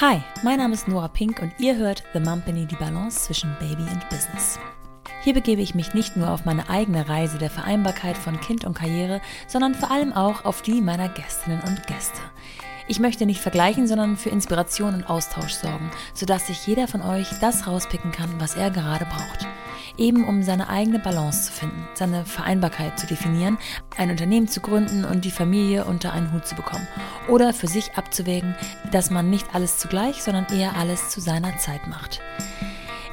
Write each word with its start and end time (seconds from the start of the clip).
Hi, 0.00 0.22
mein 0.42 0.56
Name 0.56 0.72
ist 0.72 0.88
Nora 0.88 1.08
Pink 1.08 1.42
und 1.42 1.52
ihr 1.58 1.76
hört 1.76 2.04
The 2.14 2.20
Mumpany, 2.20 2.64
die 2.64 2.76
Balance 2.76 3.20
zwischen 3.24 3.54
Baby 3.60 3.82
und 3.82 4.08
Business. 4.08 4.58
Hier 5.22 5.34
begebe 5.34 5.60
ich 5.60 5.74
mich 5.74 5.92
nicht 5.92 6.16
nur 6.16 6.30
auf 6.30 6.46
meine 6.46 6.70
eigene 6.70 7.06
Reise 7.06 7.36
der 7.36 7.50
Vereinbarkeit 7.50 8.16
von 8.16 8.40
Kind 8.40 8.64
und 8.64 8.72
Karriere, 8.72 9.20
sondern 9.46 9.74
vor 9.74 9.90
allem 9.90 10.14
auch 10.14 10.46
auf 10.46 10.62
die 10.62 10.80
meiner 10.80 11.10
Gästinnen 11.10 11.60
und 11.66 11.86
Gäste. 11.86 12.18
Ich 12.88 12.98
möchte 12.98 13.26
nicht 13.26 13.42
vergleichen, 13.42 13.86
sondern 13.86 14.16
für 14.16 14.30
Inspiration 14.30 14.94
und 14.94 15.04
Austausch 15.04 15.52
sorgen, 15.52 15.90
sodass 16.14 16.46
sich 16.46 16.66
jeder 16.66 16.88
von 16.88 17.02
euch 17.02 17.28
das 17.42 17.66
rauspicken 17.66 18.10
kann, 18.10 18.30
was 18.38 18.54
er 18.54 18.70
gerade 18.70 19.04
braucht. 19.04 19.46
Eben 20.00 20.26
um 20.26 20.42
seine 20.42 20.70
eigene 20.70 20.98
Balance 20.98 21.44
zu 21.44 21.52
finden, 21.52 21.86
seine 21.92 22.24
Vereinbarkeit 22.24 22.98
zu 22.98 23.06
definieren, 23.06 23.58
ein 23.98 24.10
Unternehmen 24.10 24.48
zu 24.48 24.60
gründen 24.60 25.04
und 25.04 25.26
die 25.26 25.30
Familie 25.30 25.84
unter 25.84 26.14
einen 26.14 26.32
Hut 26.32 26.46
zu 26.46 26.54
bekommen. 26.54 26.88
Oder 27.28 27.52
für 27.52 27.66
sich 27.66 27.92
abzuwägen, 27.96 28.56
dass 28.92 29.10
man 29.10 29.28
nicht 29.28 29.54
alles 29.54 29.76
zugleich, 29.76 30.22
sondern 30.22 30.46
eher 30.46 30.74
alles 30.74 31.10
zu 31.10 31.20
seiner 31.20 31.58
Zeit 31.58 31.86
macht. 31.86 32.22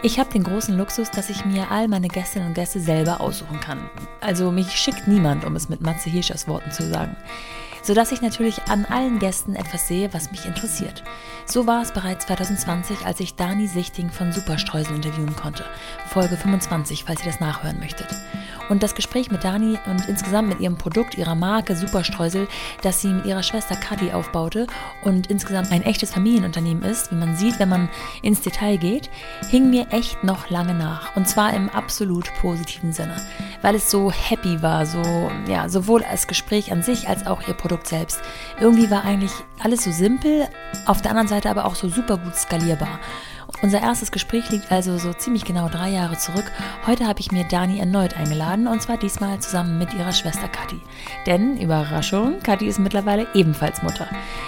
Ich 0.02 0.17
habe 0.17 0.31
den 0.31 0.43
großen 0.43 0.77
Luxus, 0.77 1.12
dass 1.12 1.29
ich 1.29 1.43
mir 1.43 1.71
all 1.71 1.89
meine 1.89 2.07
Gästinnen 2.07 2.48
und 2.48 2.53
Gäste 2.53 2.79
selber 2.79 3.20
aussuchen 3.20 3.59
kann. 3.59 3.90
Also 4.21 4.49
mich 4.51 4.71
schickt 4.71 5.09
niemand, 5.09 5.43
um 5.43 5.57
es 5.57 5.67
mit 5.67 5.81
Matze 5.81 6.09
Hirschers 6.09 6.48
Worten 6.48 6.71
zu 6.71 6.88
sagen 6.88 7.17
sodass 7.88 8.12
ich 8.12 8.22
natürlich 8.22 8.62
an 8.64 8.84
allen 8.84 9.18
Gästen 9.18 9.55
etwas 9.55 9.88
sehe, 9.88 10.14
was 10.14 10.30
mich 10.32 10.46
interessiert. 10.46 11.04
So 11.46 11.66
war 11.68 11.82
es 11.82 11.94
bereits 11.94 12.26
2020, 12.26 13.05
als 13.05 13.22
ich 13.22 13.36
Dani 13.36 13.66
Sichting 13.66 14.10
von 14.10 14.34
Superstreusel 14.34 14.98
interviewen 14.98 15.38
konnte. 15.38 15.63
Folge 16.10 16.36
25, 16.36 17.05
falls 17.05 17.22
ihr 17.22 17.32
das 17.32 17.40
nachhören 17.40 17.80
möchtet. 17.80 18.08
Und 18.70 18.84
das 18.84 18.95
Gespräch 18.95 19.31
mit 19.31 19.44
Dani 19.44 19.77
und 19.85 20.07
insgesamt 20.07 20.49
mit 20.49 20.59
ihrem 20.59 20.77
Produkt, 20.77 21.16
ihrer 21.16 21.35
Marke 21.35 21.76
Superstreusel, 21.76 22.48
das 22.81 23.02
sie 23.02 23.09
mit 23.09 23.26
ihrer 23.26 23.43
Schwester 23.43 23.76
Kadi 23.76 24.12
aufbaute 24.12 24.68
und 25.04 25.27
insgesamt 25.27 25.71
ein 25.71 25.84
echtes 25.84 26.12
Familienunternehmen 26.12 26.84
ist, 26.84 27.12
wie 27.12 27.15
man 27.15 27.35
sieht, 27.35 27.60
wenn 27.60 27.70
man 27.70 27.90
ins 28.21 28.41
Detail 28.41 28.77
geht, 28.77 29.10
hing 29.49 29.70
mir 29.70 29.88
echt 29.91 30.23
noch 30.23 30.49
lange 30.49 30.73
nach. 30.73 31.15
Und 31.15 31.27
zwar 31.27 31.54
im 31.54 31.70
absolut 31.70 32.29
positiven 32.41 32.93
Sinne. 32.93 33.15
Weil 33.62 33.76
es 33.76 33.90
so 33.90 34.12
happy 34.12 34.62
war, 34.62 34.85
so, 34.85 35.01
ja, 35.48 35.70
sowohl 35.70 36.04
als 36.04 36.27
Gespräch 36.27 36.71
an 36.71 36.84
sich 36.84 37.07
als 37.07 37.26
auch 37.26 37.48
ihr 37.48 37.54
Produkt 37.54 37.88
selbst. 37.88 38.20
Irgendwie 38.60 38.90
war 38.91 39.04
eigentlich 39.04 39.32
alles 39.60 39.84
so 39.84 39.91
simpel, 39.91 40.48
auf 40.85 41.01
der 41.01 41.12
anderen 41.12 41.27
Seite 41.27 41.49
aber 41.49 41.65
auch 41.65 41.76
so 41.76 41.90
super 41.90 42.18
gut 42.18 42.35
skalierbar. 42.35 42.99
Unser 43.63 43.81
erstes 43.81 44.12
Gespräch 44.12 44.49
liegt 44.51 44.71
also 44.71 44.98
so 44.98 45.13
ziemlich 45.13 45.43
genau 45.43 45.67
drei 45.67 45.90
Jahre 45.90 46.17
zurück. 46.17 46.51
Heute 46.85 47.07
habe 47.07 47.20
ich 47.20 47.31
mir 47.31 47.43
Dani 47.45 47.79
erneut 47.79 48.15
eingeladen 48.15 48.67
und 48.67 48.81
zwar 48.81 48.98
diesmal 48.98 49.39
zusammen 49.39 49.79
mit 49.79 49.93
ihrer 49.93 50.12
Schwester 50.12 50.48
Kathi. 50.48 50.79
Denn, 51.26 51.57
Überraschung, 51.57 52.39
Kathi 52.43 52.67
ist 52.67 52.77
mittlerweile 52.77 53.26
ebenfalls 53.34 53.81
Mutter. 53.81 54.07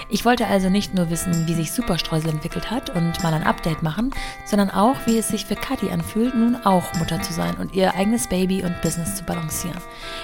Ich 0.10 0.26
wollte 0.26 0.46
also 0.46 0.70
nicht 0.70 0.94
nur 0.94 1.10
wissen, 1.10 1.48
wie 1.48 1.56
sich 1.56 1.72
Superstreusel 1.72 2.30
entwickelt 2.30 2.70
hat 2.70 2.92
und 2.92 3.24
mal 3.24 3.34
ein 3.34 3.46
Update 3.46 3.82
machen, 3.82 4.12
sondern 4.46 4.70
auch, 4.70 4.96
wie 5.06 5.18
es 5.18 5.30
sich 5.30 5.46
für 5.46 5.56
Kathi 5.56 5.90
anfühlt, 5.90 6.36
nun 6.36 6.58
auch 6.64 6.94
Mutter 6.96 7.22
zu 7.22 7.34
sein 7.34 7.56
und 7.56 7.74
ihr 7.74 7.96
eigenes 7.96 8.28
Baby 8.28 8.64
und 8.64 8.80
Business 8.82 9.16
zu 9.16 9.24
balancieren. 9.24 9.80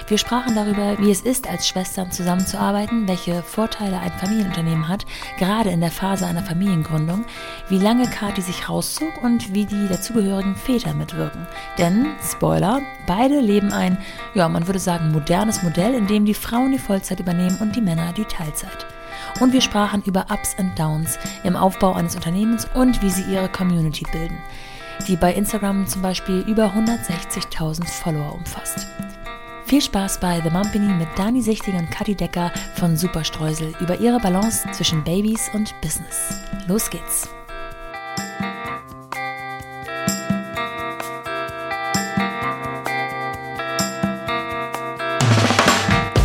Wir 0.06 0.18
sprachen 0.18 0.54
darüber, 0.54 0.98
wie 0.98 1.10
es 1.10 1.22
ist, 1.22 1.48
als 1.48 1.66
Schwestern 1.66 2.12
zusammenzuarbeiten, 2.12 3.08
welche 3.08 3.42
Vorteile 3.42 3.98
ein 3.98 4.12
Familienunternehmen 4.12 4.86
hat, 4.86 5.06
gerade 5.38 5.70
in 5.70 5.80
der 5.80 5.90
Phase 5.90 6.26
einer 6.26 6.42
Familiengründung, 6.42 7.24
wie 7.68 7.78
lange 7.78 8.08
Kathi 8.08 8.42
sich 8.42 8.65
rauszog 8.68 9.22
und 9.22 9.54
wie 9.54 9.66
die 9.66 9.88
dazugehörigen 9.88 10.56
Väter 10.56 10.94
mitwirken. 10.94 11.46
Denn, 11.78 12.06
Spoiler, 12.22 12.80
beide 13.06 13.40
leben 13.40 13.72
ein, 13.72 13.98
ja, 14.34 14.48
man 14.48 14.66
würde 14.66 14.78
sagen, 14.78 15.12
modernes 15.12 15.62
Modell, 15.62 15.94
in 15.94 16.06
dem 16.06 16.24
die 16.24 16.34
Frauen 16.34 16.72
die 16.72 16.78
Vollzeit 16.78 17.20
übernehmen 17.20 17.58
und 17.60 17.76
die 17.76 17.80
Männer 17.80 18.12
die 18.12 18.24
Teilzeit. 18.24 18.86
Und 19.40 19.52
wir 19.52 19.60
sprachen 19.60 20.02
über 20.04 20.26
Ups 20.30 20.54
und 20.58 20.78
Downs 20.78 21.18
im 21.44 21.56
Aufbau 21.56 21.92
eines 21.92 22.14
Unternehmens 22.14 22.66
und 22.74 23.02
wie 23.02 23.10
sie 23.10 23.22
ihre 23.22 23.48
Community 23.48 24.04
bilden, 24.12 24.38
die 25.06 25.16
bei 25.16 25.32
Instagram 25.32 25.86
zum 25.86 26.02
Beispiel 26.02 26.40
über 26.46 26.72
160.000 26.74 27.84
Follower 27.86 28.34
umfasst. 28.34 28.86
Viel 29.66 29.82
Spaß 29.82 30.20
bei 30.20 30.40
The 30.40 30.50
Mumpany 30.50 30.92
mit 30.92 31.08
Dani 31.16 31.42
Sichtig 31.42 31.74
und 31.74 31.90
Kathi 31.90 32.14
Decker 32.14 32.52
von 32.76 32.96
Superstreusel 32.96 33.74
über 33.80 33.98
ihre 33.98 34.20
Balance 34.20 34.64
zwischen 34.70 35.02
Babys 35.02 35.50
und 35.54 35.74
Business. 35.80 36.40
Los 36.68 36.88
geht's! 36.88 37.28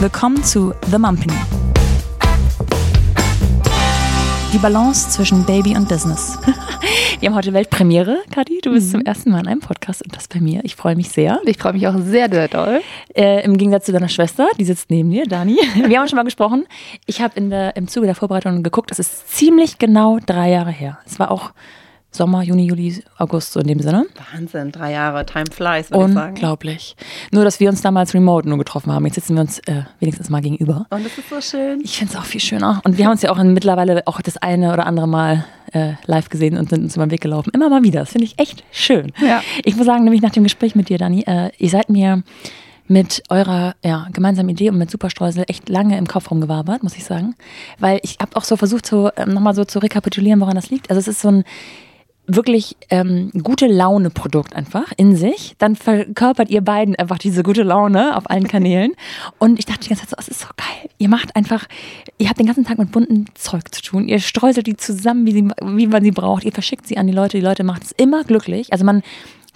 Willkommen 0.01 0.43
zu 0.43 0.73
The 0.89 0.97
Mumpany. 0.97 1.31
Die 4.51 4.57
Balance 4.57 5.11
zwischen 5.11 5.45
Baby 5.45 5.77
und 5.77 5.87
Business. 5.87 6.39
Wir 7.19 7.29
haben 7.29 7.35
heute 7.35 7.53
Weltpremiere, 7.53 8.17
Kadi. 8.31 8.61
Du 8.63 8.71
bist 8.71 8.87
mhm. 8.87 8.91
zum 8.91 9.01
ersten 9.01 9.29
Mal 9.29 9.41
in 9.41 9.47
einem 9.47 9.59
Podcast 9.59 10.01
und 10.01 10.15
das 10.15 10.27
bei 10.27 10.39
mir. 10.39 10.61
Ich 10.63 10.75
freue 10.75 10.95
mich 10.95 11.09
sehr. 11.09 11.39
Ich 11.45 11.59
freue 11.59 11.73
mich 11.73 11.87
auch 11.87 11.93
sehr, 11.99 12.31
sehr 12.31 12.47
doll. 12.47 12.81
Äh, 13.15 13.45
Im 13.45 13.57
Gegensatz 13.57 13.85
zu 13.85 13.91
deiner 13.91 14.09
Schwester, 14.09 14.47
die 14.59 14.65
sitzt 14.65 14.89
neben 14.89 15.11
dir, 15.11 15.27
Dani. 15.27 15.59
Wir 15.85 15.99
haben 15.99 16.07
schon 16.07 16.17
mal 16.17 16.23
gesprochen. 16.23 16.65
Ich 17.05 17.21
habe 17.21 17.39
im 17.75 17.87
Zuge 17.87 18.07
der 18.07 18.15
Vorbereitung 18.15 18.63
geguckt. 18.63 18.89
Es 18.89 18.97
ist 18.97 19.29
ziemlich 19.29 19.77
genau 19.77 20.17
drei 20.25 20.49
Jahre 20.49 20.71
her. 20.71 20.97
Es 21.05 21.19
war 21.19 21.29
auch 21.29 21.51
Sommer, 22.13 22.43
Juni, 22.43 22.65
Juli, 22.65 23.01
August, 23.17 23.53
so 23.53 23.61
in 23.61 23.67
dem 23.67 23.79
Sinne. 23.79 24.05
Wahnsinn, 24.33 24.73
drei 24.73 24.91
Jahre, 24.91 25.25
Time 25.25 25.45
flies, 25.49 25.89
würde 25.91 26.07
ich 26.09 26.13
sagen. 26.13 26.33
Unglaublich. 26.35 26.97
Nur, 27.31 27.45
dass 27.45 27.61
wir 27.61 27.69
uns 27.69 27.81
damals 27.81 28.13
remote 28.13 28.49
nur 28.49 28.57
getroffen 28.57 28.91
haben. 28.91 29.05
Jetzt 29.05 29.15
sitzen 29.15 29.35
wir 29.35 29.41
uns 29.41 29.59
äh, 29.59 29.83
wenigstens 29.99 30.29
mal 30.29 30.41
gegenüber. 30.41 30.87
Und 30.89 31.05
das 31.05 31.17
ist 31.17 31.29
so 31.29 31.39
schön. 31.39 31.79
Ich 31.81 31.97
finde 31.97 32.13
es 32.13 32.19
auch 32.19 32.25
viel 32.25 32.41
schöner. 32.41 32.81
Und 32.83 32.97
wir 32.97 33.05
haben 33.05 33.13
uns 33.13 33.21
ja 33.21 33.31
auch 33.31 33.41
mittlerweile 33.41 34.05
auch 34.07 34.21
das 34.21 34.35
eine 34.37 34.73
oder 34.73 34.85
andere 34.85 35.07
Mal 35.07 35.45
äh, 35.71 35.93
live 36.05 36.27
gesehen 36.27 36.57
und 36.57 36.69
sind 36.69 36.83
uns 36.83 36.95
über 36.95 37.05
den 37.05 37.11
Weg 37.11 37.21
gelaufen. 37.21 37.51
Immer 37.53 37.69
mal 37.69 37.83
wieder. 37.83 38.01
Das 38.01 38.11
finde 38.11 38.25
ich 38.25 38.37
echt 38.37 38.65
schön. 38.71 39.13
Ja. 39.21 39.41
Ich 39.63 39.77
muss 39.77 39.85
sagen, 39.85 40.03
nämlich 40.03 40.21
nach 40.21 40.31
dem 40.31 40.43
Gespräch 40.43 40.75
mit 40.75 40.89
dir, 40.89 40.97
Dani, 40.97 41.23
äh, 41.25 41.51
ihr 41.57 41.69
seid 41.69 41.89
mir 41.89 42.23
mit 42.87 43.23
eurer 43.29 43.75
ja, 43.85 44.07
gemeinsamen 44.11 44.49
Idee 44.49 44.69
und 44.69 44.77
mit 44.77 44.91
Superstreusel 44.91 45.45
echt 45.47 45.69
lange 45.69 45.97
im 45.97 46.07
Kopf 46.07 46.29
rumgewabert, 46.29 46.83
muss 46.83 46.97
ich 46.97 47.05
sagen. 47.05 47.35
Weil 47.79 48.01
ich 48.03 48.17
habe 48.19 48.35
auch 48.35 48.43
so 48.43 48.57
versucht, 48.57 48.85
so, 48.85 49.09
ähm, 49.15 49.33
nochmal 49.33 49.55
so 49.55 49.63
zu 49.63 49.79
rekapitulieren, 49.79 50.41
woran 50.41 50.55
das 50.55 50.69
liegt. 50.69 50.89
Also 50.89 50.99
es 50.99 51.07
ist 51.07 51.21
so 51.21 51.29
ein 51.29 51.43
wirklich 52.27 52.77
ähm, 52.89 53.31
gute 53.43 53.67
Laune-Produkt 53.67 54.55
einfach 54.55 54.91
in 54.97 55.15
sich. 55.15 55.55
Dann 55.57 55.75
verkörpert 55.75 56.49
ihr 56.49 56.61
beiden 56.61 56.95
einfach 56.95 57.17
diese 57.17 57.43
gute 57.43 57.63
Laune 57.63 58.15
auf 58.15 58.29
allen 58.29 58.47
Kanälen. 58.47 58.93
Und 59.37 59.59
ich 59.59 59.65
dachte 59.65 59.81
die 59.81 59.89
ganze 59.89 60.05
Zeit 60.05 60.11
so, 60.11 60.15
es 60.19 60.27
ist 60.27 60.39
so 60.39 60.47
geil. 60.55 60.89
Ihr 60.97 61.09
macht 61.09 61.35
einfach, 61.35 61.67
ihr 62.17 62.29
habt 62.29 62.39
den 62.39 62.45
ganzen 62.45 62.65
Tag 62.65 62.77
mit 62.77 62.91
bunten 62.91 63.25
Zeug 63.33 63.73
zu 63.73 63.81
tun. 63.81 64.07
Ihr 64.07 64.19
streuselt 64.19 64.67
die 64.67 64.77
zusammen, 64.77 65.25
wie, 65.25 65.33
sie, 65.33 65.49
wie 65.61 65.87
man 65.87 66.03
sie 66.03 66.11
braucht. 66.11 66.43
Ihr 66.43 66.51
verschickt 66.51 66.87
sie 66.87 66.97
an 66.97 67.07
die 67.07 67.13
Leute. 67.13 67.37
Die 67.37 67.43
Leute 67.43 67.63
macht 67.63 67.83
es 67.83 67.91
immer 67.91 68.23
glücklich. 68.23 68.71
Also 68.71 68.85
man 68.85 69.01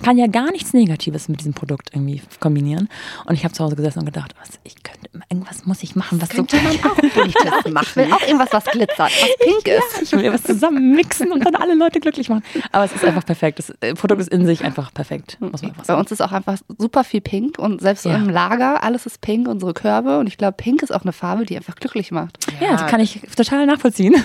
kann 0.04 0.18
ja 0.18 0.28
gar 0.28 0.52
nichts 0.52 0.74
Negatives 0.74 1.30
mit 1.30 1.40
diesem 1.40 1.54
Produkt 1.54 1.92
irgendwie 1.94 2.22
kombinieren. 2.40 2.90
Und 3.26 3.36
ich 3.36 3.44
habe 3.44 3.54
zu 3.54 3.64
Hause 3.64 3.76
gesessen 3.76 4.00
und 4.00 4.06
gedacht, 4.06 4.36
was, 4.40 4.60
ich 4.64 4.84
könnte 4.84 5.10
irgendwas 5.30 5.66
muss 5.66 5.84
ich 5.84 5.96
machen, 5.96 6.22
was 6.22 6.30
könnte 6.30 6.58
so 6.58 6.64
man 6.64 6.76
auch 6.80 6.96
Buntes 7.14 7.72
machen. 7.74 7.88
Ich 7.88 7.96
will 7.96 8.14
auch 8.14 8.22
irgendwas, 8.22 8.50
was 8.52 8.66
glitzert, 8.66 9.12
was 9.12 9.38
pink 9.40 9.68
ist. 9.68 9.96
Ja, 9.96 10.02
ich 10.02 10.12
will 10.12 10.34
was 10.34 10.44
zusammen 10.44 10.96
mixen 10.96 11.32
und 11.32 11.46
dann 11.46 11.56
alle 11.56 11.76
Leute 11.76 12.00
glücklich 12.00 12.30
machen. 12.30 12.44
Aber 12.72 12.86
es 12.86 12.94
ist 12.94 13.06
einfach 13.06 13.26
perfekt. 13.26 13.60
Das 13.60 13.70
äh, 13.82 13.94
Produkt 13.94 14.22
ist 14.22 14.30
in 14.30 14.46
sich 14.46 14.64
einfach 14.64 14.94
perfekt. 14.94 15.38
Muss 15.40 15.62
man 15.62 15.72
einfach 15.72 15.86
Bei 15.86 15.96
uns 15.96 16.12
ist 16.12 16.22
auch 16.22 16.32
einfach 16.32 16.58
super 16.78 17.04
viel 17.04 17.22
pink 17.22 17.58
und 17.58 17.82
selbst 17.82 18.04
so 18.04 18.10
ja. 18.10 18.16
im 18.16 18.30
Lager, 18.30 18.84
alles 18.84 19.06
ist 19.06 19.22
pink, 19.22 19.48
unsere 19.48 19.74
Körbe. 19.74 20.20
Und 20.20 20.28
ich 20.28 20.38
glaube, 20.38 20.58
pink 20.58 20.84
ist 20.84 20.94
auch 20.94 21.04
eine 21.04 21.14
Farbe, 21.14 21.46
die 21.46 21.56
einfach 21.56 21.76
glücklich 21.76 22.12
macht. 22.12 22.38
Ja, 22.60 22.68
ja 22.68 22.72
das 22.74 22.88
kann 22.88 23.00
ich 23.00 23.22
total 23.36 23.66
nachvollziehen. 23.66 24.16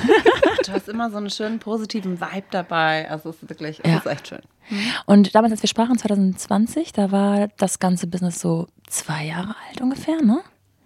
Du 0.67 0.73
hast 0.73 0.89
immer 0.89 1.11
so 1.11 1.17
einen 1.17 1.31
schönen 1.31 1.59
positiven 1.59 2.21
Vibe 2.21 2.47
dabei. 2.51 3.11
Also 3.11 3.31
es 3.31 3.43
ist 3.43 3.49
wirklich, 3.49 3.81
es 3.83 3.97
ist 3.97 4.07
echt 4.07 4.29
schön. 4.29 4.41
Und 5.07 5.35
damals, 5.35 5.53
als 5.53 5.59
wir 5.62 5.69
sprachen, 5.69 5.98
2020, 5.98 6.93
da 6.93 7.12
war 7.12 7.48
das 7.59 7.78
ganze 7.78 8.06
Business 8.06 8.41
so 8.41 8.66
zwei 8.88 9.26
Jahre 9.26 9.54
alt 9.69 9.81
ungefähr, 9.81 10.22
ne? 10.22 10.41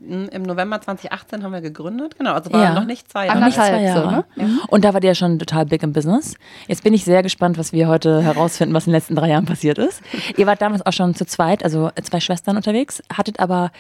Im 0.07 0.43
November 0.43 0.81
2018 0.81 1.43
haben 1.43 1.53
wir 1.53 1.63
gegründet, 1.63 2.19
genau, 2.19 2.35
also 2.35 2.53
war 2.53 2.63
ja. 2.63 2.75
noch 2.75 2.85
nicht 2.85 3.11
zwei 3.11 3.27
Jahre. 3.27 3.39
Noch 3.39 3.47
nicht 3.47 3.55
zwei 3.55 3.83
Jahre. 3.83 4.25
So, 4.37 4.43
ne? 4.43 4.49
ja. 4.49 4.65
Und 4.69 4.85
da 4.85 4.93
war 4.93 5.01
der 5.01 5.15
schon 5.15 5.39
total 5.39 5.65
big 5.65 5.83
im 5.83 5.95
Business. 5.95 6.35
Jetzt 6.69 6.85
bin 6.85 6.93
ich 6.93 7.05
sehr 7.05 7.23
gespannt, 7.23 7.57
was 7.57 7.73
wir 7.73 7.89
heute 7.89 8.23
herausfinden, 8.23 8.75
was 8.75 8.87
in 8.87 8.91
den 8.91 8.97
letzten 8.97 9.15
drei 9.15 9.31
Jahren 9.31 9.47
passiert 9.47 9.79
ist. 9.79 10.03
Ihr 10.37 10.47
wart 10.47 10.61
damals 10.61 10.85
auch 10.85 10.93
schon 10.93 11.15
zu 11.15 11.25
zweit, 11.25 11.65
also 11.65 11.91
zwei 12.03 12.21
Schwestern 12.21 12.57
unterwegs, 12.57 13.03
hattet 13.11 13.41
aber 13.41 13.71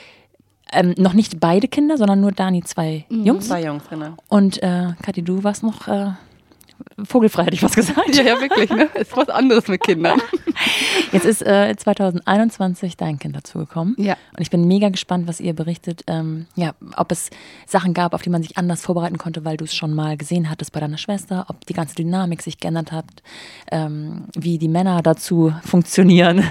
ähm, 0.72 0.94
noch 0.96 1.12
nicht 1.12 1.40
beide 1.40 1.68
Kinder, 1.68 1.98
sondern 1.98 2.20
nur 2.20 2.32
Dani 2.32 2.62
zwei 2.62 3.04
mhm. 3.10 3.24
Jungs. 3.24 3.48
Zwei 3.48 3.64
Jungs, 3.64 3.84
genau. 3.90 4.14
Und 4.28 4.62
äh, 4.62 4.92
Kathi, 5.02 5.22
du 5.22 5.44
warst 5.44 5.62
noch 5.62 5.88
äh, 5.88 6.12
vogelfrei, 7.02 7.44
hätte 7.44 7.54
ich 7.54 7.62
was 7.62 7.74
gesagt. 7.74 8.14
Ja, 8.14 8.22
ja, 8.22 8.40
wirklich, 8.40 8.70
ne? 8.70 8.88
Ist 8.94 9.16
was 9.16 9.28
anderes 9.28 9.68
mit 9.68 9.82
Kindern. 9.82 10.20
Jetzt 11.12 11.24
ist 11.24 11.42
äh, 11.42 11.74
2021 11.76 12.96
dein 12.96 13.18
Kind 13.18 13.36
dazugekommen. 13.36 13.94
Ja. 13.98 14.16
Und 14.36 14.40
ich 14.40 14.50
bin 14.50 14.66
mega 14.66 14.88
gespannt, 14.88 15.26
was 15.26 15.40
ihr 15.40 15.54
berichtet. 15.54 16.02
Ähm, 16.06 16.46
ja, 16.54 16.74
ob 16.96 17.12
es 17.12 17.30
Sachen 17.66 17.94
gab, 17.94 18.14
auf 18.14 18.22
die 18.22 18.30
man 18.30 18.42
sich 18.42 18.56
anders 18.56 18.82
vorbereiten 18.82 19.18
konnte, 19.18 19.44
weil 19.44 19.56
du 19.56 19.64
es 19.64 19.74
schon 19.74 19.94
mal 19.94 20.16
gesehen 20.16 20.50
hattest 20.50 20.72
bei 20.72 20.80
deiner 20.80 20.98
Schwester, 20.98 21.46
ob 21.48 21.66
die 21.66 21.74
ganze 21.74 21.94
Dynamik 21.94 22.42
sich 22.42 22.58
geändert 22.58 22.92
hat, 22.92 23.06
ähm, 23.70 24.24
wie 24.34 24.58
die 24.58 24.68
Männer 24.68 25.02
dazu 25.02 25.52
funktionieren. 25.64 26.44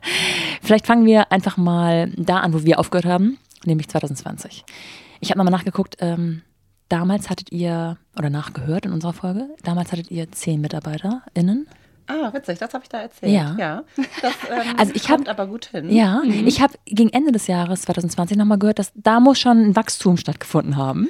Vielleicht 0.62 0.86
fangen 0.86 1.04
wir 1.04 1.32
einfach 1.32 1.56
mal 1.56 2.10
da 2.16 2.38
an, 2.38 2.54
wo 2.54 2.64
wir 2.64 2.78
aufgehört 2.78 3.06
haben, 3.06 3.38
nämlich 3.64 3.88
2020. 3.88 4.64
Ich 5.20 5.30
habe 5.30 5.38
nochmal 5.38 5.52
nachgeguckt, 5.52 5.96
ähm, 6.00 6.42
damals 6.92 7.30
hattet 7.30 7.50
ihr, 7.52 7.96
oder 8.18 8.28
nachgehört 8.30 8.84
in 8.86 8.92
unserer 8.92 9.12
Folge, 9.14 9.48
damals 9.64 9.90
hattet 9.92 10.10
ihr 10.10 10.30
zehn 10.30 10.60
MitarbeiterInnen. 10.60 11.66
Ah, 12.08 12.32
witzig, 12.34 12.58
das 12.58 12.74
habe 12.74 12.82
ich 12.84 12.90
da 12.90 13.00
erzählt. 13.00 13.32
Ja. 13.32 13.56
ja. 13.58 13.82
Das 14.20 14.32
ähm, 14.50 14.74
Also 14.76 14.92
ich 14.94 15.06
kommt 15.06 15.28
hab- 15.28 15.38
aber 15.38 15.50
gut 15.50 15.66
hin. 15.66 15.90
Ja, 15.90 16.22
ich 16.24 16.60
habe 16.60 16.74
gegen 16.84 17.10
Ende 17.10 17.32
des 17.32 17.46
Jahres 17.46 17.82
2020 17.82 18.36
nochmal 18.36 18.58
gehört, 18.58 18.78
dass 18.78 18.92
da 18.94 19.20
muss 19.20 19.38
schon 19.38 19.58
ein 19.68 19.76
Wachstum 19.76 20.16
stattgefunden 20.16 20.76
haben. 20.76 21.08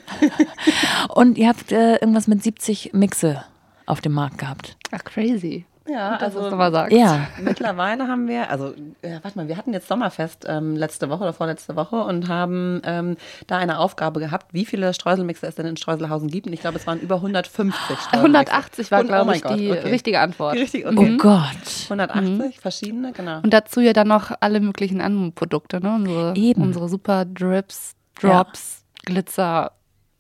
Und 1.14 1.38
ihr 1.38 1.48
habt 1.48 1.72
äh, 1.72 1.94
irgendwas 1.96 2.28
mit 2.28 2.42
70 2.42 2.92
Mixe 2.92 3.42
auf 3.86 4.00
dem 4.00 4.12
Markt 4.12 4.38
gehabt. 4.38 4.76
Ach, 4.92 5.02
crazy. 5.02 5.66
Ja, 5.92 6.12
Gut, 6.12 6.22
dass 6.22 6.32
du 6.32 6.38
also 6.38 6.46
es 6.46 6.50
nochmal 6.52 6.72
sagst. 6.72 6.96
Ja. 6.96 7.26
Mittlerweile 7.40 8.08
haben 8.08 8.26
wir, 8.28 8.48
also 8.50 8.72
ja, 9.04 9.18
warte 9.22 9.36
mal, 9.36 9.48
wir 9.48 9.56
hatten 9.56 9.72
jetzt 9.72 9.88
Sommerfest 9.88 10.46
ähm, 10.48 10.76
letzte 10.76 11.10
Woche 11.10 11.22
oder 11.22 11.32
vorletzte 11.32 11.76
Woche 11.76 11.96
und 11.96 12.28
haben 12.28 12.80
ähm, 12.84 13.16
da 13.46 13.58
eine 13.58 13.78
Aufgabe 13.78 14.20
gehabt, 14.20 14.54
wie 14.54 14.64
viele 14.64 14.94
Streuselmixer 14.94 15.48
es 15.48 15.54
denn 15.56 15.66
in 15.66 15.76
Streuselhausen 15.76 16.28
gibt. 16.28 16.46
Und 16.46 16.52
ich 16.52 16.60
glaube, 16.60 16.78
es 16.78 16.86
waren 16.86 17.00
über 17.00 17.16
150 17.16 17.74
Streuselmixer. 17.82 18.16
180 18.18 18.90
war, 18.90 19.00
Und- 19.00 19.04
oh 19.06 19.08
glaube 19.08 19.26
mein 19.26 19.36
ich, 19.36 19.42
Gott, 19.42 19.58
die 19.58 19.70
okay. 19.70 19.90
richtige 19.90 20.20
Antwort. 20.20 20.54
Die 20.54 20.60
richtige, 20.60 20.88
Oh 20.88 20.92
okay. 20.92 21.16
Gott. 21.18 21.90
180 21.90 22.60
verschiedene, 22.60 23.12
genau. 23.12 23.40
Und 23.42 23.52
dazu 23.52 23.80
ja 23.80 23.92
dann 23.92 24.08
noch 24.08 24.30
alle 24.40 24.60
möglichen 24.60 25.00
anderen 25.00 25.32
Produkte, 25.32 25.80
ne? 25.80 25.94
Unsere, 25.94 26.34
Eben. 26.36 26.62
unsere 26.62 26.88
super 26.88 27.24
Drips, 27.24 27.94
Drops, 28.20 28.84
Glitzer, 29.04 29.72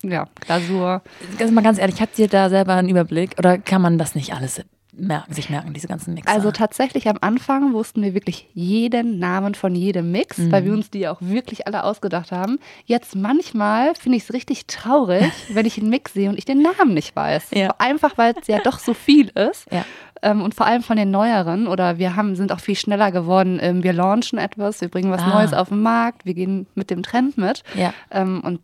ja, 0.02 0.26
Glasur. 0.40 1.02
Also 1.38 1.52
mal 1.52 1.62
ganz 1.62 1.78
ehrlich, 1.78 2.00
habt 2.00 2.18
ihr 2.18 2.28
da 2.28 2.50
selber 2.50 2.74
einen 2.74 2.88
Überblick 2.88 3.36
oder 3.38 3.58
kann 3.58 3.80
man 3.80 3.98
das 3.98 4.14
nicht 4.14 4.34
alles 4.34 4.60
merken, 4.92 5.32
sich 5.32 5.48
merken, 5.50 5.72
diese 5.72 5.88
ganzen 5.88 6.14
Mixer? 6.14 6.30
Also 6.32 6.50
tatsächlich 6.50 7.08
am 7.08 7.16
Anfang 7.20 7.72
wussten 7.72 8.02
wir 8.02 8.14
wirklich 8.14 8.48
jeden 8.52 9.18
Namen 9.18 9.54
von 9.54 9.74
jedem 9.74 10.12
Mix, 10.12 10.38
Mhm. 10.38 10.52
weil 10.52 10.64
wir 10.64 10.72
uns 10.72 10.90
die 10.90 11.00
ja 11.00 11.12
auch 11.12 11.20
wirklich 11.20 11.66
alle 11.66 11.84
ausgedacht 11.84 12.30
haben. 12.32 12.58
Jetzt 12.84 13.16
manchmal 13.16 13.94
finde 13.94 14.18
ich 14.18 14.24
es 14.24 14.32
richtig 14.32 14.66
traurig, 14.66 15.24
wenn 15.52 15.66
ich 15.66 15.78
einen 15.78 15.88
Mix 15.90 16.12
sehe 16.12 16.28
und 16.28 16.36
ich 16.38 16.44
den 16.44 16.62
Namen 16.62 16.94
nicht 16.94 17.16
weiß. 17.16 17.50
Ja. 17.54 17.74
Einfach 17.78 18.18
weil 18.18 18.34
es 18.40 18.46
ja 18.48 18.58
doch 18.60 18.78
so 18.78 18.92
viel 18.94 19.28
ist. 19.28 19.66
Ja. 19.72 19.84
Ähm, 20.24 20.42
und 20.42 20.54
vor 20.54 20.66
allem 20.66 20.82
von 20.82 20.96
den 20.96 21.10
neueren 21.10 21.66
oder 21.66 21.98
wir 21.98 22.14
haben, 22.14 22.36
sind 22.36 22.52
auch 22.52 22.60
viel 22.60 22.76
schneller 22.76 23.10
geworden. 23.10 23.58
Ähm, 23.60 23.82
wir 23.82 23.92
launchen 23.92 24.38
etwas, 24.38 24.80
wir 24.80 24.88
bringen 24.88 25.10
was 25.10 25.22
Ah. 25.22 25.30
Neues 25.40 25.52
auf 25.52 25.68
den 25.70 25.82
Markt, 25.82 26.24
wir 26.26 26.34
gehen 26.34 26.66
mit 26.76 26.90
dem 26.90 27.02
Trend 27.02 27.36
mit. 27.38 27.62
Ja. 27.74 27.92
Ähm, 28.10 28.40
und 28.44 28.60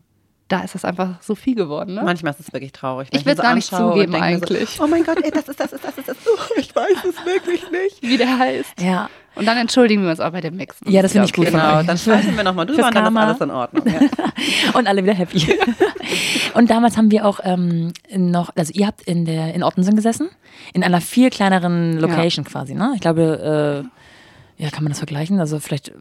da 0.49 0.61
ist 0.61 0.75
das 0.75 0.83
einfach 0.83 1.21
so 1.21 1.35
viel 1.35 1.55
geworden. 1.55 1.93
Ne? 1.93 2.01
Manchmal 2.03 2.33
ist 2.33 2.39
es 2.39 2.51
wirklich 2.51 2.71
traurig. 2.71 3.07
Ich 3.11 3.19
wenn 3.19 3.25
will's 3.27 3.37
mir 3.37 3.43
gar 3.43 3.55
nicht 3.55 3.69
zugeben 3.69 4.15
eigentlich. 4.15 4.71
So, 4.71 4.83
oh 4.83 4.87
mein 4.87 5.03
Gott, 5.03 5.23
ey, 5.23 5.31
das 5.31 5.47
ist 5.47 5.59
das, 5.59 5.71
ist 5.71 5.83
das, 5.83 5.97
ist 5.97 6.09
das. 6.09 6.17
Oh, 6.25 6.39
ich 6.57 6.75
weiß 6.75 7.05
es 7.07 7.25
wirklich 7.25 7.69
nicht. 7.71 8.01
Wie 8.01 8.17
der 8.17 8.37
heißt. 8.37 8.81
ja. 8.81 9.09
Und 9.35 9.45
dann 9.45 9.57
entschuldigen 9.57 10.03
wir 10.03 10.09
uns 10.09 10.19
auch 10.19 10.31
bei 10.31 10.41
dem 10.41 10.57
Mix. 10.57 10.75
Ja, 10.85 11.01
das 11.01 11.13
finde 11.13 11.27
ich 11.27 11.33
gut 11.33 11.47
von 11.47 11.59
Genau, 11.59 11.83
dann 11.83 11.97
sprechen 11.97 12.35
wir 12.35 12.43
nochmal 12.43 12.65
drüber 12.65 12.79
Fürs 12.79 12.87
und 12.87 12.95
dann 12.95 13.05
ist 13.05 13.13
Karma. 13.13 13.27
alles 13.27 13.39
in 13.39 13.51
Ordnung. 13.51 13.85
Ja. 13.87 13.99
Und 14.77 14.87
alle 14.87 15.03
wieder 15.03 15.13
happy. 15.13 15.57
Und 16.55 16.69
damals 16.69 16.97
haben 16.97 17.09
wir 17.09 17.25
auch 17.25 17.39
ähm, 17.43 17.93
noch, 18.13 18.49
also 18.57 18.73
ihr 18.73 18.87
habt 18.87 19.01
in 19.03 19.23
der 19.25 19.53
in 19.53 19.63
Ottensen 19.63 19.95
gesessen, 19.95 20.29
in 20.73 20.83
einer 20.83 20.99
viel 20.99 21.29
kleineren 21.29 21.97
Location 21.99 22.43
quasi, 22.43 22.73
ne? 22.73 22.91
Ich 22.95 23.01
glaube, 23.01 23.85
äh, 24.59 24.63
ja, 24.63 24.69
kann 24.71 24.83
man 24.83 24.91
das 24.91 24.99
vergleichen? 24.99 25.39
Also 25.39 25.59
vielleicht, 25.59 25.93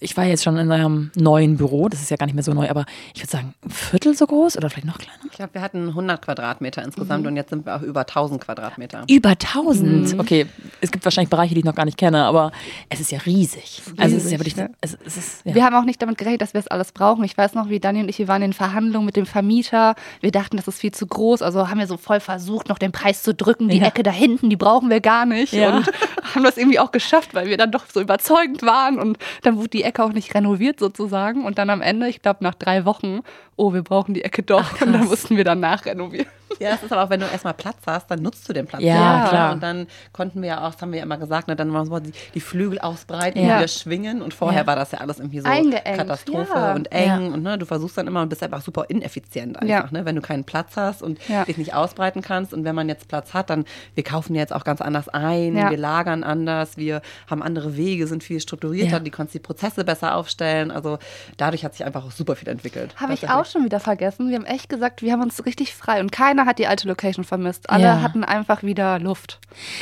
ich 0.00 0.16
war 0.16 0.24
jetzt 0.24 0.44
schon 0.44 0.56
in 0.56 0.70
eurem 0.70 1.10
neuen 1.16 1.56
Büro, 1.56 1.88
das 1.88 2.00
ist 2.00 2.10
ja 2.10 2.16
gar 2.16 2.26
nicht 2.26 2.34
mehr 2.34 2.44
so 2.44 2.52
neu, 2.54 2.68
aber 2.68 2.84
ich 3.14 3.20
würde 3.22 3.30
sagen, 3.30 3.54
ein 3.64 3.70
Viertel 3.70 4.14
so 4.16 4.26
groß 4.26 4.56
oder 4.56 4.70
vielleicht 4.70 4.86
noch 4.86 4.98
kleiner? 4.98 5.18
Ich 5.26 5.32
glaube, 5.32 5.54
wir 5.54 5.60
hatten 5.62 5.88
100 5.88 6.22
Quadratmeter 6.22 6.82
insgesamt 6.84 7.22
Mhm. 7.22 7.28
und 7.30 7.36
jetzt 7.36 7.50
sind 7.50 7.66
wir 7.66 7.76
auch 7.76 7.82
über 7.82 8.06
1000 8.06 8.40
Quadratmeter. 8.42 9.04
Über 9.08 9.30
1000. 9.36 10.14
Mhm. 10.14 10.20
Okay, 10.20 10.46
es 10.80 10.90
gibt 10.90 11.04
wahrscheinlich 11.04 11.30
Bereiche, 11.30 11.54
die 11.54 11.60
ich 11.60 11.64
noch 11.66 11.74
gar 11.74 11.84
nicht 11.84 11.98
kenne, 11.98 12.24
aber 12.24 12.52
es 12.88 13.00
ist 13.00 13.10
ja 13.10 13.18
riesig. 13.26 13.82
also 13.96 14.16
es 14.16 14.24
ist 14.24 14.30
ja 14.32 14.38
riesig, 14.38 14.56
wirklich, 14.56 14.56
ja. 14.56 14.68
es, 14.80 14.96
es 15.04 15.16
ist, 15.16 15.46
ja. 15.46 15.54
Wir 15.54 15.64
haben 15.64 15.74
auch 15.74 15.84
nicht 15.84 16.00
damit 16.00 16.18
gerechnet, 16.18 16.42
dass 16.42 16.54
wir 16.54 16.60
es 16.60 16.68
alles 16.68 16.92
brauchen. 16.92 17.24
Ich 17.24 17.36
weiß 17.36 17.54
noch, 17.54 17.68
wie 17.68 17.80
Dani 17.80 18.00
und 18.00 18.08
ich, 18.08 18.18
wir 18.18 18.28
waren 18.28 18.42
in 18.42 18.52
Verhandlungen 18.52 19.06
mit 19.06 19.16
dem 19.16 19.26
Vermieter. 19.26 19.94
Wir 20.20 20.30
dachten, 20.30 20.56
das 20.56 20.68
ist 20.68 20.80
viel 20.80 20.92
zu 20.92 21.06
groß. 21.06 21.42
Also 21.42 21.68
haben 21.68 21.78
wir 21.78 21.86
so 21.86 21.96
voll 21.96 22.20
versucht, 22.20 22.68
noch 22.68 22.78
den 22.78 22.92
Preis 22.92 23.22
zu 23.22 23.34
drücken. 23.34 23.68
Die 23.68 23.78
Ja. 23.78 23.86
Ecke 23.86 24.02
da 24.02 24.10
hinten, 24.10 24.48
die 24.50 24.56
brauchen 24.56 24.90
wir 24.90 25.00
gar 25.00 25.26
nicht. 25.26 25.52
Ja. 25.52 25.78
Und 25.78 25.90
haben 26.34 26.44
das 26.44 26.56
irgendwie 26.56 26.78
auch 26.78 26.92
geschafft, 26.92 27.34
weil 27.34 27.46
wir 27.48 27.56
dann 27.56 27.72
doch 27.72 27.84
so 27.92 28.00
überzeugend 28.00 28.62
waren. 28.62 28.98
Und 28.98 29.18
dann 29.42 29.56
wurde 29.56 29.68
die 29.68 29.84
Ecke 29.88 30.04
auch 30.04 30.12
nicht 30.12 30.34
renoviert 30.34 30.78
sozusagen. 30.78 31.44
Und 31.44 31.58
dann 31.58 31.70
am 31.70 31.80
Ende, 31.80 32.08
ich 32.08 32.22
glaube 32.22 32.44
nach 32.44 32.54
drei 32.54 32.84
Wochen, 32.84 33.20
oh, 33.56 33.72
wir 33.72 33.82
brauchen 33.82 34.14
die 34.14 34.24
Ecke 34.24 34.42
doch. 34.42 34.80
und 34.80 34.92
dann 34.92 35.06
mussten 35.06 35.36
wir 35.36 35.44
danach 35.44 35.84
renovieren. 35.86 36.28
Ja, 36.68 36.70
es 36.74 36.82
ist 36.82 36.92
aber 36.92 37.04
auch, 37.04 37.10
wenn 37.10 37.20
du 37.20 37.26
erstmal 37.26 37.54
Platz 37.54 37.78
hast, 37.86 38.10
dann 38.10 38.20
nutzt 38.22 38.48
du 38.48 38.52
den 38.52 38.66
Platz. 38.66 38.82
Ja, 38.82 39.26
klar. 39.28 39.52
Und 39.52 39.62
dann 39.62 39.86
konnten 40.12 40.42
wir 40.42 40.48
ja 40.48 40.66
auch, 40.66 40.72
das 40.72 40.82
haben 40.82 40.90
wir 40.92 40.98
ja 40.98 41.04
immer 41.04 41.18
gesagt, 41.18 41.48
ne, 41.48 41.56
dann 41.56 41.68
mal 41.68 41.84
die, 42.00 42.12
die 42.34 42.40
Flügel 42.40 42.78
ausbreiten, 42.80 43.38
Ja. 43.44 43.54
die 43.56 43.60
wir 43.62 43.68
schwingen. 43.68 44.22
Und 44.22 44.34
vorher 44.34 44.62
Ja. 44.62 44.66
war 44.66 44.76
das 44.76 44.92
ja 44.92 44.98
alles 44.98 45.18
irgendwie 45.18 45.40
so 45.40 45.48
Eingeengt, 45.48 45.84
Katastrophe 45.84 46.52
ja. 46.54 46.74
und 46.74 46.90
eng. 46.92 47.06
Ja. 47.06 47.16
Und 47.34 47.42
ne, 47.42 47.58
du 47.58 47.66
versuchst 47.66 47.96
dann 47.98 48.06
immer 48.06 48.22
und 48.22 48.28
bist 48.28 48.42
einfach 48.42 48.60
super 48.62 48.86
ineffizient 48.88 49.56
einfach, 49.56 49.68
Ja. 49.68 49.88
ne, 49.90 50.04
wenn 50.04 50.16
du 50.16 50.22
keinen 50.22 50.44
Platz 50.44 50.76
hast 50.76 51.02
und 51.02 51.18
Ja. 51.28 51.44
dich 51.44 51.58
nicht 51.58 51.74
ausbreiten 51.74 52.22
kannst. 52.22 52.52
Und 52.52 52.64
wenn 52.64 52.74
man 52.74 52.88
jetzt 52.88 53.08
Platz 53.08 53.34
hat, 53.34 53.50
dann, 53.50 53.64
wir 53.94 54.04
kaufen 54.04 54.34
ja 54.34 54.40
jetzt 54.40 54.52
auch 54.52 54.64
ganz 54.64 54.80
anders 54.80 55.08
ein, 55.08 55.56
Ja. 55.56 55.70
wir 55.70 55.76
lagern 55.78 56.24
anders, 56.24 56.76
wir 56.76 57.02
haben 57.30 57.42
andere 57.42 57.76
Wege, 57.76 58.06
sind 58.06 58.24
viel 58.24 58.40
strukturierter, 58.40 58.90
Ja. 58.92 58.98
die 59.00 59.10
kannst 59.10 59.34
die 59.34 59.38
Prozesse 59.38 59.84
besser 59.84 60.16
aufstellen. 60.16 60.70
Also 60.70 60.98
dadurch 61.36 61.64
hat 61.64 61.74
sich 61.74 61.84
einfach 61.86 62.04
auch 62.04 62.10
super 62.12 62.34
viel 62.36 62.48
entwickelt. 62.48 62.94
Habe 62.96 63.14
ich 63.14 63.28
auch 63.30 63.44
schon 63.44 63.64
wieder 63.64 63.80
vergessen. 63.80 64.28
Wir 64.28 64.36
haben 64.36 64.44
echt 64.46 64.68
gesagt, 64.68 65.02
wir 65.02 65.12
haben 65.12 65.22
uns 65.22 65.44
richtig 65.46 65.74
frei. 65.74 66.00
Und 66.00 66.10
keiner 66.12 66.46
hat 66.48 66.58
die 66.58 66.66
alte 66.66 66.88
Location 66.88 67.24
vermisst. 67.24 67.70
Alle 67.70 67.84
Ja. 67.84 68.02
hatten 68.02 68.24
einfach 68.24 68.64
wieder 68.64 68.98
Luft. 68.98 69.38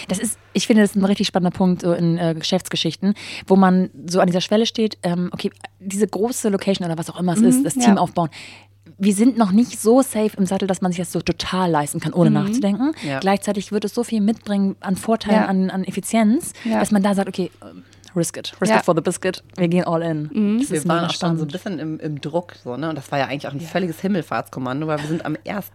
Das 0.09 0.19
ist, 0.19 0.39
ich 0.53 0.67
finde, 0.67 0.83
das 0.83 0.91
ist 0.91 0.97
ein 0.97 1.05
richtig 1.07 1.27
spannender 1.29 1.57
Punkt 1.57 1.81
so 1.83 1.95
in 1.95 2.19
äh, 2.19 2.35
Geschäftsgeschichten, 2.39 3.15
wo 3.47 3.57
man 3.57 3.89
so 4.07 4.21
an 4.21 4.27
dieser 4.27 4.43
Schwelle 4.43 4.67
steht, 4.67 4.99
ähm, 5.03 5.31
okay, 5.33 5.51
diese 5.81 6.07
große 6.07 6.51
Location 6.51 6.87
oder 6.87 6.99
was 6.99 7.09
auch 7.09 7.19
immer 7.19 7.33
es 7.33 7.41
ist, 7.41 7.65
das 7.65 7.77
ja. 7.77 7.83
Team 7.83 7.97
aufbauen. 7.99 8.29
Wir 8.99 9.13
sind 9.15 9.37
noch 9.37 9.53
nicht 9.53 9.81
so 9.81 10.01
safe 10.01 10.31
im 10.39 10.47
Sattel, 10.47 10.67
dass 10.69 10.81
man 10.81 10.91
sich 10.93 10.99
das 11.01 11.13
so 11.13 11.21
total 11.21 11.71
leisten 11.71 12.01
kann, 12.01 12.13
ohne 12.15 12.31
nachzudenken. 12.31 12.93
Ja. 13.07 13.19
Gleichzeitig 13.21 13.71
wird 13.73 13.85
es 13.85 13.95
so 13.95 14.05
viel 14.05 14.21
mitbringen 14.21 14.77
an 14.81 14.97
Vorteilen, 14.97 15.37
Ja. 15.43 15.47
an, 15.47 15.71
an 15.71 15.85
Effizienz, 15.85 16.53
Ja. 16.65 16.81
dass 16.81 16.93
man 16.93 17.03
da 17.03 17.15
sagt, 17.15 17.29
okay, 17.29 17.51
ähm, 17.63 17.83
risk 18.17 18.37
it. 18.37 18.53
Risk 18.61 18.73
Ja. 18.73 18.79
it 18.79 18.85
for 18.85 18.95
the 18.95 19.01
biscuit. 19.03 19.43
Wir 19.57 19.69
gehen 19.69 19.85
all 19.85 20.03
in. 20.03 20.59
Das 20.59 20.71
Wir 20.71 20.79
ist 20.79 20.89
waren 20.89 21.05
auch 21.05 21.13
schon 21.13 21.37
so 21.39 21.45
ein 21.45 21.49
bisschen 21.49 21.79
im, 21.79 22.01
im 22.01 22.21
Druck, 22.21 22.55
so, 22.65 22.77
ne? 22.77 22.89
Und 22.89 22.97
das 22.97 23.11
war 23.13 23.19
ja 23.19 23.27
eigentlich 23.27 23.47
auch 23.47 23.53
ein 23.53 23.61
völliges 23.61 24.01
Himmelfahrtskommando, 24.01 24.87
weil 24.87 24.99
wir 25.01 25.07
sind 25.09 25.25
am 25.25 25.37
1. 25.47 25.67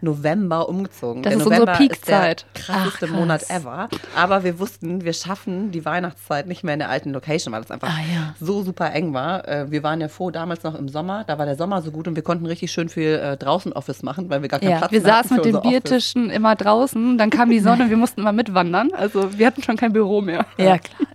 November 0.00 0.68
umgezogen. 0.68 1.22
Das 1.22 1.32
der 1.32 1.40
ist 1.40 1.46
unsere 1.46 1.64
November 1.66 1.78
Peakzeit. 1.78 2.46
Ist 2.54 2.68
der 2.68 2.74
krasseste 2.76 3.06
Ach, 3.06 3.10
krass. 3.10 3.18
Monat 3.18 3.50
ever. 3.50 3.88
Aber 4.16 4.44
wir 4.44 4.58
wussten, 4.58 5.04
wir 5.04 5.12
schaffen 5.12 5.70
die 5.72 5.84
Weihnachtszeit 5.84 6.46
nicht 6.46 6.64
mehr 6.64 6.74
in 6.74 6.80
der 6.80 6.88
alten 6.90 7.10
Location, 7.12 7.52
weil 7.52 7.62
es 7.62 7.70
einfach 7.70 7.88
Ah, 7.88 8.00
ja. 8.14 8.34
so 8.40 8.62
super 8.62 8.92
eng 8.92 9.12
war. 9.12 9.46
Äh, 9.48 9.70
Wir 9.70 9.82
waren 9.82 10.00
ja 10.00 10.08
froh, 10.08 10.30
damals 10.30 10.62
noch 10.62 10.74
im 10.74 10.88
Sommer, 10.88 11.24
da 11.26 11.38
war 11.38 11.46
der 11.46 11.56
Sommer 11.56 11.82
so 11.82 11.90
gut 11.90 12.08
und 12.08 12.16
wir 12.16 12.22
konnten 12.22 12.46
richtig 12.46 12.70
schön 12.72 12.88
viel 12.88 13.14
äh, 13.22 13.36
draußen 13.36 13.72
Office 13.72 14.02
machen, 14.02 14.30
weil 14.30 14.42
wir 14.42 14.48
gar 14.48 14.60
keinen 14.60 14.70
Ja, 14.70 14.78
Platz 14.78 14.92
Wir 14.92 15.00
hatten 15.04 15.28
saßen 15.28 15.36
mit 15.36 15.44
den 15.44 15.54
unser 15.56 15.66
Office. 15.66 15.70
Biertischen 15.82 16.30
immer 16.30 16.54
draußen, 16.56 17.18
dann 17.18 17.30
kam 17.30 17.50
die 17.50 17.60
Sonne, 17.60 17.90
wir 17.90 17.96
mussten 17.96 18.20
immer 18.20 18.32
mitwandern. 18.32 18.90
Also 18.92 19.36
wir 19.38 19.46
hatten 19.46 19.62
schon 19.62 19.76
kein 19.76 19.92
Büro 19.92 20.20
mehr. 20.20 20.46
Ja, 20.56 20.78
klar. 20.78 21.08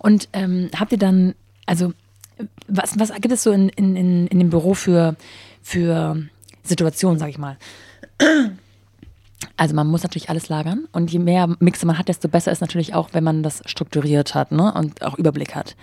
Und 0.00 0.28
ähm, 0.32 0.70
habt 0.78 0.92
ihr 0.92 0.98
dann, 0.98 1.34
also 1.66 1.92
was, 2.66 2.98
was 2.98 3.12
gibt 3.14 3.32
es 3.32 3.42
so 3.42 3.52
in, 3.52 3.68
in, 3.70 3.96
in, 3.96 4.26
in 4.28 4.38
dem 4.38 4.50
Büro 4.50 4.74
für, 4.74 5.16
für 5.62 6.16
Situationen, 6.62 7.18
sag 7.18 7.30
ich 7.30 7.38
mal? 7.38 7.56
Also 9.56 9.74
man 9.74 9.86
muss 9.86 10.02
natürlich 10.02 10.30
alles 10.30 10.48
lagern 10.48 10.86
und 10.92 11.12
je 11.12 11.18
mehr 11.18 11.48
Mixe 11.58 11.86
man 11.86 11.98
hat, 11.98 12.08
desto 12.08 12.28
besser 12.28 12.52
ist 12.52 12.60
natürlich 12.60 12.94
auch, 12.94 13.10
wenn 13.12 13.24
man 13.24 13.42
das 13.42 13.62
strukturiert 13.66 14.34
hat 14.34 14.52
ne? 14.52 14.72
und 14.72 15.02
auch 15.02 15.16
Überblick 15.18 15.54
hat. 15.54 15.76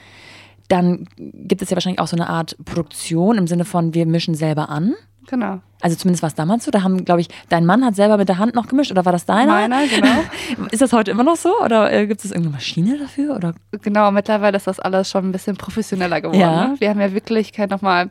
Dann 0.67 1.07
gibt 1.17 1.61
es 1.61 1.69
ja 1.69 1.75
wahrscheinlich 1.75 1.99
auch 1.99 2.07
so 2.07 2.15
eine 2.15 2.29
Art 2.29 2.57
Produktion 2.65 3.37
im 3.37 3.47
Sinne 3.47 3.65
von, 3.65 3.93
wir 3.93 4.05
mischen 4.05 4.35
selber 4.35 4.69
an. 4.69 4.95
Genau. 5.27 5.59
Also 5.81 5.97
zumindest 5.97 6.23
war 6.23 6.27
es 6.27 6.35
damals 6.35 6.65
so. 6.65 6.71
Da 6.71 6.83
haben, 6.83 7.05
glaube 7.05 7.21
ich, 7.21 7.29
dein 7.49 7.65
Mann 7.65 7.83
hat 7.83 7.95
selber 7.95 8.17
mit 8.17 8.29
der 8.29 8.37
Hand 8.37 8.55
noch 8.55 8.67
gemischt 8.67 8.91
oder 8.91 9.05
war 9.05 9.11
das 9.11 9.25
deiner? 9.25 9.51
Meiner, 9.51 9.87
genau. 9.87 10.23
Ist 10.71 10.81
das 10.81 10.93
heute 10.93 11.11
immer 11.11 11.23
noch 11.23 11.35
so 11.35 11.53
oder 11.63 11.91
äh, 11.91 12.07
gibt 12.07 12.23
es 12.23 12.31
irgendeine 12.31 12.53
Maschine 12.53 12.97
dafür? 12.97 13.35
Oder? 13.35 13.53
Genau, 13.81 14.11
mittlerweile 14.11 14.57
ist 14.57 14.67
das 14.67 14.79
alles 14.79 15.09
schon 15.09 15.25
ein 15.29 15.31
bisschen 15.31 15.57
professioneller 15.57 16.21
geworden. 16.21 16.39
Ja. 16.39 16.67
Ne? 16.67 16.75
Wir 16.79 16.89
haben 16.89 16.99
ja 16.99 17.13
wirklich, 17.13 17.53
kann 17.53 17.69
nochmal 17.69 18.09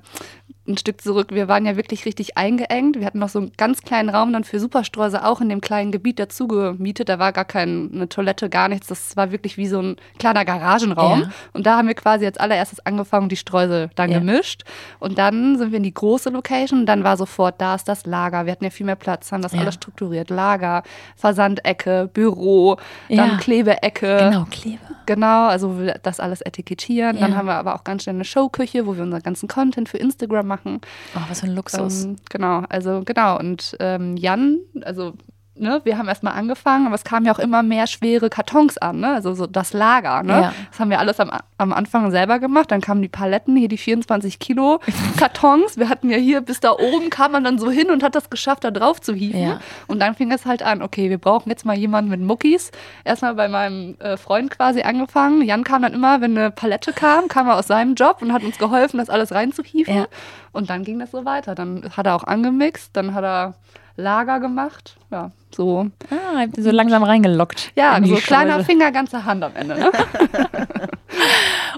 ein 0.66 0.78
Stück 0.78 1.00
zurück, 1.02 1.28
wir 1.30 1.47
waren 1.47 1.66
ja 1.66 1.76
wirklich 1.76 2.06
richtig 2.06 2.38
eingeengt. 2.38 2.99
Wir 2.99 3.04
hatten 3.06 3.18
noch 3.18 3.28
so 3.28 3.38
einen 3.38 3.52
ganz 3.59 3.83
kleinen 3.83 4.09
Raum 4.09 4.33
dann 4.33 4.44
für 4.44 4.59
Superstreuse 4.59 5.25
auch 5.25 5.40
in 5.42 5.49
dem 5.50 5.61
kleinen 5.61 5.92
Gebiet 5.92 6.18
dazu 6.18 6.49
gemietet. 6.49 7.09
Da 7.11 7.18
war 7.18 7.33
gar 7.33 7.44
keine 7.44 8.09
Toilette, 8.09 8.49
gar 8.49 8.68
nichts. 8.68 8.87
Das 8.87 9.14
war 9.16 9.30
wirklich 9.30 9.59
wie 9.59 9.66
so 9.66 9.80
ein 9.80 9.97
kleiner 10.18 10.44
Garagenraum. 10.47 11.21
Ja. 11.23 11.28
Und 11.52 11.66
da 11.66 11.76
haben 11.76 11.88
wir 11.88 11.94
quasi 11.94 12.25
als 12.25 12.38
allererstes 12.38 12.80
angefangen, 12.87 13.28
die 13.28 13.37
Streusel 13.37 13.90
dann 13.94 14.11
Ja. 14.11 14.21
gemischt. 14.21 14.64
Und 15.00 15.18
dann 15.18 15.59
sind 15.59 15.71
wir 15.73 15.76
in 15.76 15.83
die 15.83 15.92
große 15.92 16.30
Location. 16.30 16.87
Dann 16.87 17.04
war 17.04 17.16
sofort, 17.18 17.61
da 17.61 17.75
ist 17.75 17.87
das 17.87 18.06
Lager. 18.06 18.47
Wir 18.47 18.52
hatten 18.52 18.64
ja 18.64 18.71
viel 18.71 18.87
mehr 18.87 18.97
Platz, 18.97 19.33
haben 19.33 19.42
das 19.42 19.52
Ja. 19.52 19.61
alles 19.61 19.75
strukturiert. 19.75 20.30
Lager, 20.30 20.83
Versandecke, 21.16 22.09
Büro, 22.12 22.76
dann 23.09 23.37
Klebeecke. 23.38 24.16
Genau, 24.30 24.47
Kleber. 24.50 24.78
Genau, 25.06 25.47
also 25.49 25.76
das 26.02 26.21
alles 26.21 26.40
etikettieren. 26.40 27.18
Dann 27.18 27.37
haben 27.37 27.47
wir 27.47 27.54
aber 27.54 27.75
auch 27.75 27.85
ganz 27.85 28.04
schnell 28.04 28.14
eine 28.14 28.25
Showküche, 28.25 28.87
wo 28.87 28.97
wir 28.97 29.02
unseren 29.02 29.23
ganzen 29.23 29.49
Content 29.49 29.88
für 29.88 29.99
Instagram 29.99 30.47
machen. 30.47 30.53
Oh, 30.64 31.20
was 31.28 31.40
für 31.40 31.46
ein 31.46 31.54
Luxus. 31.54 32.04
Ähm, 32.04 32.16
genau, 32.30 32.64
also 32.68 33.02
genau. 33.04 33.38
Und 33.38 33.76
ähm, 33.80 34.16
Jan, 34.16 34.58
also 34.82 35.14
ne, 35.56 35.80
wir 35.84 35.99
haben 35.99 36.08
erstmal 36.08 36.34
angefangen, 36.34 36.87
aber 36.87 36.94
es 36.94 37.04
kamen 37.04 37.26
ja 37.26 37.32
auch 37.32 37.38
immer 37.38 37.62
mehr 37.62 37.87
schwere 37.87 38.28
Kartons 38.30 38.78
an, 38.78 39.00
ne? 39.00 39.14
also 39.14 39.34
so 39.34 39.46
das 39.46 39.73
Lager. 39.73 40.23
Ne? 40.23 40.32
Ja. 40.32 40.54
Das 40.70 40.80
haben 40.80 40.90
wir 40.90 40.99
alles 40.99 41.20
am, 41.20 41.30
am 41.58 41.73
Anfang 41.73 42.11
selber 42.11 42.38
gemacht. 42.38 42.70
Dann 42.70 42.80
kamen 42.80 43.02
die 43.02 43.08
Paletten, 43.08 43.56
hier 43.56 43.68
die 43.68 43.78
24 43.78 44.38
Kilo 44.38 44.80
Kartons. 45.18 45.76
Wir 45.76 45.88
hatten 45.88 46.11
ja 46.11 46.16
hier 46.16 46.40
bis 46.40 46.61
da 46.61 46.73
oben, 46.73 47.11
kam 47.11 47.32
man 47.32 47.44
dann 47.44 47.58
so 47.58 47.70
hin 47.70 47.90
und 47.90 48.02
hat 48.02 48.14
das 48.14 48.30
geschafft, 48.30 48.64
da 48.64 48.70
drauf 48.70 49.00
zu 49.00 49.14
hieven. 49.14 49.40
Ja. 49.40 49.61
Und 49.87 50.00
dann 50.00 50.14
fing 50.14 50.32
es 50.32 50.46
halt 50.46 50.62
an, 50.62 50.82
okay, 50.82 51.11
wir 51.11 51.18
brauchen 51.18 51.49
jetzt 51.50 51.64
mal 51.64 51.76
jemanden 51.76 52.11
mit 52.11 52.20
Muckis. 52.20 52.70
Erstmal 53.04 53.34
bei 53.34 53.49
meinem 53.49 53.96
äh, 54.00 54.16
Freund 54.16 54.50
quasi 54.50 54.82
angefangen. 54.82 55.42
Jan 55.42 55.64
kam 55.64 55.82
dann 55.82 55.94
immer, 55.94 56.20
wenn 56.20 56.37
eine 56.37 56.50
Palette 56.50 56.92
kam, 56.92 57.28
kam 57.28 57.49
er 57.49 57.56
aus 57.56 57.66
seinem 57.66 57.94
Job 57.94 58.18
und 58.20 58.32
hat 58.32 58.42
uns 58.42 58.58
geholfen, 58.58 58.99
das 58.99 59.11
alles 59.11 59.32
reinzuhieven. 59.32 59.94
Ja. 59.94 60.06
Und 60.52 60.70
dann 60.70 60.84
ging 60.84 60.99
das 60.99 61.11
so 61.11 61.25
weiter. 61.25 61.54
Dann 61.54 61.90
hat 61.96 62.06
er 62.06 62.14
auch 62.14 62.25
angemixt, 62.25 62.90
dann 62.94 63.14
hat 63.14 63.25
er 63.25 63.54
Lager 63.96 64.40
gemacht. 64.40 64.96
Ja, 65.10 65.30
so. 65.54 65.86
Ah, 66.10 66.40
habt 66.40 66.56
ihr 66.56 66.62
so 66.64 66.70
langsam 66.70 67.02
reingelockt. 67.02 67.72
Ja, 67.76 67.96
so 68.02 68.16
kleiner 68.16 68.54
Streusel. 68.54 68.64
Finger, 68.64 68.92
ganze 68.92 69.24
Hand 69.24 69.44
am 69.44 69.54
Ende. 69.54 69.78
Ne? 69.78 69.92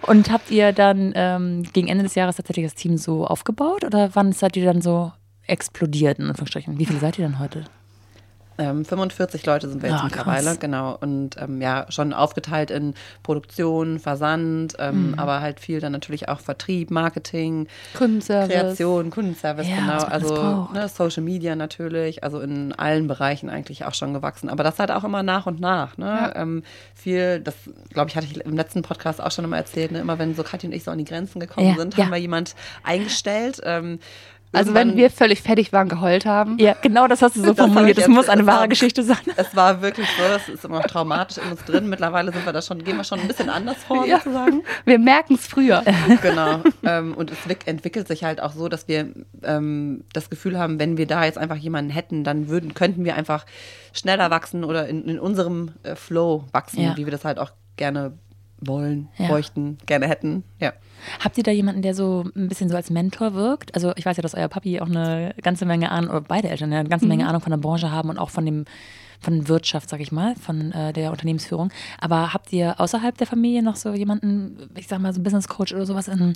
Und 0.06 0.30
habt 0.30 0.50
ihr 0.50 0.72
dann 0.72 1.12
ähm, 1.14 1.64
gegen 1.72 1.88
Ende 1.88 2.04
des 2.04 2.14
Jahres 2.14 2.36
tatsächlich 2.36 2.64
das 2.64 2.74
Team 2.74 2.96
so 2.96 3.26
aufgebaut 3.26 3.84
oder 3.84 4.10
wann 4.14 4.32
seid 4.32 4.56
ihr 4.56 4.64
dann 4.64 4.80
so 4.80 5.12
explodiert, 5.46 6.18
in 6.18 6.26
Anführungsstrichen? 6.28 6.78
Wie 6.78 6.86
viele 6.86 7.00
seid 7.00 7.18
ihr 7.18 7.26
denn 7.26 7.38
heute? 7.38 7.64
Ähm, 8.58 8.84
45 8.84 9.44
Leute 9.46 9.68
sind 9.68 9.82
wir 9.82 9.90
jetzt 9.90 10.00
Ah, 10.00 10.04
mittlerweile, 10.04 10.44
krass. 10.50 10.60
genau. 10.60 10.96
Und 11.00 11.36
ähm, 11.38 11.60
ja, 11.60 11.86
schon 11.90 12.12
aufgeteilt 12.12 12.70
in 12.70 12.94
Produktion, 13.22 13.98
Versand, 13.98 14.74
ähm, 14.78 15.08
Mhm. 15.12 15.14
aber 15.18 15.40
halt 15.40 15.60
viel 15.60 15.80
dann 15.80 15.92
natürlich 15.92 16.28
auch 16.28 16.40
Vertrieb, 16.40 16.90
Marketing, 16.90 17.66
Kundenservice. 17.94 18.48
Kreation, 18.48 19.10
Kundenservice, 19.10 19.68
Ja, 19.68 19.76
genau. 19.76 20.04
Also 20.04 20.68
ne, 20.72 20.88
Social 20.88 21.22
Media 21.22 21.54
natürlich, 21.56 22.24
also 22.24 22.40
in 22.40 22.72
allen 22.72 23.08
Bereichen 23.08 23.50
eigentlich 23.50 23.84
auch 23.84 23.94
schon 23.94 24.14
gewachsen. 24.14 24.48
Aber 24.48 24.64
das 24.64 24.78
halt 24.78 24.90
auch 24.90 25.04
immer 25.04 25.22
nach 25.22 25.46
und 25.46 25.60
nach. 25.60 25.98
Ne? 25.98 26.06
Ja. 26.06 26.36
Ähm, 26.36 26.62
viel, 26.94 27.40
das 27.40 27.54
glaube 27.92 28.08
ich, 28.10 28.16
hatte 28.16 28.26
ich 28.26 28.36
im 28.40 28.56
letzten 28.56 28.82
Podcast 28.82 29.20
auch 29.22 29.30
schon 29.32 29.44
immer 29.44 29.56
erzählt, 29.56 29.92
ne? 29.92 29.98
immer 30.00 30.18
wenn 30.18 30.34
so 30.34 30.42
Katja 30.42 30.68
und 30.68 30.74
ich 30.74 30.84
so 30.84 30.90
an 30.90 30.98
die 30.98 31.04
Grenzen 31.04 31.40
gekommen 31.40 31.68
Ja, 31.68 31.74
sind, 31.76 31.96
haben 31.96 32.10
wir 32.10 32.16
jemand 32.16 32.54
eingestellt. 32.82 33.60
Also 34.56 34.74
wenn 34.74 34.96
wir 34.96 35.10
völlig 35.10 35.42
fertig 35.42 35.72
waren, 35.72 35.88
geheult 35.88 36.26
haben. 36.26 36.58
Ja, 36.58 36.74
genau 36.80 37.06
das 37.08 37.22
hast 37.22 37.36
du 37.36 37.40
so 37.40 37.52
Das 37.52 37.56
formuliert. 37.58 37.98
Das 37.98 38.08
muss 38.08 38.28
eine 38.28 38.42
das 38.42 38.46
wahre 38.46 38.60
war- 38.60 38.68
Geschichte 38.68 39.02
sein. 39.02 39.16
Es 39.36 39.54
war 39.54 39.82
wirklich 39.82 40.06
so, 40.16 40.22
es 40.34 40.48
ist 40.48 40.64
immer 40.64 40.78
noch 40.78 40.86
traumatisch 40.86 41.38
in 41.38 41.50
uns 41.50 41.64
drin. 41.64 41.88
Mittlerweile 41.88 42.32
sind 42.32 42.44
wir 42.46 42.52
da 42.52 42.62
schon, 42.62 42.82
gehen 42.82 42.96
wir 42.96 43.04
schon 43.04 43.20
ein 43.20 43.28
bisschen 43.28 43.50
anders 43.50 43.76
vor, 43.86 44.06
Ja. 44.06 44.18
sozusagen. 44.18 44.62
Wir 44.84 44.98
merken 44.98 45.34
es 45.34 45.46
früher. 45.46 45.82
Genau. 46.22 46.60
ähm, 46.84 47.14
und 47.14 47.30
es 47.30 47.48
wick- 47.48 47.66
entwickelt 47.66 48.08
sich 48.08 48.24
halt 48.24 48.42
auch 48.42 48.52
so, 48.52 48.68
dass 48.68 48.88
wir 48.88 49.12
ähm, 49.42 50.04
das 50.12 50.30
Gefühl 50.30 50.58
haben, 50.58 50.78
wenn 50.78 50.96
wir 50.96 51.06
da 51.06 51.24
jetzt 51.24 51.38
einfach 51.38 51.56
jemanden 51.56 51.90
hätten, 51.90 52.24
dann 52.24 52.48
würden, 52.48 52.74
könnten 52.74 53.04
wir 53.04 53.14
einfach 53.16 53.44
schneller 53.92 54.30
wachsen 54.30 54.64
oder 54.64 54.86
in, 54.88 55.04
in 55.04 55.18
unserem 55.18 55.72
äh, 55.82 55.94
Flow 55.94 56.44
wachsen, 56.52 56.80
Ja. 56.82 56.96
wie 56.96 57.04
wir 57.06 57.10
das 57.12 57.24
halt 57.24 57.38
auch 57.38 57.50
gerne 57.76 58.12
wollen, 58.60 59.08
Ja. 59.18 59.28
bräuchten, 59.28 59.78
gerne 59.86 60.08
hätten. 60.08 60.44
Ja. 60.60 60.72
Habt 61.22 61.36
ihr 61.38 61.44
da 61.44 61.50
jemanden, 61.50 61.82
der 61.82 61.94
so 61.94 62.24
ein 62.34 62.48
bisschen 62.48 62.68
so 62.68 62.76
als 62.76 62.90
Mentor 62.90 63.34
wirkt? 63.34 63.74
Also 63.74 63.92
ich 63.96 64.06
weiß 64.06 64.16
ja, 64.16 64.22
dass 64.22 64.34
euer 64.34 64.48
Papi 64.48 64.80
auch 64.80 64.86
eine 64.86 65.34
ganze 65.42 65.66
Menge 65.66 65.90
Ahnung, 65.90 66.10
oder 66.10 66.20
beide 66.22 66.48
Eltern 66.48 66.72
ja, 66.72 66.80
eine 66.80 66.88
ganze 66.88 67.06
Menge 67.06 67.26
Ahnung 67.28 67.40
von 67.42 67.50
der 67.50 67.58
Branche 67.58 67.90
haben 67.90 68.08
und 68.08 68.18
auch 68.18 68.30
von 68.30 68.44
dem 68.46 68.64
von 69.18 69.48
Wirtschaft, 69.48 69.88
sag 69.88 70.00
ich 70.00 70.12
mal, 70.12 70.34
von 70.36 70.72
äh, 70.72 70.92
der 70.92 71.10
Unternehmensführung. 71.10 71.70
Aber 71.98 72.34
habt 72.34 72.52
ihr 72.52 72.78
außerhalb 72.78 73.16
der 73.16 73.26
Familie 73.26 73.62
noch 73.62 73.76
so 73.76 73.94
jemanden, 73.94 74.68
ich 74.76 74.88
sag 74.88 75.00
mal 75.00 75.12
so 75.14 75.22
Business 75.22 75.48
Coach 75.48 75.72
oder 75.72 75.86
sowas 75.86 76.06
in, 76.08 76.34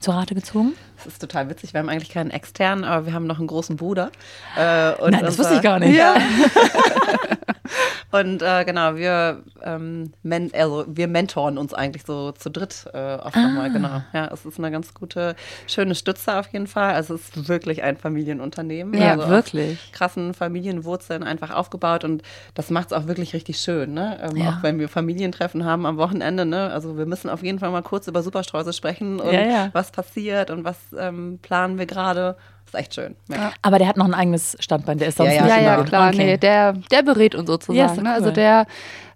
zur 0.00 0.14
Rate 0.14 0.34
gezogen? 0.34 0.74
Das 0.96 1.06
ist 1.06 1.20
total 1.20 1.48
witzig. 1.48 1.72
Wir 1.74 1.80
haben 1.80 1.88
eigentlich 1.88 2.10
keinen 2.10 2.30
externen, 2.30 2.84
aber 2.84 3.06
wir 3.06 3.12
haben 3.12 3.26
noch 3.26 3.38
einen 3.38 3.46
großen 3.46 3.76
Bruder. 3.76 4.10
Äh, 4.56 4.92
Nein, 5.10 5.20
das 5.24 5.38
wusste 5.38 5.54
ich 5.54 5.62
gar 5.62 5.78
nicht. 5.78 5.96
Ja. 5.96 6.16
und 8.10 8.42
äh, 8.42 8.64
genau, 8.64 8.96
wir, 8.96 9.42
ähm, 9.62 10.12
men 10.22 10.50
also 10.54 10.84
wir 10.88 11.06
mentoren 11.08 11.58
uns 11.58 11.74
eigentlich 11.74 12.04
so 12.04 12.32
zu 12.32 12.50
dritt 12.50 12.86
äh, 12.94 13.14
oft 13.16 13.36
Ah. 13.36 13.40
nochmal. 13.42 13.70
Genau. 13.70 14.02
Ja, 14.12 14.28
es 14.32 14.44
ist 14.46 14.58
eine 14.58 14.70
ganz 14.70 14.94
gute, 14.94 15.36
schöne 15.66 15.94
Stütze 15.94 16.36
auf 16.38 16.48
jeden 16.52 16.66
Fall. 16.66 16.94
Also 16.94 17.14
es 17.14 17.28
ist 17.28 17.48
wirklich 17.48 17.82
ein 17.82 17.96
Familienunternehmen. 17.96 18.94
Ja, 19.00 19.12
also 19.12 19.28
wirklich. 19.28 19.92
Krassen 19.92 20.32
Familienwurzeln 20.34 21.22
einfach 21.22 21.50
aufgebaut 21.50 22.04
und 22.04 22.22
das 22.54 22.70
macht 22.70 22.88
es 22.88 22.92
auch 22.92 23.06
wirklich 23.06 23.34
richtig 23.34 23.60
schön. 23.60 23.92
Ne? 23.94 24.18
Ähm, 24.22 24.36
Ja. 24.36 24.48
Auch 24.50 24.62
wenn 24.62 24.78
wir 24.78 24.88
Familientreffen 24.88 25.64
haben 25.64 25.84
am 25.86 25.96
Wochenende. 25.98 26.44
Ne? 26.46 26.70
Also 26.72 26.96
wir 26.96 27.06
müssen 27.06 27.28
auf 27.28 27.42
jeden 27.42 27.58
Fall 27.58 27.70
mal 27.70 27.82
kurz 27.82 28.08
über 28.08 28.22
Superstreuse 28.22 28.72
sprechen 28.72 29.20
und 29.20 29.32
Ja, 29.32 29.42
ja. 29.42 29.68
was 29.74 29.87
passiert 29.90 30.50
und 30.50 30.64
was 30.64 30.76
ähm, 30.98 31.38
planen 31.42 31.78
wir 31.78 31.86
gerade. 31.86 32.36
Ist 32.66 32.74
echt 32.74 32.94
schön. 32.94 33.16
Ja. 33.28 33.52
Aber 33.62 33.78
der 33.78 33.88
hat 33.88 33.96
noch 33.96 34.04
ein 34.04 34.12
eigenes 34.12 34.56
Standbein, 34.60 34.98
der 34.98 35.08
ist 35.08 35.16
sonst 35.16 35.30
Ja, 35.30 35.36
ja, 35.36 35.42
nicht 35.44 35.56
Ja, 35.56 35.78
ja, 35.78 35.82
klar. 35.84 36.08
Okay. 36.08 36.18
Nee, 36.18 36.36
der, 36.36 36.74
der 36.74 37.02
berät 37.02 37.34
uns 37.34 37.48
sozusagen. 37.48 37.96
Ja, 37.96 38.02
ne? 38.02 38.12
Also 38.12 38.26
cool. 38.26 38.34
der, 38.34 38.66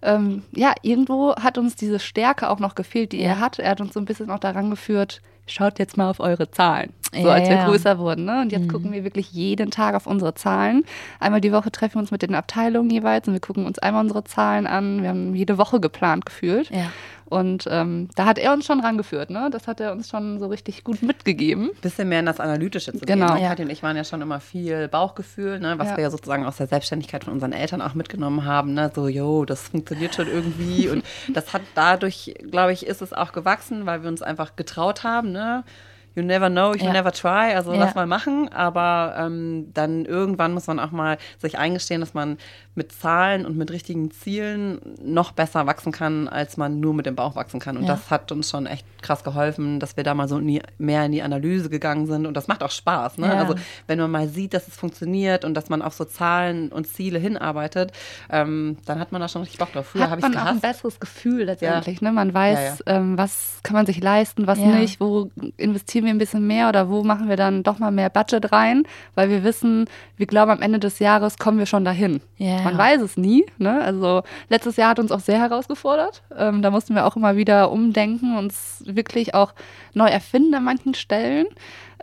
ähm, 0.00 0.42
ja, 0.52 0.72
irgendwo 0.80 1.34
hat 1.36 1.58
uns 1.58 1.76
diese 1.76 1.98
Stärke 1.98 2.48
auch 2.48 2.60
noch 2.60 2.74
gefehlt, 2.74 3.12
die 3.12 3.20
er 3.20 3.40
hat. 3.40 3.58
Er 3.58 3.72
hat 3.72 3.82
uns 3.82 3.92
so 3.92 4.00
ein 4.00 4.06
bisschen 4.06 4.30
auch 4.30 4.38
daran 4.38 4.70
geführt, 4.70 5.20
schaut 5.46 5.78
jetzt 5.78 5.98
mal 5.98 6.08
auf 6.08 6.20
eure 6.20 6.50
Zahlen. 6.50 6.94
So 7.14 7.28
als 7.28 7.46
wir 7.46 7.56
größer 7.66 7.98
wurden. 7.98 8.24
Ne? 8.24 8.40
Und 8.40 8.52
jetzt 8.52 8.70
gucken 8.70 8.90
wir 8.92 9.04
wirklich 9.04 9.32
jeden 9.32 9.70
Tag 9.70 9.94
auf 9.94 10.06
unsere 10.06 10.32
Zahlen. 10.32 10.84
Einmal 11.20 11.42
die 11.42 11.52
Woche 11.52 11.70
treffen 11.70 11.96
wir 11.96 12.00
uns 12.00 12.10
mit 12.10 12.22
den 12.22 12.34
Abteilungen 12.34 12.88
jeweils 12.88 13.28
und 13.28 13.34
wir 13.34 13.40
gucken 13.40 13.66
uns 13.66 13.78
einmal 13.78 14.02
unsere 14.02 14.24
Zahlen 14.24 14.66
an. 14.66 15.02
Wir 15.02 15.10
haben 15.10 15.34
jede 15.34 15.58
Woche 15.58 15.78
geplant 15.78 16.24
gefühlt. 16.24 16.70
Ja. 16.70 16.90
Und 17.32 17.66
ähm, 17.70 18.08
da 18.14 18.26
hat 18.26 18.38
er 18.38 18.52
uns 18.52 18.66
schon 18.66 18.80
rangeführt. 18.80 19.30
Ne? 19.30 19.48
Das 19.50 19.66
hat 19.66 19.80
er 19.80 19.92
uns 19.92 20.08
schon 20.10 20.38
so 20.38 20.46
richtig 20.48 20.84
gut 20.84 21.02
mitgegeben. 21.02 21.70
Bisschen 21.80 22.08
mehr 22.10 22.20
in 22.20 22.26
das 22.26 22.40
Analytische 22.40 22.92
zu 22.92 22.98
Genau. 23.06 23.26
gehen. 23.28 23.34
Ne? 23.36 23.42
Ja. 23.42 23.48
Katja 23.48 23.64
und 23.64 23.70
ich 23.70 23.82
waren 23.82 23.96
ja 23.96 24.04
schon 24.04 24.20
immer 24.20 24.38
viel 24.40 24.88
Bauchgefühl, 24.88 25.58
ne? 25.58 25.74
was 25.78 25.88
Ja. 25.88 25.96
wir 25.96 26.02
ja 26.04 26.10
sozusagen 26.10 26.44
aus 26.44 26.58
der 26.58 26.66
Selbstständigkeit 26.66 27.24
von 27.24 27.32
unseren 27.32 27.52
Eltern 27.52 27.80
auch 27.80 27.94
mitgenommen 27.94 28.44
haben. 28.44 28.74
Ne? 28.74 28.92
So, 28.94 29.08
jo, 29.08 29.44
das 29.46 29.68
funktioniert 29.68 30.14
schon 30.14 30.28
irgendwie. 30.28 30.88
und 30.90 31.04
das 31.32 31.52
hat 31.54 31.62
dadurch, 31.74 32.34
glaube 32.50 32.72
ich, 32.74 32.86
ist 32.86 33.00
es 33.02 33.12
auch 33.14 33.32
gewachsen, 33.32 33.86
weil 33.86 34.02
wir 34.02 34.08
uns 34.10 34.20
einfach 34.22 34.54
getraut 34.56 35.02
haben. 35.02 35.32
Ne? 35.32 35.64
You 36.14 36.22
never 36.22 36.48
know, 36.50 36.74
you 36.74 36.84
Ja. 36.84 36.92
never 36.92 37.12
try. 37.12 37.54
Also 37.54 37.72
Ja. 37.72 37.78
lass 37.80 37.94
mal 37.94 38.06
machen. 38.06 38.48
Aber 38.52 39.14
ähm, 39.18 39.68
dann 39.74 40.04
irgendwann 40.04 40.52
muss 40.54 40.66
man 40.66 40.78
auch 40.78 40.90
mal 40.90 41.18
sich 41.38 41.58
eingestehen, 41.58 42.00
dass 42.00 42.14
man 42.14 42.38
mit 42.74 42.92
Zahlen 42.92 43.44
und 43.46 43.56
mit 43.56 43.70
richtigen 43.70 44.10
Zielen 44.10 44.80
noch 45.02 45.32
besser 45.32 45.66
wachsen 45.66 45.92
kann, 45.92 46.28
als 46.28 46.56
man 46.56 46.80
nur 46.80 46.94
mit 46.94 47.06
dem 47.06 47.14
Bauch 47.14 47.34
wachsen 47.36 47.60
kann. 47.60 47.76
Und 47.76 47.84
Ja. 47.84 47.90
das 47.94 48.10
hat 48.10 48.32
uns 48.32 48.48
schon 48.50 48.66
echt 48.66 48.86
krass 49.02 49.24
geholfen, 49.24 49.78
dass 49.80 49.96
wir 49.96 50.04
da 50.04 50.14
mal 50.14 50.28
so 50.28 50.38
in 50.38 50.46
die, 50.48 50.62
mehr 50.78 51.04
in 51.04 51.12
die 51.12 51.22
Analyse 51.22 51.68
gegangen 51.70 52.06
sind. 52.06 52.26
Und 52.26 52.34
das 52.34 52.48
macht 52.48 52.62
auch 52.62 52.70
Spaß. 52.70 53.18
Ne? 53.18 53.34
Also 53.36 53.54
wenn 53.86 53.98
man 53.98 54.10
mal 54.10 54.28
sieht, 54.28 54.54
dass 54.54 54.68
es 54.68 54.76
funktioniert 54.76 55.44
und 55.44 55.54
dass 55.54 55.68
man 55.68 55.82
auf 55.82 55.94
so 55.94 56.04
Zahlen 56.04 56.70
und 56.72 56.86
Ziele 56.86 57.18
hinarbeitet, 57.18 57.92
ähm, 58.30 58.76
dann 58.86 58.98
hat 58.98 59.12
man 59.12 59.20
da 59.20 59.28
schon 59.28 59.42
richtig 59.42 59.58
Bock 59.58 59.72
drauf. 59.72 59.86
Früher 59.88 60.02
habe 60.10 60.12
hat 60.12 60.18
ich 60.18 60.22
man 60.24 60.34
auch 60.34 60.40
ein 60.40 60.44
gehasst. 60.46 60.62
besseres 60.62 61.00
Gefühl 61.00 61.44
letztendlich. 61.44 62.00
Ne? 62.00 62.12
Man 62.12 62.32
weiß, 62.32 62.82
Ähm, 62.86 63.18
was 63.18 63.60
kann 63.62 63.74
man 63.74 63.86
sich 63.86 64.00
leisten, 64.02 64.46
was 64.46 64.58
nicht, 64.58 64.98
wo 65.00 65.30
investieren 65.56 66.01
wir 66.04 66.12
ein 66.12 66.18
bisschen 66.18 66.46
mehr 66.46 66.68
oder 66.68 66.88
wo 66.88 67.02
machen 67.02 67.28
wir 67.28 67.36
dann 67.36 67.62
doch 67.62 67.78
mal 67.78 67.90
mehr 67.90 68.10
Budget 68.10 68.52
rein, 68.52 68.84
weil 69.14 69.30
wir 69.30 69.44
wissen, 69.44 69.86
wir 70.16 70.26
glauben, 70.26 70.50
am 70.50 70.62
Ende 70.62 70.78
des 70.78 70.98
Jahres 70.98 71.38
kommen 71.38 71.58
wir 71.58 71.66
schon 71.66 71.84
dahin. 71.84 72.20
Ja. 72.36 72.62
Man 72.62 72.76
weiß 72.76 73.00
es 73.02 73.16
nie. 73.16 73.44
Ne? 73.58 73.80
Also 73.80 74.22
letztes 74.48 74.76
Jahr 74.76 74.90
hat 74.90 74.98
uns 74.98 75.12
auch 75.12 75.20
sehr 75.20 75.38
herausgefordert. 75.38 76.22
Ähm, 76.36 76.62
da 76.62 76.70
mussten 76.70 76.94
wir 76.94 77.06
auch 77.06 77.16
immer 77.16 77.36
wieder 77.36 77.70
umdenken, 77.70 78.36
uns 78.36 78.82
wirklich 78.86 79.34
auch 79.34 79.54
neu 79.94 80.08
erfinden 80.08 80.54
an 80.54 80.64
manchen 80.64 80.94
Stellen. 80.94 81.46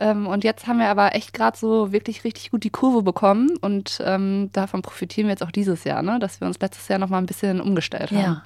Ähm, 0.00 0.26
und 0.26 0.44
jetzt 0.44 0.66
haben 0.66 0.78
wir 0.78 0.88
aber 0.88 1.14
echt 1.14 1.34
gerade 1.34 1.56
so 1.56 1.92
wirklich 1.92 2.24
richtig 2.24 2.50
gut 2.50 2.64
die 2.64 2.70
Kurve 2.70 3.02
bekommen 3.02 3.50
und 3.60 4.00
ähm, 4.04 4.48
davon 4.52 4.80
profitieren 4.80 5.26
wir 5.26 5.32
jetzt 5.32 5.42
auch 5.42 5.50
dieses 5.50 5.84
Jahr, 5.84 6.02
ne? 6.02 6.18
dass 6.18 6.40
wir 6.40 6.48
uns 6.48 6.58
letztes 6.58 6.88
Jahr 6.88 6.98
noch 6.98 7.10
mal 7.10 7.18
ein 7.18 7.26
bisschen 7.26 7.60
umgestellt 7.60 8.10
haben. 8.10 8.20
Ja. 8.20 8.42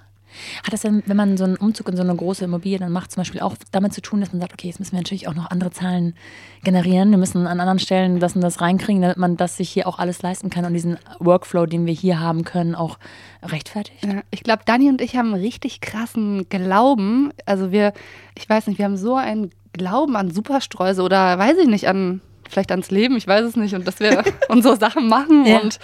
Hat 0.65 0.73
das 0.73 0.83
denn, 0.83 1.03
wenn 1.07 1.17
man 1.17 1.37
so 1.37 1.45
einen 1.45 1.57
Umzug 1.57 1.89
in 1.89 1.97
so 1.97 2.03
eine 2.03 2.15
große 2.15 2.45
Immobilie 2.45 2.79
dann 2.79 2.93
macht, 2.93 3.13
zum 3.13 3.21
Beispiel 3.21 3.41
auch 3.41 3.55
damit 3.73 3.93
zu 3.93 4.01
tun, 4.01 4.21
dass 4.21 4.33
man 4.33 4.41
sagt, 4.41 4.53
okay, 4.53 4.69
jetzt 4.69 4.79
müssen 4.79 4.93
wir 4.93 5.01
natürlich 5.01 5.29
auch 5.29 5.35
noch 5.35 5.51
andere 5.51 5.71
Zahlen 5.71 6.15
generieren. 6.63 7.11
Wir 7.11 7.19
müssen 7.19 7.47
an 7.47 7.61
anderen 7.61 7.79
Stellen 7.79 8.21
das 8.21 8.35
und 8.35 8.41
das 8.41 8.61
reinkriegen, 8.61 9.03
damit 9.03 9.17
man 9.17 9.37
das 9.37 9.57
sich 9.57 9.71
hier 9.71 9.87
auch 9.87 9.99
alles 9.99 10.23
leisten 10.23 10.51
kann 10.51 10.65
und 10.65 10.75
diesen 10.75 10.99
Workflow, 11.21 11.67
den 11.67 11.87
wir 11.87 11.95
hier 11.95 12.21
haben 12.21 12.45
können, 12.45 12.75
auch 12.75 12.99
rechtfertigt. 13.43 14.07
Ich 14.31 14.43
glaube, 14.43 14.63
Dani 14.67 14.89
und 14.89 15.01
ich 15.01 15.17
haben 15.17 15.35
einen 15.35 15.43
richtig 15.43 15.81
krassen 15.81 16.49
Glauben. 16.49 17.33
Also 17.47 17.73
wir, 17.73 17.93
ich 18.37 18.49
weiß 18.49 18.67
nicht, 18.67 18.79
wir 18.79 18.85
haben 18.85 18.97
so 18.97 19.17
einen 19.17 19.51
Glauben 19.73 20.17
an 20.17 20.31
Superstreuse 20.31 21.03
oder 21.03 21.39
weiß 21.39 21.59
ich 21.59 21.69
nicht, 21.69 21.89
an 21.89 22.21
vielleicht 22.49 22.71
ans 22.71 22.91
Leben, 22.91 23.17
ich 23.17 23.27
weiß 23.27 23.45
es 23.45 23.57
nicht, 23.57 23.75
und 23.75 23.87
dass 23.87 24.01
wir 24.01 24.23
unsere 24.49 24.77
Sachen 24.77 25.09
machen. 25.09 25.45
Ja. 25.45 25.61
Und 25.61 25.79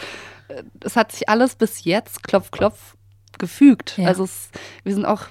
äh, 0.49 0.63
es 0.85 0.97
hat 0.97 1.13
sich 1.13 1.29
alles 1.29 1.57
bis 1.57 1.85
jetzt, 1.85 2.23
klopf, 2.23 2.51
klopf, 2.51 2.97
gefügt. 3.41 3.99
Ja. 3.99 4.07
Also 4.07 4.23
es, 4.25 4.51
wir 4.85 4.95
sind 4.95 5.05
auch 5.05 5.27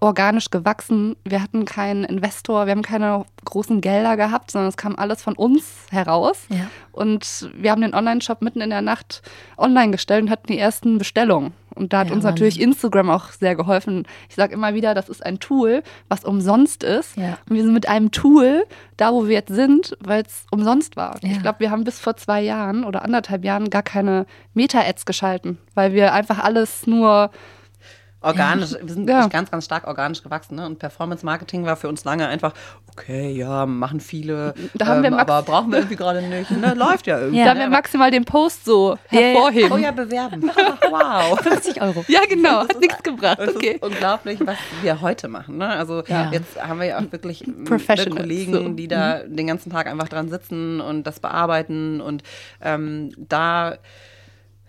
organisch 0.00 0.50
gewachsen. 0.50 1.16
Wir 1.24 1.42
hatten 1.42 1.64
keinen 1.64 2.04
Investor, 2.04 2.66
wir 2.66 2.72
haben 2.72 2.82
keine 2.82 3.24
großen 3.44 3.80
Gelder 3.80 4.16
gehabt, 4.16 4.50
sondern 4.50 4.68
es 4.68 4.76
kam 4.76 4.96
alles 4.96 5.22
von 5.22 5.34
uns 5.34 5.64
heraus. 5.90 6.46
Ja. 6.48 6.66
Und 6.92 7.50
wir 7.56 7.70
haben 7.70 7.82
den 7.82 7.94
Online-Shop 7.94 8.42
mitten 8.42 8.60
in 8.60 8.70
der 8.70 8.82
Nacht 8.82 9.22
online 9.56 9.90
gestellt 9.92 10.22
und 10.22 10.30
hatten 10.30 10.48
die 10.48 10.58
ersten 10.58 10.98
Bestellungen. 10.98 11.52
Und 11.74 11.92
da 11.92 11.98
hat 11.98 12.08
Ja, 12.08 12.14
uns 12.14 12.24
natürlich 12.24 12.54
Wahnsinn. 12.54 12.70
Instagram 12.72 13.10
auch 13.10 13.30
sehr 13.32 13.54
geholfen. 13.54 14.06
Ich 14.30 14.34
sage 14.34 14.54
immer 14.54 14.72
wieder, 14.72 14.94
das 14.94 15.10
ist 15.10 15.24
ein 15.24 15.38
Tool, 15.40 15.82
was 16.08 16.24
umsonst 16.24 16.82
ist. 16.82 17.16
Ja. 17.18 17.36
Und 17.48 17.56
wir 17.56 17.62
sind 17.62 17.74
mit 17.74 17.86
einem 17.86 18.10
Tool 18.12 18.64
da, 18.96 19.12
wo 19.12 19.26
wir 19.26 19.34
jetzt 19.34 19.52
sind, 19.54 19.94
weil 20.00 20.22
es 20.22 20.46
umsonst 20.50 20.96
war. 20.96 21.18
Ja. 21.22 21.32
Ich 21.32 21.42
glaube, 21.42 21.60
wir 21.60 21.70
haben 21.70 21.84
bis 21.84 22.00
vor 22.00 22.16
zwei 22.16 22.40
Jahren 22.40 22.82
oder 22.82 23.04
anderthalb 23.04 23.44
Jahren 23.44 23.68
gar 23.68 23.82
keine 23.82 24.24
Meta-Ads 24.54 25.04
geschalten, 25.04 25.58
weil 25.74 25.92
wir 25.92 26.14
einfach 26.14 26.42
alles 26.42 26.86
nur 26.86 27.30
Organisch, 28.22 28.70
wir 28.82 28.92
sind 28.92 29.08
Ja. 29.08 29.16
wirklich 29.18 29.32
ganz, 29.32 29.50
ganz 29.50 29.64
stark 29.66 29.86
organisch 29.86 30.22
gewachsen. 30.22 30.56
Ne? 30.56 30.66
Und 30.66 30.78
Performance 30.78 31.24
Marketing 31.24 31.64
war 31.64 31.76
für 31.76 31.88
uns 31.88 32.02
lange 32.04 32.26
einfach, 32.26 32.54
okay, 32.90 33.30
ja, 33.30 33.66
machen 33.66 34.00
viele, 34.00 34.54
Da 34.74 34.86
haben 34.86 35.02
wir 35.02 35.10
Max- 35.10 35.30
aber 35.30 35.42
brauchen 35.42 35.70
wir 35.70 35.78
irgendwie 35.78 35.96
gerade 35.96 36.22
nicht. 36.22 36.50
Ne? 36.50 36.74
Läuft 36.74 37.06
ja 37.06 37.18
irgendwie. 37.20 37.38
Ja. 37.38 37.44
Da 37.44 37.50
haben 37.50 37.58
wir 37.60 37.68
maximal 37.68 38.10
den 38.10 38.24
Post 38.24 38.64
so 38.64 38.96
ja. 39.10 39.18
hervorheben. 39.20 39.72
Oh 39.72 39.76
ja, 39.76 39.90
bewerben. 39.92 40.42
wow. 40.90 41.38
50 41.40 41.80
Euro. 41.82 42.04
Ja, 42.08 42.20
genau, 42.28 42.60
hat 42.60 42.80
nichts 42.80 43.02
gebracht. 43.02 43.38
Okay. 43.38 43.78
unglaublich, 43.80 44.40
was 44.44 44.56
wir 44.82 45.00
heute 45.02 45.28
machen. 45.28 45.58
Ne? 45.58 45.68
Also 45.68 46.02
Ja. 46.08 46.30
jetzt 46.32 46.60
haben 46.60 46.80
wir 46.80 46.86
ja 46.86 46.98
auch 46.98 47.12
wirklich 47.12 47.44
Kollegen, 48.10 48.52
so. 48.54 48.68
die 48.70 48.88
da 48.88 49.20
den 49.20 49.46
ganzen 49.46 49.70
Tag 49.70 49.86
einfach 49.86 50.08
dran 50.08 50.30
sitzen 50.30 50.80
und 50.80 51.04
das 51.06 51.20
bearbeiten 51.20 52.00
und 52.00 52.22
ähm, 52.62 53.12
da 53.16 53.76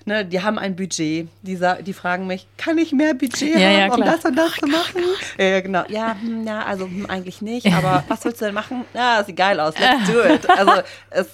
Ne, 0.08 0.24
die 0.24 0.42
haben 0.42 0.58
ein 0.58 0.78
Budget, 0.78 1.28
die, 1.42 1.60
die 1.86 1.94
fragen 1.94 2.28
mich, 2.28 2.48
kann 2.58 2.78
ich 2.78 2.94
mehr 2.94 3.14
Budget 3.14 3.56
Ja, 3.56 3.70
ja, 3.70 3.82
haben, 3.82 3.92
um 3.92 4.02
klar. 4.04 4.16
das 4.16 4.24
und 4.24 4.38
das 4.38 4.54
zu 4.54 4.66
machen? 4.66 5.02
Ja, 5.38 5.60
genau. 5.60 5.84
Ja, 5.90 6.16
hm, 6.18 6.48
ja 6.48 6.64
also 6.64 6.86
hm, 6.86 7.08
eigentlich 7.08 7.42
nicht, 7.42 7.66
aber 7.74 8.06
was 8.08 8.24
willst 8.24 8.40
du 8.40 8.46
denn 8.46 8.54
machen? 8.54 8.86
Ja, 8.94 9.22
sieht 9.26 9.36
geil 9.36 9.60
aus, 9.60 9.74
let's 9.78 10.10
do 10.10 10.22
it. 10.22 10.50
Also 10.50 10.72
es, 11.10 11.28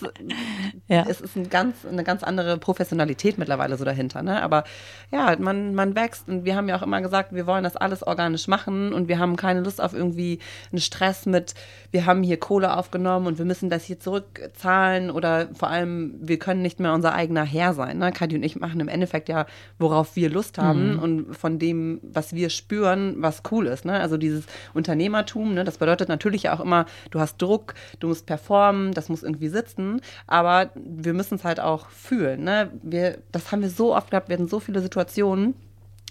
Ja. 0.88 1.06
es 1.08 1.22
ist 1.22 1.36
ein 1.36 1.52
ganz, 1.52 1.86
eine 1.86 2.04
ganz 2.04 2.24
andere 2.24 2.58
Professionalität 2.58 3.38
mittlerweile 3.38 3.78
so 3.78 3.86
dahinter. 3.86 4.24
Ne? 4.24 4.42
Aber 4.42 4.64
ja, 5.12 5.36
man, 5.38 5.76
man 5.76 5.96
wächst 5.96 6.28
und 6.28 6.44
wir 6.44 6.56
haben 6.56 6.68
ja 6.68 6.76
auch 6.76 6.82
immer 6.82 7.00
gesagt, 7.04 7.32
wir 7.36 7.46
wollen 7.46 7.64
das 7.64 7.76
alles 7.76 8.02
organisch 8.02 8.48
machen 8.48 8.92
und 8.92 9.08
wir 9.08 9.20
haben 9.20 9.36
keine 9.36 9.62
Lust 9.62 9.82
auf 9.82 9.94
irgendwie 9.94 10.40
einen 10.72 10.82
Stress 10.82 11.28
mit, 11.28 11.54
wir 11.92 12.08
haben 12.08 12.24
hier 12.24 12.38
Kohle 12.38 12.76
aufgenommen 12.76 13.28
und 13.28 13.38
wir 13.38 13.46
müssen 13.46 13.70
das 13.70 13.84
hier 13.84 14.00
zurückzahlen 14.00 15.12
oder 15.12 15.50
vor 15.54 15.70
allem, 15.70 16.16
wir 16.22 16.40
können 16.40 16.64
nicht 16.64 16.80
mehr 16.80 16.94
unser 16.94 17.14
eigener 17.14 17.44
Herr 17.44 17.76
sein. 17.76 18.00
Ne? 18.00 18.12
Kadi 18.12 18.36
und 18.36 18.42
ich 18.42 18.63
machen 18.64 18.80
im 18.80 18.88
Endeffekt 18.88 19.30
ja, 19.30 19.46
worauf 19.78 20.16
wir 20.16 20.30
Lust 20.30 20.58
haben 20.58 20.98
und 20.98 21.36
von 21.36 21.60
dem, 21.60 22.00
was 22.02 22.34
wir 22.34 22.50
spüren, 22.50 23.16
was 23.18 23.44
cool 23.52 23.68
ist. 23.68 23.86
Ne? 23.86 24.00
Also 24.00 24.18
dieses 24.18 24.46
Unternehmertum, 24.74 25.54
ne? 25.54 25.64
das 25.64 25.78
bedeutet 25.78 26.10
natürlich 26.10 26.50
auch 26.50 26.60
immer, 26.60 26.86
du 27.12 27.20
hast 27.20 27.40
Druck, 27.40 27.76
du 28.00 28.08
musst 28.08 28.26
performen, 28.26 28.94
das 28.94 29.10
muss 29.10 29.22
irgendwie 29.22 29.50
sitzen, 29.50 30.02
aber 30.26 30.72
wir 30.76 31.14
müssen 31.14 31.36
es 31.36 31.44
halt 31.44 31.60
auch 31.60 31.90
fühlen. 31.90 32.44
Ne? 32.44 32.72
Wir, 32.82 33.20
das 33.32 33.52
haben 33.52 33.62
wir 33.62 33.70
so 33.70 33.96
oft 33.96 34.10
gehabt, 34.10 34.30
wir 34.30 34.38
hatten 34.38 34.48
so 34.48 34.60
viele 34.60 34.82
Situationen, 34.82 35.54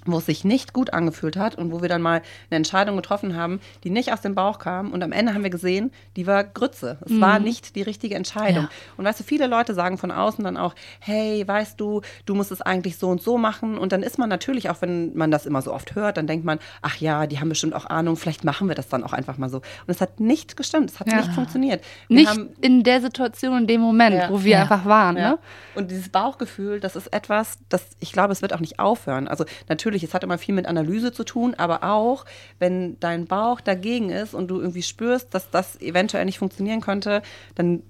wo 0.05 0.19
es 0.19 0.27
sich 0.27 0.45
nicht 0.45 0.73
gut 0.73 0.93
angefühlt 0.93 1.37
hat 1.37 1.55
und 1.55 1.71
wo 1.73 1.81
wir 1.83 1.89
dann 1.89 2.03
mal 2.03 2.23
eine 2.51 2.57
Entscheidung 2.57 2.97
getroffen 2.97 3.37
haben, 3.37 3.61
die 3.85 3.91
nicht 3.91 4.13
aus 4.13 4.21
dem 4.21 4.35
Bauch 4.35 4.59
kam. 4.59 4.93
Und 4.93 5.03
am 5.03 5.13
Ende 5.13 5.35
haben 5.35 5.43
wir 5.43 5.51
gesehen, 5.51 5.93
die 6.17 6.27
war 6.27 6.43
Grütze. 6.45 6.99
Es 7.05 7.21
war 7.21 7.39
nicht 7.39 7.77
die 7.77 7.83
richtige 7.83 8.15
Entscheidung. 8.15 8.65
Ja. 8.65 8.71
Und 8.97 9.05
weißt 9.05 9.21
du, 9.21 9.25
viele 9.25 9.47
Leute 9.47 9.75
sagen 9.75 9.99
von 9.99 10.11
außen 10.11 10.43
dann 10.45 10.57
auch, 10.57 10.75
hey, 11.01 11.47
weißt 11.47 11.81
du, 11.81 12.01
du 12.27 12.35
musst 12.35 12.51
es 12.53 12.61
eigentlich 12.63 12.97
so 12.97 13.09
und 13.11 13.23
so 13.23 13.39
machen. 13.39 13.79
Und 13.79 13.93
dann 13.93 14.03
ist 14.03 14.19
man 14.19 14.29
natürlich, 14.29 14.71
auch 14.71 14.83
wenn 14.83 15.15
man 15.17 15.31
das 15.31 15.47
immer 15.47 15.63
so 15.63 15.73
oft 15.73 15.95
hört, 15.95 16.17
dann 16.17 16.27
denkt 16.27 16.45
man, 16.45 16.59
ach 16.83 16.97
ja, 16.97 17.27
die 17.27 17.39
haben 17.39 17.49
bestimmt 17.49 17.75
auch 17.75 17.87
Ahnung, 17.87 18.17
vielleicht 18.17 18.45
machen 18.45 18.69
wir 18.69 18.75
das 18.75 18.89
dann 18.89 19.05
auch 19.05 19.13
einfach 19.13 19.39
mal 19.39 19.49
so. 19.49 19.59
Und 19.59 19.65
es 19.89 20.01
hat 20.01 20.19
nicht 20.21 20.57
gestimmt, 20.57 20.91
es 20.91 20.99
hat 21.01 21.11
Ja. 21.11 21.19
nicht 21.19 21.33
funktioniert. 21.33 21.85
Wir 22.09 22.17
Nicht 22.17 22.41
in 22.61 22.83
der 22.83 23.01
Situation, 23.01 23.59
in 23.59 23.67
dem 23.67 23.81
Moment, 23.81 24.17
Ja. 24.17 24.31
wo 24.31 24.43
wir 24.43 24.61
einfach 24.61 24.85
waren. 24.85 25.15
Ne? 25.15 25.39
Und 25.75 25.91
dieses 25.91 26.09
Bauchgefühl, 26.09 26.81
das 26.81 26.97
ist 26.97 27.13
etwas, 27.13 27.59
das 27.69 27.83
ich 28.01 28.13
glaube, 28.13 28.33
es 28.33 28.43
wird 28.43 28.53
auch 28.53 28.61
nicht 28.61 28.79
aufhören. 28.79 29.29
Also 29.29 29.45
natürlich, 29.69 29.92
es 29.95 30.15
hat 30.15 30.25
immer 30.25 30.39
viel 30.39 30.55
mit 30.55 30.67
Analyse 30.67 31.13
zu 31.13 31.25
tun, 31.25 31.55
aber 31.55 31.85
auch, 31.85 32.25
wenn 32.59 32.99
dein 33.01 33.27
Bauch 33.27 33.61
dagegen 33.61 34.11
ist 34.11 34.35
und 34.35 34.49
du 34.49 34.61
irgendwie 34.61 34.83
spürst, 34.83 35.35
dass 35.35 35.51
das 35.51 35.81
eventuell 35.81 36.25
nicht 36.25 36.39
funktionieren 36.39 36.81
könnte, 36.81 37.23
dann 37.55 37.83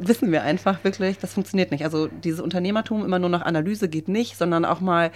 wissen 0.00 0.32
wir 0.32 0.42
einfach 0.42 0.82
wirklich, 0.84 1.18
das 1.18 1.34
funktioniert 1.34 1.70
nicht. 1.70 1.84
Also 1.84 2.08
dieses 2.08 2.40
Unternehmertum 2.40 3.04
immer 3.04 3.18
nur 3.18 3.30
nach 3.30 3.42
Analyse 3.42 3.88
geht 3.88 4.08
nicht, 4.08 4.36
sondern 4.36 4.64
auch 4.64 4.80
mal 4.80 5.10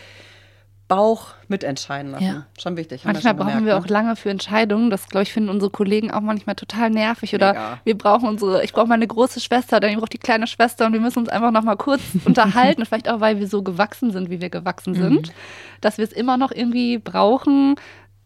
Bauch 0.88 1.28
mitentscheiden 1.48 2.12
lassen. 2.12 2.24
Ja. 2.24 2.46
Schon 2.58 2.76
wichtig. 2.76 3.04
haben 3.04 3.12
Manchmal 3.12 3.32
schon 3.32 3.38
brauchen 3.38 3.54
wir 3.54 3.60
gemerkt, 3.60 3.84
auch 3.84 3.88
ne? 3.88 3.92
lange 3.92 4.16
für 4.16 4.30
Entscheidungen. 4.30 4.90
Das, 4.90 5.08
glaube 5.08 5.22
ich, 5.22 5.32
finden 5.32 5.48
unsere 5.48 5.70
Kollegen 5.70 6.10
auch 6.10 6.20
manchmal 6.20 6.54
total 6.54 6.90
nervig. 6.90 7.34
Oder 7.34 7.52
Mega. 7.52 7.80
wir 7.84 7.96
brauchen 7.96 8.28
unsere, 8.28 8.62
ich 8.64 8.72
brauche 8.72 8.86
meine 8.86 9.06
große 9.06 9.40
Schwester, 9.40 9.80
dann 9.80 9.90
ich 9.90 9.96
brauche 9.96 10.10
die 10.10 10.18
kleine 10.18 10.46
Schwester 10.46 10.86
und 10.86 10.92
wir 10.92 11.00
müssen 11.00 11.20
uns 11.20 11.28
einfach 11.28 11.50
noch 11.50 11.62
mal 11.62 11.76
kurz 11.76 12.02
unterhalten. 12.24 12.84
Vielleicht 12.84 13.08
auch, 13.08 13.20
weil 13.20 13.38
wir 13.38 13.48
so 13.48 13.62
gewachsen 13.62 14.10
sind, 14.10 14.28
wie 14.28 14.40
wir 14.40 14.50
gewachsen 14.50 14.94
sind, 14.94 15.32
dass 15.80 15.98
wir 15.98 16.04
es 16.04 16.12
immer 16.12 16.36
noch 16.36 16.52
irgendwie 16.52 16.98
brauchen, 16.98 17.76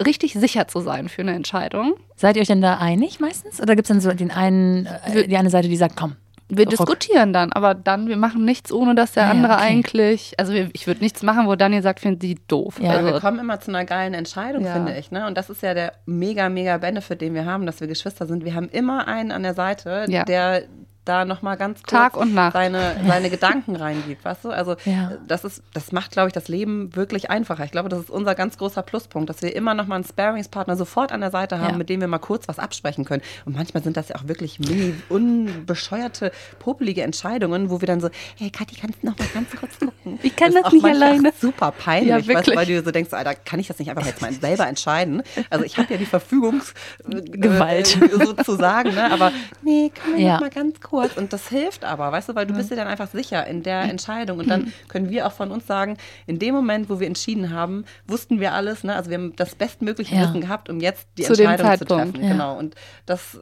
richtig 0.05 0.35
sicher 0.35 0.69
zu 0.69 0.81
sein 0.81 1.09
für 1.09 1.23
eine 1.23 1.35
Entscheidung. 1.35 1.95
Seid 2.17 2.37
ihr 2.37 2.43
euch 2.43 2.49
denn 2.49 2.63
da 2.63 2.79
einig 2.79 3.21
meistens? 3.21 3.61
Oder 3.61 3.77
gibt 3.77 3.87
es 3.87 3.89
dann 3.89 4.01
so 4.01 4.13
den 4.13 4.31
einen, 4.31 4.87
äh, 4.87 5.29
die 5.29 5.37
eine 5.37 5.51
Seite, 5.51 5.69
die 5.69 5.77
sagt, 5.77 5.97
komm, 5.97 6.17
Wir 6.49 6.67
diskutieren 6.67 7.33
dann, 7.33 7.53
aber 7.53 7.75
dann, 7.75 8.07
wir 8.09 8.17
machen 8.17 8.45
nichts, 8.45 8.71
ohne 8.71 8.95
dass 8.95 9.13
der 9.13 9.25
Ja, 9.25 9.31
andere 9.31 9.55
okay. 9.55 9.63
eigentlich, 9.65 10.35
also 10.39 10.53
wir, 10.53 10.69
ich 10.75 10.87
würde 10.87 11.01
nichts 11.03 11.23
machen, 11.25 11.47
wo 11.49 11.57
Daniel 11.57 11.83
sagt, 11.83 11.99
finden 12.01 12.21
sie 12.21 12.39
doof. 12.47 12.79
Ja, 12.81 12.95
Ja, 12.95 13.05
wir 13.05 13.15
also, 13.15 13.21
kommen 13.27 13.41
immer 13.41 13.59
zu 13.59 13.71
einer 13.73 13.85
geilen 13.85 14.15
Entscheidung, 14.15 14.65
Ja. 14.65 14.73
finde 14.75 14.97
ich. 14.97 15.11
Ne? 15.11 15.27
Und 15.27 15.37
das 15.37 15.51
ist 15.51 15.63
ja 15.63 15.75
der 15.75 15.93
mega, 16.07 16.49
mega 16.49 16.79
Benefit, 16.79 17.21
den 17.21 17.35
wir 17.35 17.45
haben, 17.47 17.67
dass 17.67 17.81
wir 17.81 17.89
Geschwister 17.89 18.27
sind. 18.27 18.45
Wir 18.45 18.55
haben 18.55 18.69
immer 18.69 19.09
einen 19.09 19.33
an 19.33 19.43
der 19.43 19.55
Seite, 19.55 20.05
Ja. 20.09 20.25
der 20.25 20.63
da 21.09 21.25
nochmal 21.25 21.57
ganz 21.57 21.79
kurz 21.83 21.91
Tag 21.91 22.17
und 22.17 22.35
Nacht. 22.35 22.53
Seine, 22.53 22.97
seine 23.07 23.31
Gedanken 23.31 23.77
reingibt, 23.77 24.25
weißt 24.25 24.45
du? 24.45 24.51
Also 24.51 24.77
Ja. 24.85 25.13
das 25.27 25.45
ist, 25.45 25.63
das 25.73 25.93
macht, 25.93 26.11
glaube 26.13 26.29
ich, 26.29 26.33
das 26.35 26.49
Leben 26.49 26.95
wirklich 26.95 27.31
einfacher. 27.31 27.65
Ich 27.65 27.71
glaube, 27.73 27.89
das 27.89 28.01
ist 28.01 28.11
unser 28.11 28.35
ganz 28.35 28.59
großer 28.59 28.83
Pluspunkt, 28.83 29.31
dass 29.31 29.41
wir 29.43 29.55
immer 29.57 29.75
nochmal 29.75 29.97
einen 29.97 30.05
Sparingspartner 30.05 30.77
sofort 30.77 31.13
an 31.13 31.21
der 31.21 31.31
Seite 31.31 31.59
haben, 31.61 31.73
Ja. 31.73 31.77
mit 31.79 31.89
dem 31.89 32.01
wir 32.01 32.09
mal 32.09 32.19
kurz 32.19 32.49
was 32.49 32.59
absprechen 32.59 33.05
können. 33.05 33.23
Und 33.45 33.57
manchmal 33.57 33.83
sind 33.83 33.97
das 33.97 34.09
ja 34.09 34.17
auch 34.17 34.29
wirklich 34.29 34.59
mini, 34.59 34.95
unbescheuerte, 35.09 36.33
popelige 36.59 37.03
Entscheidungen, 37.03 37.71
wo 37.71 37.81
wir 37.81 37.87
dann 37.87 38.01
so, 38.01 38.09
hey 38.37 38.51
Kathi, 38.51 38.77
kannst 38.81 39.03
du 39.03 39.07
noch 39.07 39.19
mal 39.19 39.27
ganz 39.33 39.51
kurz 39.59 39.79
gucken? 39.79 40.19
Ich 40.23 40.35
kann 40.37 40.53
das 40.53 40.65
auch 40.65 40.73
nicht 40.73 40.85
alleine. 40.85 41.33
Super 41.41 41.71
peinlich, 41.73 42.27
Ja, 42.27 42.35
weißt 42.37 42.55
weil 42.57 42.67
du 42.67 42.83
so 42.83 42.91
denkst, 42.91 43.13
Alter, 43.13 43.35
kann 43.35 43.61
ich 43.61 43.69
das 43.69 43.79
nicht 43.79 43.91
einfach 43.91 44.07
jetzt 44.07 44.21
mal 44.23 44.33
selber 44.33 44.67
entscheiden? 44.67 45.23
Also 45.51 45.65
ich 45.65 45.79
habe 45.79 45.93
ja 45.93 45.99
die 45.99 46.07
Verfügungsgewalt, 46.07 47.31
Gewalt. 47.33 48.03
äh, 48.03 48.25
sozusagen, 48.25 48.95
ne? 48.95 49.11
aber 49.13 49.33
nee, 49.63 49.91
kann 49.95 50.13
man 50.13 50.21
Ja. 50.21 50.33
noch 50.35 50.41
mal 50.41 50.51
ganz 50.51 50.81
kurz. 50.81 50.96
Und 51.17 51.33
das 51.33 51.49
hilft 51.49 51.85
aber, 51.85 52.11
weißt 52.13 52.29
du, 52.31 52.35
weil 52.35 52.47
du 52.47 52.55
bist 52.55 52.71
dir 52.71 52.77
dann 52.77 52.87
einfach 52.89 53.09
sicher 53.09 53.47
in 53.47 53.63
der 53.63 53.83
Entscheidung. 53.83 54.39
Und 54.39 54.49
dann 54.49 54.73
können 54.89 55.11
wir 55.11 55.27
auch 55.27 55.33
von 55.33 55.51
uns 55.51 55.67
sagen, 55.67 55.97
in 56.27 56.39
dem 56.39 56.55
Moment, 56.55 56.89
wo 56.91 57.01
wir 57.01 57.07
entschieden 57.07 57.51
haben, 57.53 57.85
wussten 58.07 58.41
wir 58.41 58.53
alles, 58.55 58.85
ne? 58.85 58.95
also 58.95 59.11
wir 59.11 59.19
haben 59.19 59.35
das 59.37 59.55
bestmögliche 59.55 60.15
Ja. 60.15 60.23
Wissen 60.23 60.41
gehabt, 60.41 60.69
um 60.69 60.81
jetzt 60.81 61.07
die 61.19 61.23
Zu 61.23 61.33
Entscheidung 61.35 61.79
zu 61.79 61.85
treffen. 61.85 62.23
ja. 62.23 62.29
Genau. 62.31 62.59
Und 62.59 62.75
das 63.07 63.39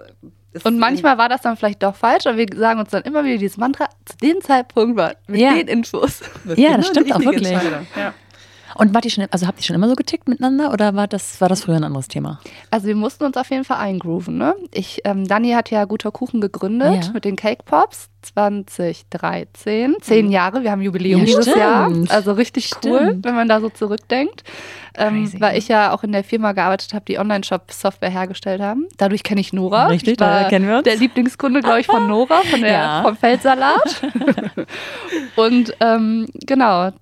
ist 0.52 0.64
und 0.64 0.78
manchmal 0.78 1.18
war 1.18 1.28
das 1.28 1.40
dann 1.42 1.56
vielleicht 1.56 1.82
doch 1.82 1.96
falsch, 1.96 2.26
aber 2.26 2.36
wir 2.36 2.46
sagen 2.54 2.78
uns 2.78 2.90
dann 2.90 3.02
immer 3.02 3.24
wieder 3.24 3.38
dieses 3.38 3.56
Mantra, 3.56 3.88
zu 4.04 4.16
dem 4.18 4.40
Zeitpunkt 4.40 4.96
war 4.96 5.14
mit 5.26 5.40
Ja. 5.40 5.52
den 5.54 5.66
Infos. 5.66 6.20
Ja, 6.56 6.76
das 6.76 6.86
stimmt 6.86 7.12
auch 7.12 7.18
wirklich. 7.20 7.50
Ja. 7.50 8.14
Und 8.76 8.94
wart 8.94 9.04
ihr 9.04 9.10
schon, 9.10 9.26
also 9.30 9.46
habt 9.46 9.58
ihr 9.60 9.64
schon 9.64 9.76
immer 9.76 9.88
so 9.88 9.94
getickt 9.94 10.28
miteinander 10.28 10.72
oder 10.72 10.94
war 10.94 11.06
das, 11.06 11.40
war 11.40 11.48
das 11.48 11.62
früher 11.64 11.76
ein 11.76 11.84
anderes 11.84 12.08
Thema? 12.08 12.40
Also 12.70 12.86
wir 12.86 12.96
mussten 12.96 13.24
uns 13.24 13.36
auf 13.36 13.50
jeden 13.50 13.64
Fall 13.64 13.78
eingrooven. 13.78 14.36
Ne? 14.36 14.54
Ich, 14.72 15.00
ähm, 15.04 15.26
Dani 15.26 15.52
hat 15.52 15.70
ja 15.70 15.84
Guter 15.84 16.10
Kuchen 16.10 16.40
gegründet 16.40 17.04
Ja. 17.06 17.10
mit 17.12 17.24
den 17.24 17.36
Cake 17.36 17.62
Pops 17.64 18.08
2013. 18.22 19.96
Zehn 20.00 20.30
Jahre, 20.30 20.62
wir 20.62 20.70
haben 20.70 20.80
Jubiläum 20.82 21.20
Ja, 21.20 21.26
dieses 21.26 21.44
stimmt. 21.44 21.58
Jahr. 21.58 21.92
Also 22.08 22.32
richtig 22.32 22.70
cool, 22.84 22.98
Stimmt. 22.98 23.24
wenn 23.24 23.34
man 23.34 23.48
da 23.48 23.60
so 23.60 23.68
zurückdenkt. 23.68 24.42
Ähm, 24.96 25.30
weil 25.40 25.58
ich 25.58 25.66
ja 25.68 25.92
auch 25.92 26.04
in 26.04 26.12
der 26.12 26.22
Firma 26.24 26.52
gearbeitet 26.52 26.94
habe, 26.94 27.04
die 27.04 27.18
Online-Shop-Software 27.18 28.10
hergestellt 28.10 28.60
haben. 28.62 28.86
Dadurch 28.96 29.24
kenne 29.24 29.40
ich 29.40 29.52
Nora. 29.52 29.88
Richtig, 29.88 30.18
daher 30.18 30.48
kennen 30.48 30.68
wir 30.68 30.76
uns. 30.76 30.84
Der 30.84 30.96
Lieblingskunde, 30.96 31.60
glaube 31.62 31.80
ich, 31.80 31.86
von 31.86 32.06
Nora, 32.06 32.42
von 32.48 32.60
der, 32.60 32.70
Ja. 32.72 33.02
vom 33.02 33.16
Feldsalat. 33.16 34.02
Und 35.36 35.74
ähm, 35.80 36.26
genau, 36.46 36.92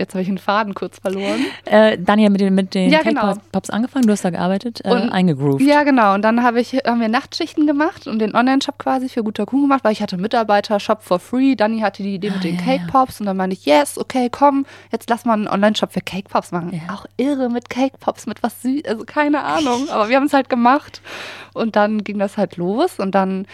jetzt 0.00 0.14
habe 0.14 0.22
ich 0.22 0.28
einen 0.28 0.38
Faden 0.38 0.74
kurz 0.74 0.98
verloren. 0.98 1.38
Äh, 1.66 1.96
Daniel 1.98 2.30
mit 2.30 2.40
den, 2.40 2.54
mit 2.54 2.74
den 2.74 2.90
Ja, 2.90 2.98
Cake 2.98 3.10
genau. 3.14 3.34
Pops- 3.52 3.70
angefangen, 3.70 4.06
du 4.06 4.12
hast 4.12 4.24
da 4.24 4.30
gearbeitet, 4.30 4.80
äh, 4.84 4.90
Und- 4.90 5.10
eingegroovt. 5.12 5.62
Ja, 5.62 5.84
genau. 5.84 6.14
Und 6.14 6.22
dann 6.22 6.42
habe 6.42 6.60
ich, 6.60 6.72
haben 6.84 7.00
wir 7.00 7.08
Nachtschichten 7.08 7.66
gemacht 7.66 8.06
und 8.08 8.18
den 8.18 8.34
Online-Shop 8.34 8.78
quasi 8.78 9.08
für 9.08 9.22
guter 9.22 9.46
Kuchen 9.46 9.62
gemacht, 9.62 9.84
weil 9.84 9.92
ich 9.92 10.02
hatte 10.02 10.16
Mitarbeiter, 10.16 10.80
Shop 10.80 11.02
for 11.02 11.20
free. 11.20 11.54
Dani 11.54 11.80
hatte 11.80 12.02
die 12.02 12.16
Idee 12.16 12.30
mit 12.30 12.42
den 12.42 12.56
Ah, 12.56 12.58
ja, 12.60 12.64
Cake 12.64 12.84
ja. 12.86 12.90
Pops 12.90 13.20
und 13.20 13.26
dann 13.26 13.36
meinte 13.36 13.54
ich, 13.54 13.66
yes, 13.66 13.98
okay, 13.98 14.28
komm, 14.30 14.66
jetzt 14.90 15.08
lass 15.10 15.24
mal 15.24 15.34
einen 15.34 15.46
Online-Shop 15.48 15.92
für 15.92 16.00
Cake 16.00 16.28
Pops 16.28 16.50
machen. 16.50 16.72
Ja. 16.72 16.94
Auch 16.94 17.06
irre 17.16 17.48
mit 17.50 17.70
Cake 17.70 17.96
Pops, 18.00 18.26
mit 18.26 18.42
was 18.42 18.62
süß, 18.62 18.84
also 18.86 19.04
keine 19.04 19.44
Ahnung, 19.44 19.88
aber 19.90 20.08
wir 20.08 20.16
haben 20.16 20.26
es 20.26 20.32
halt 20.32 20.48
gemacht 20.48 21.02
und 21.52 21.76
dann 21.76 22.02
ging 22.02 22.18
das 22.18 22.36
halt 22.38 22.56
los 22.56 22.98
und 22.98 23.14
dann 23.14 23.46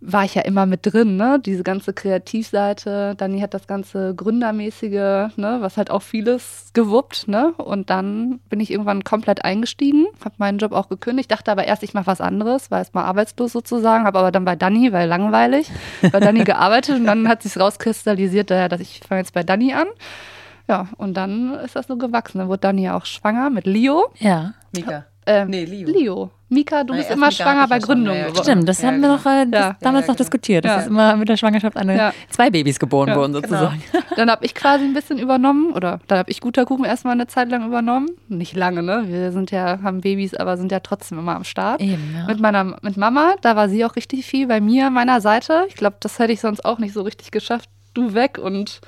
war 0.00 0.24
ich 0.24 0.36
ja 0.36 0.42
immer 0.42 0.64
mit 0.64 0.80
drin, 0.82 1.16
ne? 1.16 1.40
Diese 1.44 1.64
ganze 1.64 1.92
Kreativseite. 1.92 3.14
Dani 3.16 3.40
hat 3.40 3.52
das 3.54 3.66
ganze 3.66 4.14
Gründermäßige, 4.14 5.36
ne? 5.36 5.58
Was 5.60 5.76
halt 5.76 5.90
auch 5.90 6.02
vieles 6.02 6.70
gewuppt, 6.72 7.26
ne? 7.26 7.52
Und 7.56 7.90
dann 7.90 8.38
bin 8.48 8.60
ich 8.60 8.70
irgendwann 8.70 9.02
komplett 9.02 9.44
eingestiegen, 9.44 10.06
habe 10.24 10.36
meinen 10.38 10.58
Job 10.58 10.72
auch 10.72 10.88
gekündigt, 10.88 11.30
dachte 11.30 11.50
aber 11.50 11.64
erst, 11.64 11.82
ich 11.82 11.94
mache 11.94 12.06
was 12.06 12.20
anderes, 12.20 12.70
war 12.70 12.78
erstmal 12.78 13.04
arbeitslos 13.04 13.52
sozusagen, 13.52 14.04
habe 14.04 14.18
aber 14.20 14.30
dann 14.30 14.44
bei 14.44 14.54
Dani, 14.54 14.92
weil 14.92 15.08
langweilig, 15.08 15.70
bei 16.12 16.20
Dani 16.20 16.44
gearbeitet 16.44 16.96
und 16.96 17.04
dann 17.04 17.28
hat 17.28 17.42
sich 17.42 17.58
rauskristallisiert, 17.58 18.50
dass 18.50 18.80
ich 18.80 19.00
fange 19.06 19.22
jetzt 19.22 19.34
bei 19.34 19.42
Dani 19.42 19.74
an. 19.74 19.88
Ja, 20.68 20.88
und 20.98 21.14
dann 21.14 21.54
ist 21.54 21.76
das 21.76 21.86
so 21.86 21.96
gewachsen. 21.96 22.38
Dann 22.38 22.48
wurde 22.48 22.60
Dani 22.60 22.84
ja 22.84 22.96
auch 22.96 23.06
schwanger 23.06 23.48
mit 23.50 23.66
Leo. 23.66 24.10
Ja. 24.18 24.52
Mika. 24.72 25.06
Ähm, 25.26 25.48
Nee, 25.48 25.64
Leo. 25.64 25.88
Leo. 25.88 26.30
Mika, 26.50 26.82
du 26.84 26.94
Nee, 26.94 27.00
bist 27.00 27.10
immer 27.10 27.26
Mika 27.28 27.44
schwanger 27.44 27.68
bei 27.68 27.76
ja 27.76 27.80
Gründung 27.86 28.14
ja, 28.14 28.20
ja, 28.20 28.26
geworden. 28.28 28.42
Stimmt, 28.44 28.68
das 28.68 28.80
Ja, 28.80 28.88
haben 28.88 29.00
wir 29.02 29.08
genau. 29.08 29.16
noch 29.16 29.26
äh, 29.26 29.46
das 29.50 29.60
Ja. 29.60 29.76
damals 29.80 30.06
Ja, 30.06 30.12
noch 30.12 30.16
genau. 30.16 30.16
diskutiert. 30.16 30.64
Das 30.64 30.72
Ja. 30.72 30.80
ist 30.80 30.86
immer 30.86 31.16
mit 31.16 31.28
der 31.28 31.36
Schwangerschaft 31.36 31.76
eine, 31.76 31.96
Ja. 31.96 32.12
zwei 32.30 32.48
Babys 32.50 32.78
geboren 32.78 33.08
Ja, 33.08 33.16
wurden 33.16 33.34
genau. 33.34 33.46
sozusagen. 33.46 33.82
Dann 34.16 34.30
habe 34.30 34.44
ich 34.46 34.54
quasi 34.54 34.84
ein 34.84 34.94
bisschen 34.94 35.18
übernommen 35.18 35.72
oder 35.72 36.00
dann 36.08 36.18
habe 36.18 36.30
ich 36.30 36.40
guter 36.40 36.64
Kuchen 36.64 36.84
erstmal 36.84 37.12
eine 37.12 37.26
Zeit 37.26 37.50
lang 37.50 37.66
übernommen. 37.66 38.08
Nicht 38.28 38.56
lange, 38.56 38.82
ne? 38.82 39.04
Wir 39.06 39.30
sind 39.32 39.50
ja, 39.50 39.80
haben 39.82 40.00
Babys, 40.00 40.34
aber 40.34 40.56
sind 40.56 40.72
ja 40.72 40.80
trotzdem 40.80 41.18
immer 41.18 41.36
am 41.36 41.44
Start. 41.44 41.80
Eben, 41.80 42.14
ja. 42.16 42.24
Mit 42.26 42.40
meiner 42.40 42.64
mit 42.82 42.96
Mama, 42.96 43.34
da 43.42 43.54
war 43.54 43.68
sie 43.68 43.84
auch 43.84 43.94
richtig 43.96 44.24
viel 44.24 44.46
bei 44.46 44.60
mir 44.60 44.86
an 44.86 44.94
meiner 44.94 45.20
Seite. 45.20 45.64
Ich 45.68 45.74
glaube, 45.74 45.96
das 46.00 46.18
hätte 46.18 46.32
ich 46.32 46.40
sonst 46.40 46.64
auch 46.64 46.78
nicht 46.78 46.94
so 46.94 47.02
richtig 47.02 47.30
geschafft. 47.30 47.68
Du 47.94 48.14
weg 48.14 48.38
und 48.38 48.80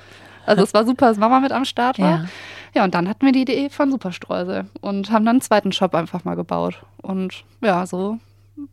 also 0.45 0.63
es 0.63 0.73
war 0.73 0.85
super, 0.85 1.07
dass 1.09 1.17
Mama 1.17 1.39
mit 1.39 1.51
am 1.51 1.65
Start 1.65 1.99
war. 1.99 2.25
Ja. 2.73 2.83
Und 2.83 2.93
dann 2.93 3.07
hatten 3.09 3.25
wir 3.25 3.31
die 3.33 3.41
Idee 3.41 3.69
von 3.69 3.91
Superstreusel 3.91 4.65
und 4.81 5.11
haben 5.11 5.25
dann 5.25 5.35
einen 5.35 5.41
zweiten 5.41 5.71
Shop 5.71 5.93
einfach 5.95 6.23
mal 6.23 6.35
gebaut. 6.35 6.81
Und 7.01 7.43
ja, 7.61 7.85
so 7.85 8.17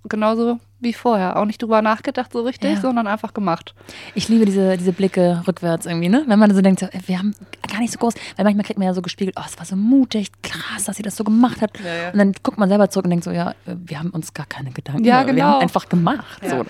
genauso 0.08 0.58
wie 0.80 0.92
vorher. 0.92 1.36
Auch 1.36 1.44
nicht 1.44 1.60
drüber 1.60 1.82
nachgedacht 1.82 2.32
so 2.32 2.42
richtig, 2.42 2.74
Ja. 2.74 2.80
sondern 2.80 3.06
einfach 3.06 3.34
gemacht. 3.34 3.74
Ich 4.14 4.28
liebe 4.28 4.44
diese, 4.44 4.76
diese 4.76 4.92
Blicke 4.92 5.42
rückwärts 5.48 5.86
irgendwie, 5.86 6.08
ne? 6.08 6.24
Wenn 6.26 6.38
man 6.38 6.54
so 6.54 6.60
denkt, 6.60 6.80
so, 6.80 6.86
wir 7.06 7.18
haben 7.18 7.34
gar 7.68 7.80
nicht 7.80 7.92
so 7.92 7.98
groß, 7.98 8.14
weil 8.36 8.44
manchmal 8.44 8.64
kriegt 8.64 8.78
man 8.78 8.86
ja 8.86 8.94
so 8.94 9.02
gespiegelt, 9.02 9.36
oh, 9.38 9.44
es 9.46 9.58
war 9.58 9.64
so 9.64 9.74
mutig, 9.76 10.30
krass, 10.42 10.84
dass 10.84 10.96
sie 10.96 11.02
das 11.02 11.16
so 11.16 11.24
gemacht 11.24 11.60
hat. 11.62 11.72
Ja, 11.80 11.94
ja. 11.94 12.10
Und 12.12 12.18
dann 12.18 12.32
guckt 12.42 12.58
man 12.58 12.68
selber 12.68 12.90
zurück 12.90 13.06
und 13.06 13.10
denkt 13.10 13.24
so, 13.24 13.30
ja, 13.32 13.50
äh, 13.66 13.74
wir 13.84 13.98
haben 13.98 14.10
uns 14.10 14.34
gar 14.34 14.46
keine 14.46 14.70
Gedanken. 14.70 15.04
Ja, 15.04 15.26
Wir 15.26 15.32
genau. 15.34 15.44
haben 15.46 15.62
einfach 15.62 15.88
gemacht. 15.88 16.42
So. 16.48 16.64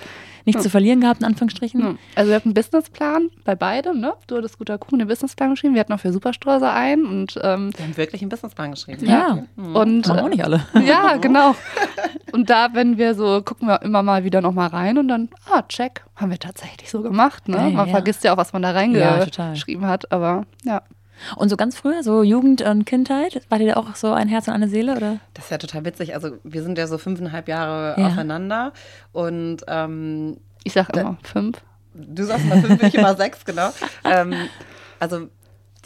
Nichts 0.49 0.63
zu 0.63 0.71
verlieren 0.71 1.01
gehabt, 1.01 1.21
in 1.21 1.27
Anführungsstrichen. 1.27 1.81
Ja. 1.81 1.95
Also 2.15 2.31
wir 2.31 2.37
hatten 2.37 2.49
einen 2.49 2.55
Businessplan 2.55 3.31
bei 3.45 3.55
beidem, 3.55 4.01
ne? 4.01 4.15
Du 4.27 4.37
hattest 4.37 4.59
guter 4.59 4.79
Kuchen 4.79 4.99
den 4.99 5.09
Businessplan 5.09 5.51
geschrieben, 5.51 5.75
wir 5.75 5.81
hatten 5.81 5.93
auch 5.93 6.01
für 6.01 6.13
Superstreusel 6.13 6.69
ein 6.69 7.05
und 7.05 7.39
ähm, 7.43 7.71
Wir 7.77 7.85
haben 7.85 7.97
wirklich 7.97 8.23
einen 8.23 8.31
Businessplan 8.31 8.71
geschrieben. 8.73 9.07
Ja. 9.07 9.45
und 9.57 10.07
Machen 10.09 10.21
auch 10.21 10.29
nicht 10.29 10.45
alle. 10.45 10.67
ja, 10.87 11.17
genau. 11.17 11.55
Und 12.33 12.51
da, 12.51 12.69
wenn 12.73 12.99
wir 12.99 13.15
so, 13.15 13.43
gucken 13.43 13.69
wir 13.69 13.83
immer 13.83 14.03
mal 14.03 14.25
wieder 14.25 14.41
nochmal 14.41 14.69
rein 14.69 14.99
und 14.99 15.09
dann, 15.09 15.29
ah, 15.51 15.63
check, 15.69 16.05
haben 16.17 16.31
wir 16.31 16.39
tatsächlich 16.39 16.91
so 16.91 17.03
gemacht. 17.03 17.49
Ne? 17.49 17.57
Geil, 17.57 17.73
Man 17.73 17.87
ja. 17.87 17.93
vergisst 17.93 18.25
ja 18.25 18.33
auch, 18.33 18.37
was 18.37 18.53
man 18.53 18.63
da 18.63 18.71
Ja, 18.71 19.19
reingeschrieben 19.19 19.87
hat, 19.87 20.11
aber 20.13 20.45
ja. 20.65 20.83
Und 21.37 21.49
so 21.49 21.57
ganz 21.57 21.77
früher, 21.77 22.03
so 22.03 22.23
Jugend 22.23 22.63
und 22.63 22.85
Kindheit, 22.85 23.43
war 23.49 23.59
dir 23.59 23.69
da 23.69 23.75
auch 23.81 23.95
so 23.97 24.13
ein 24.13 24.29
Herz 24.29 24.49
und 24.49 24.55
eine 24.55 24.69
Seele, 24.69 24.97
oder? 24.97 25.19
Das 25.35 25.45
ist 25.47 25.51
ja 25.51 25.59
total 25.59 25.85
witzig. 25.85 26.15
Also 26.15 26.33
wir 26.45 26.63
sind 26.63 26.79
ja 26.79 26.87
so 26.87 26.99
fünfeinhalb 26.99 27.49
Jahre 27.49 28.01
Ja. 28.01 28.09
auseinander 28.09 28.73
und 29.13 29.59
ähm, 29.69 30.39
Ich 30.65 30.73
sag 30.73 30.95
immer 30.97 31.17
fünf. 31.23 31.59
du 31.95 32.25
sagst 32.25 32.47
mal 32.47 32.61
fünf, 32.61 32.83
ich 32.83 32.95
immer 32.95 33.15
sechs, 33.17 33.45
genau. 33.45 33.71
Ähm, 34.05 34.35
also 35.01 35.29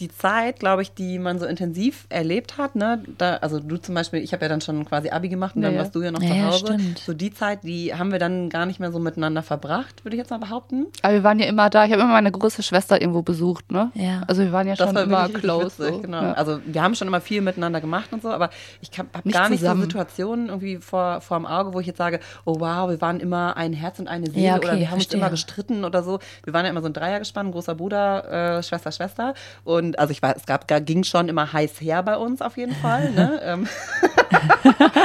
die 0.02 0.08
Zeit, 0.08 0.58
glaube 0.58 0.82
ich, 0.82 0.92
die 0.94 1.18
man 1.20 1.38
so 1.38 1.46
intensiv 1.46 2.06
erlebt 2.08 2.58
hat, 2.58 2.74
ne, 2.74 3.02
da, 3.18 3.36
also 3.36 3.60
du 3.60 3.76
zum 3.76 3.94
Beispiel, 3.94 4.20
ich 4.20 4.32
habe 4.32 4.44
ja 4.44 4.48
dann 4.48 4.60
schon 4.60 4.84
quasi 4.84 5.10
Abi 5.10 5.28
gemacht 5.28 5.54
und 5.54 5.62
Ja, 5.62 5.68
dann 5.70 5.78
warst 5.78 5.94
du 5.94 6.02
ja 6.02 6.10
noch 6.10 6.20
Ja, 6.20 6.28
zu 6.34 6.42
Hause. 6.46 6.58
stimmt. 6.66 6.98
So 6.98 7.14
die 7.14 7.32
Zeit, 7.32 7.62
die 7.62 7.94
haben 7.94 8.10
wir 8.10 8.18
dann 8.18 8.50
gar 8.50 8.66
nicht 8.66 8.80
mehr 8.80 8.90
so 8.90 8.98
miteinander 8.98 9.42
verbracht, 9.42 10.04
würde 10.04 10.16
ich 10.16 10.20
jetzt 10.20 10.30
mal 10.30 10.38
behaupten. 10.38 10.86
Aber 11.02 11.14
wir 11.14 11.22
waren 11.24 11.38
ja 11.38 11.46
immer 11.46 11.70
da. 11.70 11.84
Ich 11.84 11.92
habe 11.92 12.02
immer 12.02 12.12
meine 12.12 12.32
größte 12.32 12.62
Schwester 12.62 13.00
irgendwo 13.00 13.22
besucht, 13.22 13.70
ne? 13.70 13.90
Ja. 13.94 14.22
Also 14.26 14.42
wir 14.42 14.52
waren 14.52 14.66
ja 14.66 14.74
Das 14.74 14.86
schon 14.88 14.96
war 14.96 15.02
immer 15.04 15.28
close. 15.28 15.78
witzig, 15.78 15.94
so. 15.94 16.00
genau. 16.00 16.22
Ja. 16.22 16.32
Also 16.32 16.58
wir 16.66 16.82
haben 16.82 16.94
schon 16.96 17.06
immer 17.08 17.20
viel 17.20 17.40
miteinander 17.40 17.80
gemacht 17.80 18.12
und 18.12 18.22
so, 18.22 18.30
aber 18.30 18.50
ich 18.80 18.90
habe 18.98 19.08
gar 19.30 19.48
nicht 19.48 19.60
zusammen. 19.60 19.82
so 19.82 19.86
Situationen 19.86 20.48
irgendwie 20.48 20.78
vor, 20.78 21.20
vor 21.20 21.36
dem 21.38 21.46
Auge, 21.46 21.72
wo 21.74 21.80
ich 21.80 21.86
jetzt 21.86 21.98
sage, 21.98 22.18
oh 22.44 22.56
wow, 22.58 22.90
wir 22.90 23.00
waren 23.00 23.20
immer 23.20 23.56
ein 23.56 23.72
Herz 23.72 23.98
und 24.00 24.08
eine 24.08 24.26
Seele 24.30 24.46
Ja, 24.46 24.56
okay, 24.56 24.66
oder 24.66 24.78
wir 24.78 24.86
haben 24.90 24.96
verstehe. 24.98 25.18
uns 25.18 25.22
immer 25.22 25.30
gestritten 25.30 25.84
oder 25.84 26.02
so. 26.02 26.18
Wir 26.44 26.52
waren 26.52 26.64
ja 26.64 26.70
immer 26.70 26.80
so 26.82 26.88
ein 26.88 26.92
Dreiergespann, 26.92 27.52
großer 27.52 27.74
Bruder, 27.76 28.56
äh, 28.58 28.62
Schwester, 28.62 28.90
Schwester. 28.90 29.34
Und 29.64 29.91
also 29.98 30.12
ich 30.12 30.22
weiß, 30.22 30.37
es 30.37 30.46
gab, 30.46 30.66
ging 30.87 31.05
schon 31.05 31.28
immer 31.28 31.52
heiß 31.52 31.81
her 31.81 32.02
bei 32.02 32.16
uns 32.16 32.42
auf 32.42 32.57
jeden 32.57 32.74
Fall. 32.74 33.11
Ne? 33.11 33.40
ähm, 33.44 33.68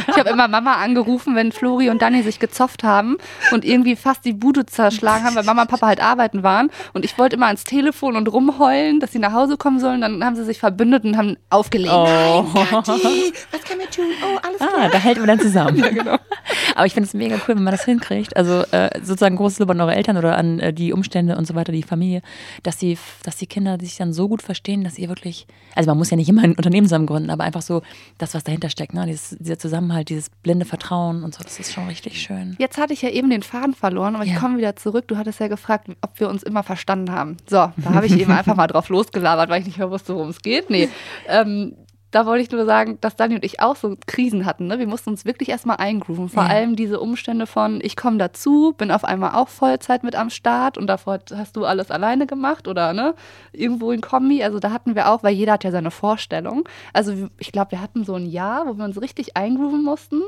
Ich 0.09 0.17
habe 0.17 0.29
immer 0.29 0.47
Mama 0.47 0.75
angerufen, 0.75 1.35
wenn 1.35 1.51
Flori 1.51 1.89
und 1.89 2.01
Dani 2.01 2.23
sich 2.23 2.39
gezofft 2.39 2.83
haben 2.83 3.17
und 3.51 3.65
irgendwie 3.65 3.95
fast 3.95 4.25
die 4.25 4.33
Bude 4.33 4.65
zerschlagen 4.65 5.25
haben, 5.25 5.35
weil 5.35 5.43
Mama 5.43 5.63
und 5.63 5.67
Papa 5.69 5.87
halt 5.87 6.01
arbeiten 6.01 6.43
waren. 6.43 6.69
Und 6.93 7.05
ich 7.05 7.17
wollte 7.17 7.35
immer 7.35 7.47
ans 7.47 7.63
Telefon 7.63 8.15
und 8.15 8.27
rumheulen, 8.31 8.99
dass 8.99 9.11
sie 9.11 9.19
nach 9.19 9.33
Hause 9.33 9.57
kommen 9.57 9.79
sollen. 9.79 10.01
Dann 10.01 10.23
haben 10.23 10.35
sie 10.35 10.45
sich 10.45 10.59
verbündet 10.59 11.03
und 11.03 11.17
haben 11.17 11.37
aufgelegt. 11.49 11.93
Oh. 11.93 12.45
Kathi, 12.53 13.33
was 13.51 13.63
können 13.63 13.81
wir 13.81 13.89
tun? 13.89 14.05
Oh, 14.23 14.39
alles 14.45 14.57
klar. 14.57 14.71
Ah, 14.77 14.89
da 14.89 14.97
hält 14.97 15.17
man 15.17 15.27
dann 15.27 15.39
zusammen. 15.39 15.83
Aber 16.75 16.85
ich 16.85 16.93
finde 16.93 17.07
es 17.07 17.13
mega 17.13 17.35
cool, 17.47 17.55
wenn 17.55 17.63
man 17.63 17.71
das 17.71 17.85
hinkriegt. 17.85 18.35
Also 18.35 18.63
äh, 18.71 18.89
sozusagen 19.01 19.35
großes 19.35 19.59
Lob 19.59 19.69
an 19.71 19.81
eure 19.81 19.95
Eltern 19.95 20.17
oder 20.17 20.37
an 20.37 20.59
äh, 20.59 20.73
die 20.73 20.93
Umstände 20.93 21.35
und 21.35 21.45
so 21.45 21.55
weiter, 21.55 21.71
die 21.71 21.83
Familie, 21.83 22.21
dass 22.63 22.77
die, 22.77 22.97
dass 23.23 23.37
die 23.37 23.47
Kinder 23.47 23.77
sich 23.79 23.97
dann 23.97 24.13
so 24.13 24.27
gut 24.27 24.41
verstehen, 24.41 24.66
dass 24.83 24.97
ihr 24.97 25.07
wirklich, 25.09 25.47
also 25.75 25.89
man 25.91 25.97
muss 25.97 26.09
ja 26.09 26.17
nicht 26.17 26.29
immer 26.29 26.43
ein 26.43 26.55
Unternehmen 26.55 26.87
zusammen 26.87 27.05
gründen, 27.05 27.29
aber 27.29 27.43
einfach 27.43 27.61
so 27.61 27.81
das, 28.17 28.33
was 28.33 28.43
dahinter 28.43 28.69
steckt, 28.69 28.93
ne? 28.93 29.05
dieses, 29.05 29.35
dieser 29.39 29.57
Zusammenhalt, 29.57 30.09
dieses 30.09 30.29
blinde 30.29 30.65
Vertrauen 30.65 31.23
und 31.23 31.33
so, 31.33 31.43
das 31.43 31.59
ist 31.59 31.73
schon 31.73 31.87
richtig 31.87 32.21
schön. 32.21 32.55
Jetzt 32.59 32.77
hatte 32.77 32.93
ich 32.93 33.01
ja 33.01 33.09
eben 33.09 33.29
den 33.29 33.43
Faden 33.43 33.73
verloren, 33.73 34.15
aber 34.15 34.25
Ja. 34.25 34.33
ich 34.33 34.39
komme 34.39 34.57
wieder 34.57 34.75
zurück. 34.75 35.07
Du 35.07 35.17
hattest 35.17 35.39
ja 35.39 35.47
gefragt, 35.47 35.87
ob 36.01 36.19
wir 36.19 36.29
uns 36.29 36.43
immer 36.43 36.63
verstanden 36.63 37.11
haben. 37.11 37.37
So, 37.49 37.55
da 37.77 37.93
habe 37.93 38.05
ich 38.05 38.19
eben 38.19 38.31
einfach 38.37 38.55
mal 38.55 38.67
drauf 38.67 38.89
losgelabert, 38.89 39.49
weil 39.49 39.61
ich 39.61 39.67
nicht 39.67 39.77
mehr 39.77 39.89
wusste, 39.91 40.13
worum 40.15 40.29
es 40.29 40.41
geht. 40.41 40.69
Nee, 40.69 40.89
ähm, 41.27 41.73
da 42.11 42.25
wollte 42.25 42.41
ich 42.41 42.51
nur 42.51 42.65
sagen, 42.65 42.97
dass 43.01 43.17
Dani 43.17 43.35
und 43.35 43.43
ich 43.43 43.59
auch 43.59 43.75
so 43.75 43.97
Krisen 44.07 44.45
hatten. 44.45 44.67
Ne? 44.67 44.79
Wir 44.79 44.87
mussten 44.87 45.09
uns 45.09 45.25
wirklich 45.25 45.49
erstmal 45.49 45.75
eingrooven. 45.77 46.29
Vor 46.29 46.43
Ja. 46.43 46.49
allem 46.49 46.77
diese 46.77 47.01
Umstände 47.01 47.45
von, 47.47 47.79
ich 47.83 47.97
komme 47.97 48.17
dazu, 48.17 48.73
bin 48.77 48.91
auf 48.91 49.03
einmal 49.03 49.35
auch 49.35 49.49
Vollzeit 49.49 50.03
mit 50.03 50.15
am 50.15 50.29
Start 50.29 50.77
und 50.77 50.87
davor 50.87 51.19
hast 51.35 51.57
du 51.57 51.65
alles 51.65 51.91
alleine 51.91 52.25
gemacht 52.25 52.67
oder 52.69 52.93
ne? 52.93 53.13
irgendwo 53.51 53.91
in 53.91 53.99
Kombi. 53.99 54.41
Also 54.41 54.59
da 54.59 54.71
hatten 54.71 54.95
wir 54.95 55.09
auch, 55.09 55.21
weil 55.23 55.33
jeder 55.35 55.53
hat 55.53 55.65
ja 55.65 55.71
seine 55.71 55.91
Vorstellung. 55.91 56.63
Also 56.93 57.27
ich 57.39 57.51
glaube, 57.51 57.71
wir 57.71 57.81
hatten 57.81 58.05
so 58.05 58.15
ein 58.15 58.25
Jahr, 58.25 58.67
wo 58.67 58.77
wir 58.77 58.85
uns 58.85 59.01
richtig 59.01 59.35
eingrooven 59.35 59.83
mussten, 59.83 60.21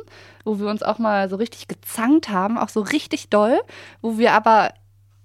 wo 0.44 0.60
wir 0.60 0.68
uns 0.68 0.84
auch 0.84 1.00
mal 1.00 1.30
so 1.30 1.38
richtig 1.38 1.70
gezankt 1.70 2.28
haben, 2.30 2.58
auch 2.58 2.70
so 2.70 2.82
richtig 2.82 3.30
doll, 3.30 3.58
wo 4.02 4.18
wir 4.18 4.34
aber 4.34 4.74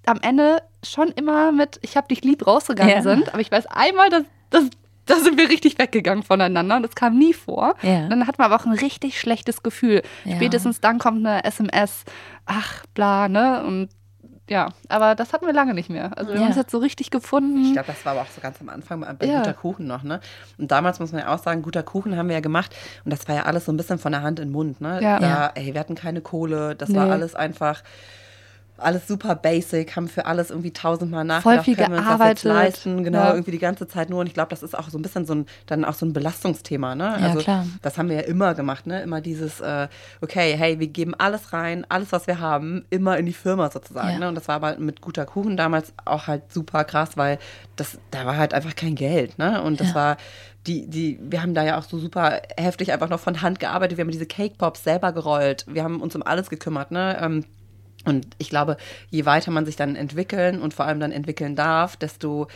am 0.05 0.19
Ende 0.21 0.61
schon 0.83 1.09
immer 1.09 1.51
mit 1.51 1.79
Ich 1.81 1.97
hab 1.97 2.07
dich 2.07 2.23
lieb 2.23 2.47
rausgegangen 2.47 2.93
Ja. 2.95 3.01
sind. 3.01 3.29
Aber 3.33 3.41
ich 3.41 3.51
weiß 3.51 3.65
einmal, 3.67 4.09
dass, 4.09 4.23
dass 4.51 4.63
da 5.15 5.15
sind 5.15 5.37
wir 5.37 5.49
richtig 5.49 5.77
weggegangen 5.79 6.23
voneinander 6.23 6.77
und 6.77 6.83
das 6.83 6.95
kam 6.95 7.17
nie 7.17 7.33
vor. 7.33 7.75
Ja. 7.81 8.07
Dann 8.07 8.27
hat 8.27 8.37
man 8.37 8.51
aber 8.51 8.61
auch 8.61 8.65
ein 8.65 8.73
richtig 8.73 9.19
schlechtes 9.19 9.63
Gefühl. 9.63 10.01
Ja. 10.23 10.35
Spätestens 10.35 10.81
dann 10.81 10.97
kommt 10.99 11.25
eine 11.25 11.43
SMS, 11.43 12.03
ach, 12.45 12.85
bla, 12.93 13.27
ne? 13.29 13.63
Und 13.65 13.89
ja, 14.47 14.69
aber 14.89 15.15
das 15.15 15.33
hatten 15.33 15.47
wir 15.47 15.53
lange 15.53 15.73
nicht 15.73 15.89
mehr. 15.89 16.15
Also 16.17 16.29
wir 16.29 16.35
Ja. 16.35 16.41
haben 16.41 16.47
uns 16.49 16.55
jetzt 16.55 16.69
so 16.69 16.77
richtig 16.77 17.09
gefunden. 17.09 17.63
Ich 17.65 17.73
glaube, 17.73 17.87
das 17.87 18.05
war 18.05 18.11
aber 18.11 18.21
auch 18.21 18.27
so 18.27 18.41
ganz 18.41 18.61
am 18.61 18.69
Anfang 18.69 18.99
bei 19.17 19.25
Ja. 19.25 19.39
guter 19.39 19.53
Kuchen 19.53 19.87
noch, 19.87 20.03
ne? 20.03 20.19
Und 20.59 20.69
damals 20.71 20.99
muss 20.99 21.11
man 21.11 21.21
ja 21.21 21.33
auch 21.33 21.39
sagen, 21.39 21.63
guter 21.63 21.81
Kuchen 21.81 22.15
haben 22.15 22.27
wir 22.27 22.35
ja 22.35 22.41
gemacht 22.41 22.75
und 23.05 23.11
das 23.11 23.27
war 23.27 23.35
ja 23.35 23.43
alles 23.43 23.65
so 23.65 23.71
ein 23.71 23.77
bisschen 23.77 23.97
von 23.97 24.11
der 24.11 24.21
Hand 24.21 24.39
in 24.39 24.47
den 24.49 24.51
Mund, 24.51 24.81
ne? 24.81 24.99
Ja. 25.01 25.19
Ja. 25.19 25.51
ey, 25.55 25.73
wir 25.73 25.79
hatten 25.79 25.95
keine 25.95 26.21
Kohle, 26.21 26.75
das 26.75 26.89
Nee. 26.89 26.97
war 26.97 27.09
alles 27.11 27.33
einfach 27.33 27.81
alles 28.77 29.07
super 29.07 29.35
basic, 29.35 29.95
haben 29.95 30.07
für 30.07 30.25
alles 30.25 30.49
irgendwie 30.49 30.73
tausendmal 30.73 31.23
nachgedacht, 31.23 31.65
viel 31.65 31.75
können 31.75 31.91
wir 31.93 31.99
uns 31.99 32.07
das 32.07 32.27
jetzt 32.27 32.43
leisten, 32.43 33.03
genau, 33.03 33.19
Ja. 33.19 33.31
irgendwie 33.33 33.51
die 33.51 33.59
ganze 33.59 33.87
Zeit 33.87 34.09
nur 34.09 34.19
und 34.19 34.27
ich 34.27 34.33
glaube, 34.33 34.49
das 34.49 34.63
ist 34.63 34.77
auch 34.77 34.89
so 34.89 34.97
ein 34.97 35.01
bisschen 35.01 35.25
so 35.25 35.33
ein, 35.35 35.45
dann 35.65 35.85
auch 35.85 35.93
so 35.93 36.05
ein 36.05 36.13
Belastungsthema, 36.13 36.93
ne? 36.95 37.03
Ja, 37.19 37.27
also 37.27 37.39
klar. 37.39 37.65
das 37.81 37.97
haben 37.97 38.09
wir 38.09 38.15
ja 38.17 38.21
immer 38.23 38.53
gemacht, 38.53 38.85
ne? 38.87 39.01
Immer 39.01 39.21
dieses, 39.21 39.61
äh, 39.61 39.87
okay, 40.21 40.55
hey, 40.57 40.79
wir 40.79 40.87
geben 40.87 41.13
alles 41.17 41.53
rein, 41.53 41.85
alles, 41.89 42.11
was 42.11 42.27
wir 42.27 42.39
haben, 42.39 42.85
immer 42.89 43.17
in 43.17 43.25
die 43.25 43.33
Firma 43.33 43.69
sozusagen, 43.71 44.09
Ja. 44.13 44.19
ne? 44.19 44.27
Und 44.29 44.35
das 44.35 44.47
war 44.47 44.55
aber 44.55 44.77
mit 44.77 45.01
guter 45.01 45.25
Kuchen 45.25 45.55
damals 45.57 45.93
auch 46.05 46.27
halt 46.27 46.51
super 46.51 46.83
krass, 46.83 47.11
weil 47.15 47.39
das, 47.75 47.97
da 48.11 48.25
war 48.25 48.37
halt 48.37 48.53
einfach 48.53 48.75
kein 48.75 48.95
Geld, 48.95 49.37
ne? 49.37 49.61
Und 49.63 49.79
das 49.79 49.89
Ja. 49.89 49.95
war, 49.95 50.17
die, 50.67 50.87
die, 50.89 51.19
wir 51.21 51.41
haben 51.41 51.53
da 51.53 51.63
ja 51.63 51.77
auch 51.77 51.83
so 51.83 51.99
super 51.99 52.41
heftig 52.57 52.91
einfach 52.91 53.09
noch 53.09 53.19
von 53.19 53.41
Hand 53.43 53.59
gearbeitet. 53.59 53.97
Wir 53.97 54.03
haben 54.03 54.11
diese 54.11 54.25
Cake 54.25 54.55
Pops 54.57 54.83
selber 54.83 55.11
gerollt. 55.11 55.63
Wir 55.67 55.83
haben 55.83 56.01
uns 56.01 56.15
um 56.15 56.23
alles 56.23 56.49
gekümmert, 56.49 56.89
ne? 56.91 57.17
Ähm, 57.21 57.45
und 58.05 58.27
ich 58.37 58.49
glaube, 58.49 58.77
je 59.09 59.25
weiter 59.25 59.51
man 59.51 59.65
sich 59.65 59.75
dann 59.75 59.95
entwickeln 59.95 60.61
und 60.61 60.73
vor 60.73 60.85
allem 60.85 60.99
dann 60.99 61.11
entwickeln 61.11 61.55
darf, 61.55 61.95
desto 61.95 62.47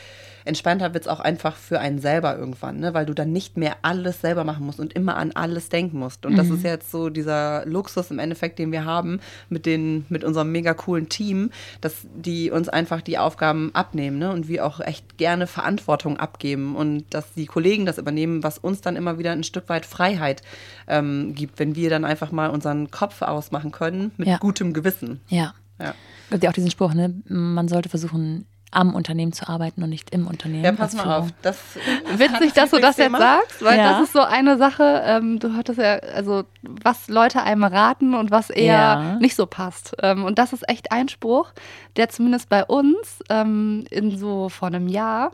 entspannter 0.46 0.94
wird 0.94 1.04
es 1.04 1.08
auch 1.08 1.20
einfach 1.20 1.56
für 1.56 1.80
einen 1.80 2.00
selber 2.00 2.38
irgendwann, 2.38 2.80
ne? 2.80 2.94
weil 2.94 3.06
du 3.06 3.14
dann 3.14 3.32
nicht 3.32 3.58
mehr 3.58 3.76
alles 3.82 4.22
selber 4.22 4.44
machen 4.44 4.66
musst 4.66 4.80
und 4.80 4.94
immer 4.94 5.16
an 5.18 5.32
alles 5.34 5.70
denken 5.70 6.00
musst. 6.00 6.26
Und 6.26 6.38
das 6.38 6.50
ist 6.50 6.64
jetzt 6.64 6.92
so 6.92 7.10
dieser 7.10 7.66
Luxus 7.66 8.10
im 8.10 8.20
Endeffekt, 8.20 8.58
den 8.58 8.72
wir 8.72 8.86
haben 8.86 9.20
mit, 9.50 9.66
den, 9.66 10.06
mit 10.10 10.24
unserem 10.24 10.52
mega 10.52 10.74
coolen 10.74 11.10
Team, 11.10 11.52
dass 11.82 12.08
die 12.16 12.52
uns 12.52 12.70
einfach 12.70 13.02
die 13.02 13.18
Aufgaben 13.18 13.70
abnehmen 13.74 14.18
ne? 14.18 14.32
und 14.32 14.48
wir 14.48 14.66
auch 14.66 14.80
echt 14.80 15.18
gerne 15.18 15.46
Verantwortung 15.46 16.18
abgeben 16.18 16.76
und 16.76 17.06
dass 17.12 17.34
die 17.34 17.46
Kollegen 17.46 17.86
das 17.86 17.98
übernehmen, 17.98 18.42
was 18.44 18.58
uns 18.58 18.82
dann 18.82 18.96
immer 18.96 19.20
wieder 19.20 19.32
ein 19.32 19.44
Stück 19.44 19.70
weit 19.70 19.86
Freiheit 19.86 20.42
ähm, 20.88 21.36
gibt, 21.36 21.60
wenn 21.60 21.76
wir 21.76 21.90
dann 21.90 22.06
einfach 22.06 22.32
mal 22.32 22.50
unseren 22.50 22.90
Kopf 22.92 23.22
ausmachen 23.22 23.72
können 23.72 24.12
mit 24.18 24.28
Ja. 24.28 24.38
gutem 24.38 24.74
Gewissen. 24.74 25.20
Ja. 25.28 25.39
Ja. 25.80 25.94
gibt 26.32 26.44
ja 26.44 26.50
auch 26.50 26.54
diesen 26.54 26.72
Spruch, 26.72 26.94
ne? 26.94 27.14
Man 27.28 27.68
sollte 27.68 27.90
versuchen, 27.90 28.46
am 28.72 28.94
Unternehmen 28.94 29.34
zu 29.34 29.50
arbeiten 29.50 29.82
und 29.82 29.90
nicht 29.90 30.12
im 30.12 30.28
Unternehmen. 30.28 30.64
Ja, 30.64 30.72
pass 30.74 30.94
mal 30.94 31.06
auf. 31.06 31.26
Führung. 31.26 31.32
Das 31.42 31.58
Witzig, 32.20 32.54
dass 32.54 32.70
du 32.70 32.78
das 32.78 32.98
jetzt 32.98 33.06
Thema. 33.08 33.18
sagst, 33.18 33.64
weil 33.64 33.80
Ja. 33.80 33.94
das 33.94 34.04
ist 34.04 34.14
so 34.14 34.20
eine 34.22 34.60
Sache, 34.60 35.02
ähm, 35.06 35.40
du 35.40 35.56
hattest 35.56 35.80
ja, 35.80 35.96
also 35.96 36.44
was 36.62 37.08
Leute 37.08 37.42
einem 37.42 37.64
raten 37.64 38.14
und 38.14 38.30
was 38.30 38.52
eher 38.52 38.74
Ja. 38.76 39.18
nicht 39.20 39.36
so 39.36 39.48
passt. 39.48 39.96
Ähm, 40.04 40.24
und 40.24 40.38
das 40.38 40.54
ist 40.54 40.70
echt 40.70 40.92
ein 40.92 41.10
Spruch, 41.10 41.52
der 41.96 42.10
zumindest 42.10 42.48
bei 42.50 42.64
uns 42.64 43.24
ähm, 43.30 43.86
in 43.90 44.16
so 44.20 44.50
vor 44.50 44.68
einem 44.68 44.88
Jahr 44.88 45.32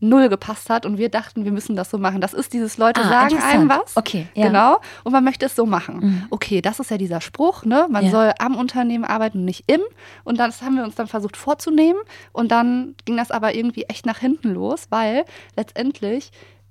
null 0.00 0.28
gepasst 0.28 0.70
hat 0.70 0.86
und 0.86 0.96
wir 0.98 1.08
dachten, 1.08 1.44
wir 1.44 1.52
müssen 1.52 1.74
das 1.76 1.90
so 1.90 1.98
machen. 1.98 2.20
Das 2.20 2.32
ist 2.32 2.52
dieses 2.52 2.78
Leute 2.78 3.00
Ah, 3.00 3.08
sagen 3.08 3.38
einem 3.42 3.68
was. 3.68 3.96
Okay, 3.96 4.26
ja. 4.34 4.46
Genau. 4.46 4.80
Und 5.04 5.12
man 5.12 5.24
möchte 5.24 5.46
es 5.46 5.56
so 5.56 5.66
machen. 5.66 5.98
Mhm. 6.00 6.26
Okay, 6.30 6.60
das 6.62 6.78
ist 6.80 6.90
ja 6.90 6.98
dieser 6.98 7.20
Spruch, 7.20 7.64
ne? 7.64 7.86
Man 7.90 8.04
Ja. 8.04 8.10
soll 8.10 8.32
am 8.38 8.54
Unternehmen 8.56 9.04
arbeiten 9.04 9.38
und 9.38 9.44
nicht 9.44 9.64
im. 9.66 9.80
Und 10.24 10.38
das 10.38 10.62
haben 10.62 10.76
wir 10.76 10.84
uns 10.84 10.94
dann 10.94 11.06
versucht 11.08 11.36
vorzunehmen. 11.36 12.00
Und 12.32 12.50
dann 12.52 12.94
ging 13.04 13.16
das 13.16 13.30
aber 13.30 13.54
irgendwie 13.54 13.84
echt 13.84 14.06
nach 14.06 14.18
hinten 14.18 14.50
los, 14.54 14.86
weil 14.90 15.24
letztendlich 15.56 16.30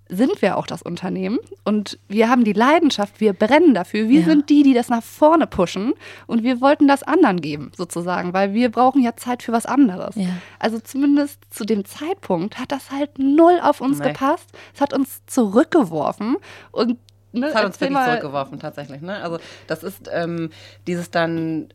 sind 0.09 0.41
wir 0.41 0.57
auch 0.57 0.67
das 0.67 0.81
Unternehmen 0.81 1.37
und 1.63 1.99
wir 2.07 2.29
haben 2.29 2.43
die 2.43 2.53
Leidenschaft, 2.53 3.19
wir 3.19 3.33
brennen 3.33 3.73
dafür. 3.73 4.07
Wir 4.09 4.21
Ja. 4.21 4.25
sind 4.25 4.49
die, 4.49 4.63
die 4.63 4.73
das 4.73 4.89
nach 4.89 5.03
vorne 5.03 5.47
pushen 5.47 5.93
und 6.27 6.43
wir 6.43 6.61
wollten 6.61 6.87
das 6.87 7.03
anderen 7.03 7.41
geben, 7.41 7.71
sozusagen, 7.75 8.33
weil 8.33 8.53
wir 8.53 8.71
brauchen 8.71 9.01
ja 9.03 9.15
Zeit 9.15 9.43
für 9.43 9.51
was 9.51 9.65
anderes. 9.65 10.15
Ja. 10.15 10.29
Also 10.59 10.79
zumindest 10.79 11.39
zu 11.49 11.65
dem 11.65 11.83
Zeitpunkt 11.85 12.57
hat 12.59 12.71
das 12.71 12.91
halt 12.91 13.19
null 13.19 13.59
auf 13.61 13.81
uns 13.81 13.99
Nee. 13.99 14.07
gepasst. 14.09 14.49
Es 14.73 14.81
hat 14.81 14.93
uns 14.93 15.21
zurückgeworfen 15.25 16.37
und 16.71 16.97
ne, 17.33 17.47
Das 17.47 17.55
hat 17.55 17.65
uns 17.65 17.81
wirklich 17.81 17.99
zurückgeworfen, 18.03 18.59
tatsächlich. 18.59 19.01
Ne? 19.01 19.15
Also 19.21 19.37
das 19.67 19.83
ist 19.83 20.09
ähm, 20.11 20.49
dieses 20.87 21.11
dann, 21.11 21.67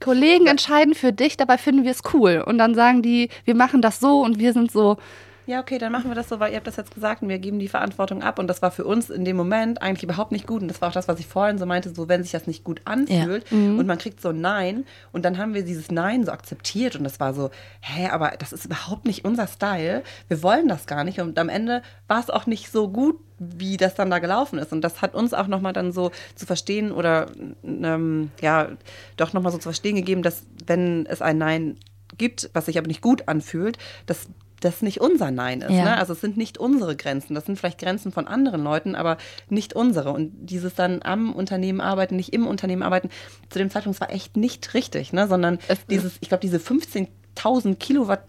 Kollegen 0.00 0.46
entscheiden 0.46 0.94
für 0.94 1.12
dich, 1.12 1.36
dabei 1.36 1.56
finden 1.58 1.84
wir 1.84 1.90
es 1.90 2.02
cool. 2.12 2.42
Und 2.46 2.58
dann 2.58 2.74
sagen 2.74 3.02
die, 3.02 3.30
wir 3.44 3.54
machen 3.54 3.80
das 3.82 3.98
so 4.00 4.20
und 4.22 4.38
wir 4.38 4.52
sind 4.52 4.70
so, 4.70 4.96
ja, 5.46 5.60
okay, 5.60 5.78
dann 5.78 5.92
machen 5.92 6.10
wir 6.10 6.14
das 6.14 6.28
so, 6.28 6.40
weil 6.40 6.52
ihr 6.52 6.56
habt 6.56 6.66
das 6.66 6.76
jetzt 6.76 6.94
gesagt 6.94 7.22
und 7.22 7.28
wir 7.28 7.38
geben 7.38 7.58
die 7.58 7.68
Verantwortung 7.68 8.22
ab. 8.22 8.38
Und 8.38 8.46
das 8.46 8.62
war 8.62 8.70
für 8.70 8.84
uns 8.84 9.10
in 9.10 9.24
dem 9.24 9.36
Moment 9.36 9.82
eigentlich 9.82 10.02
überhaupt 10.02 10.32
nicht 10.32 10.46
gut. 10.46 10.62
Und 10.62 10.68
das 10.68 10.80
war 10.80 10.88
auch 10.88 10.92
das, 10.92 11.06
was 11.06 11.20
ich 11.20 11.26
vorhin 11.26 11.58
so 11.58 11.66
meinte, 11.66 11.94
so 11.94 12.08
wenn 12.08 12.22
sich 12.22 12.32
das 12.32 12.46
nicht 12.46 12.64
gut 12.64 12.80
anfühlt 12.84 13.44
und 13.78 13.86
man 13.86 13.98
kriegt 13.98 14.20
so 14.20 14.30
ein 14.30 14.40
Nein 14.40 14.84
und 15.12 15.24
dann 15.24 15.36
haben 15.38 15.52
wir 15.52 15.62
dieses 15.64 15.90
Nein 15.90 16.24
so 16.24 16.32
akzeptiert 16.32 16.96
und 16.96 17.04
das 17.04 17.20
war 17.20 17.34
so, 17.34 17.50
hä, 17.80 18.08
aber 18.08 18.32
das 18.38 18.52
ist 18.52 18.64
überhaupt 18.64 19.04
nicht 19.04 19.24
unser 19.24 19.46
Style. 19.46 20.02
Wir 20.28 20.42
wollen 20.42 20.68
das 20.68 20.86
gar 20.86 21.04
nicht. 21.04 21.20
Und 21.20 21.38
am 21.38 21.48
Ende 21.48 21.82
war 22.08 22.20
es 22.20 22.30
auch 22.30 22.46
nicht 22.46 22.70
so 22.70 22.88
gut, 22.88 23.18
wie 23.38 23.76
das 23.76 23.94
dann 23.94 24.10
da 24.10 24.20
gelaufen 24.20 24.58
ist. 24.58 24.72
Und 24.72 24.80
das 24.80 25.02
hat 25.02 25.14
uns 25.14 25.34
auch 25.34 25.46
nochmal 25.46 25.72
dann 25.72 25.92
so 25.92 26.10
zu 26.34 26.46
verstehen 26.46 26.92
oder 26.92 27.26
ähm, 27.64 28.30
ja, 28.40 28.68
doch 29.16 29.32
nochmal 29.32 29.52
so 29.52 29.58
zu 29.58 29.64
verstehen 29.64 29.96
gegeben, 29.96 30.22
dass 30.22 30.44
wenn 30.66 31.06
es 31.06 31.20
ein 31.20 31.38
Nein 31.38 31.76
gibt, 32.16 32.50
was 32.52 32.66
sich 32.66 32.78
aber 32.78 32.86
nicht 32.86 33.00
gut 33.00 33.28
anfühlt, 33.28 33.78
dass 34.06 34.28
das 34.64 34.82
nicht 34.82 35.00
unser 35.00 35.30
Nein 35.30 35.60
ist. 35.60 35.70
Ja. 35.72 35.84
Ne? 35.84 35.96
Also 35.98 36.12
es 36.14 36.20
sind 36.20 36.36
nicht 36.36 36.58
unsere 36.58 36.96
Grenzen. 36.96 37.34
Das 37.34 37.44
sind 37.46 37.56
vielleicht 37.58 37.78
Grenzen 37.78 38.12
von 38.12 38.26
anderen 38.26 38.62
Leuten, 38.64 38.94
aber 38.94 39.18
nicht 39.48 39.74
unsere. 39.74 40.12
Und 40.12 40.32
dieses 40.46 40.74
dann 40.74 41.00
am 41.02 41.32
Unternehmen 41.34 41.80
arbeiten, 41.80 42.16
nicht 42.16 42.32
im 42.32 42.46
Unternehmen 42.46 42.82
arbeiten, 42.82 43.10
zu 43.50 43.58
dem 43.58 43.70
Zeitpunkt 43.70 44.00
war 44.00 44.10
echt 44.12 44.36
nicht 44.36 44.74
richtig, 44.74 45.12
ne? 45.12 45.28
sondern 45.28 45.58
Es- 45.68 45.86
dieses, 45.86 46.14
ich 46.20 46.28
glaube, 46.28 46.40
diese 46.42 46.58
15.000 46.58 47.76
Kilowatt 47.76 48.24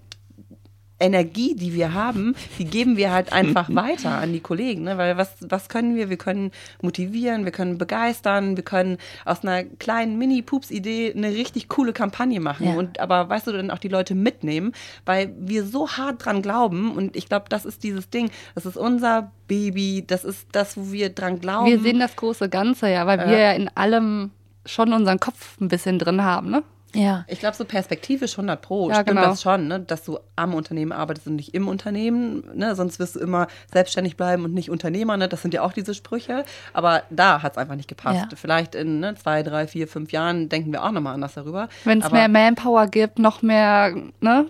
Energie, 0.99 1.55
die 1.55 1.73
wir 1.73 1.93
haben, 1.93 2.35
die 2.57 2.65
geben 2.65 2.95
wir 2.95 3.11
halt 3.11 3.33
einfach 3.33 3.69
weiter 3.73 4.11
an 4.11 4.31
die 4.31 4.39
Kollegen. 4.39 4.83
Ne? 4.83 4.97
Weil 4.97 5.17
was, 5.17 5.35
was 5.41 5.67
können 5.67 5.95
wir? 5.95 6.09
Wir 6.09 6.17
können 6.17 6.51
motivieren, 6.81 7.43
wir 7.43 7.51
können 7.51 7.77
begeistern, 7.77 8.55
wir 8.55 8.63
können 8.63 8.97
aus 9.25 9.43
einer 9.43 9.63
kleinen 9.63 10.17
Mini-Pups-Idee 10.17 11.13
eine 11.15 11.29
richtig 11.29 11.67
coole 11.67 11.91
Kampagne 11.91 12.39
machen. 12.39 12.67
Ja. 12.67 12.73
Und 12.75 12.99
aber 12.99 13.27
weißt 13.27 13.47
du, 13.47 13.51
dann 13.51 13.71
auch 13.71 13.79
die 13.79 13.89
Leute 13.89 14.15
mitnehmen, 14.15 14.71
weil 15.05 15.33
wir 15.37 15.65
so 15.65 15.89
hart 15.89 16.25
dran 16.25 16.41
glauben. 16.41 16.95
Und 16.95 17.15
ich 17.15 17.27
glaube, 17.27 17.45
das 17.49 17.65
ist 17.65 17.83
dieses 17.83 18.09
Ding. 18.09 18.31
Das 18.53 18.65
ist 18.65 18.77
unser 18.77 19.31
Baby, 19.47 20.03
das 20.07 20.23
ist 20.23 20.47
das, 20.53 20.77
wo 20.77 20.91
wir 20.91 21.09
dran 21.09 21.39
glauben. 21.39 21.67
wir 21.67 21.79
sehen 21.79 21.99
das 21.99 22.15
große 22.15 22.49
Ganze 22.49 22.89
ja, 22.89 23.05
weil 23.05 23.19
wir 23.19 23.37
ja 23.37 23.51
in 23.51 23.69
allem 23.75 24.31
schon 24.65 24.93
unseren 24.93 25.19
Kopf 25.19 25.59
ein 25.59 25.67
bisschen 25.67 25.99
drin 25.99 26.23
haben, 26.23 26.49
ne? 26.49 26.63
Ja. 26.95 27.25
Ich 27.27 27.39
glaube, 27.39 27.55
so 27.55 27.65
perspektivisch 27.65 28.33
100 28.33 28.61
Pro 28.61 28.89
Ja, 28.89 28.95
stimmt 28.95 29.09
genau. 29.09 29.21
das 29.29 29.41
schon, 29.41 29.67
ne? 29.67 29.79
dass 29.79 30.03
du 30.03 30.17
am 30.35 30.53
Unternehmen 30.53 30.91
arbeitest 30.91 31.27
und 31.27 31.35
nicht 31.35 31.53
im 31.53 31.67
Unternehmen. 31.67 32.43
Ne? 32.55 32.75
Sonst 32.75 32.99
wirst 32.99 33.15
du 33.15 33.19
immer 33.19 33.47
selbstständig 33.71 34.17
bleiben 34.17 34.43
und 34.45 34.53
nicht 34.53 34.69
Unternehmer. 34.69 35.17
Ne? 35.17 35.27
Das 35.27 35.41
sind 35.41 35.53
ja 35.53 35.61
auch 35.61 35.73
diese 35.73 35.93
Sprüche. 35.93 36.43
Aber 36.73 37.03
da 37.09 37.41
hat 37.41 37.53
es 37.53 37.57
einfach 37.57 37.75
nicht 37.75 37.87
gepasst. 37.87 38.27
Ja. 38.31 38.37
Vielleicht 38.37 38.75
in 38.75 38.99
ne, 38.99 39.15
zwei, 39.15 39.43
drei, 39.43 39.67
vier, 39.67 39.87
fünf 39.87 40.11
Jahren 40.11 40.49
denken 40.49 40.71
wir 40.71 40.83
auch 40.83 40.91
nochmal 40.91 41.13
anders 41.13 41.33
darüber. 41.35 41.69
Wenn 41.83 42.01
es 42.01 42.11
mehr 42.11 42.27
Manpower 42.27 42.87
gibt, 42.87 43.19
noch 43.19 43.41
mehr, 43.41 43.93
ne? 44.21 44.45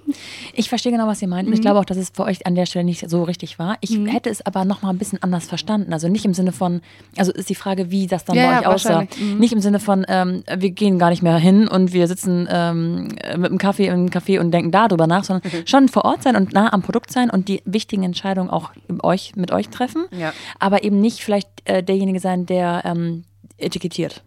Ich 0.54 0.70
verstehe 0.70 0.92
genau, 0.92 1.08
was 1.08 1.22
ihr 1.22 1.28
meint. 1.28 1.44
Und 1.48 1.50
Mhm. 1.52 1.56
ich 1.56 1.62
glaube 1.62 1.80
auch, 1.80 1.86
dass 1.86 1.98
es 1.98 2.10
für 2.10 2.24
euch 2.24 2.46
an 2.46 2.56
der 2.56 2.66
Stelle 2.66 2.86
nicht 2.86 3.10
so 3.10 3.24
richtig 3.24 3.60
war. 3.60 3.78
Ich 3.82 3.98
hätte 4.08 4.30
es 4.30 4.46
aber 4.46 4.66
noch 4.66 4.82
mal 4.82 4.90
ein 4.90 4.98
bisschen 4.98 5.22
anders 5.24 5.46
verstanden. 5.46 5.94
Also 5.94 6.08
nicht 6.08 6.26
im 6.26 6.34
Sinne 6.34 6.52
von, 6.52 6.82
also 7.18 7.32
ist 7.32 7.50
die 7.50 7.56
Frage, 7.56 7.92
wie 7.92 8.08
das 8.08 8.26
dann 8.26 8.36
Ja, 8.36 8.46
bei 8.48 8.52
ja, 8.54 8.60
euch 8.62 8.68
aussah. 8.68 8.90
wahrscheinlich. 8.96 9.20
Mhm. 9.20 9.38
Nicht 9.40 9.54
im 9.54 9.62
Sinne 9.62 9.80
von, 9.80 10.06
ähm, 10.08 10.44
wir 10.58 10.72
gehen 10.72 11.00
gar 11.00 11.10
nicht 11.10 11.22
mehr 11.24 11.38
hin 11.38 11.68
und 11.68 11.94
wir 11.94 12.08
sitzen 12.08 12.35
ähm, 12.50 13.04
mit 13.38 13.50
einem 13.50 13.58
Kaffee 13.58 13.88
im 13.88 14.10
Café 14.10 14.40
und 14.40 14.52
denken 14.52 14.72
darüber 14.72 15.08
nach, 15.08 15.24
sondern 15.24 15.52
Mhm. 15.52 15.68
schon 15.68 15.90
vor 15.90 16.06
Ort 16.06 16.24
sein 16.24 16.36
und 16.36 16.54
nah 16.54 16.72
am 16.74 16.82
Produkt 16.82 17.12
sein 17.12 17.30
und 17.30 17.48
die 17.48 17.62
wichtigen 17.66 18.04
Entscheidungen 18.04 18.50
auch 18.50 18.72
euch, 19.04 19.36
mit 19.36 19.52
euch 19.52 19.70
treffen. 19.70 20.06
Ja. 20.12 20.34
Aber 20.60 20.84
eben 20.84 21.02
nicht 21.02 21.24
vielleicht 21.24 21.50
äh, 21.66 21.84
derjenige 21.84 22.20
sein, 22.20 22.46
der 22.46 22.84
ähm, 22.86 23.24
etikettiert. 23.58 24.24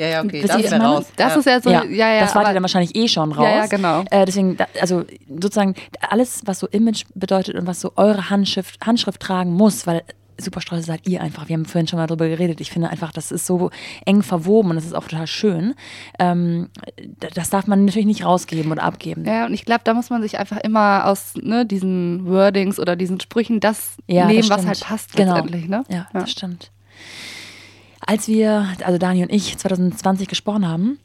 Ja, 0.00 0.06
ja, 0.06 0.24
okay, 0.24 0.40
das 0.40 0.70
meine? 0.70 0.82
raus. 0.82 1.06
Das 1.16 1.34
ja. 1.34 1.38
ist 1.38 1.46
ja 1.46 1.60
so, 1.60 1.70
ja, 1.70 1.84
ja. 1.84 2.20
das 2.20 2.34
war 2.34 2.42
dann 2.42 2.62
wahrscheinlich 2.62 2.96
eh 2.96 3.06
schon 3.06 3.32
raus. 3.32 3.44
Ja, 3.44 3.56
ja, 3.56 3.66
genau. 3.66 4.02
Äh, 4.10 4.24
deswegen, 4.24 4.56
also 4.80 5.04
sozusagen 5.28 5.74
alles, 6.00 6.40
was 6.46 6.60
so 6.60 6.66
Image 6.68 7.04
bedeutet 7.14 7.56
und 7.56 7.66
was 7.66 7.82
so 7.82 7.92
eure 7.96 8.30
Handschrift, 8.30 8.80
Handschrift 8.86 9.20
tragen 9.20 9.52
muss, 9.52 9.86
weil 9.86 10.02
Superstraße 10.40 10.82
seid 10.82 11.06
ihr 11.08 11.20
einfach. 11.20 11.48
Wir 11.48 11.54
haben 11.54 11.64
vorhin 11.64 11.86
schon 11.86 11.98
mal 11.98 12.06
drüber 12.06 12.28
geredet. 12.28 12.60
Ich 12.60 12.70
finde 12.70 12.90
einfach, 12.90 13.12
das 13.12 13.30
ist 13.30 13.46
so 13.46 13.70
eng 14.06 14.22
verwoben 14.22 14.70
und 14.70 14.76
das 14.76 14.84
ist 14.84 14.94
auch 14.94 15.04
total 15.06 15.26
schön. 15.26 15.74
Ähm, 16.18 16.68
das 17.34 17.50
darf 17.50 17.66
man 17.66 17.84
natürlich 17.84 18.06
nicht 18.06 18.24
rausgeben 18.24 18.72
oder 18.72 18.82
abgeben. 18.82 19.24
Ja, 19.24 19.46
und 19.46 19.54
ich 19.54 19.64
glaube, 19.64 19.82
da 19.84 19.94
muss 19.94 20.10
man 20.10 20.22
sich 20.22 20.38
einfach 20.38 20.58
immer 20.58 21.06
aus 21.06 21.34
ne, 21.40 21.64
diesen 21.66 22.26
Wordings 22.26 22.78
oder 22.78 22.96
diesen 22.96 23.20
Sprüchen 23.20 23.60
das 23.60 23.96
Ja, 24.06 24.26
nehmen, 24.26 24.40
das 24.48 24.50
was 24.50 24.66
halt 24.66 24.80
passt 24.80 25.16
Genau. 25.16 25.34
letztendlich. 25.34 25.68
Ne? 25.68 25.84
Ja, 25.90 26.08
das 26.12 26.30
stimmt. 26.30 26.70
Als 28.06 28.28
wir, 28.28 28.66
also 28.84 28.98
Dani 28.98 29.22
und 29.22 29.30
ich, 29.32 29.56
2020 29.58 30.26
gesprochen 30.28 30.66
haben, 30.66 30.98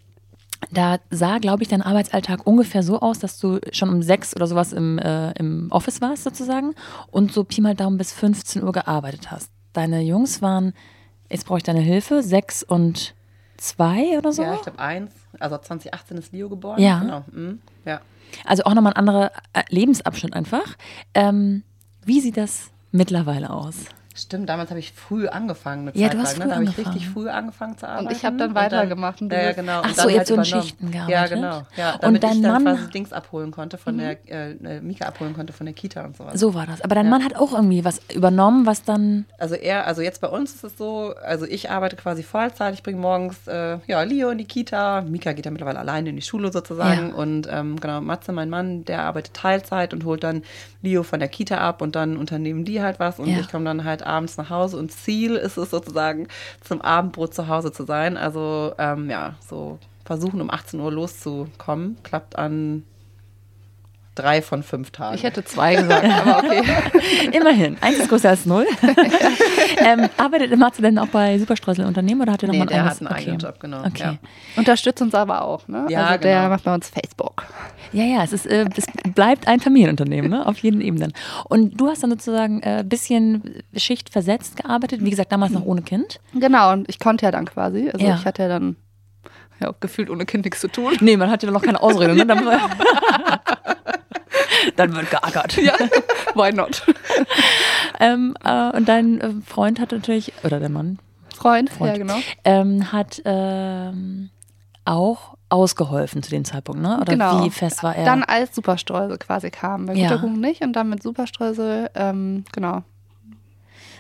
da 0.72 0.98
sah, 1.10 1.38
glaube 1.40 1.64
ich, 1.64 1.70
dein 1.70 1.82
Arbeitsalltag 1.82 2.46
ungefähr 2.46 2.84
so 2.84 3.00
aus, 3.00 3.20
dass 3.20 3.40
du 3.40 3.60
schon 3.72 3.90
um 3.90 4.02
sechs 4.02 4.36
oder 4.36 4.48
sowas 4.48 4.74
im, 4.74 4.98
äh, 5.00 5.32
im 5.34 5.72
Office 5.72 6.02
warst 6.02 6.24
sozusagen 6.24 6.74
und 7.12 7.32
so 7.32 7.44
Pi 7.44 7.62
mal 7.62 7.76
Daumen 7.76 7.98
bis 7.98 8.12
15 8.14 8.64
Uhr 8.64 8.72
gearbeitet 8.72 9.32
hast. 9.32 9.52
Deine 9.74 10.02
Jungs 10.02 10.42
waren, 10.42 10.74
jetzt 11.30 11.46
brauche 11.46 11.58
ich 11.58 11.64
deine 11.64 11.82
Hilfe, 11.82 12.24
sechs 12.24 12.64
und 12.64 13.14
zwei 13.58 14.18
oder 14.18 14.32
so. 14.32 14.44
Ja, 14.44 14.56
ich 14.56 14.62
glaube 14.62 14.80
eins. 14.80 15.12
Also 15.40 15.58
2018 15.58 16.18
ist 16.18 16.32
Leo 16.32 16.50
geboren. 16.50 16.82
Ja. 16.82 17.00
Genau. 17.00 17.26
Mhm. 17.32 17.60
Ja. 17.86 18.02
Also 18.44 18.64
auch 18.64 18.74
nochmal 18.74 18.94
ein 18.94 18.98
anderer 18.98 19.32
äh, 19.54 19.64
Lebensabschnitt 19.70 20.34
einfach. 20.34 20.76
Ähm, 21.14 21.64
wie 22.06 22.20
sieht 22.22 22.38
das 22.38 22.72
mittlerweile 22.92 23.50
aus? 23.50 23.76
Stimmt, 24.18 24.48
damals 24.48 24.70
habe 24.70 24.80
ich 24.80 24.94
früh 24.94 25.28
angefangen. 25.28 25.90
Eine 25.90 25.98
Ja, 25.98 26.08
Zeit 26.08 26.14
du 26.14 26.22
hast 26.22 26.38
lang, 26.38 26.48
früh 26.48 26.48
ne? 26.48 26.48
Da 26.50 26.56
habe 26.56 26.64
ich 26.64 26.78
richtig 26.88 27.10
früh 27.10 27.28
angefangen 27.30 27.78
zu 27.78 27.86
arbeiten. 27.88 28.12
ich 28.16 28.24
habe 28.24 28.38
dann 28.38 28.56
weitergemacht 28.56 29.22
und 29.22 29.28
du 29.30 29.36
Ja, 29.36 29.42
ja, 29.44 29.52
genau. 29.52 29.82
Ach 29.84 29.88
Und 29.90 29.96
so, 29.96 30.02
dann 30.04 30.10
ihr 30.12 30.18
habt 30.20 30.28
so 30.28 30.36
in. 30.36 30.46
Schichten 30.46 30.94
Ja, 30.94 31.08
gearbeitet? 31.08 31.36
genau. 31.38 31.62
Ja, 31.76 31.94
Und 31.96 32.04
damit 32.04 32.24
dein 32.24 32.32
ich 32.38 32.42
dann 32.42 32.52
Mann- 32.52 32.64
quasi 32.78 32.90
Dings 32.92 33.12
abholen 33.12 33.52
konnte 33.52 33.78
von 33.78 33.98
der, 33.98 34.12
äh, 34.30 34.52
äh, 34.52 34.80
Mika 34.82 35.06
abholen 35.06 35.34
konnte 35.34 35.52
von 35.52 35.66
der 35.66 35.76
Kita 35.76 36.06
und 36.06 36.16
sowas. 36.16 36.40
So 36.40 36.54
war 36.54 36.66
das. 36.66 36.82
Aber 36.82 36.96
dein 36.96 37.10
Mann 37.10 37.26
hat 37.26 37.36
auch 37.36 37.52
irgendwie 37.54 37.84
was 37.84 38.00
übernommen, 38.14 38.66
was 38.66 38.84
dann. 38.84 39.26
Also 39.38 39.56
er, 39.56 39.86
also 39.86 40.02
jetzt 40.02 40.22
bei 40.22 40.30
uns 40.30 40.56
ist 40.56 40.64
es 40.64 40.78
so, 40.78 41.14
also 41.22 41.46
ich 41.46 41.70
arbeite 41.70 41.98
quasi 41.98 42.24
Vollzeit, 42.24 42.74
ich 42.74 42.84
bringe 42.84 43.00
morgens 43.00 43.48
äh, 43.48 43.80
ja, 43.86 44.02
Leo 44.04 44.30
in 44.30 44.38
die 44.38 44.46
Kita, 44.46 45.02
Mika 45.02 45.34
geht 45.34 45.44
ja 45.46 45.52
mittlerweile 45.52 45.80
alleine 45.80 46.10
in 46.10 46.16
die 46.16 46.22
Schule 46.22 46.54
sozusagen 46.54 47.10
Ja. 47.10 47.16
und 47.16 47.50
ähm, 47.52 47.82
genau, 47.82 48.00
Matze, 48.00 48.32
mein 48.32 48.50
Mann, 48.50 48.86
der 48.86 49.04
arbeitet 49.04 49.34
Teilzeit 49.34 49.94
und 49.94 50.06
holt 50.06 50.24
dann 50.24 50.44
Leo 50.82 51.04
von 51.04 51.20
der 51.20 51.28
Kita 51.28 51.58
ab 51.58 51.82
und 51.82 51.96
dann 51.98 52.16
unternehmen 52.16 52.64
die 52.64 52.82
halt 52.82 53.00
was 53.00 53.20
und 53.20 53.28
Ja. 53.28 53.40
ich 53.40 53.50
komme 53.52 53.66
dann 53.66 53.84
halt 53.84 54.05
abends 54.06 54.38
nach 54.38 54.50
Hause 54.50 54.78
und 54.78 54.92
Ziel 54.92 55.36
ist 55.36 55.58
es 55.58 55.72
sozusagen 55.72 56.28
zum 56.62 56.82
Abendbrot 56.82 57.34
zu 57.34 57.48
Hause 57.48 57.72
zu 57.72 57.86
sein, 57.86 58.18
also 58.18 58.74
ähm, 58.78 59.10
ja, 59.10 59.36
so 59.40 59.80
versuchen 60.06 60.42
um 60.42 60.52
18 60.52 60.80
Uhr 60.80 60.92
loszukommen, 60.92 61.98
klappt 62.04 62.38
an 62.38 62.84
drei 64.16 64.42
von 64.42 64.64
fünf 64.64 64.92
Tagen. 64.92 65.16
Ich 65.16 65.24
hätte 65.24 65.44
zwei 65.44 65.76
gesagt, 65.76 66.06
aber 66.06 66.38
okay. 66.44 66.64
Immerhin. 67.32 67.78
Eins 67.82 68.00
ist 68.00 68.10
größer 68.10 68.30
als 68.30 68.46
null. 68.46 68.66
ähm, 69.78 70.10
arbeitet 70.18 70.58
Matze 70.58 70.82
denn 70.82 70.98
auch 70.98 71.08
bei 71.08 71.38
Superstreusel 71.38 71.86
Unternehmen 71.86 72.22
oder 72.22 72.34
hat 72.34 72.44
er 72.44 72.48
noch 72.48 72.54
nee, 72.54 72.60
mal 72.60 72.66
ein 72.66 72.70
der 72.70 72.78
eigenes? 72.82 73.02
hat 73.02 73.08
einen 73.08 73.16
eigenen 73.16 73.40
Job, 73.40 73.60
genau. 73.60 73.86
Okay. 73.86 74.04
Ja. 74.04 74.18
Unterstützt 74.56 75.02
uns 75.02 75.14
aber 75.14 75.44
auch, 75.44 75.68
ne? 75.68 75.86
Ja, 75.90 76.08
also 76.08 76.22
der 76.22 76.38
genau. 76.38 76.50
macht 76.50 76.64
bei 76.64 76.74
uns 76.74 76.90
Facebook. 76.90 77.46
Ja, 77.92 78.04
ja, 78.04 78.24
es, 78.24 78.34
ist, 78.34 78.46
äh, 78.46 78.66
es 78.76 78.86
bleibt 79.14 79.48
ein 79.48 79.60
Familienunternehmen, 79.60 80.30
ne? 80.30 80.46
auf 80.46 80.58
jeden 80.60 80.82
Ebenen. 80.82 81.14
Und 81.46 81.80
du 81.80 81.88
hast 81.88 82.04
dann 82.04 82.10
sozusagen 82.10 82.64
ein 82.64 82.80
äh, 82.80 82.84
bisschen 82.84 83.64
Schicht 83.76 84.10
versetzt 84.10 84.58
gearbeitet, 84.58 85.04
wie 85.04 85.10
gesagt, 85.10 85.32
damals 85.32 85.52
noch 85.52 85.66
ohne 85.66 85.82
Kind. 85.82 86.20
Genau, 86.34 86.74
und 86.74 86.90
ich 86.90 87.00
konnte 87.00 87.26
ja 87.26 87.32
dann 87.32 87.46
quasi. 87.46 87.90
Also 87.94 88.06
Ja. 88.06 88.16
ich 88.16 88.26
hatte 88.26 88.44
ja 88.44 88.50
dann 88.50 88.76
ja 89.60 89.74
gefühlt 89.80 90.10
ohne 90.10 90.26
Kind 90.26 90.46
nichts 90.46 90.60
zu 90.60 90.68
tun. 90.68 90.94
Nee, 91.00 91.18
man 91.18 91.30
hat 91.30 91.44
ja 91.44 91.52
noch 91.52 91.62
keine 91.62 91.82
Ausrede. 91.82 92.16
Ne? 92.16 92.26
Dann, 94.76 94.96
wird 94.96 95.10
geackert. 95.10 95.58
Ja, 95.58 95.74
why 96.36 96.52
not? 96.52 96.86
Ähm, 98.00 98.36
äh, 98.44 98.76
und 98.76 98.88
dein 98.88 99.22
äh, 99.22 99.30
Freund 99.46 99.80
hat 99.80 99.92
natürlich, 99.92 100.34
oder 100.44 100.60
der 100.60 100.70
Mann, 100.70 101.00
Freund, 101.36 101.70
Freund. 101.70 101.92
ja 101.92 101.98
genau. 101.98 102.18
ähm, 102.44 102.92
hat 102.92 103.22
ähm, 103.26 104.30
auch 104.86 105.36
ausgeholfen 105.50 106.24
zu 106.24 106.30
dem 106.30 106.46
Zeitpunkt, 106.46 106.82
ne? 106.82 107.00
Oder 107.00 107.14
genau. 107.14 107.44
wie 107.44 107.50
fest 107.50 107.84
war 107.84 107.96
er? 107.96 108.06
Dann 108.06 108.24
als 108.24 108.56
Superstreusel 108.56 109.18
quasi 109.18 109.52
kam. 109.52 109.86
Bei 109.86 109.94
Ja. 109.94 110.18
nicht 110.18 110.62
und 110.62 110.74
dann 110.74 110.90
mit 110.90 111.04
Superstreusel, 111.04 111.90
ähm, 111.96 112.46
genau. 112.52 112.84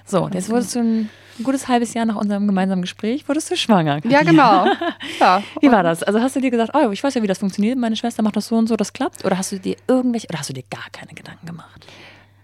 So, 0.05 0.29
jetzt 0.33 0.49
wurdest 0.49 0.75
du 0.75 0.79
ein 0.79 1.09
gutes 1.43 1.67
halbes 1.67 1.93
Jahr 1.93 2.05
nach 2.05 2.15
unserem 2.15 2.47
gemeinsamen 2.47 2.81
Gespräch, 2.81 3.27
wurdest 3.27 3.51
du 3.51 3.57
schwanger. 3.57 3.99
Ja, 4.05 4.23
genau. 4.23 4.67
Ja. 5.19 5.43
Wie 5.61 5.71
war 5.71 5.83
das? 5.83 6.03
Also 6.03 6.21
hast 6.21 6.35
du 6.35 6.41
dir 6.41 6.51
gesagt, 6.51 6.71
oh, 6.73 6.91
ich 6.91 7.03
weiß 7.03 7.13
ja, 7.15 7.21
wie 7.23 7.27
das 7.27 7.39
funktioniert, 7.39 7.77
meine 7.77 7.95
Schwester 7.95 8.21
macht 8.23 8.35
das 8.35 8.47
so 8.47 8.55
und 8.55 8.67
so, 8.67 8.75
das 8.75 8.93
klappt? 8.93 9.23
Oder 9.25 9.37
hast 9.37 9.51
du 9.51 9.59
dir 9.59 9.75
irgendwelche, 9.87 10.27
oder 10.29 10.39
hast 10.39 10.49
du 10.49 10.53
dir 10.53 10.63
gar 10.69 10.89
keine 10.91 11.13
Gedanken 11.13 11.45
gemacht? 11.45 11.85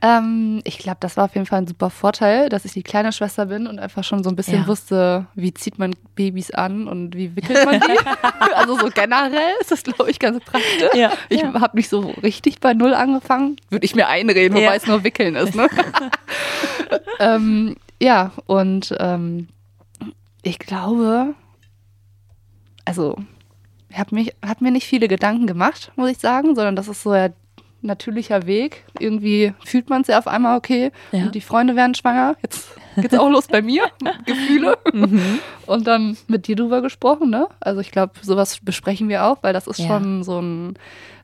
Ähm, 0.04 0.62
ich 0.64 0.80
glaube, 0.80 0.98
das 1.00 1.16
war 1.16 1.26
auf 1.26 1.36
jeden 1.36 1.46
Fall 1.46 1.60
ein 1.60 1.68
super 1.68 1.92
Vorteil, 1.92 2.50
dass 2.50 2.66
ich 2.66 2.74
die 2.74 2.82
kleine 2.82 3.12
Schwester 3.12 3.46
bin 3.46 3.68
und 3.68 3.78
einfach 3.80 4.04
schon 4.04 4.24
so 4.24 4.30
ein 4.32 4.36
bisschen 4.36 4.62
Ja. 4.62 4.68
wusste, 4.68 5.28
wie 5.36 5.54
zieht 5.54 5.78
man 5.78 5.96
Babys 6.16 6.50
an 6.52 6.88
und 6.88 7.16
wie 7.16 7.36
wickelt 7.36 7.64
man 7.66 7.80
die. 7.80 7.98
also 8.56 8.78
so 8.78 8.88
generell 8.94 9.54
ist 9.60 9.70
das, 9.72 9.84
glaube 9.84 10.10
ich, 10.10 10.18
ganz 10.18 10.44
praktisch. 10.44 10.90
Ja. 10.96 11.12
Ich 11.30 11.42
Ja. 11.42 11.54
habe 11.60 11.78
nicht 11.78 11.90
so 11.90 12.00
richtig 12.24 12.60
bei 12.60 12.74
Null 12.74 12.96
angefangen. 12.96 13.58
Würde 13.70 13.86
ich 13.86 13.94
mir 13.94 14.08
einreden, 14.08 14.56
wobei 14.56 14.64
Ja. 14.66 14.74
es 14.74 14.88
nur 14.88 15.04
Wickeln 15.04 15.36
ist. 15.36 15.54
Ne? 15.54 15.68
ähm, 17.20 17.76
ja, 18.02 18.32
und 18.48 18.96
ähm, 19.00 19.48
ich 20.42 20.58
glaube, 20.58 21.36
also 22.86 23.16
ich 23.90 23.98
habe 24.00 24.16
mich 24.16 24.34
hab 24.44 24.62
mir 24.62 24.72
nicht 24.72 24.88
viele 24.88 25.08
Gedanken 25.08 25.46
gemacht, 25.48 25.92
muss 25.96 26.10
ich 26.10 26.18
sagen, 26.18 26.56
sondern 26.56 26.76
das 26.76 26.88
ist 26.88 27.04
so 27.04 27.12
ein 27.12 27.34
natürlicher 27.82 28.46
Weg. 28.48 28.84
Irgendwie 29.00 29.54
fühlt 29.66 29.90
man 29.90 30.02
es 30.02 30.08
ja 30.08 30.18
auf 30.20 30.28
einmal, 30.28 30.58
okay, 30.58 30.92
Ja. 31.12 31.24
und 31.24 31.36
die 31.36 31.42
Freunde 31.42 31.76
werden 31.76 31.96
schwanger. 31.96 32.36
Jetzt 32.42 32.68
geht's 33.02 33.18
auch 33.18 33.30
los 33.30 33.48
bei 33.48 33.62
mir, 33.62 33.84
Gefühle. 34.26 34.78
Mhm. 34.94 35.40
Und 35.66 35.88
dann 35.88 36.18
mit 36.28 36.48
dir 36.48 36.56
drüber 36.56 36.82
gesprochen, 36.82 37.30
ne? 37.30 37.48
Also 37.60 37.82
ich 37.82 37.92
glaube, 37.92 38.14
sowas 38.22 38.60
besprechen 38.62 39.10
wir 39.10 39.26
auch, 39.26 39.38
weil 39.42 39.54
das 39.54 39.68
ist 39.68 39.80
Ja. 39.80 39.88
schon 39.88 40.24
so 40.24 40.40
ein, 40.42 40.74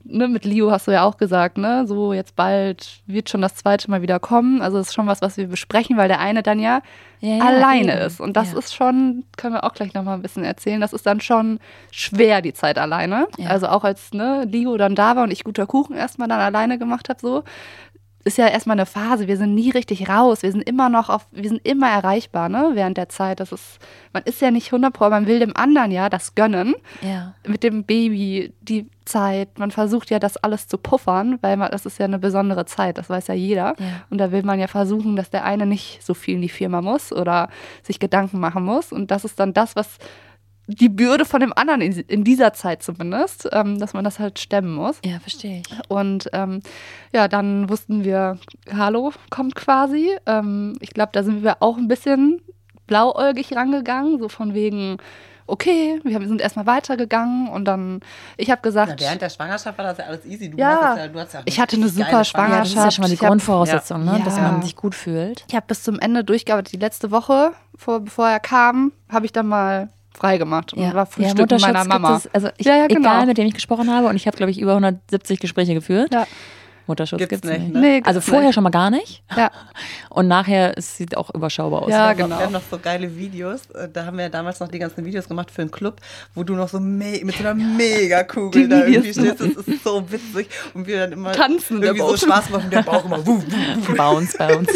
ne, 0.03 0.27
mit 0.27 0.45
Leo 0.45 0.71
hast 0.71 0.87
du 0.87 0.91
ja 0.91 1.03
auch 1.03 1.17
gesagt, 1.17 1.57
ne? 1.57 1.85
So 1.87 2.13
jetzt 2.13 2.35
bald 2.35 3.01
wird 3.07 3.29
schon 3.29 3.41
das 3.41 3.55
zweite 3.55 3.89
Mal 3.91 4.01
wieder 4.01 4.19
kommen. 4.19 4.61
Also 4.61 4.77
es 4.77 4.87
ist 4.87 4.93
schon 4.93 5.07
was, 5.07 5.21
was 5.21 5.37
wir 5.37 5.47
besprechen, 5.47 5.97
weil 5.97 6.07
der 6.07 6.19
eine 6.19 6.43
dann 6.43 6.59
ja, 6.59 6.81
Ja, 7.19 7.37
ja, 7.37 7.43
alleine 7.45 7.93
eben. 7.97 8.05
ist. 8.05 8.21
Und 8.21 8.37
das 8.37 8.53
ist 8.53 8.73
schon, 8.75 9.23
können 9.37 9.55
wir 9.55 9.63
auch 9.63 9.73
gleich 9.73 9.93
nochmal 9.93 10.15
ein 10.15 10.21
bisschen 10.21 10.43
erzählen, 10.45 10.79
das 10.79 10.93
ist 10.93 11.05
dann 11.05 11.19
schon 11.19 11.59
schwer, 11.91 12.41
die 12.41 12.53
Zeit 12.53 12.77
alleine. 12.77 13.27
Also 13.47 13.67
auch 13.67 13.83
als 13.83 14.13
ne, 14.13 14.45
Leo 14.49 14.77
dann 14.77 14.95
da 14.95 15.15
war 15.15 15.23
und 15.23 15.31
ich 15.31 15.43
guter 15.43 15.65
Kuchen 15.65 15.95
erstmal 15.95 16.27
dann 16.27 16.39
alleine 16.39 16.77
gemacht 16.77 17.09
habe, 17.09 17.19
so, 17.19 17.43
ist 18.27 18.37
ja 18.37 18.47
erstmal 18.47 18.75
eine 18.75 18.85
Phase. 18.85 19.27
Wir 19.27 19.37
sind 19.37 19.55
nie 19.55 19.71
richtig 19.71 20.07
raus. 20.09 20.43
Wir 20.43 20.51
sind 20.51 20.61
immer 20.61 20.89
noch 20.89 21.09
auf, 21.09 21.27
wir 21.31 21.49
sind 21.49 21.65
immer 21.67 21.89
erreichbar, 21.89 22.49
ne, 22.49 22.71
während 22.73 22.97
der 22.97 23.09
Zeit. 23.09 23.39
Das 23.39 23.51
ist, 23.51 23.79
man 24.13 24.21
ist 24.23 24.41
ja 24.41 24.51
nicht 24.51 24.67
100 24.67 24.93
Pro, 24.93 25.09
man 25.09 25.25
will 25.25 25.39
dem 25.39 25.55
anderen 25.57 25.91
ja 25.91 26.09
das 26.09 26.35
gönnen 26.35 26.75
Ja. 27.01 27.33
mit 27.47 27.63
dem 27.63 27.83
Baby, 27.85 28.53
die 28.61 28.87
Zeit. 29.05 29.57
Man 29.57 29.71
versucht 29.71 30.09
ja, 30.11 30.19
das 30.19 30.37
alles 30.37 30.67
zu 30.67 30.77
puffern, 30.77 31.39
weil 31.41 31.57
man, 31.57 31.71
das 31.71 31.85
ist 31.85 31.97
ja 31.97 32.05
eine 32.05 32.19
besondere 32.19 32.65
Zeit, 32.65 32.97
das 32.97 33.09
weiß 33.09 33.27
ja 33.27 33.33
jeder. 33.33 33.75
Ja. 33.79 33.85
Und 34.09 34.17
da 34.19 34.31
will 34.31 34.43
man 34.43 34.59
ja 34.59 34.67
versuchen, 34.67 35.15
dass 35.15 35.29
der 35.29 35.45
eine 35.45 35.65
nicht 35.65 36.03
so 36.03 36.13
viel 36.13 36.35
in 36.35 36.41
die 36.41 36.49
Firma 36.49 36.81
muss 36.81 37.11
oder 37.13 37.49
sich 37.83 37.99
Gedanken 37.99 38.39
machen 38.39 38.63
muss. 38.63 38.91
Und 38.91 39.09
das 39.11 39.23
ist 39.25 39.39
dann 39.39 39.53
das, 39.53 39.75
was 39.75 39.97
die 40.67 40.89
Bürde 40.89 41.23
von 41.25 41.39
dem 41.39 41.53
anderen 41.55 41.81
in, 41.81 41.93
in 41.93 42.23
dieser 42.25 42.53
Zeit 42.53 42.83
zumindest, 42.83 43.47
ähm, 43.53 43.79
dass 43.79 43.93
man 43.93 44.03
das 44.03 44.19
halt 44.19 44.37
stemmen 44.37 44.73
muss. 44.75 44.97
Ja, 45.05 45.19
verstehe 45.19 45.61
ich. 45.61 45.89
Und 45.89 46.29
ähm, 46.33 46.59
ja, 47.13 47.27
dann 47.27 47.69
wussten 47.69 48.03
wir, 48.03 48.37
Hallo 48.75 49.13
kommt 49.29 49.55
quasi. 49.55 50.09
Ähm, 50.25 50.75
ich 50.81 50.89
glaube, 50.91 51.11
da 51.13 51.23
sind 51.23 51.43
wir 51.43 51.57
auch 51.61 51.77
ein 51.77 51.87
bisschen 51.87 52.41
blauäugig 52.87 53.55
rangegangen, 53.55 54.19
so 54.19 54.29
von 54.29 54.53
wegen, 54.53 54.97
okay, 55.45 55.99
wir 56.03 56.19
sind 56.27 56.41
erstmal 56.41 56.65
weitergegangen 56.65 57.47
und 57.49 57.65
dann, 57.65 58.01
ich 58.35 58.51
habe 58.51 58.61
gesagt, 58.61 58.93
Na, 58.97 58.99
während 59.05 59.21
der 59.21 59.29
Schwangerschaft 59.29 59.77
war 59.77 59.85
das 59.85 59.97
ja 59.97 60.05
alles 60.05 60.25
easy. 60.25 60.49
Du 60.49 60.57
Ja. 60.57 60.81
hattest 60.81 60.97
ja, 60.97 61.07
du 61.07 61.19
hattest 61.19 61.33
ja 61.35 61.41
Ich 61.45 61.59
hatte 61.59 61.75
eine 61.77 61.87
super 61.89 62.05
geile 62.05 62.11
Ja, 62.11 62.59
das 62.59 62.67
ist 62.69 62.75
ja 62.75 62.91
Schwangerschaft. 62.91 62.93
schon 62.95 63.01
mal 63.03 63.07
die 63.07 63.13
Ich 63.13 63.21
hab- 63.21 63.27
Grundvoraussetzung, 63.29 64.03
ne? 64.05 64.17
Ja. 64.19 64.25
dass 64.25 64.35
man 64.35 64.61
sich 64.61 64.75
gut 64.75 64.95
fühlt. 64.95 65.45
ich 65.47 65.55
habe 65.55 65.65
bis 65.67 65.83
zum 65.83 65.99
Ende 65.99 66.23
durchgearbeitet. 66.25 66.73
Die 66.73 66.77
letzte 66.77 67.11
Woche, 67.11 67.51
vor, 67.75 68.01
bevor 68.01 68.27
er 68.29 68.39
kam, 68.41 68.91
habe 69.09 69.25
ich 69.25 69.31
dann 69.31 69.47
mal 69.47 69.89
frei 70.17 70.37
gemacht 70.37 70.73
und 70.73 70.93
war 70.93 71.05
Frühstück 71.05 71.49
mit 71.51 71.61
meiner 71.61 71.83
Mama. 71.85 72.17
Es, 72.17 72.27
also 72.33 72.49
ich, 72.57 72.65
Ja, 72.65 72.75
ja, 72.75 72.87
genau. 72.87 72.99
egal, 73.09 73.25
mit 73.27 73.37
dem 73.37 73.47
ich 73.47 73.53
gesprochen 73.53 73.89
habe, 73.93 74.07
und 74.07 74.15
ich 74.15 74.27
habe, 74.27 74.35
glaube 74.35 74.51
ich, 74.51 74.59
über 74.59 74.71
170 74.73 75.39
Gespräche 75.39 75.73
geführt. 75.73 76.13
Ja. 76.13 76.25
Mutterschutz 76.89 77.19
Gibt's 77.19 77.41
gibt 77.41 77.43
es 77.43 77.51
nicht. 77.51 77.61
nicht, 77.63 77.73
ne? 77.73 77.79
Nee, 77.81 78.01
Also 78.05 78.21
vorher 78.21 78.45
nicht. 78.47 78.55
schon 78.55 78.63
mal 78.63 78.69
gar 78.69 78.89
nicht. 78.89 79.21
Ja, 79.35 79.51
Und 80.09 80.29
nachher 80.29 80.77
es 80.77 80.95
sieht 80.95 81.17
auch 81.17 81.29
überschaubar 81.35 81.81
aus. 81.81 81.89
Ja, 81.89 81.95
Wir 81.95 81.99
haben 81.99 82.17
noch- 82.17 82.25
genau. 82.27 82.37
Wir 82.39 82.45
haben 82.45 82.53
noch 82.53 82.61
so 82.71 82.79
geile 82.79 83.13
Videos. 83.17 83.65
äh, 83.71 83.89
Da 83.91 84.05
haben 84.05 84.15
wir 84.15 84.23
ja 84.23 84.29
damals 84.29 84.61
noch 84.61 84.69
die 84.69 84.79
ganzen 84.79 85.03
Videos 85.03 85.27
gemacht 85.27 85.51
für 85.51 85.63
einen 85.63 85.71
Club, 85.71 85.99
wo 86.33 86.43
du 86.45 86.53
noch 86.53 86.69
so 86.69 86.79
me 86.79 87.19
mit 87.23 87.35
so 87.35 87.41
einer 87.43 87.55
Megakugel 87.55 88.63
Die 88.63 88.69
da 88.69 88.85
irgendwie 88.85 89.11
stehst. 89.11 89.37
Das 89.41 89.47
ist 89.67 89.83
so 89.83 90.09
witzig. 90.09 90.47
Und 90.73 90.87
wir 90.87 90.99
dann 91.01 91.11
immer 91.11 91.33
Tanzen 91.33 91.83
irgendwie 91.83 92.07
so. 92.07 92.25
Spaß 92.25 92.51
machen, 92.51 92.69
der 92.69 92.83
Bauch 92.83 93.03
immer. 93.03 93.17
Wuh, 93.27 93.35
wuh, 93.41 93.87
wuh. 93.89 93.93
Bounce, 93.95 94.37
bounce. 94.37 94.71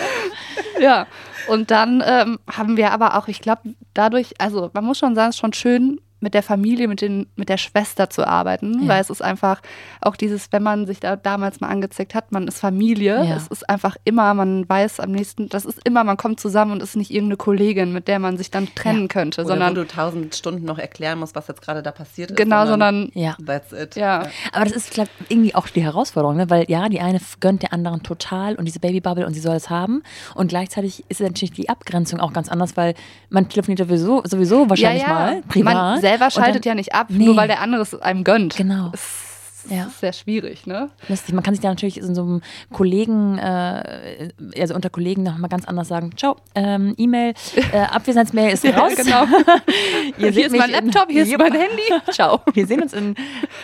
ja. 0.80 1.06
Und 1.48 1.70
dann 1.70 2.02
ähm, 2.04 2.38
haben 2.50 2.76
wir 2.76 2.92
aber 2.92 3.16
auch, 3.16 3.28
ich 3.28 3.40
glaube, 3.40 3.74
dadurch, 3.94 4.34
also 4.40 4.70
man 4.72 4.84
muss 4.84 4.98
schon 4.98 5.14
sagen, 5.14 5.30
es 5.30 5.36
ist 5.36 5.40
schon 5.40 5.52
schön, 5.52 6.00
mit 6.20 6.32
der 6.34 6.42
Familie, 6.42 6.88
mit, 6.88 7.02
den, 7.02 7.26
mit 7.36 7.48
der 7.50 7.58
Schwester 7.58 8.08
zu 8.08 8.26
arbeiten, 8.26 8.82
Ja. 8.82 8.88
weil 8.88 9.00
es 9.02 9.10
ist 9.10 9.22
einfach 9.22 9.60
auch 10.00 10.16
dieses, 10.16 10.50
wenn 10.50 10.62
man 10.62 10.86
sich 10.86 10.98
da 10.98 11.14
damals 11.16 11.60
mal 11.60 11.68
angezickt 11.68 12.14
hat, 12.14 12.32
man 12.32 12.48
ist 12.48 12.58
Familie, 12.58 13.22
Ja. 13.24 13.36
es 13.36 13.48
ist 13.48 13.68
einfach 13.68 13.96
immer, 14.04 14.32
man 14.34 14.66
weiß 14.68 15.00
am 15.00 15.10
nächsten, 15.12 15.48
das 15.50 15.64
ist 15.66 15.78
immer, 15.84 16.04
man 16.04 16.16
kommt 16.16 16.40
zusammen 16.40 16.72
und 16.72 16.82
ist 16.82 16.96
nicht 16.96 17.10
irgendeine 17.10 17.36
Kollegin, 17.36 17.92
mit 17.92 18.08
der 18.08 18.18
man 18.18 18.38
sich 18.38 18.50
dann 18.50 18.68
trennen 18.74 19.02
Ja. 19.02 19.08
könnte, 19.08 19.42
Oder 19.42 19.48
sondern 19.48 19.70
wo 19.72 19.80
du 19.80 19.86
tausend 19.86 20.34
Stunden 20.34 20.64
noch 20.64 20.78
erklären 20.78 21.18
musst, 21.18 21.34
was 21.36 21.48
jetzt 21.48 21.60
gerade 21.60 21.82
da 21.82 21.92
passiert 21.92 22.30
ist. 22.30 22.36
genau, 22.36 22.66
sondern 22.66 23.10
Ja. 23.14 23.36
That's 23.44 23.72
it. 23.72 23.96
ja. 23.96 24.26
Aber 24.52 24.64
das 24.64 24.72
ist 24.72 24.90
glaub, 24.92 25.08
irgendwie 25.28 25.54
auch 25.54 25.68
die 25.68 25.82
Herausforderung, 25.82 26.36
ne? 26.38 26.48
weil 26.48 26.64
ja, 26.68 26.88
die 26.88 27.00
eine 27.00 27.20
gönnt 27.40 27.62
der 27.62 27.72
anderen 27.74 28.02
total 28.02 28.54
und 28.56 28.64
diese 28.64 28.80
Babybubble 28.80 29.26
und 29.26 29.34
sie 29.34 29.40
soll 29.40 29.56
es 29.56 29.68
haben. 29.68 30.02
Und 30.34 30.48
gleichzeitig 30.48 31.04
ist 31.10 31.20
natürlich 31.20 31.52
die 31.52 31.68
Abgrenzung 31.68 32.20
auch 32.20 32.32
ganz 32.32 32.48
anders, 32.48 32.76
weil 32.76 32.94
man 33.28 33.48
telefoniert 33.50 33.80
sowieso, 33.86 34.22
sowieso 34.24 34.68
wahrscheinlich 34.70 35.06
mal 35.06 35.42
privat. 35.48 35.74
Man 35.74 36.00
selber 36.08 36.30
schaltet 36.30 36.64
dann- 36.66 36.70
ja 36.70 36.74
nicht 36.74 36.94
ab, 36.94 37.06
Nee. 37.10 37.24
nur 37.26 37.36
weil 37.36 37.48
der 37.48 37.60
andere 37.60 37.82
es 37.82 37.94
einem 38.00 38.24
gönnt. 38.24 38.56
Genau. 38.56 38.90
Es 38.94 39.24
Ja. 39.68 39.86
ist 39.86 39.98
sehr 39.98 40.12
schwierig, 40.12 40.64
ne? 40.66 40.90
Lustig. 41.08 41.34
Man 41.34 41.42
kann 41.42 41.52
sich 41.52 41.60
da 41.60 41.68
natürlich 41.70 41.98
in 41.98 42.14
so 42.14 42.22
einem 42.22 42.40
Kollegen, 42.72 43.36
äh, 43.36 44.28
also 44.60 44.76
unter 44.76 44.90
Kollegen 44.90 45.24
noch 45.24 45.36
mal 45.38 45.48
ganz 45.48 45.64
anders 45.64 45.88
sagen, 45.88 46.12
ciao, 46.16 46.36
ähm, 46.54 46.94
E-Mail, 46.96 47.34
äh, 47.72 47.78
Abwesenheitsmail 47.80 48.52
ist 48.52 48.64
raus. 48.78 48.92
genau. 48.94 49.24
Ihr 50.18 50.30
hier 50.30 50.46
ist 50.46 50.56
mein 50.56 50.70
Laptop, 50.70 51.10
hier 51.10 51.24
ist 51.24 51.36
mein 51.36 51.52
Handy. 51.52 51.82
Ciao. 52.12 52.40
Wir 52.54 52.64
sehen 52.66 52.80
uns 52.82 52.92
in 52.92 53.16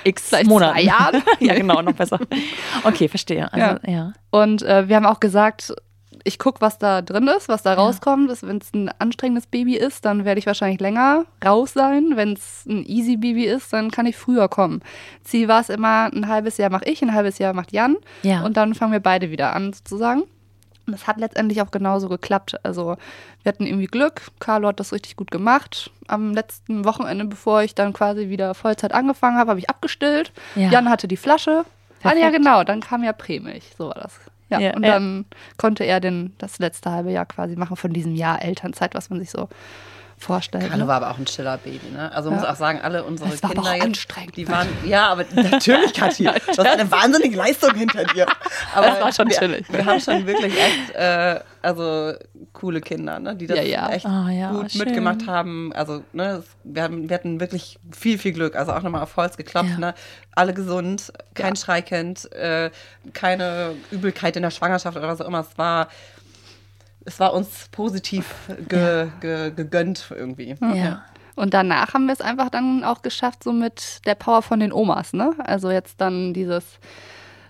x 0.03 0.29
Vielleicht 0.31 0.47
Monaten. 0.49 0.73
zwei 0.75 0.83
Jahren. 0.83 1.23
ja, 1.39 1.55
genau, 1.55 1.81
noch 1.83 1.93
besser. 1.95 2.19
Okay, 2.83 3.07
verstehe. 3.07 3.53
Also, 3.53 3.79
ja. 3.87 4.13
Und 4.31 4.63
äh, 4.63 4.89
wir 4.89 4.97
haben 4.97 5.07
auch 5.07 5.21
gesagt, 5.21 5.73
ich 6.25 6.39
gucke, 6.39 6.61
was 6.61 6.79
da 6.79 7.03
drin 7.03 7.29
ist, 7.29 7.49
was 7.49 7.63
da 7.63 7.75
rauskommt. 7.75 8.31
Wenn 8.43 8.59
es 8.59 8.73
ein 8.73 8.91
anstrengendes 8.99 9.47
Baby 9.47 9.77
ist, 9.77 10.05
dann 10.05 10.25
werde 10.25 10.39
ich 10.39 10.47
wahrscheinlich 10.47 10.81
länger 10.81 11.25
raus 11.45 11.73
sein. 11.73 12.13
Wenn 12.15 12.35
es 12.35 12.65
ein 12.67 12.85
easy 12.85 13.17
Baby 13.17 13.45
ist, 13.45 13.73
dann 13.73 13.91
kann 13.91 14.07
ich 14.07 14.17
früher 14.17 14.49
kommen. 14.49 14.81
Ziel 15.25 15.49
war 15.49 15.61
es 15.61 15.69
immer, 15.69 16.11
ein 16.13 16.29
halbes 16.29 16.59
Jahr 16.59 16.71
mache 16.71 16.85
ich, 16.85 17.03
ein 17.03 17.15
halbes 17.15 17.39
Jahr 17.39 17.55
macht 17.55 17.73
Jan. 17.73 17.97
Ja. 18.23 18.43
Und 18.45 18.57
dann 18.57 18.75
fangen 18.75 18.93
wir 18.93 19.01
beide 19.01 19.31
wieder 19.31 19.55
an, 19.55 19.73
sozusagen. 19.73 20.23
Und 20.87 20.93
das 20.93 21.07
hat 21.07 21.19
letztendlich 21.19 21.63
auch 21.63 21.71
genauso 21.71 22.09
geklappt. 22.09 22.57
Also 22.65 22.97
wir 23.43 23.49
hatten 23.53 23.67
irgendwie 23.67 23.87
Glück. 23.87 24.23
Carlo 24.41 24.69
hat 24.69 24.81
das 24.81 24.93
richtig 24.93 25.17
gut 25.17 25.31
gemacht. 25.31 25.91
Am 26.09 26.35
letzten 26.35 26.85
Wochenende, 26.85 27.25
bevor 27.25 27.63
ich 27.63 27.75
dann 27.75 27.93
quasi 27.93 28.29
wieder 28.29 28.55
Vollzeit 28.55 28.93
angefangen 28.93 29.39
habe, 29.39 29.51
habe 29.51 29.61
ich 29.61 29.71
abgestillt. 29.71 30.33
Ja. 30.57 30.71
Jan 30.71 30.91
hatte 30.91 31.07
die 31.07 31.17
Flasche. 31.17 31.65
Ah, 32.03 32.09
ja, 32.09 32.15
Perfekt. 32.21 32.37
genau. 32.37 32.65
Dann 32.65 32.81
kam 32.81 33.03
ja 33.05 33.13
Prämilch. 33.13 33.65
So 33.77 33.87
war 33.89 33.95
das. 33.95 34.19
Ja, 34.51 34.59
Ja, 34.61 34.75
und 34.75 34.85
ja. 34.85 34.93
dann 34.95 35.25
konnte 35.57 35.85
er 35.85 36.01
den, 36.01 36.35
das 36.39 36.59
letzte 36.59 36.91
halbe 36.91 37.11
Jahr 37.11 37.27
quasi 37.27 37.57
machen 37.57 37.77
von 37.77 37.93
diesem 37.93 38.15
Jahr 38.15 38.43
Elternzeit, 38.43 38.95
was 38.95 39.09
man 39.11 39.19
sich 39.21 39.31
so 39.31 39.49
vorstellt. 40.23 40.65
Carlo 40.69 40.85
ne? 40.85 40.89
war 40.89 40.97
aber 40.97 41.11
auch 41.11 41.19
ein 41.19 41.25
chiller 41.27 41.59
Baby, 41.59 41.91
ne? 41.93 42.11
Also 42.13 42.31
Ja. 42.31 42.37
muss 42.37 42.45
auch 42.45 42.57
sagen, 42.57 42.81
alle 42.83 43.05
unsere 43.05 43.31
Das 43.31 43.43
war 43.43 43.51
aber 43.51 43.55
Kinder 43.57 43.71
auch 43.71 43.75
jetzt, 43.75 43.85
anstrengend. 43.85 44.37
die 44.37 44.49
waren, 44.49 44.69
ja, 44.85 45.09
aber 45.09 45.25
natürlich, 45.35 45.93
Kathi, 45.93 46.25
du 46.25 46.31
hast 46.33 46.59
eine 46.61 46.91
wahnsinnige 46.91 47.37
Leistung 47.37 47.75
hinter 47.75 48.05
dir. 48.05 48.27
Aber 48.75 48.87
Das 48.87 49.01
war 49.01 49.13
schon 49.13 49.29
wir, 49.29 49.37
chillig. 49.37 49.67
Wir 49.73 49.85
haben 49.85 50.01
schon 50.01 50.27
wirklich 50.27 50.55
echt, 50.57 50.95
äh, 50.95 51.41
also 51.61 52.13
coole 52.53 52.81
Kinder, 52.81 53.19
ne? 53.21 53.37
Die 53.37 53.47
das 53.47 53.57
Ja, 53.59 53.63
ja. 53.63 53.91
echt 53.91 54.05
ja, 54.05 54.53
gut 54.53 54.73
schön. 54.73 54.85
mitgemacht 54.85 55.27
haben. 55.27 55.73
Also, 55.75 56.03
ne, 56.13 56.43
wir, 56.65 56.83
haben, 56.83 57.09
wir 57.09 57.15
hatten 57.15 57.39
wirklich 57.41 57.79
viel, 57.97 58.19
viel 58.19 58.33
Glück. 58.33 58.57
Also 58.57 58.73
auch 58.73 58.83
nochmal 58.83 59.03
auf 59.03 59.17
Holz 59.17 59.37
geklopft, 59.37 59.79
ne? 59.79 59.95
Alle 60.35 60.55
gesund, 60.55 61.13
kein 61.35 61.57
Schreikind, 61.57 62.31
äh, 62.33 62.71
keine 63.13 63.75
Übelkeit 63.91 64.37
in 64.37 64.43
der 64.43 64.51
Schwangerschaft 64.51 64.97
oder 64.97 65.09
was 65.09 65.21
auch 65.21 65.27
immer. 65.29 65.41
Es 65.41 65.57
war, 65.59 65.89
es 67.05 67.19
war 67.21 67.33
uns 67.35 67.69
positiv 67.73 68.33
ge, 68.69 69.09
ge, 69.21 69.51
gegönnt 69.51 70.13
irgendwie. 70.17 70.55
Ja. 70.75 71.03
Und 71.35 71.55
danach 71.55 71.95
haben 71.95 72.07
wir 72.07 72.13
es 72.13 72.21
einfach 72.21 72.51
dann 72.51 72.85
auch 72.85 73.03
geschafft, 73.03 73.43
so 73.45 73.53
mit 73.53 74.01
der 74.07 74.15
Power 74.15 74.43
von 74.43 74.61
den 74.61 74.73
Omas, 74.73 75.13
ne? 75.15 75.33
Also 75.45 75.71
jetzt 75.71 76.01
dann 76.01 76.35
dieses 76.35 76.79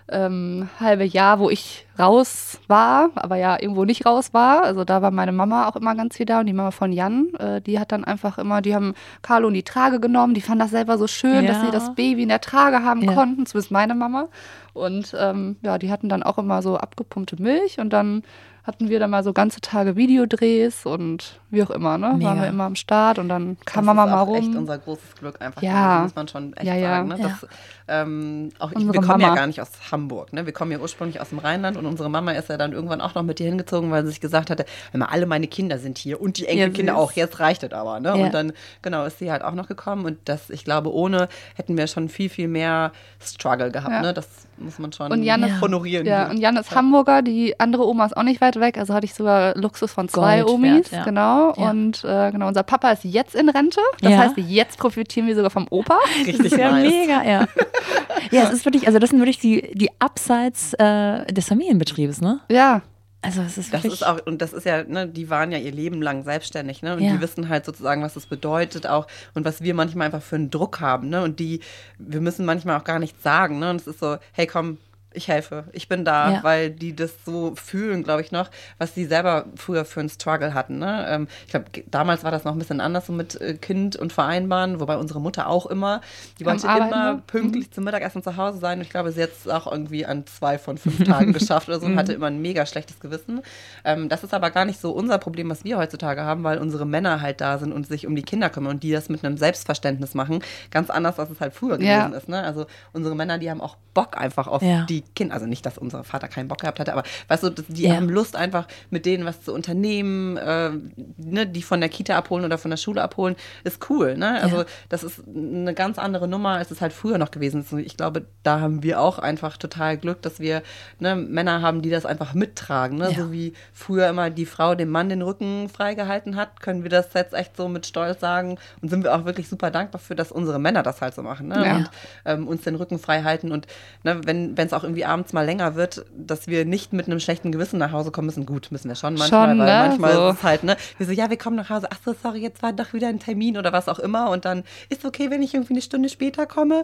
ähm, 0.09 0.69
halbe 0.79 1.05
Jahr, 1.05 1.39
wo 1.39 1.49
ich 1.49 1.85
raus 1.97 2.59
war, 2.67 3.09
aber 3.15 3.37
ja 3.37 3.57
irgendwo 3.59 3.85
nicht 3.85 4.05
raus 4.05 4.33
war. 4.33 4.63
Also 4.63 4.83
da 4.83 5.01
war 5.01 5.11
meine 5.11 5.31
Mama 5.31 5.67
auch 5.67 5.75
immer 5.77 5.95
ganz 5.95 6.17
viel 6.17 6.25
da 6.25 6.39
und 6.41 6.45
die 6.45 6.53
Mama 6.53 6.71
von 6.71 6.91
Jan, 6.91 7.27
äh, 7.39 7.61
die 7.61 7.79
hat 7.79 7.91
dann 7.91 8.03
einfach 8.03 8.37
immer, 8.37 8.61
die 8.61 8.75
haben 8.75 8.95
Carlo 9.21 9.47
in 9.47 9.53
die 9.53 9.63
Trage 9.63 9.99
genommen, 9.99 10.33
die 10.33 10.41
fanden 10.41 10.59
das 10.59 10.71
selber 10.71 10.97
so 10.97 11.07
schön, 11.07 11.45
Ja. 11.45 11.51
dass 11.53 11.61
sie 11.61 11.71
das 11.71 11.95
Baby 11.95 12.23
in 12.23 12.29
der 12.29 12.41
Trage 12.41 12.83
haben 12.83 13.01
Ja. 13.01 13.13
konnten, 13.13 13.45
zumindest 13.45 13.71
meine 13.71 13.95
Mama. 13.95 14.27
Und 14.73 15.15
ähm, 15.17 15.55
ja, 15.61 15.77
die 15.77 15.91
hatten 15.91 16.09
dann 16.09 16.23
auch 16.23 16.37
immer 16.37 16.61
so 16.61 16.77
abgepumpte 16.77 17.41
Milch 17.41 17.79
und 17.79 17.91
dann 17.91 18.23
hatten 18.63 18.89
wir 18.89 18.99
dann 18.99 19.09
mal 19.09 19.23
so 19.23 19.33
ganze 19.33 19.59
Tage 19.61 19.95
Videodrehs 19.95 20.85
und 20.85 21.39
wie 21.49 21.61
auch 21.63 21.69
immer, 21.69 21.97
ne? 21.97 22.13
Mega. 22.17 22.29
Waren 22.29 22.41
wir 22.41 22.47
immer 22.47 22.63
am 22.63 22.75
Start 22.75 23.19
und 23.19 23.27
dann 23.29 23.57
kam 23.65 23.85
das 23.85 23.95
Mama 23.95 24.05
ist 24.05 24.11
mal 24.11 24.21
rum. 24.21 24.35
echt 24.35 24.55
unser 24.55 24.77
großes 24.77 25.15
Glück 25.19 25.41
einfach. 25.41 25.61
Ja. 25.61 25.97
gewesen, 25.97 26.03
muss 26.03 26.15
man 26.15 26.27
schon 26.29 26.53
echt 26.53 26.65
Ja, 26.65 26.75
ja. 26.75 26.89
sagen. 26.89 27.07
Ne? 27.09 27.17
Ja. 27.19 27.23
Das, 27.27 27.47
ähm, 27.89 28.49
auch 28.59 28.71
ich, 28.71 28.77
wir 28.79 29.01
kommen 29.01 29.19
ja 29.19 29.27
Mama. 29.27 29.35
gar 29.35 29.47
nicht 29.47 29.61
aus 29.61 29.69
Hamburg. 29.91 30.31
Ne? 30.31 30.45
Wir 30.45 30.53
kommen 30.53 30.71
ja 30.71 30.79
ursprünglich 30.79 31.19
aus 31.19 31.29
dem 31.29 31.39
Rheinland 31.39 31.75
und 31.75 31.85
unsere 31.85 32.09
Mama 32.09 32.31
ist 32.31 32.47
ja 32.49 32.57
dann 32.57 32.71
irgendwann 32.71 33.01
auch 33.01 33.13
noch 33.15 33.23
mit 33.23 33.39
dir 33.39 33.47
hingezogen, 33.47 33.91
weil 33.91 34.03
sie 34.03 34.11
sich 34.11 34.21
gesagt 34.21 34.49
hatte, 34.49 34.65
mal, 34.93 35.07
alle 35.07 35.25
meine 35.25 35.47
Kinder 35.47 35.77
sind 35.77 35.97
hier 35.97 36.21
und 36.21 36.37
die 36.37 36.47
Enkelkinder 36.47 36.93
süß. 36.93 37.01
auch. 37.01 37.11
Jetzt 37.11 37.39
reicht 37.41 37.63
es 37.63 37.73
aber. 37.73 37.99
Ne? 37.99 38.07
Ja. 38.09 38.13
Und 38.15 38.33
dann 38.33 38.53
genau 38.81 39.03
ist 39.03 39.19
sie 39.19 39.29
halt 39.31 39.43
auch 39.43 39.53
noch 39.53 39.67
gekommen 39.67 40.05
und 40.05 40.17
das, 40.25 40.49
ich 40.49 40.63
glaube, 40.63 40.93
ohne 40.93 41.27
hätten 41.55 41.75
wir 41.77 41.87
schon 41.87 42.07
viel 42.07 42.29
viel 42.29 42.47
mehr 42.47 42.93
Struggle 43.21 43.71
gehabt. 43.71 43.91
Ja. 43.91 44.01
Ne? 44.01 44.13
Das 44.13 44.27
muss 44.57 44.79
man 44.79 44.91
schon 44.93 45.11
Und 45.11 45.23
Jan 45.23 45.43
ist- 45.43 45.61
honorieren. 45.61 46.05
Ja, 46.05 46.29
und 46.29 46.37
Jan 46.37 46.55
ist 46.57 46.73
Hamburger, 46.75 47.21
die 47.21 47.59
andere 47.59 47.87
Oma 47.87 48.05
ist 48.05 48.15
auch 48.17 48.23
nicht 48.23 48.41
weit 48.41 48.59
weg, 48.59 48.77
also 48.77 48.93
hatte 48.93 49.05
ich 49.05 49.13
sogar 49.13 49.55
Luxus 49.57 49.91
von 49.91 50.07
zwei 50.09 50.41
Gold 50.41 50.53
Omis, 50.53 50.71
wert, 50.73 50.91
ja. 50.91 51.03
genau. 51.03 51.53
Ja. 51.57 51.69
Und 51.71 52.03
äh, 52.03 52.31
genau, 52.31 52.47
unser 52.47 52.63
Papa 52.63 52.91
ist 52.91 53.03
jetzt 53.03 53.35
in 53.35 53.49
Rente, 53.49 53.81
das 54.01 54.11
Ja. 54.11 54.17
heißt, 54.19 54.37
jetzt 54.37 54.77
profitieren 54.77 55.27
wir 55.27 55.35
sogar 55.35 55.49
vom 55.51 55.67
Opa. 55.69 55.97
Richtig 56.17 56.37
Das 56.37 56.45
ist 56.47 56.57
ja 56.57 56.71
nice. 56.71 56.89
mega, 56.91 57.23
ja. 57.23 57.45
ja, 58.31 58.43
es 58.43 58.51
ist 58.53 58.65
wirklich, 58.65 58.87
also 58.87 58.99
das 58.99 59.09
sind 59.09 59.19
wirklich 59.19 59.39
die, 59.39 59.71
die 59.73 59.89
Abseits 59.99 60.73
äh, 60.75 61.25
des 61.33 61.47
Familienbetriebes, 61.47 62.21
ne? 62.21 62.39
Ja, 62.49 62.81
Also 63.23 63.41
es 63.41 63.57
ist 63.57 63.73
Das 63.73 63.83
wirklich. 63.83 64.01
ist 64.01 64.05
auch, 64.05 64.19
und 64.25 64.41
das 64.41 64.53
ist 64.53 64.65
ja, 64.65 64.83
ne, 64.83 65.07
die 65.07 65.29
waren 65.29 65.51
ja 65.51 65.57
ihr 65.57 65.71
Leben 65.71 66.01
lang 66.01 66.23
selbstständig, 66.23 66.81
ne? 66.83 66.95
Und 66.95 67.01
Ja. 67.01 67.13
die 67.13 67.21
wissen 67.21 67.49
halt 67.49 67.65
sozusagen, 67.65 68.03
was 68.03 68.13
das 68.15 68.25
bedeutet 68.25 68.85
auch 68.85 69.07
und 69.33 69.45
was 69.45 69.61
wir 69.61 69.73
manchmal 69.73 70.05
einfach 70.07 70.21
für 70.21 70.35
einen 70.35 70.49
Druck 70.49 70.81
haben, 70.81 71.09
ne? 71.09 71.23
Und 71.23 71.39
die, 71.39 71.61
wir 71.97 72.19
müssen 72.21 72.45
manchmal 72.45 72.77
auch 72.79 72.83
gar 72.83 72.99
nichts 72.99 73.23
sagen, 73.23 73.59
ne? 73.59 73.69
Und 73.69 73.77
es 73.77 73.87
ist 73.87 73.99
so, 73.99 74.17
hey 74.33 74.45
komm, 74.45 74.77
ich 75.13 75.27
helfe, 75.27 75.65
ich 75.71 75.87
bin 75.87 76.05
da, 76.05 76.31
Ja. 76.31 76.43
weil 76.43 76.69
die 76.71 76.95
das 76.95 77.11
so 77.25 77.53
fühlen, 77.55 78.03
glaube 78.03 78.21
ich, 78.21 78.31
noch, 78.31 78.49
was 78.77 78.93
sie 78.95 79.05
selber 79.05 79.45
früher 79.55 79.85
für 79.85 79.99
einen 79.99 80.09
Struggle 80.09 80.53
hatten. 80.53 80.79
Ne? 80.79 81.05
Ähm, 81.07 81.27
ich 81.45 81.51
glaube, 81.51 81.65
damals 81.91 82.23
war 82.23 82.31
das 82.31 82.43
noch 82.43 82.53
ein 82.53 82.59
bisschen 82.59 82.81
anders 82.81 83.05
so 83.07 83.13
mit 83.13 83.39
äh, 83.41 83.53
Kind 83.55 83.95
und 83.95 84.11
Vereinbaren, 84.13 84.79
wobei 84.79 84.97
unsere 84.97 85.21
Mutter 85.21 85.47
auch 85.47 85.65
immer, 85.65 86.01
die 86.39 86.45
Am 86.45 86.51
wollte 86.51 86.67
Arbeiten 86.69 86.87
immer 86.93 87.05
war? 87.15 87.21
pünktlich 87.27 87.71
zum 87.71 87.83
Mittagessen 87.83 88.23
zu 88.23 88.37
Hause 88.37 88.57
sein. 88.59 88.79
Und 88.79 88.83
ich 88.85 88.89
glaube, 88.89 89.11
sie 89.11 89.23
hat 89.23 89.31
es 89.31 89.47
auch 89.47 89.71
irgendwie 89.71 90.05
an 90.05 90.25
zwei 90.27 90.57
von 90.57 90.77
fünf 90.77 91.03
Tagen 91.03 91.33
geschafft 91.33 91.67
oder 91.69 91.79
so 91.79 91.85
und 91.85 91.97
hatte 91.97 92.13
immer 92.13 92.27
ein 92.27 92.41
mega 92.41 92.65
schlechtes 92.65 92.99
Gewissen. 92.99 93.41
Ähm, 93.85 94.09
das 94.09 94.23
ist 94.23 94.33
aber 94.33 94.49
gar 94.51 94.65
nicht 94.65 94.79
so 94.79 94.91
unser 94.91 95.17
Problem, 95.17 95.49
was 95.49 95.63
wir 95.63 95.77
heutzutage 95.77 96.21
haben, 96.23 96.43
weil 96.43 96.57
unsere 96.57 96.85
Männer 96.85 97.21
halt 97.21 97.41
da 97.41 97.57
sind 97.57 97.71
und 97.71 97.87
sich 97.87 98.07
um 98.07 98.15
die 98.15 98.23
Kinder 98.23 98.49
kümmern 98.49 98.71
und 98.73 98.83
die 98.83 98.91
das 98.91 99.09
mit 99.09 99.23
einem 99.23 99.37
Selbstverständnis 99.37 100.13
machen. 100.13 100.41
Ganz 100.71 100.89
anders, 100.89 101.19
als 101.19 101.29
es 101.29 101.39
halt 101.41 101.53
früher 101.53 101.79
Ja. 101.81 101.99
gewesen 102.05 102.13
ist. 102.17 102.29
Ne? 102.29 102.41
Also 102.43 102.65
unsere 102.93 103.15
Männer, 103.15 103.37
die 103.37 103.49
haben 103.49 103.61
auch 103.61 103.77
Bock 103.93 104.17
einfach 104.19 104.47
auf 104.47 104.61
Ja. 104.61 104.85
die 104.85 105.02
Kinder. 105.15 105.33
Also 105.33 105.45
nicht, 105.45 105.65
dass 105.65 105.77
unser 105.77 106.03
Vater 106.03 106.27
keinen 106.27 106.47
Bock 106.47 106.59
gehabt 106.61 106.79
hatte, 106.79 106.91
aber 106.93 107.03
weißt 107.27 107.43
du, 107.43 107.49
die 107.51 107.83
Ja. 107.83 107.95
haben 107.95 108.09
Lust 108.09 108.35
einfach 108.35 108.67
mit 108.89 109.05
denen 109.05 109.25
was 109.25 109.41
zu 109.41 109.53
unternehmen, 109.53 110.37
äh, 110.37 110.71
ne, 111.17 111.47
die 111.47 111.61
von 111.61 111.79
der 111.79 111.89
Kita 111.89 112.17
abholen 112.17 112.45
oder 112.45 112.57
von 112.57 112.71
der 112.71 112.77
Schule 112.77 113.01
abholen, 113.01 113.35
ist 113.63 113.89
cool. 113.89 114.17
Ne? 114.17 114.41
Also 114.41 114.57
Ja. 114.59 114.65
das 114.89 115.03
ist 115.03 115.21
eine 115.27 115.73
ganz 115.73 115.97
andere 115.99 116.27
Nummer, 116.27 116.51
als 116.51 116.71
es 116.71 116.81
halt 116.81 116.93
früher 116.93 117.17
noch 117.17 117.31
gewesen 117.31 117.61
ist. 117.61 117.73
Ich 117.73 117.97
glaube, 117.97 118.25
da 118.43 118.59
haben 118.59 118.83
wir 118.83 118.99
auch 119.01 119.19
einfach 119.19 119.57
total 119.57 119.97
Glück, 119.97 120.21
dass 120.21 120.39
wir 120.39 120.63
ne, 120.99 121.15
Männer 121.15 121.61
haben, 121.61 121.81
die 121.81 121.89
das 121.89 122.05
einfach 122.05 122.33
mittragen. 122.33 122.97
Ne? 122.97 123.11
Ja. 123.11 123.17
So 123.19 123.31
wie 123.31 123.53
früher 123.73 124.07
immer 124.09 124.29
die 124.29 124.45
Frau 124.45 124.75
dem 124.75 124.89
Mann 124.89 125.09
den 125.09 125.21
Rücken 125.21 125.69
freigehalten 125.69 126.35
hat, 126.35 126.61
können 126.61 126.83
wir 126.83 126.89
das 126.89 127.13
jetzt 127.13 127.33
echt 127.33 127.57
so 127.57 127.67
mit 127.67 127.85
Stolz 127.85 128.19
sagen 128.19 128.57
und 128.81 128.89
sind 128.89 129.03
wir 129.03 129.13
auch 129.15 129.25
wirklich 129.25 129.49
super 129.49 129.71
dankbar 129.71 129.99
für, 129.99 130.15
dass 130.15 130.31
unsere 130.31 130.59
Männer 130.59 130.83
das 130.83 131.01
halt 131.01 131.13
so 131.15 131.21
machen. 131.23 131.47
Ne? 131.47 131.75
Und 131.75 131.89
ähm, 132.25 132.47
uns 132.47 132.61
den 132.63 132.75
Rücken 132.75 132.99
frei 132.99 133.23
halten 133.23 133.51
und 133.51 133.67
ne, 134.03 134.21
wenn 134.25 134.55
es 134.57 134.73
auch 134.73 134.83
irgendwie 134.83 134.92
abends 135.05 135.33
mal 135.33 135.45
länger 135.45 135.75
wird, 135.75 136.05
dass 136.15 136.47
wir 136.47 136.65
nicht 136.65 136.93
mit 136.93 137.07
einem 137.07 137.19
schlechten 137.19 137.51
Gewissen 137.51 137.77
nach 137.79 137.91
Hause 137.91 138.11
kommen 138.11 138.27
müssen. 138.27 138.45
Gut, 138.45 138.71
müssen 138.71 138.87
wir 138.89 138.95
schon 138.95 139.15
manchmal, 139.15 139.49
Schon, 139.49 139.59
weil 139.59 139.65
ne? 139.65 139.87
manchmal 139.87 140.13
So. 140.13 140.29
ist 140.29 140.37
es 140.37 140.43
halt, 140.43 140.63
ne, 140.63 140.77
wir 140.97 141.05
so, 141.07 141.11
ja, 141.11 141.29
wir 141.29 141.37
kommen 141.37 141.55
nach 141.55 141.69
Hause, 141.69 141.87
ach 141.91 141.99
so, 142.05 142.15
sorry, 142.21 142.39
jetzt 142.39 142.61
war 142.61 142.73
doch 142.73 142.93
wieder 142.93 143.07
ein 143.07 143.19
Termin 143.19 143.57
oder 143.57 143.73
was 143.73 143.89
auch 143.89 143.99
immer 143.99 144.29
und 144.29 144.45
dann 144.45 144.63
ist 144.89 145.05
okay, 145.05 145.29
wenn 145.31 145.41
ich 145.41 145.53
irgendwie 145.53 145.73
eine 145.73 145.81
Stunde 145.81 146.09
später 146.09 146.45
komme. 146.45 146.83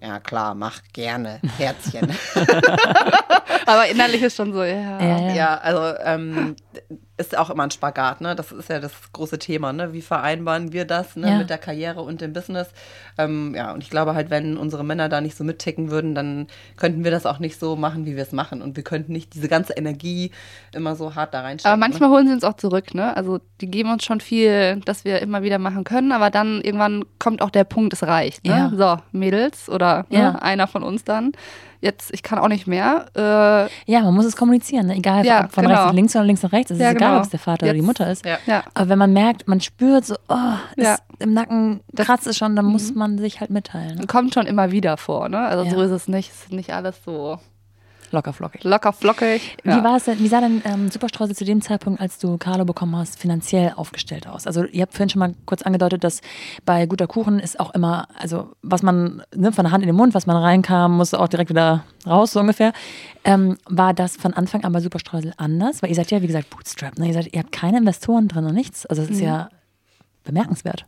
Ja, 0.00 0.18
klar, 0.18 0.54
mach 0.54 0.80
gerne, 0.92 1.40
Herzchen. 1.58 2.10
aber 3.66 3.86
innerlich 3.88 4.22
ist 4.22 4.36
schon 4.36 4.52
so, 4.52 4.62
ja. 4.62 5.00
Ja, 5.00 5.20
ja. 5.20 5.34
Ja, 5.34 5.58
also 5.58 5.98
ähm, 6.02 6.56
ist 7.20 7.36
auch 7.36 7.50
immer 7.50 7.64
ein 7.64 7.70
Spagat, 7.70 8.20
ne? 8.20 8.34
Das 8.34 8.50
ist 8.50 8.70
ja 8.70 8.80
das 8.80 8.92
große 9.12 9.38
Thema, 9.38 9.72
ne? 9.72 9.92
Wie 9.92 10.00
vereinbaren 10.00 10.72
wir 10.72 10.86
das 10.86 11.16
ne? 11.16 11.28
Ja. 11.28 11.38
mit 11.38 11.50
der 11.50 11.58
Karriere 11.58 12.00
und 12.00 12.22
dem 12.22 12.32
Business? 12.32 12.68
Ähm, 13.18 13.54
ja, 13.54 13.72
und 13.72 13.82
ich 13.82 13.90
glaube 13.90 14.14
halt, 14.14 14.30
wenn 14.30 14.56
unsere 14.56 14.84
Männer 14.84 15.08
da 15.08 15.20
nicht 15.20 15.36
so 15.36 15.44
mitticken 15.44 15.90
würden, 15.90 16.14
dann 16.14 16.46
könnten 16.76 17.04
wir 17.04 17.10
das 17.10 17.26
auch 17.26 17.38
nicht 17.38 17.60
so 17.60 17.76
machen, 17.76 18.06
wie 18.06 18.16
wir 18.16 18.22
es 18.22 18.32
machen. 18.32 18.62
Und 18.62 18.76
wir 18.76 18.84
könnten 18.84 19.12
nicht 19.12 19.34
diese 19.34 19.48
ganze 19.48 19.74
Energie 19.74 20.30
immer 20.72 20.96
so 20.96 21.14
hart 21.14 21.34
da 21.34 21.42
reinstecken. 21.42 21.70
Aber 21.72 21.78
manchmal 21.78 22.08
holen 22.08 22.26
sie 22.26 22.32
uns 22.32 22.44
auch 22.44 22.56
zurück, 22.56 22.94
ne? 22.94 23.14
Also 23.14 23.40
die 23.60 23.70
geben 23.70 23.92
uns 23.92 24.04
schon 24.04 24.20
viel, 24.20 24.80
dass 24.80 25.04
wir 25.04 25.20
immer 25.20 25.42
wieder 25.42 25.58
machen 25.58 25.84
können, 25.84 26.12
aber 26.12 26.30
dann 26.30 26.62
irgendwann 26.62 27.04
kommt 27.18 27.42
auch 27.42 27.50
der 27.50 27.64
Punkt, 27.64 27.92
es 27.92 28.02
reicht. 28.02 28.46
Ne? 28.46 28.72
So, 28.76 28.96
Mädels 29.12 29.68
oder 29.68 29.89
Ja. 30.10 30.32
ne, 30.32 30.42
einer 30.42 30.66
von 30.66 30.82
uns 30.82 31.04
dann. 31.04 31.32
Jetzt, 31.82 32.12
ich 32.12 32.22
kann 32.22 32.38
auch 32.38 32.48
nicht 32.48 32.66
mehr. 32.66 33.06
Äh, 33.16 33.90
Ja, 33.90 34.02
man 34.02 34.12
muss 34.14 34.26
es 34.26 34.36
kommunizieren, 34.36 34.88
ne? 34.88 34.96
egal 34.96 35.24
Ja, 35.24 35.44
ob 35.46 35.52
von 35.52 35.62
genau. 35.64 35.74
rechts 35.74 35.86
nach 35.86 35.94
links 35.94 36.14
oder 36.16 36.24
links 36.24 36.42
nach 36.42 36.52
rechts. 36.52 36.70
Es 36.70 36.76
ist 36.76 36.82
Ja, 36.82 36.90
egal, 36.90 37.08
genau. 37.08 37.16
ob 37.18 37.24
es 37.24 37.30
der 37.30 37.40
Vater 37.40 37.64
oder 37.64 37.72
die 37.72 37.78
Jetzt- 37.78 37.86
Mutter 37.86 38.10
ist. 38.10 38.24
Ja. 38.26 38.36
ja. 38.46 38.64
Aber 38.74 38.90
wenn 38.90 38.98
man 38.98 39.12
merkt, 39.14 39.48
man 39.48 39.60
spürt 39.62 40.04
so, 40.04 40.14
oh, 40.28 40.34
Ja. 40.76 40.94
ist 40.94 41.02
im 41.20 41.32
Nacken 41.32 41.80
kratzt 41.96 42.26
es 42.26 42.36
schon, 42.36 42.54
dann 42.54 42.66
Mhm. 42.66 42.72
muss 42.72 42.94
man 42.94 43.16
sich 43.18 43.40
halt 43.40 43.48
mitteilen. 43.50 43.96
Ne? 43.98 44.06
kommt 44.06 44.34
schon 44.34 44.46
immer 44.46 44.72
wieder 44.72 44.98
vor, 44.98 45.28
ne? 45.30 45.38
Also 45.38 45.64
Ja. 45.64 45.70
so 45.70 45.80
ist 45.80 45.90
es 45.90 46.06
nicht. 46.08 46.30
Es 46.30 46.42
ist 46.44 46.52
nicht 46.52 46.72
alles 46.74 46.96
so 47.04 47.38
Locker 48.12 48.32
flockig. 48.32 48.64
locker 48.64 48.92
flockig. 48.92 49.56
Wie 49.62 49.68
Ja. 49.70 49.84
war 49.84 49.96
es 49.96 50.04
denn, 50.04 50.18
wie 50.18 50.26
sah 50.28 50.40
denn 50.40 50.62
ähm, 50.64 50.90
Superstreusel 50.90 51.36
zu 51.36 51.44
dem 51.44 51.62
Zeitpunkt, 51.62 52.00
als 52.00 52.18
du 52.18 52.38
Carlo 52.38 52.64
bekommen 52.64 52.96
hast, 52.96 53.18
finanziell 53.18 53.72
aufgestellt 53.76 54.26
aus? 54.26 54.46
Also 54.46 54.64
ihr 54.64 54.82
habt 54.82 54.92
vorhin 54.94 55.10
schon 55.10 55.20
mal 55.20 55.34
kurz 55.46 55.62
angedeutet, 55.62 56.02
dass 56.02 56.20
bei 56.64 56.86
guter 56.86 57.06
Kuchen 57.06 57.38
ist 57.38 57.60
auch 57.60 57.72
immer, 57.74 58.08
also 58.18 58.52
was 58.62 58.82
man 58.82 59.22
ne, 59.34 59.52
von 59.52 59.64
der 59.64 59.72
Hand 59.72 59.82
in 59.84 59.88
den 59.88 59.96
Mund, 59.96 60.12
was 60.14 60.26
man 60.26 60.36
reinkam, 60.36 60.96
musste 60.96 61.20
auch 61.20 61.28
direkt 61.28 61.50
wieder 61.50 61.84
raus, 62.06 62.32
so 62.32 62.40
ungefähr. 62.40 62.72
Ähm, 63.24 63.58
war 63.66 63.94
das 63.94 64.16
von 64.16 64.34
Anfang 64.34 64.64
an 64.64 64.72
bei 64.72 64.80
Superstreusel 64.80 65.32
anders? 65.36 65.82
Weil 65.82 65.90
ihr 65.90 65.96
seid 65.96 66.10
ja, 66.10 66.20
wie 66.22 66.26
gesagt, 66.26 66.50
Bootstrap, 66.50 66.98
ne? 66.98 67.06
Ihr, 67.08 67.14
seid, 67.14 67.32
ihr 67.32 67.40
habt 67.40 67.52
keine 67.52 67.78
Investoren 67.78 68.26
drin 68.28 68.44
und 68.44 68.54
nichts. 68.54 68.86
Also 68.86 69.02
das 69.02 69.10
ist 69.12 69.20
ja 69.20 69.50
bemerkenswert. 70.24 70.84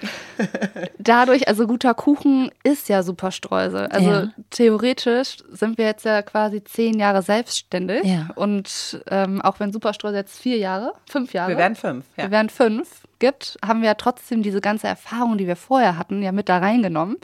Dadurch, 0.98 1.48
also 1.48 1.66
guter 1.66 1.94
Kuchen 1.94 2.50
ist 2.62 2.88
ja 2.88 3.02
super 3.02 3.30
Streusel. 3.30 3.86
Also 3.86 4.10
Ja. 4.10 4.28
theoretisch 4.50 5.38
sind 5.50 5.78
wir 5.78 5.86
jetzt 5.86 6.04
ja 6.04 6.22
quasi 6.22 6.62
zehn 6.64 6.98
Jahre 6.98 7.22
selbstständig. 7.22 8.04
Ja. 8.04 8.28
Und 8.34 9.02
ähm, 9.08 9.40
auch 9.42 9.60
wenn 9.60 9.72
Superstreusel 9.72 10.18
jetzt 10.18 10.38
vier 10.38 10.58
Jahre, 10.58 10.94
fünf 11.08 11.32
Jahre. 11.32 11.50
Wir 11.50 11.58
werden 11.58 11.76
fünf. 11.76 12.04
Ja. 12.16 12.24
wir 12.24 12.30
werden 12.30 12.48
fünf 12.50 13.02
gibt, 13.18 13.58
haben 13.64 13.82
wir 13.82 13.88
ja 13.88 13.94
trotzdem 13.94 14.42
diese 14.42 14.60
ganze 14.60 14.86
Erfahrung, 14.88 15.36
die 15.38 15.46
wir 15.46 15.56
vorher 15.56 15.98
hatten, 15.98 16.22
ja 16.22 16.32
mit 16.32 16.48
da 16.48 16.58
reingenommen. 16.58 17.16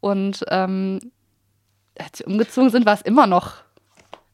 Und 0.00 0.44
ähm, 0.48 1.00
als 1.98 2.20
wir 2.20 2.26
umgezogen 2.28 2.70
sind, 2.70 2.86
war 2.86 2.94
es 2.94 3.02
immer 3.02 3.26
noch. 3.26 3.56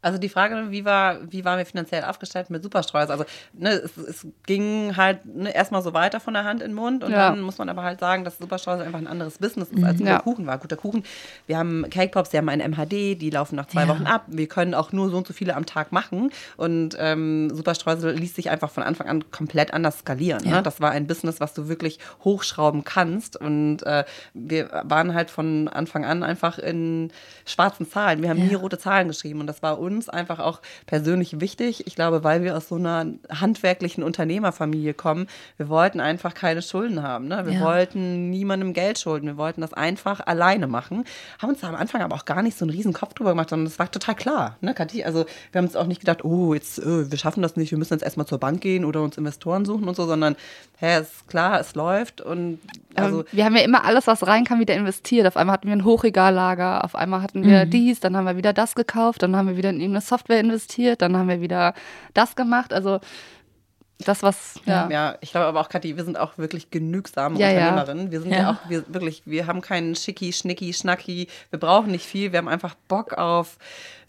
Also 0.00 0.16
die 0.18 0.28
Frage, 0.28 0.70
wie, 0.70 0.84
war, 0.84 1.16
wie 1.30 1.44
waren 1.44 1.58
wir 1.58 1.66
finanziell 1.66 2.04
aufgestellt 2.04 2.50
mit 2.50 2.62
Superstreus? 2.62 3.10
Also 3.10 3.24
ne, 3.52 3.70
es, 3.70 3.96
es 3.96 4.26
ging 4.46 4.96
halt 4.96 5.24
ne, 5.26 5.52
erstmal 5.52 5.82
so 5.82 5.92
weiter 5.92 6.20
von 6.20 6.34
der 6.34 6.44
Hand 6.44 6.62
in 6.62 6.68
den 6.70 6.74
Mund 6.76 7.02
und 7.02 7.10
Ja. 7.10 7.30
dann 7.30 7.40
muss 7.40 7.58
man 7.58 7.68
aber 7.68 7.82
halt 7.82 7.98
sagen, 7.98 8.22
dass 8.22 8.38
Superstreus 8.38 8.80
einfach 8.80 9.00
ein 9.00 9.08
anderes 9.08 9.38
Business 9.38 9.70
ist, 9.70 9.82
als 9.82 9.98
guter 9.98 10.10
Ja. 10.10 10.18
Kuchen 10.20 10.46
war. 10.46 10.58
Guter 10.58 10.76
Kuchen, 10.76 11.02
wir 11.48 11.58
haben 11.58 11.84
Cake 11.90 12.12
Pops, 12.12 12.30
die 12.30 12.38
haben 12.38 12.48
ein 12.48 12.60
MHD, 12.60 13.20
die 13.20 13.30
laufen 13.30 13.56
nach 13.56 13.66
zwei 13.66 13.82
Ja. 13.82 13.88
Wochen 13.88 14.06
ab. 14.06 14.24
Wir 14.28 14.46
können 14.46 14.72
auch 14.74 14.92
nur 14.92 15.10
so 15.10 15.16
und 15.16 15.26
so 15.26 15.32
viele 15.32 15.56
am 15.56 15.66
Tag 15.66 15.90
machen 15.90 16.30
und 16.56 16.96
ähm, 16.98 17.50
Superstreusel 17.52 18.12
ließ 18.14 18.36
sich 18.36 18.50
einfach 18.50 18.70
von 18.70 18.84
Anfang 18.84 19.08
an 19.08 19.28
komplett 19.32 19.74
anders 19.74 19.98
skalieren. 19.98 20.44
Ja. 20.44 20.56
Ne? 20.58 20.62
Das 20.62 20.80
war 20.80 20.92
ein 20.92 21.08
Business, 21.08 21.40
was 21.40 21.54
du 21.54 21.66
wirklich 21.68 21.98
hochschrauben 22.22 22.84
kannst 22.84 23.36
und 23.36 23.82
äh, 23.82 24.04
wir 24.32 24.70
waren 24.84 25.12
halt 25.14 25.30
von 25.30 25.66
Anfang 25.66 26.04
an 26.04 26.22
einfach 26.22 26.58
in 26.60 27.10
schwarzen 27.44 27.90
Zahlen. 27.90 28.22
Wir 28.22 28.28
haben 28.30 28.46
nie 28.46 28.54
rote 28.54 28.78
Zahlen 28.78 29.08
geschrieben 29.08 29.40
und 29.40 29.48
das 29.48 29.60
war 29.60 29.78
uns 29.80 29.88
uns 29.98 30.08
einfach 30.08 30.38
auch 30.38 30.60
persönlich 30.86 31.40
wichtig. 31.40 31.86
Ich 31.86 31.94
glaube, 31.94 32.24
weil 32.24 32.42
wir 32.42 32.56
aus 32.56 32.68
so 32.68 32.76
einer 32.76 33.06
handwerklichen 33.30 34.02
Unternehmerfamilie 34.02 34.94
kommen. 34.94 35.26
Wir 35.56 35.68
wollten 35.68 36.00
einfach 36.00 36.34
keine 36.34 36.62
Schulden 36.62 37.02
haben. 37.02 37.28
Ne? 37.28 37.44
Wir 37.46 37.54
Ja. 37.54 37.60
wollten 37.60 38.30
niemandem 38.30 38.72
Geld 38.72 38.98
schulden. 38.98 39.26
Wir 39.26 39.36
wollten 39.36 39.60
das 39.60 39.72
einfach 39.74 40.20
alleine 40.26 40.66
machen. 40.66 41.04
Haben 41.40 41.50
uns 41.50 41.60
da 41.60 41.68
am 41.68 41.74
Anfang 41.74 42.00
aber 42.02 42.14
auch 42.16 42.24
gar 42.24 42.42
nicht 42.42 42.56
so 42.56 42.64
einen 42.64 42.70
riesen 42.70 42.92
Kopf 42.92 43.14
drüber 43.14 43.30
gemacht, 43.30 43.50
sondern 43.50 43.66
es 43.66 43.78
war 43.78 43.90
total 43.90 44.14
klar. 44.14 44.56
Ne, 44.60 44.74
Kathi? 44.74 45.04
Also 45.04 45.26
wir 45.52 45.58
haben 45.58 45.66
uns 45.66 45.76
auch 45.76 45.86
nicht 45.86 46.00
gedacht, 46.00 46.24
oh, 46.24 46.54
jetzt, 46.54 46.78
äh, 46.78 47.10
wir 47.10 47.18
schaffen 47.18 47.42
das 47.42 47.56
nicht, 47.56 47.70
wir 47.70 47.78
müssen 47.78 47.94
jetzt 47.94 48.02
erstmal 48.04 48.26
zur 48.26 48.38
Bank 48.38 48.60
gehen 48.60 48.84
oder 48.84 49.02
uns 49.02 49.18
Investoren 49.18 49.64
suchen 49.64 49.88
und 49.88 49.96
so, 49.96 50.06
sondern, 50.06 50.36
hä, 50.78 51.00
ist 51.00 51.26
klar, 51.28 51.60
es 51.60 51.74
läuft 51.74 52.20
und 52.20 52.60
also 52.94 53.18
Also, 53.18 53.24
wir 53.32 53.44
haben 53.44 53.56
ja 53.56 53.62
immer 53.62 53.84
alles, 53.84 54.06
was 54.06 54.26
reinkam, 54.26 54.60
wieder 54.60 54.74
investiert. 54.74 55.26
Auf 55.26 55.36
einmal 55.36 55.54
hatten 55.54 55.66
wir 55.68 55.74
ein 55.74 55.84
Hochregallager, 55.84 56.84
auf 56.84 56.94
einmal 56.94 57.22
hatten 57.22 57.44
wir 57.44 57.64
Mhm. 57.66 57.70
dies, 57.70 58.00
dann 58.00 58.16
haben 58.16 58.24
wir 58.24 58.36
wieder 58.36 58.52
das 58.52 58.74
gekauft, 58.74 59.22
dann 59.22 59.36
haben 59.36 59.48
wir 59.48 59.56
wieder 59.56 59.72
in 59.78 59.82
irgendeine 59.82 60.02
Software 60.02 60.40
investiert, 60.40 61.02
dann 61.02 61.16
haben 61.16 61.28
wir 61.28 61.40
wieder 61.40 61.74
das 62.14 62.36
gemacht. 62.36 62.72
Also 62.72 63.00
das, 64.04 64.22
was, 64.22 64.60
ja. 64.64 64.88
Ja, 64.90 65.16
ich 65.20 65.32
glaube 65.32 65.46
aber 65.46 65.60
auch, 65.60 65.68
Kathi, 65.68 65.96
wir 65.96 66.04
sind 66.04 66.16
auch 66.18 66.38
wirklich 66.38 66.70
genügsame 66.70 67.38
Ja, 67.38 67.50
ja. 67.50 67.70
Unternehmerinnen. 67.70 68.10
Wir 68.12 68.20
sind 68.20 68.30
ja, 68.30 68.38
Ja. 68.38 68.50
auch, 68.52 68.68
wir 68.70 68.84
wirklich, 68.94 69.22
wir 69.24 69.46
haben 69.46 69.60
keinen 69.60 69.96
Schicki, 69.96 70.32
Schnicki, 70.32 70.72
Schnacki. 70.72 71.26
Wir 71.50 71.58
brauchen 71.58 71.90
nicht 71.90 72.06
viel. 72.06 72.30
Wir 72.32 72.38
haben 72.38 72.48
einfach 72.48 72.74
Bock 72.86 73.14
auf 73.14 73.58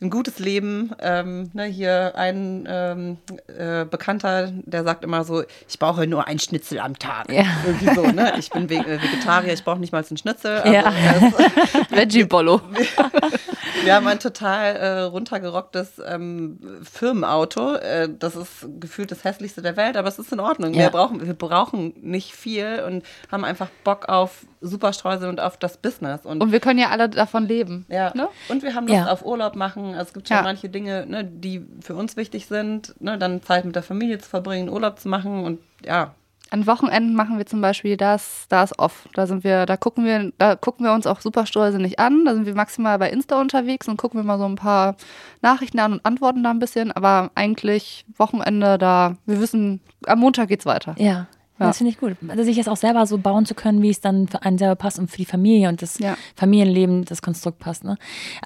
ein 0.01 0.09
gutes 0.09 0.39
Leben. 0.39 0.91
Ähm, 1.01 1.49
ne, 1.53 1.65
hier 1.65 2.13
ein 2.15 2.65
ähm, 2.69 3.17
äh, 3.47 3.85
Bekannter, 3.85 4.49
der 4.53 4.83
sagt 4.83 5.03
immer 5.03 5.23
so, 5.23 5.43
ich 5.67 5.77
brauche 5.79 6.07
nur 6.07 6.27
ein 6.27 6.39
Schnitzel 6.39 6.79
am 6.79 6.97
Tag. 6.97 7.31
Ja. 7.31 7.43
Irgendwie 7.65 7.93
so, 7.95 8.03
ne? 8.07 8.33
Ich 8.37 8.49
bin 8.49 8.69
Ve 8.69 8.75
äh, 8.75 9.01
Vegetarier, 9.01 9.53
ich 9.53 9.63
brauche 9.63 9.79
nicht 9.79 9.91
mal 9.91 10.03
einen 10.07 10.17
Schnitzel. 10.17 10.57
Also, 10.59 10.71
Ja. 10.73 10.83
das, 10.93 11.89
Veggie-Bollo. 11.91 12.61
wir 13.83 13.95
haben 13.95 14.07
ein 14.07 14.19
total 14.19 14.75
äh, 14.75 14.99
runtergerocktes 15.01 16.01
ähm, 16.05 16.59
Firmenauto. 16.83 17.75
Äh, 17.75 18.09
das 18.17 18.35
ist 18.35 18.67
gefühlt 18.79 19.11
das 19.11 19.23
hässlichste 19.23 19.61
der 19.61 19.75
Welt, 19.77 19.97
aber 19.97 20.07
es 20.07 20.19
ist 20.19 20.31
in 20.31 20.39
Ordnung. 20.39 20.73
Ja. 20.73 20.83
Wir, 20.83 20.89
brauchen, 20.89 21.25
wir 21.25 21.33
brauchen 21.33 21.93
nicht 22.01 22.33
viel 22.33 22.83
und 22.85 23.03
haben 23.31 23.43
einfach 23.43 23.67
Bock 23.83 24.07
auf 24.09 24.45
Superstreusel 24.61 25.29
und 25.29 25.39
auf 25.39 25.57
das 25.57 25.77
Business. 25.77 26.25
Und, 26.25 26.41
Und 26.41 26.51
wir 26.51 26.59
können 26.59 26.79
ja 26.79 26.89
alle 26.89 27.09
davon 27.09 27.45
leben. 27.47 27.85
ja. 27.89 28.11
Ne? 28.15 28.27
und 28.49 28.63
wir 28.63 28.73
haben 28.75 28.87
Lust 28.87 28.97
Ja. 28.99 29.11
auf 29.11 29.25
Urlaub 29.25 29.55
machen. 29.55 29.88
Also 29.95 30.07
es 30.09 30.13
gibt 30.13 30.27
schon 30.27 30.37
Ja. 30.37 30.43
manche 30.43 30.69
Dinge, 30.69 31.05
ne, 31.05 31.23
die 31.23 31.65
für 31.81 31.95
uns 31.95 32.17
wichtig 32.17 32.45
sind. 32.47 32.95
Ne, 32.99 33.17
dann 33.17 33.41
Zeit 33.43 33.65
mit 33.65 33.75
der 33.75 33.83
Familie 33.83 34.19
zu 34.19 34.29
verbringen, 34.29 34.69
Urlaub 34.69 34.99
zu 34.99 35.09
machen 35.09 35.43
und 35.43 35.59
ja. 35.85 36.13
An 36.51 36.65
Wochenenden 36.65 37.13
machen 37.13 37.37
wir 37.37 37.45
zum 37.45 37.61
Beispiel 37.61 37.95
das, 37.95 38.47
da 38.49 38.63
ist 38.63 38.79
off. 38.79 39.07
Da 39.13 39.27
sind 39.27 39.43
wir, 39.43 39.67
da 39.67 39.77
gucken 39.77 40.03
wir, 40.03 40.31
da 40.39 40.55
gucken 40.55 40.83
wir 40.83 40.93
uns 40.93 41.05
auch 41.05 41.21
Superstreusel 41.21 41.79
nicht 41.79 41.99
an. 41.99 42.25
Da 42.25 42.33
sind 42.33 42.47
wir 42.47 42.55
maximal 42.55 42.97
bei 42.97 43.11
Insta 43.11 43.39
unterwegs 43.39 43.87
und 43.87 43.97
gucken 43.97 44.19
wir 44.19 44.23
mal 44.23 44.39
so 44.39 44.45
ein 44.45 44.55
paar 44.55 44.95
Nachrichten 45.43 45.77
an 45.77 45.93
und 45.93 46.05
antworten 46.07 46.41
da 46.43 46.49
ein 46.49 46.57
bisschen. 46.57 46.91
Aber 46.91 47.29
eigentlich 47.35 48.03
Wochenende 48.17 48.79
da, 48.79 49.15
wir 49.27 49.39
wissen, 49.39 49.79
am 50.07 50.19
Montag 50.19 50.47
geht's 50.47 50.65
weiter. 50.65 50.95
Ja. 50.97 51.27
Ja. 51.59 51.67
Das 51.67 51.77
finde 51.77 51.91
ich 51.91 51.99
gut. 51.99 52.15
Also 52.27 52.43
sich 52.43 52.57
das 52.57 52.67
auch 52.67 52.77
selber 52.77 53.05
so 53.05 53.17
bauen 53.17 53.45
zu 53.45 53.53
können, 53.53 53.81
wie 53.81 53.89
es 53.89 53.99
dann 54.01 54.27
für 54.27 54.41
einen 54.43 54.57
selber 54.57 54.75
passt 54.75 54.97
und 54.99 55.09
für 55.11 55.17
die 55.17 55.25
Familie 55.25 55.69
und 55.69 55.81
das 55.81 55.99
Ja. 55.99 56.17
Familienleben, 56.35 57.05
das 57.05 57.21
Konstrukt 57.21 57.59
passt. 57.59 57.83
Ne? 57.83 57.97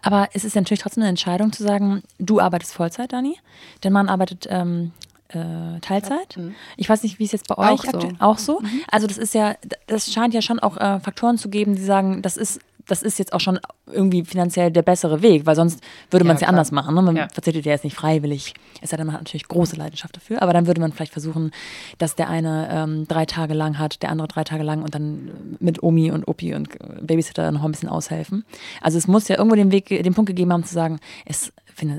Aber 0.01 0.29
es 0.33 0.43
ist 0.43 0.55
natürlich 0.55 0.81
trotzdem 0.81 1.03
eine 1.03 1.09
Entscheidung 1.09 1.51
zu 1.51 1.63
sagen, 1.63 2.01
du 2.19 2.39
arbeitest 2.39 2.73
Vollzeit, 2.73 3.13
Dani, 3.13 3.37
dein 3.81 3.93
Mann 3.93 4.09
arbeitet 4.09 4.47
ähm, 4.49 4.91
äh, 5.29 5.79
Teilzeit. 5.81 6.37
Ich 6.77 6.89
weiß 6.89 7.03
nicht, 7.03 7.19
wie 7.19 7.25
es 7.25 7.31
jetzt 7.31 7.47
bei 7.47 7.57
euch 7.57 7.69
Auch 7.69 7.83
so. 7.85 8.09
auch 8.19 8.37
so. 8.37 8.61
Also 8.91 9.07
das 9.07 9.17
ist 9.17 9.33
ja, 9.33 9.55
das 9.87 10.11
scheint 10.11 10.33
ja 10.33 10.41
schon 10.41 10.59
auch 10.59 10.77
äh, 10.77 10.99
Faktoren 10.99 11.37
zu 11.37 11.49
geben, 11.49 11.75
die 11.75 11.83
sagen, 11.83 12.21
das 12.21 12.37
ist 12.37 12.59
das 12.87 13.01
ist 13.01 13.19
jetzt 13.19 13.33
auch 13.33 13.39
schon 13.39 13.59
irgendwie 13.87 14.23
finanziell 14.25 14.71
der 14.71 14.81
bessere 14.81 15.21
Weg, 15.21 15.45
weil 15.45 15.55
sonst 15.55 15.81
würde 16.11 16.25
Ja, 16.25 16.27
man 16.27 16.35
es 16.35 16.41
ja, 16.41 16.47
klar. 16.47 16.49
anders 16.59 16.71
machen. 16.71 16.95
Ne? 16.95 17.01
Man 17.01 17.15
Ja. 17.15 17.27
verzichtet 17.29 17.65
ja 17.65 17.71
jetzt 17.71 17.83
nicht 17.83 17.95
freiwillig. 17.95 18.53
Es 18.81 18.89
sei 18.89 18.97
denn, 18.97 19.05
man 19.05 19.13
hat 19.15 19.21
natürlich 19.21 19.47
große 19.47 19.75
Leidenschaft 19.75 20.15
dafür, 20.15 20.41
aber 20.41 20.53
dann 20.53 20.67
würde 20.67 20.81
man 20.81 20.91
vielleicht 20.91 21.13
versuchen, 21.13 21.51
dass 21.97 22.15
der 22.15 22.29
eine 22.29 22.67
ähm, 22.71 23.07
drei 23.07 23.25
Tage 23.25 23.53
lang 23.53 23.77
hat, 23.79 24.01
der 24.03 24.09
andere 24.09 24.27
drei 24.27 24.43
Tage 24.43 24.63
lang 24.63 24.81
und 24.83 24.95
dann 24.95 25.57
mit 25.59 25.81
Omi 25.83 26.11
und 26.11 26.27
Opi 26.27 26.53
und 26.55 26.69
Babysitter 27.05 27.51
noch 27.51 27.63
ein 27.63 27.71
bisschen 27.71 27.89
aushelfen. 27.89 28.43
Also 28.81 28.97
es 28.97 29.07
muss 29.07 29.27
ja 29.27 29.37
irgendwo 29.37 29.55
den 29.55 29.71
Weg, 29.71 29.87
den 29.87 30.13
Punkt 30.13 30.27
gegeben 30.27 30.51
haben 30.51 30.63
zu 30.63 30.73
sagen, 30.73 30.99
es, 31.25 31.51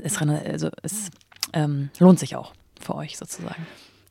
es, 0.03 0.17
also 0.21 0.69
es 0.83 1.09
ähm, 1.53 1.89
lohnt 1.99 2.19
sich 2.19 2.35
auch 2.35 2.53
für 2.79 2.95
euch 2.95 3.17
sozusagen. 3.17 3.65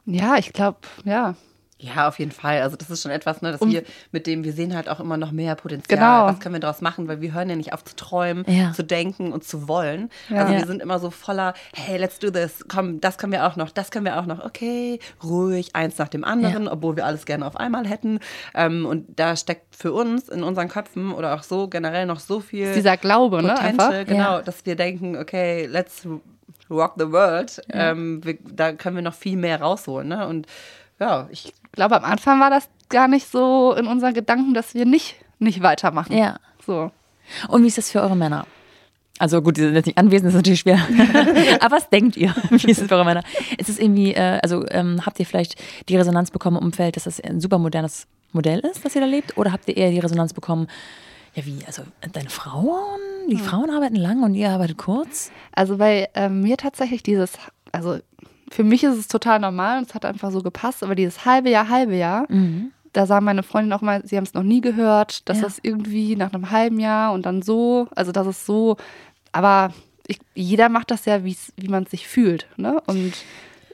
Ja, 0.07 0.37
ich 0.37 0.53
glaube, 0.53 0.79
ja. 1.05 1.35
Ja, 1.77 2.07
auf 2.09 2.19
jeden 2.21 2.31
Fall. 2.31 2.63
Also 2.63 2.77
das 2.77 2.89
ist 2.89 3.03
schon 3.03 3.11
etwas, 3.11 3.43
ne, 3.43 3.51
dass 3.53 3.61
Und- 3.61 3.73
wir 3.73 3.83
mit 4.13 4.27
dem, 4.29 4.45
wir 4.45 4.53
sehen 4.53 4.75
halt 4.77 4.89
auch 4.89 5.01
immer 5.01 5.17
noch 5.17 5.33
mehr 5.33 5.55
Potenzial. 5.57 5.99
Genau. 5.99 6.27
Was 6.27 6.39
können 6.39 6.55
wir 6.55 6.61
daraus 6.61 6.81
machen? 6.81 7.09
Weil 7.09 7.21
wir 7.21 7.35
hören 7.35 7.51
ja 7.51 7.57
nicht 7.57 7.73
auf 7.73 7.85
zu 7.85 7.97
träumen, 7.97 8.45
Ja. 8.47 8.73
zu 8.73 8.85
denken 8.85 9.33
und 9.33 9.43
zu 9.45 9.67
wollen. 9.69 10.09
Ja. 10.31 10.43
Also 10.43 10.53
Ja. 10.53 10.61
wir 10.61 10.67
sind 10.67 10.81
immer 10.81 10.99
so 11.01 11.11
voller, 11.11 11.53
hey, 11.75 11.99
let's 11.99 12.21
do 12.21 12.31
this. 12.31 12.65
Komm, 12.69 13.01
das 13.01 13.19
können 13.19 13.33
wir 13.33 13.45
auch 13.47 13.57
noch, 13.57 13.71
das 13.71 13.91
können 13.91 14.05
wir 14.05 14.19
auch 14.21 14.27
noch. 14.27 14.45
Okay, 14.45 15.01
ruhig, 15.23 15.75
eins 15.75 15.99
nach 15.99 16.09
dem 16.09 16.23
anderen, 16.25 16.69
obwohl 16.69 16.95
wir 16.97 17.05
alles 17.07 17.27
gerne 17.27 17.45
auf 17.45 17.57
einmal 17.57 17.87
hätten. 17.87 18.21
Ähm, 18.55 18.87
und 18.87 19.19
da 19.19 19.35
steckt 19.37 19.75
für 19.75 19.93
uns 19.93 20.29
in 20.29 20.45
unseren 20.45 20.69
Köpfen 20.69 21.13
oder 21.13 21.35
auch 21.35 21.43
so 21.43 21.67
generell 21.69 22.07
noch 22.07 22.21
so 22.21 22.39
viel 22.41 22.73
Dieser 22.73 22.97
Glaube, 22.97 23.43
ne? 23.43 23.49
Potential, 23.55 23.93
Einfach. 23.93 24.07
genau, 24.07 24.37
Ja. 24.37 24.43
dass 24.43 24.65
wir 24.65 24.77
denken, 24.77 25.17
okay, 25.17 25.67
let's 25.67 26.07
rock 26.71 26.95
the 26.99 27.11
world. 27.11 27.61
Ähm, 27.71 28.25
wir, 28.25 28.39
da 28.51 28.73
können 28.73 28.95
wir 28.97 29.03
noch 29.03 29.15
viel 29.15 29.37
mehr 29.37 29.61
rausholen. 29.61 30.09
Ne? 30.09 30.27
Und 30.27 30.47
ja, 31.01 31.29
ich 31.31 31.53
glaube, 31.73 31.97
am 31.97 32.05
Anfang 32.05 32.41
war 32.41 32.51
das 32.51 32.69
gar 32.89 33.09
nicht 33.09 33.31
so 33.31 33.75
in 33.75 33.87
unseren 33.87 34.15
Gedanken, 34.15 34.55
dass 34.55 34.75
wir 34.75 34.87
nicht, 34.87 35.17
nicht 35.39 35.63
weitermachen. 35.63 36.17
Ja. 36.17 36.39
So. 36.67 36.91
Und 37.49 37.63
wie 37.63 37.67
ist 37.67 37.79
das 37.79 37.91
für 37.91 38.03
eure 38.03 38.17
Männer? 38.17 38.47
Also 39.19 39.41
gut, 39.43 39.57
die 39.57 39.61
sind 39.61 39.75
jetzt 39.75 39.87
nicht 39.87 39.99
anwesend, 39.99 40.27
das 40.27 40.35
ist 40.35 40.39
natürlich 40.39 40.61
schwer. 40.61 40.79
Aber 41.61 41.77
was 41.77 41.89
denkt 41.89 42.17
ihr? 42.17 42.35
Wie 42.51 42.71
ist 42.71 42.81
es 42.83 42.89
für 42.89 42.95
eure 42.95 43.05
Männer? 43.05 43.23
Ist 43.59 43.69
es 43.69 43.79
irgendwie, 43.79 44.13
äh, 44.13 44.41
also 44.43 44.65
ähm, 44.71 45.07
habt 45.07 45.21
ihr 45.21 45.27
vielleicht 45.27 45.55
die 45.89 45.97
Resonanz 45.97 46.33
bekommen 46.33 46.57
im 46.57 46.65
Umfeld, 46.65 46.97
dass 46.97 47.05
das 47.05 47.21
ein 47.21 47.41
super 47.41 47.59
modernes 47.59 48.09
Modell 48.33 48.59
ist, 48.61 48.85
das 48.85 48.97
ihr 48.97 49.01
da 49.01 49.07
lebt? 49.07 49.39
Oder 49.39 49.53
habt 49.53 49.69
ihr 49.69 49.77
eher 49.77 49.91
die 49.91 50.01
Resonanz 50.01 50.33
bekommen, 50.33 50.67
ja 51.35 51.47
wie, 51.47 51.59
also 51.67 51.83
deine 52.13 52.29
Frauen, 52.29 53.01
die 53.31 53.37
Frauen 53.37 53.71
arbeiten 53.71 53.97
lang 53.97 54.25
und 54.25 54.35
ihr 54.35 54.51
arbeitet 54.51 54.79
kurz? 54.79 55.31
Also 55.53 55.77
bei 55.77 56.09
ähm, 56.15 56.41
mir 56.41 56.57
tatsächlich 56.57 57.05
dieses, 57.05 57.35
also 57.71 57.99
für 58.55 58.63
mich 58.65 58.85
ist 58.85 58.97
es 58.97 59.09
total 59.09 59.41
normal 59.41 59.79
und 59.79 59.89
es 59.89 59.95
hat 59.95 60.05
einfach 60.05 60.31
so 60.31 60.41
gepasst, 60.41 60.83
aber 60.85 60.95
dieses 60.95 61.25
halbe 61.25 61.51
Jahr, 61.51 61.69
halbe 61.69 61.97
Jahr, 61.97 62.27
da 62.93 63.07
sagen 63.07 63.25
meine 63.25 63.43
Freundin 63.43 63.73
auch 63.73 63.81
mal, 63.83 64.03
sie 64.07 64.17
haben 64.17 64.23
es 64.25 64.35
noch 64.35 64.45
nie 64.45 64.61
gehört, 64.61 65.29
dass 65.29 65.39
Ja. 65.39 65.43
das 65.45 65.59
irgendwie 65.61 66.15
nach 66.15 66.33
einem 66.33 66.51
halben 66.53 66.79
Jahr 66.79 67.13
und 67.13 67.27
dann 67.27 67.43
so, 67.43 67.89
also 67.97 68.13
das 68.13 68.27
ist 68.29 68.47
so, 68.47 68.77
aber 69.33 69.73
ich, 70.07 70.21
jeder 70.35 70.69
macht 70.69 70.93
das 70.93 71.05
ja, 71.07 71.25
wie 71.25 71.37
man 71.69 71.87
sich 71.87 72.07
fühlt. 72.07 72.47
Ne? 72.57 72.81
Und 72.87 73.15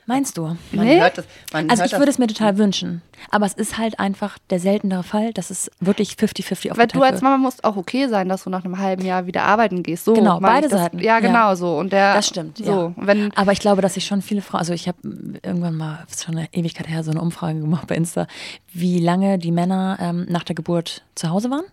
Meinst 0.07 0.37
du? 0.37 0.43
man 0.73 0.87
Nee. 0.87 0.99
hört 1.01 1.19
das. 1.19 1.25
Man 1.53 1.71
Also 1.71 1.83
hört 1.83 1.93
ich 1.93 1.99
würde 1.99 2.11
es 2.11 2.19
mir 2.19 2.27
total 2.27 2.59
wünschen. 2.59 3.01
Aber 3.31 3.47
es 3.47 3.53
ist 3.55 3.79
halt 3.79 4.01
einfach 4.01 4.39
der 4.51 4.59
seltenere 4.59 5.03
Fall, 5.03 5.33
dass 5.33 5.51
es 5.51 5.71
wirklich 5.79 6.13
50-50 6.15 6.65
weil 6.65 6.71
aufgeteilt 6.73 6.95
du 6.95 7.03
als. 7.03 7.23
Mama 7.23 7.37
musst 7.39 7.63
auch 7.65 7.77
okay 7.77 8.09
sein, 8.09 8.29
dass 8.29 8.45
du 8.45 8.51
nach 8.51 8.65
einem 8.65 8.79
halben 8.79 9.05
Jahr 9.05 9.27
wieder 9.27 9.43
arbeiten 9.45 9.83
gehst. 9.83 10.05
So 10.07 10.15
Genau, 10.15 10.41
meine 10.41 10.55
beide 10.55 10.67
ich 10.67 10.73
das, 10.73 10.81
Seiten. 10.83 10.99
Ja, 10.99 11.05
Ja. 11.19 11.21
genau 11.21 11.55
so. 11.55 11.79
Und 11.79 11.93
der, 11.93 12.15
Das 12.15 12.27
stimmt, 12.27 12.59
So, 12.59 12.65
ja. 12.65 12.93
Wenn 12.97 13.31
Aber 13.37 13.53
ich 13.53 13.61
glaube, 13.61 13.83
dass 13.83 13.95
sich 13.95 14.05
schon 14.07 14.23
viele 14.23 14.43
Frauen, 14.43 14.61
also 14.61 14.73
ich 14.73 14.89
habe 14.89 14.99
irgendwann 15.43 15.77
mal, 15.77 16.01
das 16.09 16.17
ist 16.19 16.25
schon 16.25 16.37
eine 16.37 16.49
Ewigkeit 16.53 16.89
her, 16.89 17.05
so 17.05 17.11
eine 17.11 17.21
Umfrage 17.21 17.61
gemacht 17.61 17.87
bei 17.87 17.95
Insta, 17.95 18.27
wie 18.73 18.99
lange 18.99 19.39
die 19.39 19.53
Männer 19.53 19.99
ähm, 20.01 20.27
nach 20.29 20.43
der 20.45 20.55
Geburt 20.57 21.03
zu 21.15 21.31
Hause 21.31 21.51
waren 21.51 21.65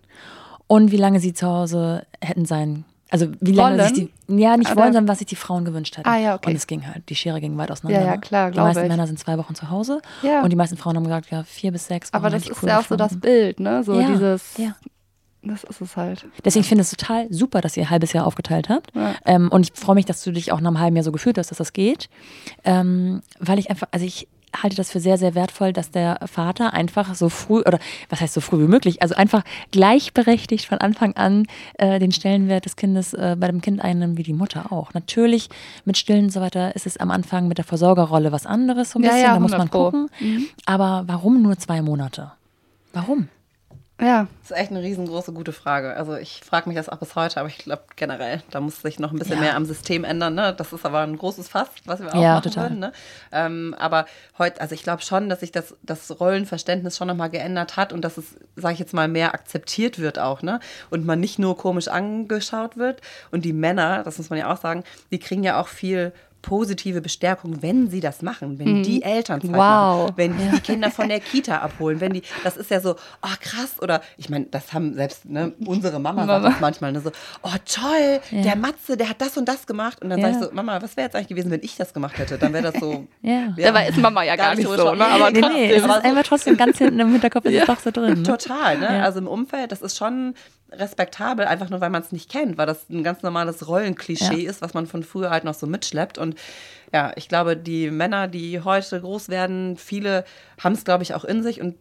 und 0.66 0.92
wie 0.92 0.96
lange 0.96 1.18
sie 1.18 1.32
zu 1.32 1.46
Hause 1.46 2.06
hätten 2.20 2.44
sein 2.44 2.84
Also 3.10 3.28
wie 3.40 3.52
lange 3.52 3.78
Wollen? 3.78 3.94
sich 3.94 4.10
die, 4.28 4.36
ja 4.40 4.56
nicht 4.56 4.70
Oder- 4.70 4.80
wollen, 4.82 4.92
sondern 4.92 5.08
was 5.08 5.18
sich 5.18 5.26
die 5.28 5.36
Frauen 5.36 5.64
gewünscht 5.64 5.96
hätten. 5.96 6.08
Ah, 6.08 6.18
ja, 6.18 6.34
okay. 6.34 6.50
Und 6.50 6.56
es 6.56 6.66
ging 6.66 6.86
halt, 6.86 7.08
die 7.08 7.14
Schere 7.14 7.40
ging 7.40 7.56
weit 7.56 7.70
auseinander. 7.70 8.04
Ja, 8.04 8.12
ja, 8.14 8.16
klar, 8.18 8.50
Die 8.50 8.54
glaub 8.54 8.66
meisten 8.66 8.82
ich. 8.84 8.88
Männer 8.90 9.06
sind 9.06 9.18
zwei 9.18 9.38
Wochen 9.38 9.54
zu 9.54 9.70
Hause 9.70 10.02
Ja. 10.22 10.42
und 10.42 10.50
die 10.50 10.56
meisten 10.56 10.76
Frauen 10.76 10.96
haben 10.96 11.04
gesagt, 11.04 11.30
ja, 11.30 11.42
vier 11.44 11.72
bis 11.72 11.86
sechs. 11.86 12.12
aber 12.12 12.24
Wochen 12.24 12.32
das 12.32 12.42
hätte 12.42 12.52
ich 12.52 12.56
ist 12.58 12.62
cool 12.62 12.68
ja 12.68 12.78
auch 12.80 12.84
so 12.84 12.96
das 12.96 13.08
gefunden. 13.08 13.20
Bild, 13.22 13.60
ne? 13.60 13.82
So 13.82 13.98
ja, 13.98 14.08
dieses, 14.08 14.58
ja. 14.58 14.76
das 15.42 15.64
ist 15.64 15.80
es 15.80 15.96
halt. 15.96 16.26
Deswegen 16.44 16.64
finde 16.64 16.82
ich 16.82 16.90
es 16.92 16.96
total 16.96 17.26
super, 17.32 17.60
dass 17.62 17.76
ihr 17.76 17.84
ein 17.84 17.90
halbes 17.90 18.12
Jahr 18.12 18.26
aufgeteilt 18.26 18.68
habt. 18.68 18.94
Ja. 18.94 19.14
Ähm, 19.24 19.48
und 19.50 19.62
ich 19.70 19.72
freue 19.80 19.94
mich, 19.94 20.04
dass 20.04 20.22
du 20.22 20.30
dich 20.32 20.52
auch 20.52 20.60
nach 20.60 20.68
einem 20.70 20.80
halben 20.80 20.96
Jahr 20.96 21.04
so 21.04 21.12
gefühlt 21.12 21.38
hast, 21.38 21.50
dass 21.50 21.58
das 21.58 21.72
geht. 21.72 22.10
Ähm, 22.64 23.22
weil 23.38 23.58
ich 23.58 23.70
einfach, 23.70 23.88
also 23.90 24.04
ich 24.04 24.28
halte 24.56 24.76
das 24.76 24.90
für 24.90 25.00
sehr, 25.00 25.18
sehr 25.18 25.34
wertvoll, 25.34 25.72
dass 25.72 25.90
der 25.90 26.18
Vater 26.26 26.72
einfach 26.74 27.14
so 27.14 27.28
früh, 27.28 27.60
oder 27.60 27.78
was 28.08 28.20
heißt 28.20 28.34
so 28.34 28.40
früh 28.40 28.58
wie 28.60 28.68
möglich, 28.68 29.02
also 29.02 29.14
einfach 29.14 29.42
gleichberechtigt 29.72 30.66
von 30.66 30.78
Anfang 30.78 31.14
an 31.16 31.46
äh, 31.78 31.98
den 31.98 32.12
Stellenwert 32.12 32.64
des 32.64 32.76
Kindes 32.76 33.14
äh, 33.14 33.36
bei 33.38 33.46
dem 33.46 33.60
Kind 33.60 33.80
einnimmt, 33.82 34.18
wie 34.18 34.22
die 34.22 34.32
Mutter 34.32 34.72
auch. 34.72 34.94
Natürlich 34.94 35.48
mit 35.84 35.96
Stillen 35.96 36.24
und 36.24 36.30
so 36.30 36.40
weiter 36.40 36.74
ist 36.76 36.86
es 36.86 36.96
am 36.98 37.10
Anfang 37.10 37.48
mit 37.48 37.58
der 37.58 37.64
Versorgerrolle 37.64 38.32
was 38.32 38.46
anderes, 38.46 38.90
so 38.90 38.98
ein 38.98 39.02
Ja, 39.02 39.10
bisschen, 39.10 39.24
ja, 39.24 39.34
da 39.34 39.40
muss 39.40 39.50
man 39.52 39.60
100 39.62 39.70
Pro. 39.72 39.84
gucken. 39.90 40.10
Aber 40.66 41.04
warum 41.06 41.42
nur 41.42 41.56
zwei 41.58 41.82
Monate? 41.82 42.32
Warum? 42.92 43.28
Ja. 44.00 44.28
Das 44.42 44.52
ist 44.52 44.56
echt 44.56 44.70
eine 44.70 44.80
riesengroße, 44.82 45.32
gute 45.32 45.52
Frage. 45.52 45.96
Also 45.96 46.14
ich 46.16 46.40
frage 46.44 46.68
mich 46.68 46.76
das 46.76 46.88
auch 46.88 46.98
bis 46.98 47.16
heute, 47.16 47.40
aber 47.40 47.48
ich 47.48 47.58
glaube 47.58 47.82
generell, 47.96 48.42
da 48.50 48.60
muss 48.60 48.80
sich 48.80 49.00
noch 49.00 49.10
ein 49.10 49.18
bisschen 49.18 49.34
Ja. 49.36 49.40
mehr 49.40 49.56
am 49.56 49.64
System 49.64 50.04
ändern. 50.04 50.34
Ne? 50.36 50.54
Das 50.56 50.72
ist 50.72 50.86
aber 50.86 51.00
ein 51.00 51.18
großes 51.18 51.48
Fass, 51.48 51.68
was 51.84 52.00
wir 52.00 52.14
auch 52.14 52.22
Ja, 52.22 52.34
machen 52.34 52.44
total. 52.44 52.64
würden. 52.66 52.78
Ne? 52.78 52.92
Ähm, 53.32 53.74
aber 53.76 54.06
heute, 54.38 54.60
also 54.60 54.74
ich 54.74 54.84
glaube 54.84 55.02
schon, 55.02 55.28
dass 55.28 55.40
sich 55.40 55.50
das, 55.50 55.74
das 55.82 56.20
Rollenverständnis 56.20 56.96
schon 56.96 57.08
nochmal 57.08 57.30
geändert 57.30 57.76
hat 57.76 57.92
und 57.92 58.02
dass 58.02 58.18
es, 58.18 58.36
sage 58.54 58.74
ich 58.74 58.78
jetzt 58.80 58.94
mal, 58.94 59.08
mehr 59.08 59.34
akzeptiert 59.34 59.98
wird 59.98 60.20
auch. 60.20 60.42
Ne? 60.42 60.60
Und 60.90 61.04
man 61.04 61.18
nicht 61.18 61.40
nur 61.40 61.56
komisch 61.56 61.88
angeschaut 61.88 62.76
wird. 62.76 63.00
Und 63.32 63.44
die 63.44 63.52
Männer, 63.52 64.04
das 64.04 64.18
muss 64.18 64.30
man 64.30 64.38
ja 64.38 64.52
auch 64.52 64.58
sagen, 64.60 64.84
die 65.10 65.18
kriegen 65.18 65.42
ja 65.42 65.60
auch 65.60 65.68
viel 65.68 66.12
positive 66.42 67.00
Bestärkung, 67.00 67.62
wenn 67.62 67.90
sie 67.90 68.00
das 68.00 68.22
machen, 68.22 68.58
wenn 68.58 68.82
die 68.82 69.02
Elternzeit 69.02 69.50
Wow. 69.50 69.56
machen, 69.58 70.12
wenn 70.16 70.38
die 70.38 70.48
die 70.50 70.60
Kinder 70.60 70.90
von 70.90 71.08
der 71.08 71.20
Kita 71.20 71.58
abholen, 71.58 72.00
wenn 72.00 72.12
die, 72.12 72.22
das 72.44 72.56
ist 72.56 72.70
ja 72.70 72.80
so, 72.80 72.92
oh 73.22 73.34
krass, 73.40 73.74
oder 73.82 74.00
ich 74.16 74.30
meine, 74.30 74.46
das 74.46 74.72
haben 74.72 74.94
selbst 74.94 75.24
ne, 75.24 75.52
unsere 75.66 75.98
Mama, 75.98 76.26
sagt 76.26 76.42
Mama. 76.42 76.48
das 76.50 76.60
manchmal 76.60 76.92
ne, 76.92 77.00
so, 77.00 77.10
oh 77.42 77.50
toll, 77.64 78.20
der 78.30 78.56
Matze, 78.56 78.96
der 78.96 79.08
hat 79.10 79.20
das 79.20 79.36
und 79.36 79.46
das 79.48 79.66
gemacht 79.66 80.00
und 80.02 80.10
dann 80.10 80.20
Ja. 80.20 80.32
sag 80.32 80.40
ich 80.40 80.46
so, 80.48 80.54
Mama, 80.54 80.80
was 80.80 80.96
wäre 80.96 81.06
jetzt 81.06 81.16
eigentlich 81.16 81.28
gewesen, 81.28 81.50
wenn 81.50 81.62
ich 81.62 81.76
das 81.76 81.92
gemacht 81.92 82.16
hätte? 82.18 82.38
Dann 82.38 82.52
wäre 82.52 82.70
das 82.72 82.80
so, 82.80 83.06
Ja. 83.22 83.54
Dabei 83.56 83.88
ist 83.88 83.98
Mama 83.98 84.22
ja 84.22 84.36
gar 84.36 84.54
nicht 84.54 84.64
drüber 84.66 84.76
so, 84.76 84.90
gesprochen. 84.92 84.98
ne? 84.98 85.06
Aber 85.06 85.30
Nee, 85.30 85.40
nee, 85.40 85.70
es 85.72 85.78
ist 85.78 85.84
aber 85.84 85.94
so- 85.94 86.00
einfach 86.08 86.22
trotzdem 86.22 86.56
ganz 86.56 86.78
hinten 86.78 87.00
im 87.00 87.10
Hinterkopf 87.12 87.44
ist 87.46 87.54
es 87.60 87.66
doch 87.66 87.78
so 87.80 87.90
drin. 87.90 88.18
Ne? 88.18 88.22
Total, 88.22 88.78
ne? 88.78 88.84
Ja. 88.98 89.02
Also 89.02 89.18
im 89.18 89.26
Umfeld, 89.26 89.72
das 89.72 89.82
ist 89.82 89.96
schon 89.96 90.34
respektabel, 90.72 91.46
einfach 91.46 91.70
nur 91.70 91.80
weil 91.80 91.90
man 91.90 92.02
es 92.02 92.12
nicht 92.12 92.30
kennt, 92.30 92.58
weil 92.58 92.66
das 92.66 92.88
ein 92.90 93.02
ganz 93.02 93.22
normales 93.22 93.66
Rollenklischee 93.68 94.42
Ja. 94.44 94.50
ist, 94.50 94.60
was 94.62 94.74
man 94.74 94.86
von 94.86 95.02
früher 95.02 95.30
halt 95.30 95.44
noch 95.44 95.54
so 95.54 95.66
mitschleppt. 95.66 96.18
Und 96.18 96.36
ja, 96.92 97.12
ich 97.16 97.28
glaube, 97.28 97.56
die 97.56 97.90
Männer, 97.90 98.28
die 98.28 98.60
heute 98.60 99.00
groß 99.00 99.28
werden, 99.28 99.76
viele 99.76 100.24
haben 100.62 100.72
es, 100.72 100.84
glaube 100.84 101.02
ich, 101.02 101.14
auch 101.14 101.24
in 101.24 101.42
sich 101.42 101.60
und 101.60 101.74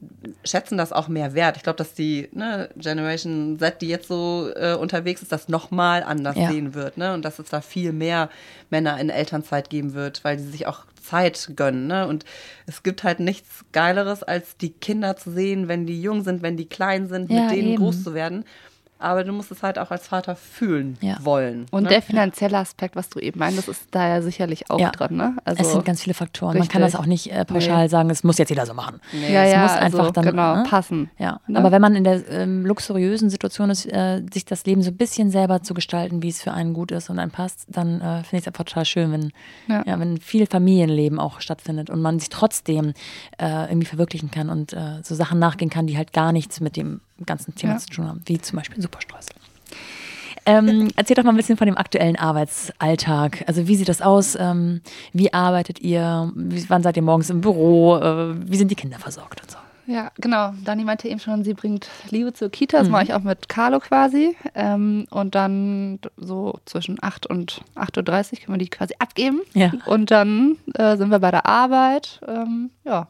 schätzen 0.44 0.78
das 0.78 0.92
auch 0.92 1.08
mehr 1.08 1.34
wert. 1.34 1.56
Ich 1.58 1.64
glaube, 1.64 1.78
dass 1.78 1.94
die 1.94 2.28
ne, 2.34 2.70
Generation 2.76 3.58
Z, 3.60 3.82
die 3.82 3.88
jetzt 3.88 4.08
so 4.10 4.50
äh, 4.56 4.74
unterwegs 4.76 5.22
ist, 5.22 5.32
das 5.32 5.48
nochmal 5.48 6.04
anders 6.04 6.36
Ja. 6.38 6.50
sehen 6.50 6.74
wird. 6.74 6.98
Ne? 6.98 7.14
Und 7.14 7.24
dass 7.24 7.40
es 7.40 7.50
da 7.50 7.62
viel 7.62 7.94
mehr 7.94 8.30
Männer 8.70 9.00
in 9.00 9.10
Elternzeit 9.10 9.70
geben 9.70 9.94
wird, 9.94 10.24
weil 10.24 10.40
sie 10.40 10.50
sich 10.50 10.68
auch 10.68 10.86
Zeit 11.08 11.52
gönnen. 11.56 11.88
Ne? 11.88 12.08
Und 12.08 12.26
es 12.66 12.84
gibt 12.84 13.04
halt 13.04 13.20
nichts 13.20 13.66
Geileres, 13.72 14.24
als 14.24 14.58
die 14.58 14.72
Kinder 14.72 15.16
zu 15.16 15.32
sehen, 15.32 15.68
wenn 15.68 15.86
die 15.86 16.02
jung 16.02 16.24
sind, 16.24 16.42
wenn 16.42 16.58
die 16.58 16.68
klein 16.70 17.08
sind, 17.08 17.32
Ja, 17.32 17.44
mit 17.44 17.52
denen 17.52 17.70
eben. 17.70 17.78
groß 17.84 18.04
zu 18.04 18.14
werden. 18.14 18.44
Aber 19.00 19.24
du 19.24 19.32
musst 19.32 19.52
es 19.52 19.64
halt 19.64 19.78
auch 19.80 19.92
als 19.92 20.08
Vater 20.08 20.36
fühlen 20.36 20.98
Ja. 21.02 21.18
wollen. 21.22 21.66
Und 21.72 21.84
ne? 21.84 21.90
der 21.90 22.02
finanzielle 22.02 22.58
Aspekt, 22.58 22.96
was 22.96 23.10
du 23.10 23.20
eben 23.20 23.40
meintest, 23.40 23.68
ist 23.70 23.88
da 23.92 24.08
ja 24.08 24.22
sicherlich 24.22 24.70
auch 24.72 24.80
Ja. 24.80 24.92
drin, 24.92 25.16
ne? 25.18 25.36
Also, 25.46 25.62
es 25.62 25.72
sind 25.72 25.86
ganz 25.86 26.02
viele 26.02 26.14
Faktoren. 26.14 26.58
Man 26.58 26.68
kann 26.68 26.82
das 26.82 26.94
Richtig. 26.94 27.00
auch 27.02 27.06
nicht 27.06 27.32
äh, 27.32 27.46
pauschal 27.46 27.90
sagen, 27.90 28.10
es 28.10 28.24
muss 28.24 28.38
jetzt 28.38 28.50
jeder 28.50 28.66
so 28.66 28.74
machen. 28.74 29.00
ja, 29.14 29.44
es 29.44 29.54
ja, 29.54 29.62
muss 29.64 29.72
einfach 29.72 30.00
also, 30.00 30.12
dann 30.12 30.26
genau, 30.26 30.56
ne? 30.58 30.64
passen. 30.68 31.10
Ja, 31.18 31.40
Ne? 31.48 31.60
aber 31.60 31.72
wenn 31.72 31.82
man 31.82 31.96
in 31.96 32.04
der 32.04 32.28
ähm, 32.30 32.66
luxuriösen 32.66 33.30
Situation 33.30 33.70
ist, 33.70 33.86
äh, 33.86 34.22
sich 34.34 34.46
das 34.46 34.66
Leben 34.66 34.82
so 34.82 34.90
ein 34.92 34.98
bisschen 34.98 35.30
selber 35.32 35.62
zu 35.62 35.74
gestalten, 35.74 36.24
wie 36.24 36.30
es 36.30 36.42
für 36.42 36.52
einen 36.52 36.74
gut 36.74 36.92
ist 36.92 37.10
und 37.10 37.20
einem 37.20 37.32
passt, 37.32 37.66
dann 37.70 38.02
äh, 38.02 38.24
finde 38.24 38.38
ich 38.38 38.42
es 38.42 38.48
einfach 38.48 38.64
total 38.66 38.86
schön, 38.86 39.12
wenn, 39.12 39.32
ja. 39.68 39.84
Ja. 39.86 40.00
wenn 40.00 40.18
viel 40.18 40.48
Familienleben 40.48 41.20
auch 41.20 41.40
stattfindet 41.42 41.90
und 41.90 42.02
man 42.02 42.20
sich 42.20 42.30
trotzdem 42.30 42.94
äh, 43.40 43.66
irgendwie 43.70 43.86
verwirklichen 43.88 44.32
kann 44.32 44.50
und 44.50 44.74
äh, 44.74 45.02
so 45.04 45.16
Sachen 45.16 45.40
nachgehen 45.40 45.70
kann, 45.70 45.88
die 45.88 45.98
halt 45.98 46.14
gar 46.14 46.32
nichts 46.32 46.60
mit 46.60 46.76
dem 46.76 47.02
ganzen 47.26 47.56
Thema 47.56 47.74
Ja. 47.74 47.80
zu 47.80 47.88
tun 47.90 48.08
haben, 48.08 48.22
wie 48.26 48.40
zum 48.40 48.58
Beispiel 48.58 48.82
Superstreusel. 48.82 49.36
Ähm, 50.46 50.90
erzähl 50.96 51.16
doch 51.16 51.24
mal 51.24 51.32
ein 51.32 51.36
bisschen 51.38 51.58
von 51.58 51.68
dem 51.68 51.78
aktuellen 51.78 52.16
Arbeitsalltag. 52.16 53.44
Also 53.48 53.68
wie 53.68 53.76
sieht 53.76 53.90
das 53.90 54.02
aus? 54.02 54.36
Ähm, 54.40 54.82
wie 55.14 55.34
arbeitet 55.34 55.80
ihr? 55.82 56.32
Wann 56.36 56.84
seid 56.84 56.96
ihr 56.98 57.04
morgens 57.04 57.30
im 57.30 57.42
Büro? 57.42 57.98
Äh, 57.98 58.50
wie 58.50 58.58
sind 58.58 58.72
die 58.72 58.76
Kinder 58.76 59.00
versorgt 59.00 59.42
und 59.42 59.52
so? 59.52 59.58
Ja, 59.90 60.12
genau. 60.16 60.54
Dani 60.66 60.84
meinte 60.84 61.08
eben 61.08 61.20
schon, 61.22 61.46
sie 61.46 61.54
bringt 61.54 61.88
Liebe 62.10 62.34
zur 62.34 62.50
Kita. 62.50 62.78
Das 62.80 62.90
mache 62.90 63.04
ich 63.04 63.14
auch 63.14 63.22
mit 63.22 63.48
Carlo 63.48 63.80
quasi. 63.80 64.36
Ähm, 64.54 65.08
und 65.12 65.34
dann 65.34 66.00
so 66.18 66.60
zwischen 66.66 66.98
8 67.02 67.26
und 67.26 67.62
8.30 67.76 68.34
Uhr 68.34 68.40
können 68.40 68.60
wir 68.60 68.66
die 68.66 68.70
quasi 68.70 68.96
abgeben. 69.00 69.40
Ja. 69.54 69.72
Und 69.86 70.12
dann 70.12 70.58
äh, 70.74 70.98
sind 70.98 71.10
wir 71.10 71.20
bei 71.20 71.32
der 71.32 71.46
Arbeit. 71.46 72.20
Ähm, 72.28 72.72
ja. 72.84 73.08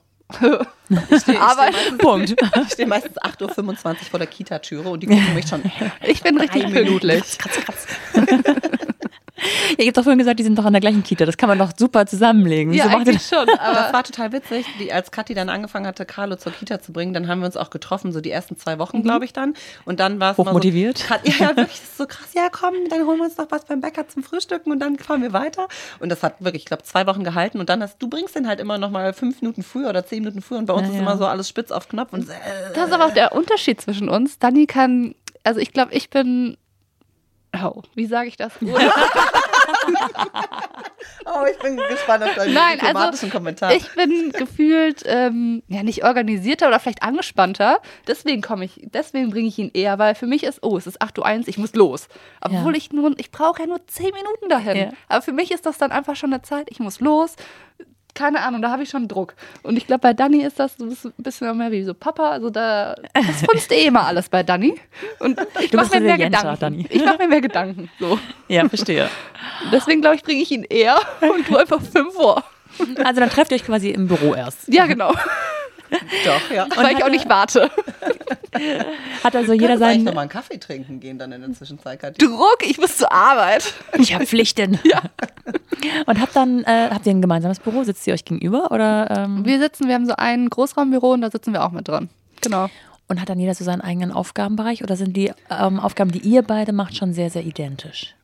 Ich 1.09 1.21
stehe 1.21 1.39
Aber- 1.39 1.63
meistens, 1.71 1.97
Punkt. 1.97 2.35
ich 2.65 2.73
steh 2.73 2.85
meistens 2.85 3.17
8.25 3.17 3.41
Uhr 3.87 3.95
vor 4.11 4.19
der 4.19 4.27
Kita-Türe 4.27 4.89
und 4.89 5.01
die 5.01 5.07
gucken 5.07 5.33
mich 5.33 5.47
schon. 5.47 5.63
Ich 6.05 6.21
bin 6.21 6.37
richtig 6.37 6.71
pünktlich. 6.71 7.37
Kratz, 7.37 7.59
kratz. 7.65 7.87
Ihr 9.77 9.87
habt 9.87 9.97
doch 9.97 10.03
vorhin 10.03 10.19
gesagt, 10.19 10.39
die 10.39 10.43
sind 10.43 10.57
doch 10.57 10.65
an 10.65 10.73
der 10.73 10.81
gleichen 10.81 11.03
Kita. 11.03 11.25
Das 11.25 11.37
kann 11.37 11.49
man 11.49 11.57
doch 11.57 11.71
super 11.77 12.05
zusammenlegen. 12.05 12.73
Ja, 12.73 12.89
so 12.89 12.97
eigentlich 12.97 13.21
schon. 13.21 13.45
Das 13.47 13.59
Aber 13.59 13.93
war 13.93 14.03
total 14.03 14.31
witzig, 14.31 14.65
die, 14.79 14.91
als 14.91 15.11
Kathi 15.11 15.33
dann 15.33 15.49
angefangen 15.49 15.87
hatte, 15.87 16.05
Carlo 16.05 16.35
zur 16.35 16.51
Kita 16.51 16.81
zu 16.81 16.93
bringen, 16.93 17.13
dann 17.13 17.27
haben 17.27 17.39
wir 17.39 17.45
uns 17.45 17.57
auch 17.57 17.69
getroffen, 17.69 18.11
so 18.11 18.21
die 18.21 18.31
ersten 18.31 18.57
zwei 18.57 18.79
Wochen, 18.79 19.03
glaube 19.03 19.25
ich 19.25 19.33
dann. 19.33 19.53
Und 19.85 19.99
dann 19.99 20.19
war 20.19 20.31
es 20.31 20.37
Hochmotiviert. 20.37 20.99
So, 20.99 21.13
ja, 21.23 21.33
ja, 21.39 21.57
wirklich, 21.57 21.79
das 21.79 21.97
so 21.97 22.05
krass, 22.05 22.29
ja 22.35 22.49
komm, 22.51 22.73
dann 22.89 23.05
holen 23.05 23.17
wir 23.17 23.25
uns 23.25 23.37
noch 23.37 23.47
was 23.49 23.65
beim 23.65 23.81
Bäcker 23.81 24.07
zum 24.07 24.23
Frühstücken 24.23 24.71
und 24.71 24.79
dann 24.79 24.97
fahren 24.97 25.21
wir 25.21 25.33
weiter. 25.33 25.67
Und 25.99 26.09
das 26.09 26.23
hat 26.23 26.41
wirklich, 26.43 26.63
ich 26.63 26.67
glaube, 26.67 26.83
zwei 26.83 27.07
Wochen 27.07 27.23
gehalten 27.23 27.59
und 27.59 27.69
dann 27.69 27.81
hast 27.81 28.01
du 28.01 28.09
bringst 28.09 28.35
den 28.35 28.47
halt 28.47 28.59
immer 28.59 28.77
noch 28.77 28.91
mal 28.91 29.13
fünf 29.13 29.41
Minuten 29.41 29.63
früher 29.63 29.89
oder 29.89 30.05
zehn 30.05 30.19
Minuten 30.19 30.41
früher 30.41 30.57
und 30.57 30.65
bei 30.65 30.73
uns 30.73 30.87
Ja, 30.87 30.93
ist 30.93 30.99
immer 30.99 31.17
so 31.17 31.25
alles 31.25 31.47
spitz 31.49 31.71
auf 31.71 31.87
Knopf 31.89 32.13
und 32.13 32.29
äh, 32.29 32.33
das 32.73 32.87
ist 32.87 32.93
aber 32.93 33.05
auch 33.05 33.13
der 33.13 33.33
Unterschied 33.33 33.81
zwischen 33.81 34.09
uns. 34.09 34.39
Dani 34.39 34.65
kann, 34.65 35.15
also 35.43 35.59
ich 35.59 35.73
glaube, 35.73 35.93
ich 35.93 36.09
bin. 36.09 36.57
Oh, 37.63 37.81
wie 37.95 38.05
sage 38.05 38.27
ich 38.29 38.37
das? 38.37 38.51
oh, 41.25 41.45
ich 41.51 41.57
bin 41.59 41.77
gespannt 41.77 42.23
auf 42.23 42.35
deinen 42.35 42.53
Nein, 42.53 42.77
diplomatischen 42.79 43.27
also 43.27 43.37
Kommentar. 43.37 43.73
ich 43.73 43.89
bin 43.95 44.31
gefühlt 44.31 45.03
ähm, 45.05 45.63
ja 45.67 45.83
nicht 45.83 46.03
organisierter 46.03 46.67
oder 46.67 46.79
vielleicht 46.79 47.03
angespannter. 47.03 47.81
Deswegen 48.07 48.41
komme 48.41 48.65
ich, 48.65 48.81
deswegen 48.93 49.29
bringe 49.31 49.47
ich 49.47 49.57
ihn 49.59 49.71
eher, 49.73 49.99
weil 49.99 50.15
für 50.15 50.27
mich 50.27 50.43
ist, 50.43 50.59
oh, 50.63 50.77
es 50.77 50.87
ist 50.87 51.01
8.01 51.01 51.39
Uhr, 51.41 51.47
ich 51.47 51.57
muss 51.57 51.73
los. 51.75 52.07
Obwohl 52.41 52.73
Ja. 52.73 52.77
ich 52.77 52.91
nur, 52.91 53.11
ich 53.17 53.31
brauche 53.31 53.61
ja 53.61 53.67
nur 53.67 53.85
10 53.85 54.05
Minuten 54.13 54.49
dahin. 54.49 54.77
Ja. 54.77 54.89
Aber 55.07 55.21
für 55.21 55.33
mich 55.33 55.51
ist 55.51 55.65
das 55.65 55.77
dann 55.77 55.91
einfach 55.91 56.15
schon 56.15 56.33
eine 56.33 56.41
Zeit, 56.41 56.67
ich 56.69 56.79
muss 56.79 56.99
los. 56.99 57.35
Keine 58.17 58.41
Ahnung, 58.41 58.63
da 58.63 58.71
habe 58.71 58.81
ich 58.81 58.89
schon 58.89 59.07
Druck. 59.07 59.35
Und 59.61 59.77
ich 59.77 59.85
glaube, 59.85 60.01
bei 60.01 60.13
Dani 60.13 60.41
ist 60.43 60.59
das 60.59 60.75
so 60.75 60.85
ein 60.85 61.13
bisschen 61.17 61.55
mehr 61.55 61.71
wie 61.71 61.83
so 61.83 61.93
Papa. 61.93 62.31
Also 62.31 62.49
da, 62.49 62.95
das 63.13 63.43
funzt 63.45 63.71
eh 63.71 63.85
immer 63.85 64.07
alles 64.07 64.27
bei 64.27 64.41
Dani. 64.41 64.73
Und 65.19 65.39
ich 65.59 65.71
mache 65.71 65.89
bist 65.89 65.93
mir 65.93 66.01
mehr 66.01 66.17
Gedanken. 66.17 66.87
Ich 66.89 67.05
mache 67.05 67.19
mir 67.19 67.27
mehr 67.27 67.41
Gedanken. 67.41 67.91
Ja, 68.47 68.67
verstehe. 68.67 69.07
Deswegen 69.71 70.01
glaube 70.01 70.15
ich, 70.15 70.23
bringe 70.23 70.41
ich 70.41 70.51
ihn 70.51 70.63
eher 70.63 70.97
und 71.21 71.47
du 71.47 71.57
einfach 71.57 71.79
5 71.79 72.17
Uhr. 72.17 72.43
Also 73.03 73.19
dann 73.19 73.29
trefft 73.29 73.51
ihr 73.51 73.57
euch 73.57 73.65
quasi 73.65 73.91
im 73.91 74.07
Büro 74.07 74.33
erst. 74.33 74.67
Ja, 74.67 74.87
genau. 74.87 75.13
Doch, 76.25 76.51
ja. 76.51 76.67
weil 76.75 76.97
ich 76.97 77.03
auch 77.03 77.09
nicht 77.09 77.29
warte. 77.29 77.69
Hat 79.23 79.35
also 79.35 79.53
Jeder 79.53 79.73
eigentlich 79.73 79.79
seinen... 79.79 80.03
noch 80.03 80.13
mal 80.13 80.21
einen 80.21 80.29
Kaffee 80.29 80.57
trinken 80.57 80.99
gehen 80.99 81.19
dann 81.19 81.31
in 81.31 81.41
der 81.41 81.53
Zwischenzeit. 81.53 81.99
Kathi. 81.99 82.25
Druck, 82.25 82.57
ich 82.63 82.77
muss 82.77 82.97
zur 82.97 83.11
Arbeit. 83.11 83.73
Ich 83.97 84.13
habe 84.13 84.25
Pflichten. 84.25 84.79
Ja. 84.87 85.01
Und 86.05 86.21
habt 86.21 86.35
dann, 86.35 86.63
äh, 86.63 86.89
habt 86.91 87.05
ihr 87.05 87.11
ein 87.11 87.21
gemeinsames 87.21 87.59
Büro? 87.59 87.83
Sitzt 87.83 88.07
ihr 88.07 88.13
euch 88.13 88.25
gegenüber? 88.25 88.71
Oder, 88.71 89.09
ähm, 89.11 89.45
Wir 89.45 89.59
sitzen, 89.59 89.87
wir 89.87 89.95
haben 89.95 90.05
so 90.05 90.15
ein 90.15 90.49
Großraumbüro 90.49 91.11
und 91.11 91.21
da 91.21 91.29
sitzen 91.29 91.51
wir 91.53 91.63
auch 91.63 91.71
mit 91.71 91.87
drin. 91.87 92.09
Genau. 92.41 92.69
und 93.07 93.19
hat 93.19 93.29
dann 93.29 93.39
jeder 93.39 93.53
so 93.53 93.63
seinen 93.63 93.81
eigenen 93.81 94.11
Aufgabenbereich? 94.11 94.83
Oder 94.83 94.95
sind 94.95 95.15
die 95.15 95.31
ähm, 95.49 95.79
Aufgaben, 95.79 96.11
die 96.11 96.19
ihr 96.19 96.41
beide 96.41 96.71
macht, 96.71 96.95
schon 96.95 97.13
sehr, 97.13 97.29
sehr 97.29 97.43
identisch? 97.43 98.15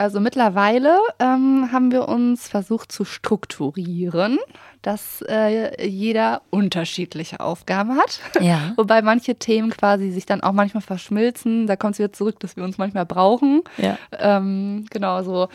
Also 0.00 0.18
mittlerweile 0.18 0.98
ähm, 1.18 1.68
haben 1.72 1.92
wir 1.92 2.08
uns 2.08 2.48
versucht 2.48 2.90
zu 2.90 3.04
strukturieren, 3.04 4.38
dass 4.80 5.22
äh, 5.28 5.86
jeder 5.86 6.40
unterschiedliche 6.48 7.40
Aufgaben 7.40 7.98
hat. 7.98 8.18
Ja. 8.40 8.72
Wobei 8.78 9.02
manche 9.02 9.34
Themen 9.34 9.68
quasi 9.68 10.10
sich 10.10 10.24
dann 10.24 10.40
auch 10.42 10.52
manchmal 10.52 10.80
verschmilzen. 10.80 11.66
Da 11.66 11.76
kommt 11.76 11.96
es 11.96 11.98
wieder 11.98 12.14
zurück, 12.14 12.40
dass 12.40 12.56
wir 12.56 12.64
uns 12.64 12.78
manchmal 12.78 13.04
brauchen. 13.04 13.60
Ja. 13.76 13.98
Ähm, 14.18 14.86
genau 14.88 15.22
so. 15.22 15.48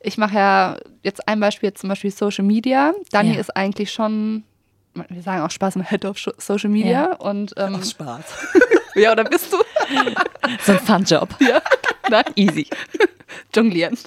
Ich 0.00 0.16
mache 0.16 0.36
ja 0.36 0.76
jetzt 1.02 1.26
ein 1.26 1.40
Beispiel, 1.40 1.70
jetzt 1.70 1.80
zum 1.80 1.88
Beispiel 1.88 2.12
Social 2.12 2.44
Media. 2.44 2.94
Dani 3.10 3.34
Ja. 3.34 3.40
ist 3.40 3.56
eigentlich 3.56 3.90
schon, 3.90 4.44
wir 5.08 5.22
sagen 5.22 5.42
auch 5.42 5.50
Spaß 5.50 5.74
im 5.74 5.82
Head 5.82 6.04
of 6.04 6.16
Social 6.38 6.70
Media. 6.70 6.90
Ja. 7.08 7.12
Und 7.16 7.52
ähm, 7.56 7.78
Ach, 7.80 7.84
Spaß. 7.84 8.22
ja, 8.98 9.12
oder 9.12 9.24
bist 9.24 9.52
du? 9.52 9.56
So 10.64 10.72
ein 10.72 10.78
Fun-Job. 10.78 11.28
Ja, 11.40 11.60
na, 12.10 12.22
easy. 12.34 12.66
Jonglieren. 13.54 13.98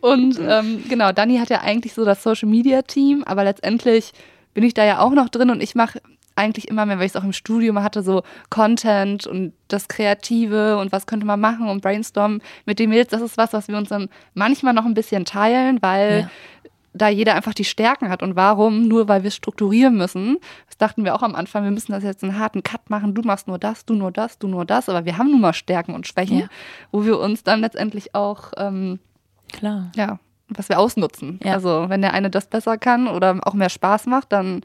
Und 0.00 0.38
ähm, 0.40 0.84
genau, 0.88 1.12
Dani 1.12 1.38
hat 1.38 1.50
ja 1.50 1.60
eigentlich 1.60 1.94
so 1.94 2.04
das 2.04 2.22
Social 2.22 2.48
Media 2.48 2.82
Team, 2.82 3.22
aber 3.24 3.44
letztendlich 3.44 4.12
bin 4.54 4.64
ich 4.64 4.74
da 4.74 4.84
ja 4.84 4.98
auch 5.00 5.12
noch 5.12 5.28
drin 5.28 5.50
und 5.50 5.62
ich 5.62 5.74
mache 5.74 6.00
eigentlich 6.34 6.68
immer 6.68 6.84
mehr, 6.84 6.98
weil 6.98 7.06
ich 7.06 7.12
es 7.12 7.16
auch 7.16 7.24
im 7.24 7.32
Studium 7.32 7.82
hatte, 7.82 8.02
so 8.02 8.22
Content 8.50 9.26
und 9.26 9.52
das 9.68 9.88
Kreative 9.88 10.76
und 10.78 10.92
was 10.92 11.06
könnte 11.06 11.26
man 11.26 11.40
machen 11.40 11.68
und 11.68 11.80
brainstormen 11.80 12.42
mit 12.66 12.78
den 12.78 12.90
Mädels. 12.90 13.08
Das 13.08 13.22
ist 13.22 13.38
was, 13.38 13.52
was 13.52 13.68
wir 13.68 13.76
uns 13.76 13.88
dann 13.88 14.08
manchmal 14.34 14.74
noch 14.74 14.84
ein 14.84 14.94
bisschen 14.94 15.24
teilen, 15.24 15.78
weil 15.80 16.20
Ja. 16.20 16.30
Da 16.96 17.08
jeder 17.08 17.34
einfach 17.34 17.54
die 17.54 17.64
Stärken 17.64 18.08
hat. 18.08 18.22
Und 18.22 18.36
warum? 18.36 18.88
Nur 18.88 19.08
weil 19.08 19.22
wir 19.22 19.30
strukturieren 19.30 19.96
müssen. 19.96 20.38
Das 20.66 20.76
dachten 20.76 21.04
wir 21.04 21.14
auch 21.14 21.22
am 21.22 21.34
Anfang, 21.34 21.64
wir 21.64 21.70
müssen 21.70 21.92
das 21.92 22.02
jetzt 22.02 22.22
einen 22.24 22.38
harten 22.38 22.62
Cut 22.62 22.90
machen. 22.90 23.14
Du 23.14 23.22
machst 23.22 23.46
nur 23.48 23.58
das, 23.58 23.84
du 23.84 23.94
nur 23.94 24.10
das, 24.10 24.38
du 24.38 24.48
nur 24.48 24.64
das. 24.64 24.88
Aber 24.88 25.04
wir 25.04 25.18
haben 25.18 25.30
nun 25.30 25.40
mal 25.40 25.52
Stärken 25.52 25.94
und 25.94 26.06
Schwächen, 26.06 26.38
Ja. 26.40 26.46
wo 26.92 27.04
wir 27.04 27.18
uns 27.18 27.42
dann 27.44 27.60
letztendlich 27.60 28.14
auch, 28.14 28.52
ähm, 28.56 28.98
Klar. 29.52 29.92
ja, 29.96 30.18
was 30.48 30.68
wir 30.68 30.78
ausnutzen. 30.78 31.40
Ja. 31.42 31.52
Also 31.54 31.86
wenn 31.88 32.02
der 32.02 32.12
eine 32.14 32.30
das 32.30 32.46
besser 32.46 32.78
kann 32.78 33.08
oder 33.08 33.38
auch 33.42 33.54
mehr 33.54 33.68
Spaß 33.70 34.06
macht, 34.06 34.32
dann 34.32 34.62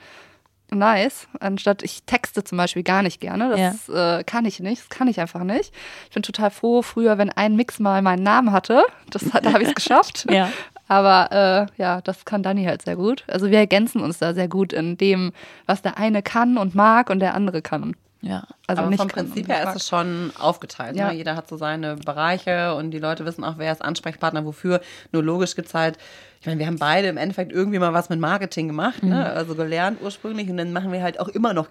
nice. 0.74 1.28
Anstatt 1.40 1.84
ich 1.84 2.04
texte 2.06 2.44
zum 2.44 2.58
Beispiel 2.58 2.84
gar 2.84 3.02
nicht 3.04 3.20
gerne. 3.20 3.50
Das 3.58 3.90
äh, 3.90 4.24
kann 4.24 4.46
ich 4.46 4.60
nicht. 4.60 4.82
Das 4.84 4.90
kann 4.90 5.08
ich 5.08 5.20
einfach 5.20 5.44
nicht. 5.44 5.74
Ich 6.08 6.14
bin 6.14 6.24
total 6.24 6.50
froh, 6.52 6.82
früher, 6.82 7.18
wenn 7.18 7.30
ein 7.30 7.56
Mix 7.56 7.80
mal 7.80 8.02
meinen 8.02 8.24
Namen 8.24 8.52
hatte. 8.52 8.84
Das, 9.10 9.26
da 9.30 9.52
habe 9.54 9.64
ich 9.64 9.70
es 9.70 9.76
geschafft. 9.76 10.28
Ja. 10.32 10.50
Aber 10.92 11.32
äh, 11.32 11.82
ja, 11.82 12.02
das 12.02 12.26
kann 12.26 12.44
Dani 12.44 12.66
halt 12.66 12.82
sehr 12.82 12.98
gut. 12.98 13.24
Also 13.30 13.50
wir 13.50 13.60
ergänzen 13.60 14.02
uns 14.02 14.18
da 14.18 14.34
sehr 14.34 14.50
gut 14.50 14.74
in 14.74 14.98
dem, 14.98 15.32
was 15.66 15.82
der 15.82 15.98
eine 15.98 16.22
kann 16.22 16.58
und 16.58 16.76
mag 16.76 17.10
und 17.10 17.20
der 17.20 17.34
andere 17.34 17.62
kann. 17.62 17.96
Ja. 18.20 18.44
Also 18.68 18.82
Aber 18.82 18.90
nicht 18.90 19.00
vom 19.00 19.08
Prinzip 19.08 19.48
her 19.48 19.70
ist 19.70 19.78
es 19.78 19.88
schon 19.88 20.34
aufgeteilt. 20.38 20.98
Ja. 20.98 21.08
Ne? 21.08 21.14
Jeder 21.14 21.38
hat 21.38 21.48
so 21.48 21.56
seine 21.56 21.96
Bereiche 21.96 22.76
und 22.76 22.92
die 22.92 23.00
Leute 23.00 23.24
wissen 23.24 23.46
auch, 23.46 23.54
wer 23.58 23.72
ist 23.72 23.82
Ansprechpartner 23.82 24.44
wofür. 24.44 24.82
Nur 25.14 25.24
logisch 25.24 25.56
halt, 25.74 25.98
ich 26.42 26.46
meine, 26.46 26.60
wir 26.60 26.68
haben 26.68 26.78
beide 26.78 27.08
im 27.08 27.16
Endeffekt 27.16 27.54
irgendwie 27.54 27.80
mal 27.80 27.94
was 27.94 28.10
mit 28.10 28.20
Marketing 28.20 28.68
gemacht, 28.68 29.02
ne? 29.02 29.16
Mhm. 29.16 29.38
also 29.38 29.56
gelernt 29.56 30.00
ursprünglich 30.02 30.50
und 30.50 30.58
dann 30.58 30.74
machen 30.74 30.92
wir 30.92 31.02
halt 31.02 31.22
auch 31.22 31.30
immer 31.30 31.54
noch 31.54 31.68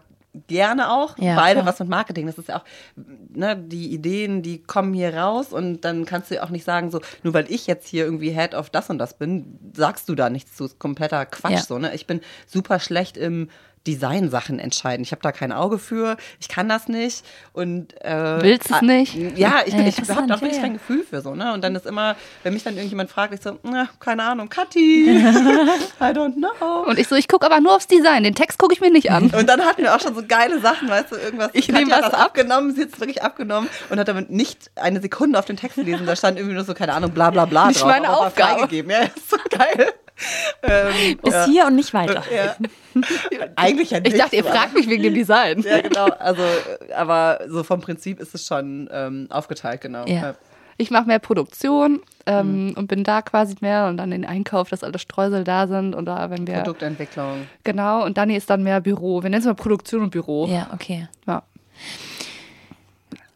gerne 0.47 0.91
auch 0.93 1.19
Ja, 1.19 1.35
beide 1.35 1.61
klar. 1.61 1.67
was 1.67 1.81
mit 1.81 1.89
Marketing. 1.89 2.27
Das 2.27 2.39
ist 2.39 2.49
ja 2.49 2.59
auch, 2.59 2.65
ne, 3.35 3.57
die 3.57 3.93
Ideen, 3.93 4.43
die 4.43 4.63
kommen 4.63 4.95
hier 4.95 5.15
raus 5.17 5.53
und 5.53 5.81
dann 5.83 6.05
kannst 6.05 6.31
du 6.31 6.37
ja 6.37 6.43
auch 6.45 6.51
nicht 6.51 6.65
sagen, 6.65 6.91
so, 6.91 7.01
nur 7.23 7.35
weil 7.35 7.51
ich 7.51 7.67
jetzt 7.67 7.89
hier 7.89 8.05
irgendwie 8.05 8.31
Head 8.31 8.55
of 8.55 8.71
das 8.71 8.91
und 8.91 8.99
das 8.99 9.15
bin, 9.19 9.59
sagst 9.75 10.09
du 10.09 10.15
da 10.15 10.31
nichts 10.31 10.57
zu. 10.57 10.67
Ist 10.67 10.79
kompletter 10.79 11.27
Quatsch 11.27 11.53
Ja. 11.53 11.63
so, 11.63 11.79
ne? 11.79 11.95
Ich 11.95 12.07
bin 12.07 12.21
super 12.47 12.79
schlecht 12.79 13.17
im 13.17 13.49
Design-Sachen 13.87 14.59
entscheiden. 14.59 15.03
Ich 15.03 15.13
habe 15.13 15.23
da 15.23 15.33
kein 15.33 15.53
Auge 15.53 15.79
für, 15.79 16.17
ich 16.39 16.49
kann 16.49 16.69
das 16.69 16.89
nicht 16.89 17.25
und 17.53 17.95
äh, 18.05 18.43
Willst 18.43 18.67
es 18.67 18.73
ah, 18.73 18.83
nicht? 18.83 19.15
Ja, 19.37 19.61
ich, 19.65 19.75
Äh, 19.75 19.89
ich 19.89 19.99
habe 19.99 20.27
da 20.27 20.41
wirklich 20.41 20.61
kein. 20.61 20.75
Gefühl 20.75 21.05
für 21.09 21.21
so, 21.21 21.35
ne? 21.35 21.53
Und 21.53 21.63
dann 21.63 21.75
ist 21.75 21.87
immer, 21.87 22.15
wenn 22.43 22.53
mich 22.55 22.63
dann 22.63 22.75
irgendjemand 22.75 23.11
fragt, 23.11 23.35
ich 23.35 23.41
so, 23.41 23.59
na, 23.63 23.89
keine 23.99 24.23
Ahnung, 24.23 24.49
Kathi, 24.49 25.09
I 26.01 26.05
don't 26.05 26.35
know. 26.35 26.85
Und 26.87 26.99
ich 26.99 27.09
so, 27.09 27.17
ich 27.17 27.27
gucke 27.29 27.45
aber 27.47 27.61
nur 27.61 27.75
aufs 27.75 27.87
Design. 27.87 28.23
Den 28.23 28.35
Text 28.35 28.59
gucke 28.59 28.73
ich 28.73 28.81
mir 28.81 28.91
nicht 28.91 29.11
an. 29.11 29.31
Und 29.31 29.49
dann 29.49 29.63
hatten 29.63 29.83
wir 29.83 29.95
auch 29.95 30.01
schon 30.01 30.15
so 30.15 30.23
geile 30.27 30.61
Sachen, 30.61 30.89
weißt 30.89 31.13
du, 31.13 31.17
irgendwas. 31.17 31.51
Ich 31.55 31.67
Katja 31.67 31.81
nehm 31.81 31.93
hat 31.93 32.03
was 32.03 32.11
das 32.13 32.21
ab. 32.21 32.27
abgenommen, 32.27 32.75
sie 32.75 32.83
hat 32.83 32.91
es 32.93 33.01
wirklich 33.01 33.23
abgenommen 33.23 33.69
und 33.89 33.99
hat 33.99 34.09
damit 34.09 34.31
nicht 34.31 34.71
eine 34.77 35.01
Sekunde 35.01 35.39
auf 35.39 35.45
den 35.47 35.57
Text 35.57 35.77
gelesen. 35.77 36.07
Da 36.07 36.15
stand 36.17 36.39
irgendwie 36.39 36.55
nur 36.55 36.65
so, 36.65 36.75
keine 36.75 36.93
Ahnung, 36.95 37.11
bla 37.11 37.31
bla 37.31 37.47
bla 37.47 37.69
Nicht 37.69 37.81
drauf. 37.81 37.89
meine 37.91 38.11
Aufgabe. 38.11 38.61
Freigegeben. 38.61 38.91
Ja, 38.91 38.99
ist 39.03 39.31
so 39.31 39.37
geil. 39.51 39.93
ähm, 40.63 41.19
Bis 41.23 41.35
ja. 41.35 41.45
hier 41.47 41.67
und 41.67 41.77
nicht 41.77 41.95
weiter. 41.95 42.23
Ja. 42.35 42.57
Eigentlich 43.57 43.91
ja 43.91 44.01
nicht. 44.01 44.15
Ich 44.15 44.21
dachte, 44.21 44.37
ihr 44.37 44.45
fragt 44.45 44.75
mich 44.75 44.89
wegen 44.89 45.03
dem 45.03 45.15
Design. 45.15 45.61
Ja, 45.63 45.81
genau. 45.81 46.07
Also, 46.07 46.43
aber 46.95 47.41
so 47.49 47.63
vom 47.63 47.81
Prinzip 47.81 48.21
ist 48.21 48.35
es 48.35 48.47
schon 48.47 48.89
ähm, 48.93 49.27
aufgeteilt, 49.31 49.81
genau. 49.81 50.07
Ja. 50.07 50.35
Ich 50.77 50.91
mache 50.91 51.05
mehr 51.07 51.19
Produktion 51.19 52.01
Mhm. 52.27 52.71
ähm, 52.71 52.75
und 52.77 52.87
bin 52.89 53.05
da 53.05 53.23
quasi 53.23 53.57
mehr 53.61 53.87
und 53.89 53.97
dann 53.97 54.11
den 54.11 54.25
Einkauf, 54.25 54.69
dass 54.69 54.85
alle 54.85 54.99
Streusel 54.99 55.45
da 55.45 55.67
sind 55.67 55.95
und 55.95 56.07
da, 56.07 56.31
wenn 56.31 56.47
wir. 56.47 56.59
Produktentwicklung. 56.59 57.47
Genau, 57.65 58.05
und 58.05 58.19
Dani 58.19 58.37
ist 58.37 58.51
dann 58.51 58.63
mehr 58.63 58.81
Büro. 58.81 59.23
Wir 59.23 59.31
nennen 59.31 59.41
es 59.41 59.47
mal 59.47 59.55
Produktion 59.55 60.03
und 60.03 60.11
Büro. 60.11 60.47
Ja, 60.47 60.69
okay. 60.73 61.09
Ja. 61.27 61.43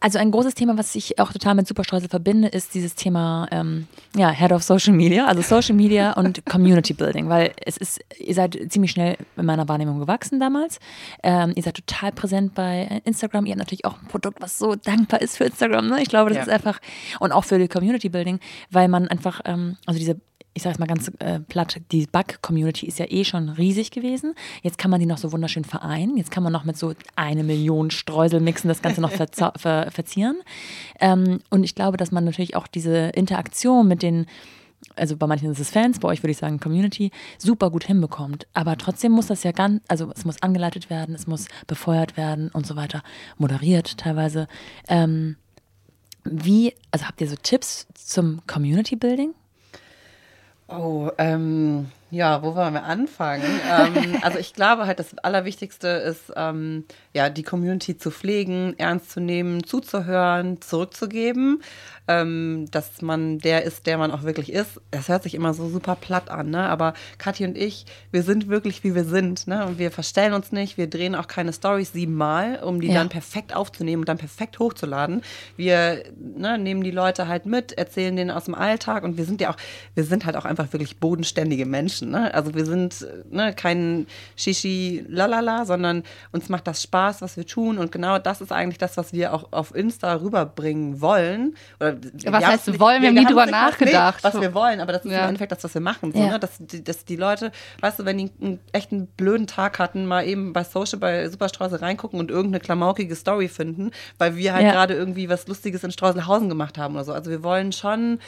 Also 0.04 0.18
ein 0.18 0.30
großes 0.32 0.52
Thema, 0.54 0.76
was 0.76 0.94
ich 0.96 1.18
auch 1.18 1.32
total 1.32 1.54
mit 1.54 1.66
Superstreusel 1.66 2.10
verbinde, 2.10 2.48
ist 2.48 2.74
dieses 2.74 2.94
Thema 2.94 3.48
ähm, 3.50 3.86
ja, 4.14 4.28
Head 4.28 4.52
of 4.52 4.62
Social 4.62 4.92
Media, 4.92 5.24
also 5.24 5.40
Social 5.40 5.74
Media 5.74 6.12
und 6.18 6.44
Community 6.44 6.92
Building, 6.92 7.30
weil 7.30 7.54
es 7.64 7.78
ist, 7.78 8.00
ihr 8.18 8.34
seid 8.34 8.58
ziemlich 8.68 8.90
schnell 8.90 9.16
in 9.38 9.46
meiner 9.46 9.66
Wahrnehmung 9.66 10.00
gewachsen 10.00 10.38
damals. 10.40 10.78
Ähm, 11.22 11.54
ihr 11.56 11.62
seid 11.62 11.76
total 11.76 12.12
präsent 12.12 12.54
bei 12.54 13.00
Instagram. 13.04 13.46
Ihr 13.46 13.52
habt 13.52 13.60
natürlich 13.60 13.86
auch 13.86 13.98
ein 13.98 14.08
Produkt, 14.08 14.42
was 14.42 14.58
so 14.58 14.74
dankbar 14.74 15.22
ist 15.22 15.38
für 15.38 15.44
Instagram. 15.44 15.88
Ne? 15.88 16.02
Ich 16.02 16.10
glaube, 16.10 16.28
das 16.28 16.36
Ja. 16.36 16.42
ist 16.42 16.48
einfach 16.50 16.80
und 17.20 17.32
auch 17.32 17.44
für 17.44 17.58
die 17.58 17.68
Community 17.68 18.10
Building, 18.10 18.40
weil 18.70 18.88
man 18.88 19.08
einfach, 19.08 19.40
ähm, 19.46 19.78
also 19.86 19.98
diese 19.98 20.20
ich 20.54 20.62
sage 20.62 20.74
es 20.74 20.78
mal 20.78 20.86
ganz 20.86 21.10
äh, 21.18 21.40
platt, 21.40 21.80
die 21.90 22.06
Bug-Community 22.06 22.86
ist 22.86 22.98
ja 23.00 23.06
eh 23.08 23.24
schon 23.24 23.48
riesig 23.48 23.90
gewesen. 23.90 24.34
Jetzt 24.62 24.78
kann 24.78 24.90
man 24.90 25.00
die 25.00 25.06
noch 25.06 25.18
so 25.18 25.32
wunderschön 25.32 25.64
vereinen. 25.64 26.16
Jetzt 26.16 26.30
kann 26.30 26.44
man 26.44 26.52
noch 26.52 26.64
mit 26.64 26.78
so 26.78 26.94
eine 27.16 27.42
Million 27.42 27.90
Streusel 27.90 28.40
mixen, 28.40 28.68
das 28.68 28.80
Ganze 28.80 29.00
noch 29.00 29.10
ver 29.56 29.90
verzieren. 29.90 30.36
Ähm, 31.00 31.40
und 31.50 31.64
ich 31.64 31.74
glaube, 31.74 31.96
dass 31.96 32.12
man 32.12 32.24
natürlich 32.24 32.54
auch 32.54 32.68
diese 32.68 33.08
Interaktion 33.08 33.88
mit 33.88 34.02
den 34.02 34.26
also 34.96 35.16
bei 35.16 35.26
manchen 35.26 35.50
ist 35.50 35.58
es 35.58 35.70
Fans, 35.70 35.98
bei 35.98 36.08
euch 36.08 36.22
würde 36.22 36.32
ich 36.32 36.36
sagen 36.36 36.60
Community, 36.60 37.10
super 37.38 37.70
gut 37.70 37.84
hinbekommt. 37.84 38.46
Aber 38.52 38.76
trotzdem 38.76 39.12
muss 39.12 39.26
das 39.26 39.42
ja 39.42 39.50
ganz, 39.52 39.82
also 39.88 40.12
es 40.14 40.24
muss 40.24 40.42
angeleitet 40.42 40.90
werden, 40.90 41.14
es 41.14 41.26
muss 41.26 41.46
befeuert 41.66 42.16
werden 42.16 42.50
und 42.50 42.66
so 42.66 42.76
weiter, 42.76 43.02
moderiert 43.38 43.96
teilweise. 43.96 44.46
Ähm, 44.88 45.36
wie, 46.24 46.74
also 46.90 47.06
habt 47.06 47.20
ihr 47.20 47.28
so 47.28 47.36
Tipps 47.36 47.86
zum 47.94 48.46
Community 48.46 48.94
Building? 48.94 49.34
Oh, 50.68 51.10
ähm, 51.18 51.90
ja, 52.14 52.42
wo 52.42 52.54
wollen 52.54 52.74
wir 52.74 52.84
anfangen? 52.84 53.42
ähm, 53.70 54.16
also 54.22 54.38
ich 54.38 54.54
glaube 54.54 54.86
halt, 54.86 54.98
das 54.98 55.16
Allerwichtigste 55.18 55.88
ist, 55.88 56.32
ähm, 56.36 56.84
ja, 57.12 57.28
die 57.28 57.42
Community 57.42 57.98
zu 57.98 58.10
pflegen, 58.10 58.74
ernst 58.78 59.10
zu 59.10 59.20
nehmen, 59.20 59.64
zuzuhören, 59.64 60.60
zurückzugeben, 60.60 61.62
ähm, 62.06 62.66
dass 62.70 63.02
man 63.02 63.38
der 63.38 63.64
ist, 63.64 63.86
der 63.86 63.98
man 63.98 64.10
auch 64.10 64.22
wirklich 64.24 64.52
ist. 64.52 64.80
Das 64.90 65.08
hört 65.08 65.22
sich 65.22 65.34
immer 65.34 65.54
so 65.54 65.68
super 65.68 65.96
platt 65.96 66.30
an, 66.30 66.50
ne? 66.50 66.68
Aber 66.68 66.94
Kathi 67.18 67.44
und 67.46 67.56
ich, 67.56 67.86
wir 68.10 68.22
sind 68.22 68.48
wirklich, 68.48 68.84
wie 68.84 68.94
wir 68.94 69.04
sind, 69.04 69.46
ne? 69.46 69.64
Und 69.66 69.78
wir 69.78 69.90
verstellen 69.90 70.34
uns 70.34 70.52
nicht, 70.52 70.76
wir 70.76 70.86
drehen 70.86 71.14
auch 71.14 71.26
keine 71.26 71.52
Stories 71.52 71.92
siebenmal, 71.92 72.60
um 72.62 72.80
die 72.80 72.88
Ja. 72.88 72.94
dann 72.94 73.08
perfekt 73.08 73.56
aufzunehmen 73.56 74.02
und 74.02 74.08
dann 74.08 74.18
perfekt 74.18 74.58
hochzuladen. 74.58 75.22
Wir 75.56 76.04
ne, 76.18 76.58
nehmen 76.58 76.84
die 76.84 76.90
Leute 76.90 77.26
halt 77.26 77.46
mit, 77.46 77.72
erzählen 77.72 78.14
denen 78.14 78.30
aus 78.30 78.44
dem 78.44 78.54
Alltag 78.54 79.02
und 79.02 79.16
wir 79.16 79.24
sind 79.24 79.40
ja 79.40 79.50
auch, 79.50 79.56
wir 79.94 80.04
sind 80.04 80.26
halt 80.26 80.36
auch 80.36 80.44
einfach 80.44 80.72
wirklich 80.74 80.98
bodenständige 80.98 81.64
Menschen. 81.64 82.03
Ne? 82.10 82.32
Also 82.34 82.54
wir 82.54 82.64
sind 82.64 83.06
ne, 83.30 83.54
kein 83.54 84.06
Shishi 84.36 85.04
lalala, 85.08 85.64
sondern 85.64 86.02
uns 86.32 86.48
macht 86.48 86.66
das 86.66 86.82
Spaß, 86.82 87.22
was 87.22 87.36
wir 87.36 87.46
tun 87.46 87.78
und 87.78 87.92
genau 87.92 88.18
das 88.18 88.40
ist 88.40 88.52
eigentlich 88.52 88.78
das, 88.78 88.96
was 88.96 89.12
wir 89.12 89.32
auch 89.32 89.48
auf 89.52 89.74
Insta 89.74 90.14
rüberbringen 90.14 91.00
wollen. 91.00 91.56
Oder 91.80 91.96
Was 92.26 92.46
heißt 92.46 92.68
es 92.68 92.80
wollen? 92.80 93.02
Wir 93.02 93.08
haben 93.08 93.14
nie 93.16 93.24
drüber 93.26 93.46
nicht 93.46 93.52
nachgedacht. 93.52 94.22
Was 94.24 94.40
wir 94.40 94.54
wollen, 94.54 94.80
aber 94.80 94.92
das 94.92 95.04
ist 95.04 95.12
Ja. 95.12 95.22
im 95.22 95.28
Endeffekt 95.30 95.52
das, 95.52 95.62
was 95.64 95.74
wir 95.74 95.80
machen. 95.80 96.12
So, 96.12 96.18
Ja. 96.18 96.32
ne? 96.32 96.38
dass, 96.38 96.52
die- 96.58 96.82
dass 96.84 97.04
die 97.04 97.16
Leute, 97.16 97.52
weißt 97.80 97.98
du, 98.00 98.04
wenn 98.04 98.18
die 98.18 98.30
einen 98.40 98.60
echten 98.72 99.06
blöden 99.06 99.46
Tag 99.46 99.78
hatten, 99.78 100.06
mal 100.06 100.26
eben 100.26 100.52
bei 100.52 100.64
Social, 100.64 100.98
bei 100.98 101.28
Superstraße 101.28 101.80
reingucken 101.80 102.18
und 102.20 102.30
irgendeine 102.30 102.60
klamaukige 102.60 103.14
Story 103.14 103.48
finden, 103.48 103.90
weil 104.18 104.36
wir 104.36 104.52
halt 104.54 104.64
Ja. 104.64 104.72
gerade 104.72 104.94
irgendwie 104.94 105.28
was 105.28 105.46
Lustiges 105.46 105.84
in 105.84 105.90
Streuselhausen 105.90 106.48
gemacht 106.48 106.78
haben 106.78 106.94
oder 106.94 107.04
so. 107.04 107.12
Also 107.12 107.30
wir 107.30 107.42
wollen 107.42 107.72
schon 107.72 108.18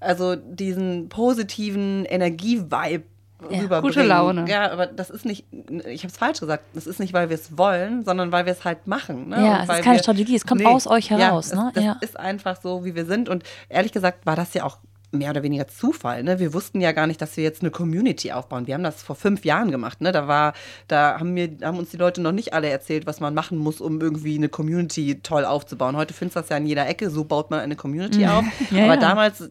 also 0.00 0.36
diesen 0.36 1.08
positiven 1.08 2.04
Energie-Vibe 2.04 3.02
Ja, 3.50 3.80
gute 3.80 4.02
Laune. 4.02 4.46
Ja, 4.48 4.70
aber 4.72 4.86
das 4.86 5.10
ist 5.10 5.24
nicht, 5.24 5.46
ich 5.86 6.02
habe 6.02 6.08
es 6.12 6.16
falsch 6.16 6.40
gesagt, 6.40 6.64
das 6.74 6.86
ist 6.86 6.98
nicht, 6.98 7.12
weil 7.12 7.28
wir 7.30 7.36
es 7.36 7.56
wollen, 7.56 8.04
sondern 8.04 8.32
weil 8.32 8.46
wir 8.46 8.52
es 8.52 8.64
halt 8.64 8.86
machen. 8.86 9.28
Ne? 9.28 9.36
Ja, 9.36 9.60
Und 9.62 9.70
es 9.70 9.78
ist 9.78 9.84
keine 9.84 9.98
Strategie, 10.00 10.34
es 10.36 10.44
kommt 10.46 10.64
aus 10.66 10.86
euch 10.86 11.10
heraus, 11.10 11.52
Ja, 11.52 11.62
ne? 11.62 11.68
es, 11.68 11.74
das 11.74 11.84
Ja. 11.84 11.96
ist 12.00 12.18
einfach 12.18 12.60
so, 12.60 12.84
wie 12.84 12.94
wir 12.96 13.04
sind. 13.06 13.28
Und 13.28 13.44
ehrlich 13.68 13.92
gesagt 13.92 14.26
war 14.26 14.34
das 14.36 14.54
ja 14.54 14.64
auch 14.64 14.78
mehr 15.10 15.30
oder 15.30 15.42
weniger 15.42 15.66
Zufall. 15.68 16.22
Ne? 16.22 16.38
Wir 16.38 16.52
wussten 16.52 16.82
ja 16.82 16.92
gar 16.92 17.06
nicht, 17.06 17.22
dass 17.22 17.34
wir 17.38 17.44
jetzt 17.44 17.62
eine 17.62 17.70
Community 17.70 18.30
aufbauen. 18.32 18.66
Wir 18.66 18.74
haben 18.74 18.82
das 18.82 19.02
vor 19.02 19.16
fünf 19.16 19.42
Jahren 19.44 19.70
gemacht. 19.70 20.02
Ne? 20.02 20.12
Da 20.12 20.28
war, 20.28 20.52
da 20.86 21.18
haben 21.18 21.32
mir, 21.32 21.48
haben 21.62 21.78
uns 21.78 21.88
die 21.90 21.96
Leute 21.96 22.20
noch 22.20 22.32
nicht 22.32 22.52
alle 22.52 22.68
erzählt, 22.68 23.06
was 23.06 23.18
man 23.20 23.32
machen 23.32 23.56
muss, 23.56 23.80
um 23.80 24.00
irgendwie 24.02 24.36
eine 24.36 24.50
Community 24.50 25.20
toll 25.22 25.46
aufzubauen. 25.46 25.96
Heute 25.96 26.12
findest 26.12 26.36
du 26.36 26.40
das 26.40 26.48
ja 26.50 26.58
in 26.58 26.66
jeder 26.66 26.86
Ecke. 26.88 27.08
So 27.08 27.24
baut 27.24 27.50
man 27.50 27.60
eine 27.60 27.76
Community 27.76 28.26
auf. 28.26 28.44
Ja, 28.70 28.84
Aber 28.84 28.94
ja. 28.94 29.00
damals, 29.00 29.48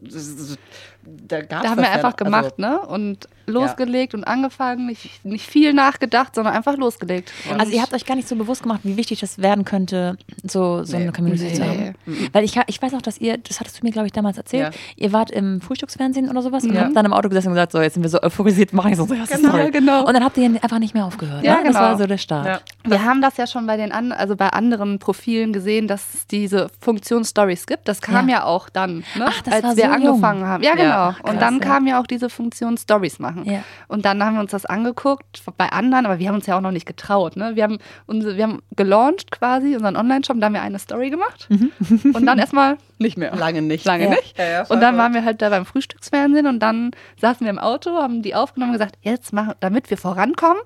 da 1.04 1.40
gab 1.42 1.62
Da 1.62 1.70
haben 1.70 1.80
wir 1.82 1.90
einfach 1.90 2.14
gemacht, 2.16 2.58
ne? 2.60 2.78
Und 2.80 3.28
losgelegt 3.48 4.14
und 4.14 4.24
angefangen, 4.24 4.86
nicht, 4.86 5.24
nicht 5.24 5.46
viel 5.46 5.72
nachgedacht, 5.72 6.34
sondern 6.34 6.54
einfach 6.54 6.76
losgelegt. 6.76 7.32
Und 7.50 7.58
Also 7.60 7.72
ihr 7.72 7.82
habt 7.82 7.92
euch 7.94 8.04
gar 8.06 8.14
nicht 8.14 8.28
so 8.28 8.36
bewusst 8.36 8.62
gemacht, 8.62 8.80
wie 8.84 8.96
wichtig 8.96 9.20
das 9.20 9.38
werden 9.38 9.64
könnte, 9.64 10.16
so, 10.44 10.84
so 10.84 10.96
Nee. 10.96 11.04
eine 11.04 11.12
Community 11.12 11.44
Nee. 11.44 11.54
zu 11.54 11.64
haben. 11.64 11.94
Weil 12.32 12.44
ich, 12.44 12.58
ich 12.66 12.80
weiß 12.80 12.94
auch, 12.94 13.02
dass 13.02 13.18
ihr, 13.18 13.38
das 13.38 13.60
hattest 13.60 13.80
du 13.80 13.86
mir, 13.86 13.90
glaube 13.92 14.06
ich, 14.06 14.12
damals 14.12 14.36
erzählt, 14.38 14.74
Ja. 14.74 14.80
ihr 14.96 15.12
wart 15.12 15.30
im 15.30 15.60
Frühstücksfernsehen 15.60 16.28
oder 16.30 16.42
sowas 16.42 16.64
und 16.64 16.74
Ja. 16.74 16.82
habt 16.84 16.96
dann 16.96 17.04
im 17.06 17.12
Auto 17.12 17.28
gesessen 17.28 17.48
und 17.48 17.54
gesagt, 17.54 17.72
so, 17.72 17.80
jetzt 17.80 17.94
sind 17.94 18.02
wir 18.02 18.10
so 18.10 18.22
euphorisiert, 18.22 18.72
machen 18.72 18.90
jetzt 18.90 19.00
unsere 19.00 19.18
erste 19.20 19.36
Genau, 19.36 19.48
Story. 19.50 19.70
genau. 19.70 20.06
Und 20.06 20.14
dann 20.14 20.24
habt 20.24 20.36
ihr 20.36 20.44
einfach 20.62 20.78
nicht 20.78 20.94
mehr 20.94 21.04
aufgehört. 21.06 21.42
Ja, 21.44 21.54
ne? 21.56 21.64
Das 21.64 21.68
genau. 21.74 21.80
war 21.80 21.98
so 21.98 22.06
der 22.06 22.18
Start. 22.18 22.46
Ja. 22.46 22.60
Wir 22.84 23.04
haben 23.04 23.20
das 23.22 23.36
ja 23.36 23.46
schon 23.46 23.66
bei 23.66 23.76
den 23.76 23.92
an, 23.92 24.12
also 24.12 24.36
bei 24.36 24.48
anderen 24.50 24.98
Profilen 24.98 25.52
gesehen, 25.52 25.88
dass 25.88 26.14
es 26.14 26.26
diese 26.26 26.68
Funktion 26.80 27.24
Stories 27.24 27.66
gibt. 27.66 27.88
Das 27.88 28.00
kam 28.00 28.28
Ja. 28.28 28.38
ja, 28.38 28.44
auch 28.44 28.68
dann, 28.68 28.98
ne? 29.16 29.26
Ach, 29.26 29.42
das 29.42 29.54
als 29.54 29.62
war 29.64 29.76
wir 29.76 29.84
so 29.84 29.90
angefangen 29.90 30.40
jung. 30.40 30.48
haben. 30.48 30.62
Ja, 30.62 30.74
genau. 30.74 30.84
Ja, 30.88 31.08
und 31.08 31.14
krass, 31.24 31.36
dann 31.40 31.54
ja. 31.54 31.64
kam 31.64 31.86
ja 31.86 32.00
auch 32.00 32.06
diese 32.06 32.28
Funktion 32.30 32.76
Stories 32.76 33.18
machen. 33.18 33.37
Ja. 33.44 33.62
Und 33.88 34.04
dann 34.04 34.22
haben 34.22 34.34
wir 34.34 34.40
uns 34.40 34.50
das 34.50 34.66
angeguckt 34.66 35.42
bei 35.56 35.68
anderen, 35.70 36.06
aber 36.06 36.18
wir 36.18 36.28
haben 36.28 36.36
uns 36.36 36.46
ja 36.46 36.56
auch 36.56 36.60
noch 36.60 36.70
nicht 36.70 36.86
getraut. 36.86 37.36
Ne? 37.36 37.56
Wir 37.56 37.64
haben 37.64 37.78
unsere, 38.06 38.36
wir 38.36 38.44
haben 38.44 38.62
gelauncht 38.76 39.30
quasi 39.30 39.74
unseren 39.74 39.96
Online-Shop, 39.96 40.36
da 40.40 40.46
haben 40.46 40.54
wir 40.54 40.62
eine 40.62 40.78
Story 40.78 41.10
gemacht 41.10 41.48
und 42.14 42.26
dann 42.26 42.38
erstmal 42.38 42.78
nicht 42.98 43.16
mehr. 43.16 43.34
Lange 43.36 43.62
nicht. 43.62 43.84
Lange 43.84 44.04
Ja. 44.04 44.10
nicht. 44.10 44.38
Ja, 44.38 44.62
und 44.68 44.80
dann 44.80 44.94
gut. 44.94 45.02
waren 45.02 45.14
wir 45.14 45.24
halt 45.24 45.40
da 45.42 45.48
beim 45.50 45.64
Frühstücksfernsehen 45.66 46.46
und 46.46 46.60
dann 46.60 46.90
saßen 47.20 47.44
wir 47.44 47.50
im 47.50 47.58
Auto, 47.58 47.90
haben 47.96 48.22
die 48.22 48.34
aufgenommen 48.34 48.72
und 48.72 48.78
gesagt, 48.78 48.96
jetzt 49.02 49.32
machen, 49.32 49.54
damit 49.60 49.90
wir 49.90 49.96
vorankommen, 49.96 50.62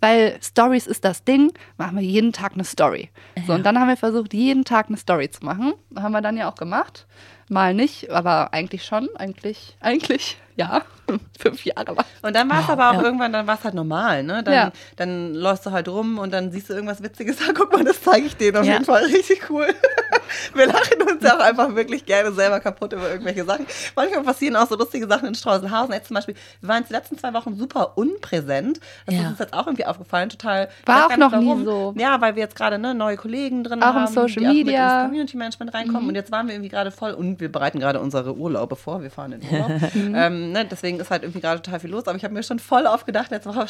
weil 0.00 0.36
Stories 0.42 0.86
ist 0.86 1.04
das 1.04 1.24
Ding, 1.24 1.52
machen 1.78 1.96
wir 1.96 2.04
jeden 2.04 2.32
Tag 2.32 2.52
eine 2.54 2.64
Story. 2.64 3.10
So, 3.46 3.54
und 3.54 3.64
dann 3.64 3.78
haben 3.80 3.88
wir 3.88 3.96
versucht, 3.96 4.34
jeden 4.34 4.64
Tag 4.64 4.88
eine 4.88 4.96
Story 4.96 5.30
zu 5.30 5.44
machen. 5.44 5.72
Haben 5.98 6.12
wir 6.12 6.20
dann 6.20 6.36
ja 6.36 6.50
auch 6.50 6.54
gemacht. 6.54 7.06
mal 7.48 7.72
nicht, 7.74 8.10
aber 8.10 8.52
eigentlich 8.52 8.84
schon, 8.84 9.08
eigentlich, 9.16 9.76
eigentlich, 9.80 10.36
ja, 10.56 10.82
fünf 11.38 11.64
Jahre 11.64 11.92
lang. 11.94 12.04
Und 12.22 12.34
dann 12.34 12.48
war 12.50 12.60
es 12.62 12.68
aber 12.68 12.90
auch 12.90 12.94
ja. 12.94 13.02
irgendwann, 13.02 13.32
dann 13.32 13.46
war 13.46 13.54
es 13.56 13.64
halt 13.64 13.74
normal, 13.74 14.22
ne? 14.22 14.42
Dann, 14.42 14.54
Ja. 14.54 14.72
dann 14.96 15.34
läufst 15.34 15.64
du 15.66 15.70
halt 15.70 15.88
rum 15.88 16.18
und 16.18 16.32
dann 16.32 16.50
siehst 16.50 16.68
du 16.70 16.74
irgendwas 16.74 17.02
Witziges. 17.02 17.36
Ah, 17.48 17.52
guck 17.54 17.72
mal, 17.72 17.84
das 17.84 18.00
zeige 18.02 18.26
ich 18.26 18.36
denen 18.36 18.56
auf 18.56 18.64
Ja. 18.66 18.72
jeden 18.74 18.84
Fall. 18.86 19.04
Richtig 19.04 19.48
cool. 19.50 19.66
Wir 20.54 20.66
lachen 20.66 21.00
uns 21.08 21.24
auch 21.24 21.38
einfach 21.38 21.74
wirklich 21.76 22.04
gerne 22.04 22.32
selber 22.32 22.58
kaputt 22.58 22.92
über 22.92 23.08
irgendwelche 23.08 23.44
Sachen. 23.44 23.66
Manchmal 23.94 24.24
passieren 24.24 24.56
auch 24.56 24.66
so 24.66 24.76
lustige 24.76 25.06
Sachen 25.06 25.28
in 25.28 25.34
Straußenhausen. 25.36 25.92
Jetzt 25.94 26.08
zum 26.08 26.14
Beispiel, 26.16 26.34
wir 26.60 26.68
waren 26.68 26.78
jetzt 26.78 26.88
die 26.88 26.94
letzten 26.94 27.16
zwei 27.18 27.32
Wochen 27.34 27.54
super 27.56 27.96
unpräsent. 27.96 28.80
Das 29.06 29.14
Ja. 29.14 29.20
ist 29.22 29.26
uns 29.28 29.38
jetzt 29.38 29.52
auch 29.54 29.66
irgendwie 29.66 29.84
aufgefallen. 29.86 30.28
Total. 30.28 30.68
War 30.84 31.06
auch 31.06 31.16
noch 31.16 31.30
nie 31.38 31.46
warum. 31.46 31.64
so. 31.64 31.94
Ja, 31.96 32.20
weil 32.20 32.34
wir 32.34 32.42
jetzt 32.42 32.56
gerade 32.56 32.78
ne, 32.78 32.94
neue 32.94 33.16
Kollegen 33.16 33.62
drin 33.62 33.82
Auch 33.82 33.90
im 33.90 33.94
haben. 34.02 34.12
Social 34.12 34.42
die 34.42 34.48
auch 34.48 34.52
mit 34.54 34.66
Media. 34.66 35.00
ins 35.02 35.08
Community 35.10 35.36
Management 35.36 35.74
reinkommen. 35.74 36.08
Und 36.08 36.14
jetzt 36.16 36.32
waren 36.32 36.48
wir 36.48 36.54
irgendwie 36.54 36.70
gerade 36.70 36.90
voll 36.90 37.12
und 37.12 37.38
wir 37.40 37.52
bereiten 37.52 37.78
gerade 37.78 38.00
unsere 38.00 38.34
Urlaube 38.36 38.74
vor. 38.76 39.02
Wir 39.02 39.10
fahren 39.10 39.32
in 39.32 39.40
den 39.42 39.50
Urlaub. 39.52 39.70
ähm, 39.94 40.45
ne, 40.52 40.64
deswegen 40.64 41.00
ist 41.00 41.10
halt 41.10 41.22
irgendwie 41.22 41.40
gerade 41.40 41.62
total 41.62 41.80
viel 41.80 41.90
los. 41.90 42.06
Aber 42.06 42.16
ich 42.16 42.24
habe 42.24 42.34
mir 42.34 42.42
schon 42.42 42.58
voll 42.58 42.86
aufgedacht, 42.86 43.30
letzte 43.30 43.50
Woche 43.50 43.66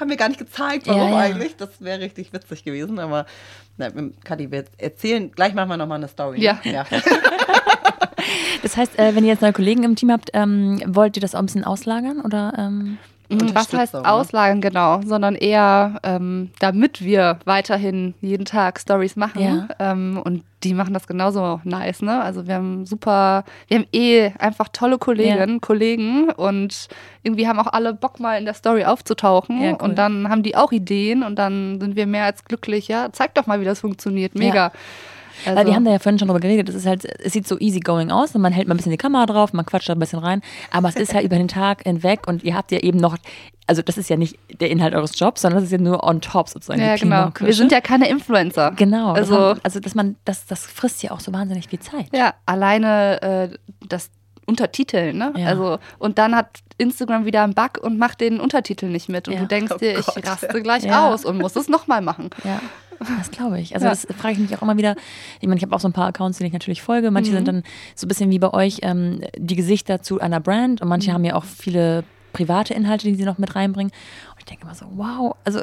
haben 0.00 0.10
wir 0.10 0.16
gar 0.16 0.28
nicht 0.28 0.38
gezeigt, 0.38 0.86
warum 0.86 1.02
Ja, 1.02 1.10
ja. 1.10 1.16
eigentlich. 1.16 1.56
Das 1.56 1.70
wäre 1.80 2.00
richtig 2.00 2.32
witzig 2.32 2.64
gewesen. 2.64 2.98
Aber 2.98 3.26
na, 3.76 3.90
mit 3.90 4.24
Kadi, 4.24 4.50
wir 4.50 4.64
erzählen, 4.78 5.30
gleich 5.30 5.54
machen 5.54 5.68
wir 5.68 5.76
nochmal 5.76 5.98
eine 5.98 6.08
Story. 6.08 6.42
Ja. 6.42 6.60
ja. 6.64 6.84
Das 8.62 8.76
heißt, 8.76 8.98
äh, 8.98 9.14
wenn 9.14 9.24
ihr 9.24 9.30
jetzt 9.30 9.42
neue 9.42 9.52
Kollegen 9.52 9.84
im 9.84 9.94
Team 9.94 10.10
habt, 10.10 10.30
ähm, 10.32 10.82
wollt 10.86 11.16
ihr 11.16 11.20
das 11.20 11.36
auch 11.36 11.38
ein 11.38 11.46
bisschen 11.46 11.62
auslagern? 11.62 12.20
Oder, 12.20 12.52
ähm, 12.58 12.98
Was 13.28 13.72
heißt 13.72 13.94
ne? 13.94 14.04
auslagern, 14.04 14.60
genau, 14.60 15.00
sondern 15.04 15.34
eher, 15.34 15.98
ähm, 16.02 16.50
damit 16.60 17.02
wir 17.02 17.38
weiterhin 17.44 18.14
jeden 18.20 18.44
Tag 18.44 18.78
Stories 18.78 19.16
machen. 19.16 19.42
Ja. 19.42 19.68
Ähm, 19.78 20.20
und 20.24 20.44
die 20.62 20.74
machen 20.74 20.94
das 20.94 21.06
genauso 21.06 21.60
nice, 21.64 22.02
ne? 22.02 22.22
Also 22.22 22.46
wir 22.46 22.54
haben 22.54 22.86
super, 22.86 23.44
wir 23.68 23.78
haben 23.78 23.86
eh 23.92 24.32
einfach 24.38 24.68
tolle 24.72 24.98
Kolleginnen, 24.98 25.60
Kollegen 25.60 26.30
und 26.30 26.88
irgendwie 27.22 27.46
haben 27.46 27.58
auch 27.58 27.72
alle 27.72 27.94
Bock 27.94 28.20
mal 28.20 28.38
in 28.38 28.44
der 28.44 28.54
Story 28.54 28.84
aufzutauchen. 28.84 29.60
Ja, 29.60 29.72
cool. 29.72 29.78
Und 29.82 29.98
dann 29.98 30.28
haben 30.28 30.42
die 30.42 30.56
auch 30.56 30.72
Ideen 30.72 31.22
und 31.22 31.36
dann 31.36 31.80
sind 31.80 31.96
wir 31.96 32.06
mehr 32.06 32.24
als 32.24 32.44
glücklich. 32.44 32.88
Ja, 32.88 33.08
zeig 33.12 33.34
doch 33.34 33.46
mal, 33.46 33.60
wie 33.60 33.64
das 33.64 33.80
funktioniert. 33.80 34.34
Mega. 34.34 34.72
Also, 35.44 35.58
Weil 35.58 35.66
wir 35.66 35.74
haben 35.74 35.84
da 35.84 35.90
ja 35.92 35.98
vorhin 35.98 36.18
schon 36.18 36.28
drüber 36.28 36.40
geredet, 36.40 36.68
es 36.68 36.74
ist 36.74 36.86
halt, 36.86 37.04
es 37.04 37.32
sieht 37.32 37.46
so 37.46 37.58
easy 37.58 37.80
going 37.80 38.10
aus 38.10 38.34
und 38.34 38.40
man 38.40 38.52
hält 38.52 38.68
mal 38.68 38.74
ein 38.74 38.76
bisschen 38.78 38.92
die 38.92 38.98
Kamera 38.98 39.26
drauf, 39.26 39.52
man 39.52 39.66
quatscht 39.66 39.88
da 39.88 39.92
ein 39.92 39.98
bisschen 39.98 40.18
rein, 40.18 40.40
aber 40.70 40.88
es 40.88 40.96
ist 40.96 41.14
halt 41.14 41.24
über 41.26 41.36
den 41.36 41.48
Tag 41.48 41.82
hinweg 41.84 42.26
und 42.26 42.42
ihr 42.44 42.54
habt 42.54 42.72
ja 42.72 42.78
eben 42.78 42.98
noch, 42.98 43.16
also 43.66 43.82
das 43.82 43.98
ist 43.98 44.08
ja 44.10 44.16
nicht 44.16 44.38
der 44.60 44.70
Inhalt 44.70 44.94
eures 44.94 45.18
Jobs, 45.18 45.42
sondern 45.42 45.58
das 45.58 45.64
ist 45.64 45.72
ja 45.72 45.78
nur 45.78 46.02
on 46.04 46.20
top 46.20 46.48
sozusagen. 46.48 46.80
ja, 46.80 46.96
genau. 46.96 47.30
Wir 47.38 47.52
sind 47.52 47.72
ja 47.72 47.80
keine 47.80 48.08
Influencer. 48.08 48.72
Genau, 48.76 49.14
das 49.14 49.30
Also, 49.30 49.38
haben, 49.40 49.60
also 49.62 49.80
dass 49.80 49.94
man, 49.94 50.16
das, 50.24 50.46
das 50.46 50.64
frisst 50.64 51.02
ja 51.02 51.10
auch 51.10 51.20
so 51.20 51.32
wahnsinnig 51.32 51.68
viel 51.68 51.80
Zeit. 51.80 52.06
Ja, 52.12 52.34
alleine 52.46 53.22
äh, 53.22 53.48
das 53.88 54.10
Untertiteln, 54.48 55.18
ne? 55.18 55.32
Ja. 55.36 55.48
Also, 55.48 55.78
und 55.98 56.18
dann 56.18 56.36
hat 56.36 56.60
Instagram 56.78 57.24
wieder 57.24 57.42
einen 57.42 57.54
Bug 57.54 57.78
und 57.82 57.98
macht 57.98 58.20
den 58.20 58.38
Untertitel 58.38 58.86
nicht 58.86 59.08
mit. 59.08 59.26
Und 59.26 59.34
Ja. 59.34 59.40
du 59.40 59.46
denkst 59.46 59.72
Oh 59.74 59.78
dir, 59.78 59.94
Gott. 59.94 60.16
ich 60.16 60.24
raste 60.26 60.62
gleich 60.62 60.84
Ja. 60.84 61.08
aus 61.08 61.24
und 61.24 61.38
muss 61.38 61.56
es 61.56 61.68
nochmal 61.68 62.00
machen. 62.00 62.30
Ja, 62.44 62.60
das 63.18 63.30
glaube 63.30 63.60
ich. 63.60 63.74
Also 63.74 63.84
Ja. 63.86 63.90
das 63.90 64.06
frage 64.18 64.34
ich 64.34 64.38
mich 64.38 64.56
auch 64.56 64.62
immer 64.62 64.76
wieder. 64.76 64.96
Ich 65.40 65.46
meine, 65.48 65.56
ich 65.58 65.62
habe 65.62 65.74
auch 65.74 65.80
so 65.80 65.88
ein 65.88 65.92
paar 65.92 66.08
Accounts, 66.08 66.38
denen 66.38 66.48
ich 66.48 66.52
natürlich 66.52 66.82
folge. 66.82 67.10
Manche 67.10 67.30
Mhm. 67.32 67.36
sind 67.36 67.48
dann 67.48 67.62
so 67.94 68.06
ein 68.06 68.08
bisschen 68.08 68.30
wie 68.30 68.38
bei 68.38 68.52
euch 68.52 68.78
ähm, 68.82 69.20
die 69.36 69.56
Gesichter 69.56 70.02
zu 70.02 70.20
einer 70.20 70.40
Brand 70.40 70.80
und 70.80 70.86
Mhm. 70.86 70.90
manche 70.90 71.12
haben 71.12 71.24
ja 71.24 71.34
auch 71.34 71.44
viele 71.44 72.04
private 72.32 72.74
Inhalte, 72.74 73.06
die 73.08 73.14
sie 73.14 73.24
noch 73.24 73.38
mit 73.38 73.54
reinbringen. 73.56 73.92
Und 74.32 74.38
ich 74.38 74.44
denke 74.44 74.64
immer 74.64 74.74
so, 74.74 74.86
wow, 74.94 75.36
also 75.44 75.60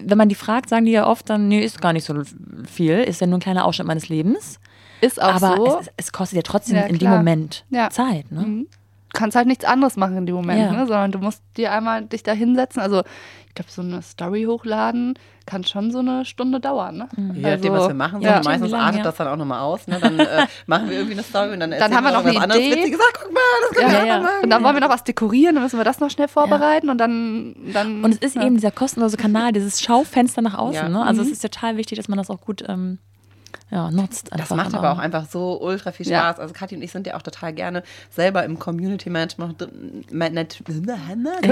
wenn 0.00 0.18
man 0.18 0.28
die 0.28 0.34
fragt, 0.34 0.68
sagen 0.68 0.86
die 0.86 0.92
ja 0.92 1.06
oft 1.06 1.28
dann, 1.28 1.48
nee, 1.48 1.60
ist 1.60 1.80
gar 1.80 1.92
nicht 1.92 2.04
so 2.04 2.14
viel, 2.70 2.98
ist 3.00 3.20
ja 3.20 3.26
nur 3.26 3.38
ein 3.38 3.42
kleiner 3.42 3.64
Ausschnitt 3.64 3.86
meines 3.86 4.08
Lebens. 4.08 4.58
Ist 5.00 5.20
auch 5.22 5.34
Aber 5.42 5.56
so. 5.56 5.78
es, 5.80 5.90
es 5.96 6.12
kostet 6.12 6.36
ja 6.36 6.42
trotzdem 6.42 6.76
Ja, 6.76 6.82
in 6.84 6.98
dem. 6.98 7.10
Moment 7.10 7.64
Ja. 7.70 7.90
Zeit. 7.90 8.30
Ne? 8.32 8.40
Mhm. 8.40 8.66
Du 9.12 9.18
kannst 9.18 9.36
halt 9.36 9.46
nichts 9.46 9.64
anderes 9.64 9.96
machen 9.96 10.16
in 10.16 10.26
dem 10.26 10.34
Moment, 10.34 10.60
Ja. 10.60 10.72
ne? 10.72 10.86
sondern 10.86 11.12
du 11.12 11.18
musst 11.18 11.42
dir 11.56 11.70
einmal 11.72 12.04
dich 12.04 12.22
da 12.24 12.32
hinsetzen. 12.32 12.80
Also, 12.82 13.02
ich 13.48 13.54
glaube, 13.54 13.70
so 13.70 13.82
eine 13.82 14.02
Story 14.02 14.44
hochladen 14.44 15.14
kann 15.46 15.64
schon 15.64 15.90
so 15.90 15.98
eine 15.98 16.24
Stunde 16.24 16.58
dauern. 16.60 16.96
Ne? 16.96 17.08
Mhm. 17.16 17.34
Je 17.34 17.42
nachdem, 17.42 17.72
was 17.74 17.88
wir 17.88 17.94
machen. 17.94 18.20
So, 18.20 18.26
Ja. 18.26 18.40
Meistens 18.44 18.68
Wie 18.68 18.72
lange, 18.72 18.84
artet 18.84 18.98
ja. 18.98 19.04
das 19.04 19.16
dann 19.16 19.28
auch 19.28 19.36
nochmal 19.36 19.60
aus. 19.60 19.86
Ne? 19.86 19.98
Dann 20.00 20.18
äh, 20.18 20.46
machen 20.66 20.88
wir 20.88 20.96
irgendwie 20.96 21.12
eine 21.14 21.22
Story 21.22 21.52
und 21.52 21.60
dann, 21.60 21.72
erzählen 21.72 21.94
haben 21.96 22.04
wir 22.04 22.12
noch 22.12 22.24
eine 22.24 22.40
anderes 22.40 22.62
Idee. 22.62 22.76
Witziges. 22.76 22.98
Sag, 22.98 23.20
guck 23.22 23.32
mal, 23.32 23.40
das 23.68 23.78
können 23.78 23.92
Ja, 23.92 24.00
wir 24.00 24.06
ja. 24.06 24.18
machen. 24.20 24.30
Und 24.42 24.50
dann 24.50 24.64
wollen 24.64 24.74
wir 24.76 24.80
noch 24.80 24.88
was 24.88 25.04
dekorieren, 25.04 25.54
dann 25.54 25.64
müssen 25.64 25.78
wir 25.78 25.84
das 25.84 26.00
noch 26.00 26.10
schnell 26.10 26.28
vorbereiten 26.28 26.88
und 26.90 26.98
dann. 26.98 27.54
dann 27.72 28.04
Und 28.04 28.12
es 28.12 28.18
ist 28.18 28.36
ja. 28.36 28.44
eben 28.44 28.54
dieser 28.56 28.70
kostenlose 28.70 29.16
Kanal, 29.16 29.52
dieses 29.52 29.80
Schaufenster 29.82 30.42
nach 30.42 30.54
außen. 30.54 30.74
Ja. 30.74 30.88
Ne? 30.88 31.02
Also 31.04 31.22
Mhm. 31.22 31.26
es 31.28 31.32
ist 31.34 31.42
total 31.42 31.76
wichtig, 31.76 31.96
dass 31.98 32.08
man 32.08 32.16
das 32.18 32.30
auch 32.30 32.40
gut 32.40 32.64
ähm, 32.68 32.98
ja, 33.74 33.90
nutzt. 33.90 34.28
Das 34.30 34.40
einfach 34.52 34.56
macht 34.56 34.66
und 34.68 34.74
aber 34.76 34.92
auch 34.92 34.98
einfach 34.98 35.26
so 35.28 35.60
ultra 35.60 35.90
viel 35.92 36.06
Ja. 36.06 36.20
Spaß. 36.20 36.38
Also 36.40 36.54
Kathi 36.54 36.76
und 36.76 36.82
ich 36.82 36.92
sind 36.92 37.06
ja 37.06 37.16
auch 37.16 37.22
total 37.22 37.52
gerne 37.52 37.82
selber 38.10 38.44
im 38.44 38.58
Community 38.58 39.10
Management, 39.10 39.68
Manage- 40.12 40.62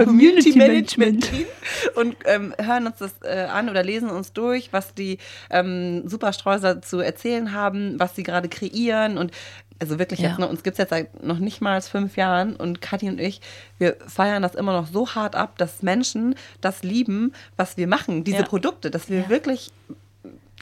Community 0.04 0.56
Management 0.56 1.24
Team 1.24 1.46
und 1.96 2.16
ähm, 2.26 2.54
hören 2.58 2.86
uns 2.86 2.96
das 2.98 3.12
äh, 3.22 3.46
an 3.50 3.68
oder 3.68 3.82
lesen 3.82 4.08
uns 4.10 4.32
durch, 4.32 4.72
was 4.72 4.94
die 4.94 5.18
ähm, 5.50 6.08
Superstreuser 6.08 6.80
zu 6.82 7.00
erzählen 7.00 7.52
haben, 7.52 7.98
was 7.98 8.14
sie 8.16 8.22
gerade 8.22 8.48
kreieren 8.48 9.18
und 9.18 9.32
also 9.80 9.98
wirklich 9.98 10.20
Ja. 10.20 10.28
jetzt, 10.28 10.38
ne, 10.38 10.46
uns 10.46 10.62
gibt 10.62 10.74
es 10.74 10.78
jetzt 10.78 10.90
seit 10.90 11.24
noch 11.24 11.40
nicht 11.40 11.60
mal 11.60 11.80
fünf 11.82 12.16
Jahren 12.16 12.54
und 12.54 12.80
Kathi 12.80 13.08
und 13.08 13.20
ich, 13.20 13.40
wir 13.78 13.96
feiern 14.06 14.40
das 14.40 14.54
immer 14.54 14.72
noch 14.72 14.86
so 14.86 15.08
hart 15.16 15.34
ab, 15.34 15.58
dass 15.58 15.82
Menschen 15.82 16.36
das 16.60 16.84
lieben, 16.84 17.32
was 17.56 17.76
wir 17.76 17.88
machen, 17.88 18.22
diese 18.22 18.38
Ja. 18.38 18.42
Produkte, 18.44 18.92
dass 18.92 19.10
wir 19.10 19.22
Ja. 19.22 19.28
wirklich 19.28 19.72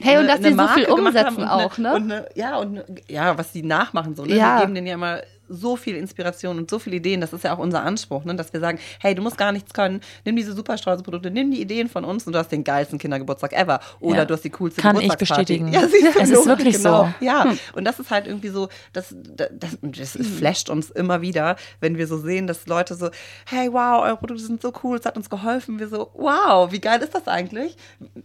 Hey, 0.03 0.15
und 0.17 0.21
eine- 0.25 0.29
dass 0.29 0.37
die 0.41 0.45
so 0.45 0.49
viel 0.69 0.87
Marke 0.87 0.95
umsetzen 0.95 1.45
auch, 1.45 1.77
ne? 1.79 1.95
Und 1.95 2.05
eine, 2.13 2.27
ja, 2.35 2.57
und 2.59 2.69
eine, 2.79 2.85
ja, 3.09 3.37
was 3.37 3.53
die 3.53 3.63
nachmachen 3.63 4.15
so. 4.17 4.25
Ne? 4.25 4.35
Ja. 4.37 4.57
Wir 4.57 4.61
geben 4.63 4.75
denen 4.75 4.87
ja 4.87 4.95
immer 4.95 5.21
so 5.51 5.77
viel 5.77 5.97
Inspiration 5.97 6.57
und 6.59 6.71
so 6.71 6.79
viele 6.79 6.97
Ideen. 6.97 7.21
Das 7.21 7.33
ist 7.33 7.45
ja 7.45 7.55
auch 7.55 7.59
unser 7.59 7.83
Anspruch, 7.83 8.25
ne? 8.25 8.35
dass 8.37 8.53
wir 8.53 8.61
sagen, 8.61 8.79
hey, 9.01 9.15
du 9.15 9.23
musst 9.23 9.37
gar 9.37 9.53
nichts 9.53 9.73
können. 9.75 10.01
Nimm 10.25 10.37
diese 10.37 10.53
Superstraße-Produkte, 10.55 11.31
nimm 11.31 11.51
die 11.51 11.61
Ideen 11.61 11.89
von 11.89 12.05
uns 12.05 12.27
und 12.27 12.33
du 12.33 12.39
hast 12.39 12.53
den 12.53 12.65
geilsten 12.65 12.99
Kindergeburtstag 12.99 13.53
ever. 13.53 13.81
Oder 14.01 14.19
Ja. 14.19 14.25
du 14.25 14.35
hast 14.35 14.45
die 14.45 14.51
coolste 14.51 14.81
Kann 14.81 15.01
ich 15.01 15.15
bestätigen. 15.17 15.69
Ja, 15.73 15.87
siehst 15.89 16.15
du, 16.17 16.21
Es 16.21 16.31
ist 16.31 16.47
wirklich 16.47 16.77
genau. 16.77 17.05
so. 17.21 17.25
Ja, 17.25 17.53
und 17.75 17.85
das 17.85 17.99
ist 17.99 18.11
halt 18.11 18.27
irgendwie 18.27 18.49
so, 18.49 18.69
das, 18.93 19.15
das, 19.37 19.49
das, 19.53 19.79
das 19.83 20.27
flasht 20.27 20.71
uns 20.71 20.91
immer 20.91 21.21
wieder, 21.21 21.57
wenn 21.81 21.99
wir 21.99 22.07
so 22.07 22.17
sehen, 22.19 22.47
dass 22.47 22.67
Leute 22.67 22.95
so, 22.95 23.11
hey, 23.47 23.73
wow, 23.73 24.03
eure 24.05 24.17
Produkte 24.17 24.43
sind 24.45 24.63
so 24.63 24.73
cool, 24.85 24.99
es 24.99 25.05
hat 25.05 25.17
uns 25.17 25.29
geholfen. 25.29 25.79
Wir 25.79 25.89
so, 25.89 26.11
wow, 26.15 26.71
wie 26.73 26.81
geil 26.81 27.01
ist 27.03 27.15
das 27.15 27.27
eigentlich? 27.27 27.77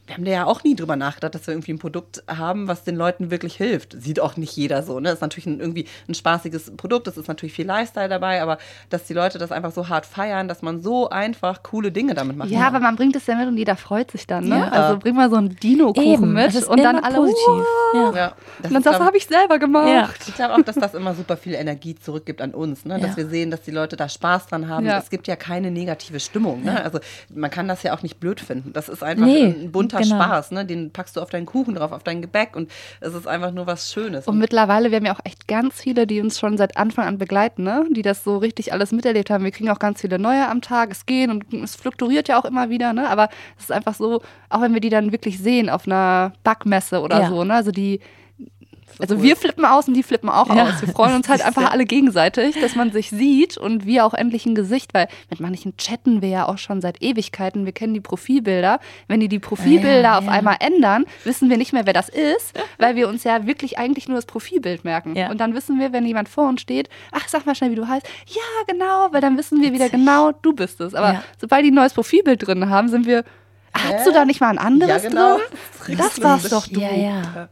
Wir 0.05 0.15
haben 0.15 0.25
da 0.25 0.31
ja 0.31 0.45
auch 0.45 0.63
nie 0.63 0.75
drüber 0.75 0.95
nachgedacht, 0.95 1.33
dass 1.35 1.47
wir 1.47 1.53
irgendwie 1.53 1.73
ein 1.73 1.79
Produkt 1.79 2.23
haben, 2.27 2.67
was 2.67 2.83
den 2.83 2.95
Leuten 2.95 3.31
wirklich 3.31 3.55
hilft. 3.55 3.95
Sieht 3.99 4.19
auch 4.19 4.37
nicht 4.37 4.55
jeder 4.55 4.83
so, 4.83 4.99
ne? 4.99 5.11
Ist 5.11 5.21
natürlich 5.21 5.45
ein, 5.47 5.59
irgendwie 5.59 5.85
ein 6.07 6.13
spaßiges 6.13 6.75
Produkt, 6.77 7.07
es 7.17 7.23
ist 7.23 7.27
natürlich 7.27 7.53
viel 7.53 7.65
Lifestyle 7.65 8.09
dabei, 8.09 8.41
aber 8.41 8.57
dass 8.89 9.05
die 9.05 9.13
Leute 9.13 9.37
das 9.37 9.51
einfach 9.51 9.71
so 9.71 9.89
hart 9.89 10.05
feiern, 10.05 10.47
dass 10.47 10.61
man 10.61 10.81
so 10.81 11.09
einfach 11.09 11.63
coole 11.63 11.91
Dinge 11.91 12.13
damit 12.13 12.35
machen 12.37 12.51
Ja, 12.51 12.59
kann. 12.65 12.67
aber 12.75 12.79
man 12.79 12.95
bringt 12.95 13.15
es 13.15 13.25
ja 13.27 13.35
mit 13.35 13.47
und 13.47 13.57
jeder 13.57 13.75
freut 13.75 14.11
sich 14.11 14.27
dann. 14.27 14.45
Ne? 14.47 14.57
Ja. 14.59 14.67
Also 14.69 14.99
bring 14.99 15.15
mal 15.15 15.29
so 15.29 15.35
einen 15.37 15.55
Dino-Kuchen 15.55 16.33
mit 16.33 16.55
und 16.67 16.83
dann 16.83 16.97
alle 16.99 17.15
positiv. 17.17 17.65
Ja. 17.93 18.11
ja, 18.15 18.33
das 18.61 18.67
Und 18.67 18.73
dann 18.73 18.83
sagst 18.83 18.99
du, 18.99 19.05
habe 19.05 19.17
ich 19.17 19.25
selber 19.27 19.59
gemacht. 19.59 19.87
Ja. 19.87 20.09
Ich 20.27 20.35
glaube 20.35 20.53
auch, 20.55 20.61
dass 20.61 20.75
das 20.75 20.93
immer 20.93 21.13
super 21.13 21.37
viel 21.37 21.53
Energie 21.53 21.95
zurückgibt 21.95 22.41
an 22.41 22.51
uns, 22.53 22.85
ne? 22.85 22.99
dass 22.99 23.11
Ja. 23.11 23.17
wir 23.17 23.27
sehen, 23.27 23.51
dass 23.51 23.61
die 23.61 23.71
Leute 23.71 23.95
da 23.95 24.09
Spaß 24.09 24.47
dran 24.47 24.67
haben. 24.67 24.85
Ja. 24.85 24.97
Es 24.97 25.09
gibt 25.09 25.27
ja 25.27 25.35
keine 25.35 25.71
negative 25.71 26.19
Stimmung. 26.19 26.63
Ne? 26.63 26.83
Also 26.83 26.99
man 27.33 27.49
kann 27.49 27.67
das 27.67 27.83
ja 27.83 27.95
auch 27.95 28.03
nicht 28.03 28.19
blöd 28.19 28.39
finden. 28.39 28.73
Das 28.73 28.89
ist 28.89 29.03
einfach 29.03 29.25
Nee, 29.25 29.43
ein 29.45 29.71
bunter 29.71 29.99
genau. 29.99 30.15
Spaß. 30.21 30.51
Ne? 30.51 30.65
Den 30.65 30.91
packst 30.91 31.15
du 31.15 31.21
auf 31.21 31.29
deinen 31.29 31.45
Kuchen 31.45 31.75
drauf, 31.75 31.91
auf 31.91 32.03
dein 32.03 32.21
Gebäck 32.21 32.55
und 32.55 32.69
es 32.99 33.13
ist 33.13 33.27
einfach 33.27 33.51
nur 33.51 33.65
was 33.67 33.91
Schönes. 33.91 34.27
Und 34.27 34.37
mittlerweile, 34.37 34.91
wir 34.91 34.97
haben 34.97 35.05
ja 35.05 35.13
auch 35.15 35.23
echt 35.23 35.47
ganz 35.47 35.79
viele, 35.79 36.05
die 36.07 36.19
uns 36.21 36.39
schon 36.39 36.57
seit 36.57 36.77
Anfang 36.77 37.04
an 37.05 37.17
begleiten, 37.17 37.63
ne? 37.63 37.85
die 37.91 38.01
das 38.01 38.23
so 38.23 38.37
richtig 38.37 38.73
alles 38.73 38.91
miterlebt 38.91 39.29
haben. 39.29 39.43
Wir 39.43 39.51
kriegen 39.51 39.69
auch 39.69 39.79
ganz 39.79 40.01
viele 40.01 40.19
neue 40.19 40.47
am 40.47 40.61
Tag, 40.61 40.91
es 40.91 41.05
gehen 41.05 41.31
und 41.31 41.53
es 41.53 41.75
fluktuiert 41.75 42.27
ja 42.27 42.39
auch 42.39 42.45
immer 42.45 42.69
wieder, 42.69 42.93
ne? 42.93 43.09
aber 43.09 43.29
es 43.57 43.65
ist 43.65 43.71
einfach 43.71 43.93
so, 43.95 44.21
auch 44.49 44.61
wenn 44.61 44.73
wir 44.73 44.81
die 44.81 44.89
dann 44.89 45.11
wirklich 45.11 45.39
sehen 45.39 45.69
auf 45.69 45.85
einer 45.87 46.33
Backmesse 46.43 47.01
oder 47.01 47.21
Ja. 47.21 47.29
so, 47.29 47.43
ne? 47.43 47.53
also 47.53 47.71
die 47.71 47.99
Also 48.97 49.15
cool. 49.15 49.23
wir 49.23 49.35
flippen 49.35 49.65
aus 49.65 49.87
und 49.89 49.93
die 49.93 50.03
flippen 50.03 50.29
auch 50.29 50.47
Ja. 50.55 50.63
aus. 50.69 50.81
Wir 50.81 50.87
freuen 50.87 51.15
uns 51.15 51.27
halt 51.27 51.41
einfach 51.45 51.69
alle 51.71 51.83
gegenseitig, 51.85 52.57
dass 52.61 52.75
man 52.75 52.91
sich 52.93 53.09
sieht 53.09 53.57
und 53.57 53.85
wir 53.85 54.05
auch 54.05 54.13
endlich 54.13 54.45
ein 54.45 54.55
Gesicht, 54.55 54.93
weil 54.93 55.07
mit 55.29 55.41
manchen 55.41 55.75
chatten 55.75 56.21
wir 56.21 56.29
ja 56.29 56.47
auch 56.47 56.57
schon 56.57 56.79
seit 56.79 57.01
Ewigkeiten. 57.01 57.65
Wir 57.65 57.73
kennen 57.73 57.93
die 57.93 57.99
Profilbilder. 57.99 58.79
Wenn 59.09 59.19
die 59.19 59.27
die 59.27 59.39
Profilbilder 59.39 60.01
Ja, 60.01 60.17
auf 60.19 60.25
ja. 60.25 60.31
einmal 60.31 60.55
ändern, 60.61 61.05
wissen 61.25 61.49
wir 61.49 61.57
nicht 61.57 61.73
mehr, 61.73 61.85
wer 61.85 61.91
das 61.93 62.07
ist, 62.09 62.53
weil 62.77 62.95
wir 62.95 63.09
uns 63.09 63.23
ja 63.25 63.45
wirklich 63.45 63.77
eigentlich 63.77 64.07
nur 64.07 64.15
das 64.17 64.25
Profilbild 64.25 64.85
merken. 64.85 65.17
Und 65.29 65.39
dann 65.41 65.53
wissen 65.55 65.77
wir, 65.79 65.91
wenn 65.91 66.05
jemand 66.05 66.29
vor 66.29 66.47
uns 66.47 66.61
steht, 66.61 66.87
ach, 67.11 67.27
sag 67.27 67.45
mal 67.45 67.53
schnell, 67.55 67.71
wie 67.71 67.75
du 67.75 67.87
heißt. 67.87 68.07
Ja, 68.27 68.73
genau, 68.73 69.09
weil 69.11 69.19
dann 69.21 69.37
wissen 69.37 69.61
wir 69.61 69.73
wieder 69.73 69.89
genau, 69.89 70.31
du 70.41 70.53
bist 70.53 70.79
es. 70.79 70.93
Aber 70.95 71.23
sobald 71.39 71.65
die 71.65 71.71
ein 71.71 71.73
neues 71.75 71.93
Profilbild 71.93 72.47
drin 72.47 72.69
haben, 72.69 72.87
sind 72.87 73.05
wir, 73.05 73.25
hast 73.73 74.07
du 74.07 74.11
da 74.13 74.23
nicht 74.23 74.39
mal 74.39 74.49
ein 74.49 74.57
anderes 74.57 75.03
Ja, 75.03 75.09
genau. 75.09 75.37
drin? 75.83 75.97
Das 75.97 76.21
war's 76.21 76.47
doch 76.49 76.67
du. 76.67 76.79
Ja, 76.79 76.93
ja. 76.93 77.49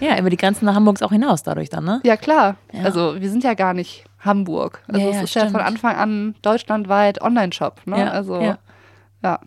Ja, 0.00 0.18
über 0.18 0.30
die 0.30 0.36
Grenzen 0.36 0.64
nach 0.66 0.74
Hamburgs 0.74 1.02
auch 1.02 1.12
hinaus 1.12 1.42
dadurch 1.42 1.70
dann, 1.70 1.84
ne? 1.84 2.00
Ja, 2.04 2.16
klar. 2.16 2.56
Ja. 2.72 2.82
Also 2.84 3.20
wir 3.20 3.30
sind 3.30 3.44
ja 3.44 3.54
gar 3.54 3.74
nicht 3.74 4.04
Hamburg. 4.20 4.82
Also 4.88 5.00
Ja, 5.00 5.08
es 5.16 5.22
ist 5.22 5.34
ja 5.34 5.42
von 5.42 5.50
stimmt. 5.50 5.64
Anfang 5.64 5.96
an 5.96 6.34
deutschlandweit 6.42 7.20
Online-Shop. 7.22 7.82
Ne? 7.86 7.98
Ja, 7.98 8.10
also 8.10 8.40
ja. 8.40 8.58
ja. 9.22 9.40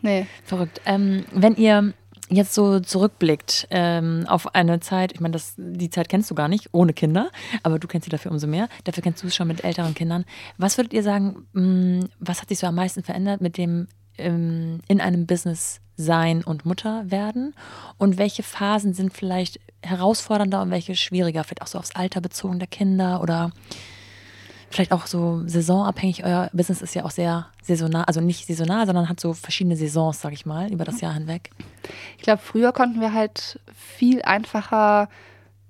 Nee. 0.00 0.26
Verrückt. 0.44 0.80
Ähm, 0.84 1.24
wenn 1.32 1.54
ihr 1.54 1.92
jetzt 2.28 2.54
so 2.54 2.80
zurückblickt 2.80 3.68
ähm, 3.70 4.24
auf 4.26 4.54
eine 4.54 4.80
Zeit, 4.80 5.12
ich 5.12 5.20
meine, 5.20 5.32
das, 5.32 5.54
die 5.56 5.90
Zeit 5.90 6.08
kennst 6.08 6.30
du 6.30 6.34
gar 6.34 6.48
nicht, 6.48 6.70
ohne 6.72 6.92
Kinder, 6.92 7.30
aber 7.62 7.78
du 7.78 7.86
kennst 7.86 8.06
sie 8.06 8.10
dafür 8.10 8.32
umso 8.32 8.46
mehr. 8.46 8.68
Dafür 8.84 9.02
kennst 9.02 9.22
du 9.22 9.26
es 9.26 9.36
schon 9.36 9.48
mit 9.48 9.64
älteren 9.64 9.94
Kindern. 9.94 10.24
Was 10.56 10.78
würdet 10.78 10.92
ihr 10.94 11.02
sagen, 11.02 11.46
mh, 11.52 12.06
was 12.20 12.40
hat 12.40 12.48
sich 12.48 12.58
so 12.58 12.66
am 12.66 12.74
meisten 12.74 13.02
verändert 13.02 13.40
mit 13.40 13.58
dem 13.58 13.86
ähm, 14.18 14.80
in 14.88 15.00
einem 15.00 15.26
Business 15.26 15.80
sein 16.02 16.44
und 16.44 16.66
Mutter 16.66 17.10
werden? 17.10 17.54
Und 17.98 18.18
welche 18.18 18.42
Phasen 18.42 18.94
sind 18.94 19.12
vielleicht 19.12 19.60
herausfordernder 19.82 20.62
und 20.62 20.70
welche 20.70 20.96
schwieriger? 20.96 21.44
Vielleicht 21.44 21.62
auch 21.62 21.66
so 21.66 21.78
aufs 21.78 21.94
Alter 21.94 22.20
bezogen 22.20 22.58
der 22.58 22.68
Kinder 22.68 23.20
oder 23.22 23.50
vielleicht 24.72 24.92
auch 24.92 25.06
so 25.06 25.42
saisonabhängig. 25.46 26.24
Euer 26.24 26.50
Business 26.52 26.82
ist 26.82 26.94
ja 26.94 27.04
auch 27.04 27.10
sehr 27.10 27.46
saisonal, 27.62 28.04
also 28.04 28.20
nicht 28.20 28.46
saisonal, 28.46 28.86
sondern 28.86 29.08
hat 29.08 29.20
so 29.20 29.32
verschiedene 29.32 29.76
Saisons, 29.76 30.20
sag 30.20 30.32
ich 30.32 30.46
mal, 30.46 30.72
über 30.72 30.84
das 30.84 31.00
Jahr 31.00 31.14
hinweg. 31.14 31.50
Ich 32.16 32.24
glaube, 32.24 32.42
früher 32.42 32.72
konnten 32.72 33.00
wir 33.00 33.12
halt 33.12 33.60
viel 33.74 34.22
einfacher, 34.22 35.08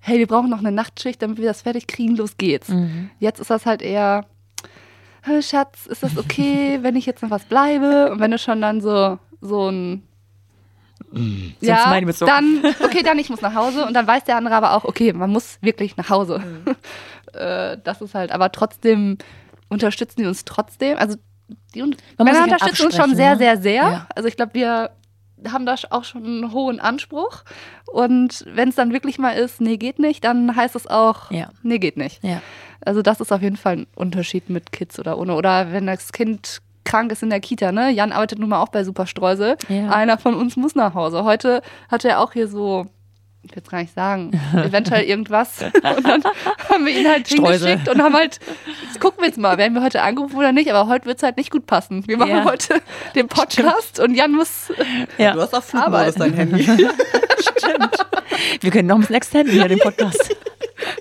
hey, 0.01 0.19
wir 0.19 0.27
brauchen 0.27 0.51
noch 0.51 0.59
eine 0.59 0.73
Nachtschicht, 0.73 1.23
damit 1.23 1.39
wir 1.39 1.47
das 1.47 1.63
fertig 1.63 1.87
kriegen, 1.87 2.17
los 2.17 2.37
geht's. 2.37 2.69
Mhm. 2.69 3.11
Jetzt 3.19 3.41
ist 3.41 3.51
das 3.51 3.67
halt 3.67 3.83
eher, 3.83 4.27
hey, 5.23 5.43
Schatz, 5.43 5.87
ist 5.87 6.03
das 6.03 6.17
okay, 6.17 6.79
wenn 6.83 6.97
ich 6.97 7.07
jetzt 7.07 7.23
noch 7.23 7.31
was 7.31 7.45
bleibe? 7.45 8.11
Und 8.11 8.21
wenn 8.21 8.31
du 8.31 8.39
schon 8.39 8.61
dann 8.61 8.81
so, 8.81 9.19
so 9.41 9.69
ein 9.69 10.03
ja, 11.61 11.85
Smiley 11.87 12.05
mit 12.07 12.17
so- 12.17 12.27
dann, 12.27 12.63
okay, 12.85 13.03
dann 13.03 13.19
ich 13.19 13.31
muss 13.31 13.41
nach 13.41 13.55
Hause 13.55 13.87
und 13.87 13.95
dann 13.95 14.07
weiß 14.07 14.25
der 14.25 14.37
andere 14.37 14.55
aber 14.55 14.73
auch, 14.75 14.85
okay, 14.85 15.13
man 15.13 15.31
muss 15.31 15.59
wirklich 15.61 15.97
nach 15.97 16.11
Hause. 16.11 16.43
äh, 17.33 17.79
das 17.83 18.01
ist 18.03 18.15
halt, 18.15 18.33
aber 18.33 18.53
trotzdem 18.53 19.19
unterstützen 19.69 20.21
die 20.21 20.27
uns 20.27 20.45
trotzdem. 20.45 20.99
Also 20.99 21.17
die 21.75 21.83
un 21.83 21.97
Man 22.19 22.27
Männer 22.27 22.45
unterstützen 22.45 22.87
uns 22.87 22.97
schon 22.97 23.15
sehr, 23.17 23.33
ne? 23.33 23.39
sehr, 23.39 23.57
sehr. 23.59 23.73
Ja. 23.83 24.07
Also 24.15 24.29
ich 24.29 24.37
glaube, 24.37 24.55
wir 24.55 24.91
haben 25.51 25.67
da 25.67 25.75
auch 25.91 26.05
schon 26.05 26.25
einen 26.25 26.53
hohen 26.53 26.79
Anspruch. 26.81 27.43
Und 27.87 28.45
wenn 28.49 28.69
es 28.69 28.75
dann 28.77 28.93
wirklich 28.93 29.19
mal 29.19 29.33
ist, 29.33 29.61
nee, 29.61 29.77
geht 29.77 29.99
nicht, 29.99 30.25
dann 30.25 30.55
heißt 30.55 30.77
es 30.77 30.87
auch, 30.87 31.31
Ja. 31.31 31.49
nee, 31.63 31.79
geht 31.79 31.97
nicht. 31.97 32.23
Ja. 32.23 32.41
Also 32.85 33.03
das 33.03 33.21
ist 33.21 33.33
auf 33.33 33.43
jeden 33.43 33.57
Fall 33.57 33.79
ein 33.79 33.87
Unterschied 33.95 34.51
mit 34.51 34.73
Kids 34.73 34.99
oder 34.99 35.19
ohne. 35.19 35.35
Oder 35.35 35.73
wenn 35.73 35.87
das 35.87 36.13
Kind 36.13 36.61
krank 36.85 37.13
ist 37.13 37.23
in 37.23 37.31
der 37.31 37.41
Kita, 37.41 37.73
ne? 37.73 37.91
Jan 37.91 38.13
arbeitet 38.13 38.39
nun 38.39 38.49
mal 38.49 38.61
auch 38.61 38.69
bei 38.69 38.85
Superstreusel. 38.85 39.57
Ja. 39.69 39.91
Einer 39.91 40.19
von 40.19 40.35
uns 40.35 40.57
muss 40.57 40.75
nach 40.75 40.95
Hause. 40.95 41.25
Heute 41.25 41.63
hat 41.91 42.05
er 42.05 42.21
auch 42.21 42.33
hier 42.33 42.49
so, 42.49 42.87
ich 43.43 43.51
will 43.51 43.57
jetzt 43.59 43.71
gar 43.71 43.79
nicht 43.81 43.95
sagen, 43.95 44.33
eventuell 44.55 45.05
irgendwas. 45.05 45.63
Und 45.63 46.07
dann 46.07 46.23
haben 46.69 46.87
wir 46.87 46.97
ihn 46.99 47.09
halt 47.09 47.29
Streusel. 47.29 47.69
hingeschickt 47.71 47.89
und 47.89 48.03
haben 48.03 48.15
halt, 48.15 48.39
jetzt 48.87 49.01
gucken 49.01 49.21
wir 49.21 49.27
jetzt 49.29 49.39
mal, 49.39 49.59
werden 49.59 49.75
wir 49.75 49.83
heute 49.83 50.03
angerufen 50.03 50.37
oder 50.37 50.53
nicht, 50.53 50.71
aber 50.73 50.89
heute 50.89 51.07
wird 51.07 51.19
es 51.19 51.23
halt 51.23 51.37
nicht 51.37 51.51
gut 51.51 51.67
passen. 51.67 52.07
Wir 52.07 52.17
machen 52.17 52.31
Ja. 52.31 52.45
heute 52.45 52.81
den 53.15 53.29
Podcast 53.29 53.99
und 54.01 54.15
Jan 54.15 54.33
muss 54.33 54.73
Ja. 55.19 55.33
Du 55.35 55.41
hast 55.41 55.55
auf 55.55 55.65
Flugmodus 55.65 56.17
Arbeit. 56.17 56.21
dein 56.21 56.35
Handy. 56.35 56.67
Wir 58.61 58.71
können 58.71 58.89
noch 58.89 58.97
ein 58.97 59.01
bisschen 59.01 59.17
extenden 59.17 59.53
hier 59.55 59.69
den 59.69 59.79
Podcast. 59.79 60.35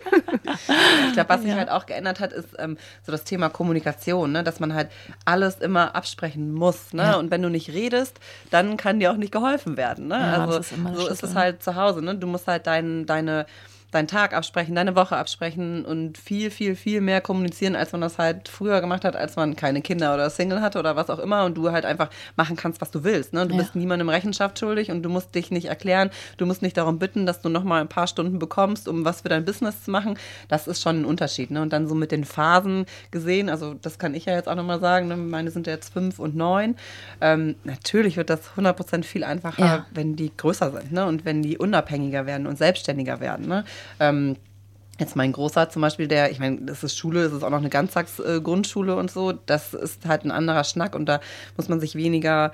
Ich 1.08 1.14
glaube, 1.14 1.30
was 1.30 1.42
sich 1.42 1.54
halt 1.54 1.70
auch 1.70 1.86
geändert 1.86 2.20
hat, 2.20 2.34
ist 2.34 2.50
ähm, 2.58 2.78
so 3.06 3.12
das 3.12 3.24
Thema 3.24 3.50
Kommunikation, 3.50 4.32
ne? 4.32 4.44
dass 4.44 4.60
man 4.60 4.74
halt 4.74 4.90
alles 5.26 5.56
immer 5.56 5.96
absprechen 5.96 6.54
muss. 6.54 6.94
Ne? 6.94 7.04
Ja. 7.04 7.16
Und 7.16 7.32
wenn 7.32 7.42
du 7.42 7.50
nicht 7.50 7.70
redest, 7.70 8.20
dann 8.50 8.78
kann 8.78 9.00
dir 9.00 9.12
auch 9.12 9.18
nicht 9.18 9.32
geholfen 9.32 9.78
werden. 9.78 10.08
Ne? 10.08 10.16
Ja, 10.16 10.46
also 10.46 10.60
ist 10.60 10.70
so 10.70 10.76
ist 10.76 11.06
Schlüssel. 11.06 11.30
es 11.30 11.36
halt 11.36 11.64
zu 11.64 11.76
Hause. 11.76 12.02
Ne? 12.02 12.16
Du 12.16 12.28
musst 12.28 12.48
halt 12.48 12.68
dein, 12.68 13.06
deine 13.06 13.46
deinen 13.92 14.08
Tag 14.08 14.34
absprechen, 14.34 14.74
deine 14.76 14.96
Woche 14.96 15.16
absprechen 15.18 15.86
und 15.86 16.18
viel, 16.18 16.50
viel, 16.50 16.76
viel 16.76 17.02
mehr 17.02 17.22
kommunizieren, 17.22 17.76
als 17.76 17.92
man 17.92 18.02
das 18.02 18.18
halt 18.18 18.48
früher 18.48 18.80
gemacht 18.82 19.04
hat, 19.06 19.16
als 19.16 19.36
man 19.36 19.56
keine 19.56 19.82
Kinder 19.82 20.14
oder 20.14 20.30
Single 20.30 20.62
hatte 20.62 20.80
oder 20.80 20.96
was 20.96 21.10
auch 21.10 21.20
immer 21.20 21.44
und 21.46 21.56
du 21.58 21.72
halt 21.72 21.86
einfach 21.86 22.10
machen 22.38 22.56
kannst, 22.56 22.80
was 22.82 22.92
du 22.92 23.04
willst. 23.04 23.34
Ne? 23.34 23.46
Du 23.48 23.56
Ja. 23.56 23.62
bist 23.62 23.76
niemandem 23.76 24.08
Rechenschaft 24.10 24.58
schuldig 24.60 24.92
und 24.92 25.04
du 25.04 25.10
musst 25.10 25.36
dich 25.36 25.52
nicht 25.52 25.66
erklären, 25.66 26.10
du 26.38 26.46
musst 26.46 26.62
nicht 26.62 26.78
darum 26.78 27.00
bitten, 27.00 27.26
dass 27.26 27.42
du 27.42 27.50
noch 27.50 27.64
mal 27.64 27.82
ein 27.82 27.90
paar 27.90 28.08
Stunden 28.08 28.40
bekommst, 28.40 28.88
um 28.88 29.04
was 29.06 29.22
für 29.22 29.30
dein 29.30 29.44
Business 29.46 29.84
zu 29.84 29.92
machen. 29.92 30.18
Das 30.48 30.68
ist 30.68 30.82
schon 30.82 31.02
ein 31.02 31.06
Unterschied. 31.06 31.52
Ne? 31.52 31.62
Und 31.62 31.74
dann 31.74 31.88
so 31.88 31.96
mit 31.96 32.12
den 32.12 32.24
Phasen 32.24 32.86
gesehen, 33.12 33.50
also 33.50 33.74
das 33.74 34.00
kann 34.00 34.16
ich 34.16 34.26
ja 34.26 34.34
jetzt 34.34 34.48
auch 34.48 34.56
noch 34.56 34.64
mal 34.66 34.80
sagen, 34.80 35.08
ne? 35.10 35.18
meine 35.18 35.52
sind 35.52 35.68
ja 35.68 35.74
jetzt 35.74 35.92
fünf 35.92 36.18
und 36.20 36.36
neun. 36.36 36.76
Ähm, 37.20 37.56
natürlich 37.66 38.16
wird 38.18 38.30
das 38.30 38.40
100% 38.56 39.04
viel 39.04 39.24
einfacher, 39.24 39.66
Ja. 39.66 39.86
wenn 39.94 40.16
die 40.16 40.32
größer 40.36 40.72
sind 40.72 40.92
ne? 40.94 41.06
und 41.06 41.26
wenn 41.26 41.42
die 41.42 41.58
unabhängiger 41.58 42.26
werden 42.26 42.48
und 42.48 42.58
selbstständiger 42.58 43.20
werden. 43.20 43.48
Ne? 43.48 43.66
Ähm, 44.00 44.38
Jetzt 45.02 45.16
mein 45.16 45.32
Großer 45.32 45.68
zum 45.70 45.82
Beispiel, 45.82 46.08
der, 46.08 46.30
ich 46.30 46.38
meine, 46.38 46.62
das 46.62 46.84
ist 46.84 46.96
Schule, 46.96 47.24
das 47.24 47.34
ist 47.34 47.42
auch 47.42 47.50
noch 47.50 47.58
eine 47.58 47.72
Ganztagsgrundschule 47.72 48.96
und 48.96 49.10
so, 49.10 49.32
das 49.32 49.74
ist 49.74 50.06
halt 50.06 50.26
ein 50.26 50.30
anderer 50.32 50.64
Schnack 50.64 50.94
und 50.94 51.08
da 51.08 51.22
muss 51.58 51.70
man 51.70 51.80
sich 51.80 51.96
weniger, 51.96 52.52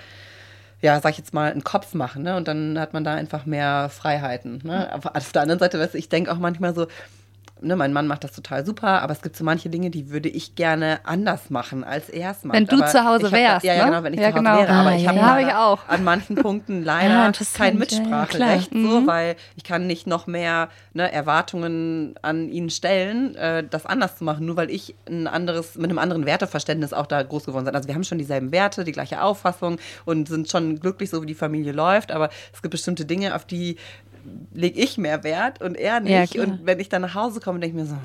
ja, 0.82 1.02
sag 1.02 1.12
ich 1.12 1.18
jetzt 1.18 1.34
mal, 1.34 1.52
einen 1.52 1.66
Kopf 1.66 1.94
machen, 1.94 2.24
ne? 2.24 2.38
Und 2.38 2.48
dann 2.48 2.80
hat 2.80 2.94
man 2.94 3.04
da 3.04 3.16
einfach 3.16 3.46
mehr 3.46 3.90
Freiheiten. 3.90 4.62
Ne? 4.64 4.90
Aber 4.94 5.14
auf 5.18 5.34
der 5.34 5.42
anderen 5.42 5.60
Seite, 5.60 5.78
weißt 5.78 5.96
ich 5.96 6.08
denke 6.08 6.32
auch 6.32 6.38
manchmal 6.38 6.74
so, 6.74 6.88
ne, 7.62 7.76
mein 7.76 7.94
Mann 7.94 8.08
macht 8.08 8.24
das 8.24 8.32
total 8.34 8.66
super, 8.66 9.02
aber 9.02 9.14
es 9.14 9.22
gibt 9.22 9.36
so 9.36 9.44
manche 9.44 9.70
Dinge, 9.70 9.90
die 9.90 10.10
würde 10.10 10.30
ich 10.30 10.56
gerne 10.56 11.00
anders 11.04 11.50
machen, 11.50 11.84
als 11.84 12.10
er 12.10 12.32
es 12.32 12.44
macht. 12.44 12.56
Wenn 12.58 12.66
du 12.66 12.76
aber 12.78 12.86
zu 12.88 13.04
Hause 13.06 13.26
hab, 13.28 13.32
wärst, 13.34 13.66
Ja, 13.66 13.74
ja, 13.74 13.86
ne? 13.86 13.92
genau, 13.92 14.04
wenn 14.04 14.14
ich 14.14 14.20
Ja, 14.20 14.28
zu 14.30 14.34
Hause 14.36 14.44
genau. 14.44 14.58
wäre. 14.60 14.74
Aber 14.74 14.90
Ah, 14.90 14.96
ich 14.96 15.04
ja, 15.04 15.10
habe 15.10 15.42
ja. 15.42 15.48
Ich 15.50 15.54
auch. 15.54 15.88
an 15.88 16.04
manchen 16.04 16.36
Punkten 16.36 16.84
leider 16.86 17.32
kein 17.32 17.34
klar. 17.54 17.72
Mitspracherecht, 17.74 18.72
so, 18.74 19.08
weil 19.08 19.36
ich 19.56 19.64
kann 19.64 19.88
nicht 19.88 20.08
noch 20.08 20.28
mehr 20.28 20.70
ne, 20.94 21.12
Erwartungen 21.12 22.16
an 22.22 22.50
ihn 22.50 22.70
stellen, 22.70 23.36
äh, 23.36 23.64
das 23.70 23.86
anders 23.86 24.18
zu 24.18 24.24
machen, 24.24 24.46
nur 24.46 24.58
weil 24.58 24.70
ich 24.70 24.96
ein 25.08 25.28
anderes, 25.28 25.76
mit 25.76 25.90
einem 25.90 26.00
anderen 26.00 26.26
Werteverständnis 26.26 26.94
auch 26.94 27.06
da 27.08 27.22
groß 27.24 27.46
geworden 27.46 27.66
bin. 27.66 27.76
Also 27.76 27.88
wir 27.88 27.96
haben 27.96 28.04
schon 28.04 28.18
dieselben 28.18 28.52
Werte, 28.52 28.84
die 28.84 28.92
gleiche 28.92 29.22
Auffassung 29.22 29.78
und 30.06 30.28
sind 30.28 30.50
schon 30.50 30.80
glücklich, 30.80 31.10
so 31.10 31.22
wie 31.22 31.26
die 31.28 31.36
Familie 31.36 31.72
läuft, 31.72 32.12
aber 32.12 32.30
es 32.54 32.62
gibt 32.62 32.72
bestimmte 32.72 33.06
Dinge, 33.06 33.36
auf 33.36 33.46
die 33.46 33.78
lege 34.54 34.80
ich 34.80 34.98
mehr 34.98 35.24
Wert 35.24 35.62
und 35.62 35.76
er 35.76 36.02
Ja, 36.04 36.22
nicht. 36.22 36.34
klar. 36.34 36.48
und 36.48 36.66
wenn 36.66 36.80
ich 36.80 36.90
dann 36.90 37.02
nach 37.04 37.16
Hause 37.16 37.40
komme, 37.40 37.60
denke 37.60 37.78
ich 37.78 37.82
mir 37.84 37.88
so, 37.90 37.96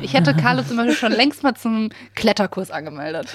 Ich 0.00 0.14
hätte 0.14 0.34
Carlo 0.34 0.62
zum 0.62 0.76
Beispiel 0.76 0.94
schon 0.94 1.12
längst 1.12 1.42
mal 1.42 1.54
zum 1.54 1.90
Kletterkurs 2.14 2.70
angemeldet. 2.70 3.34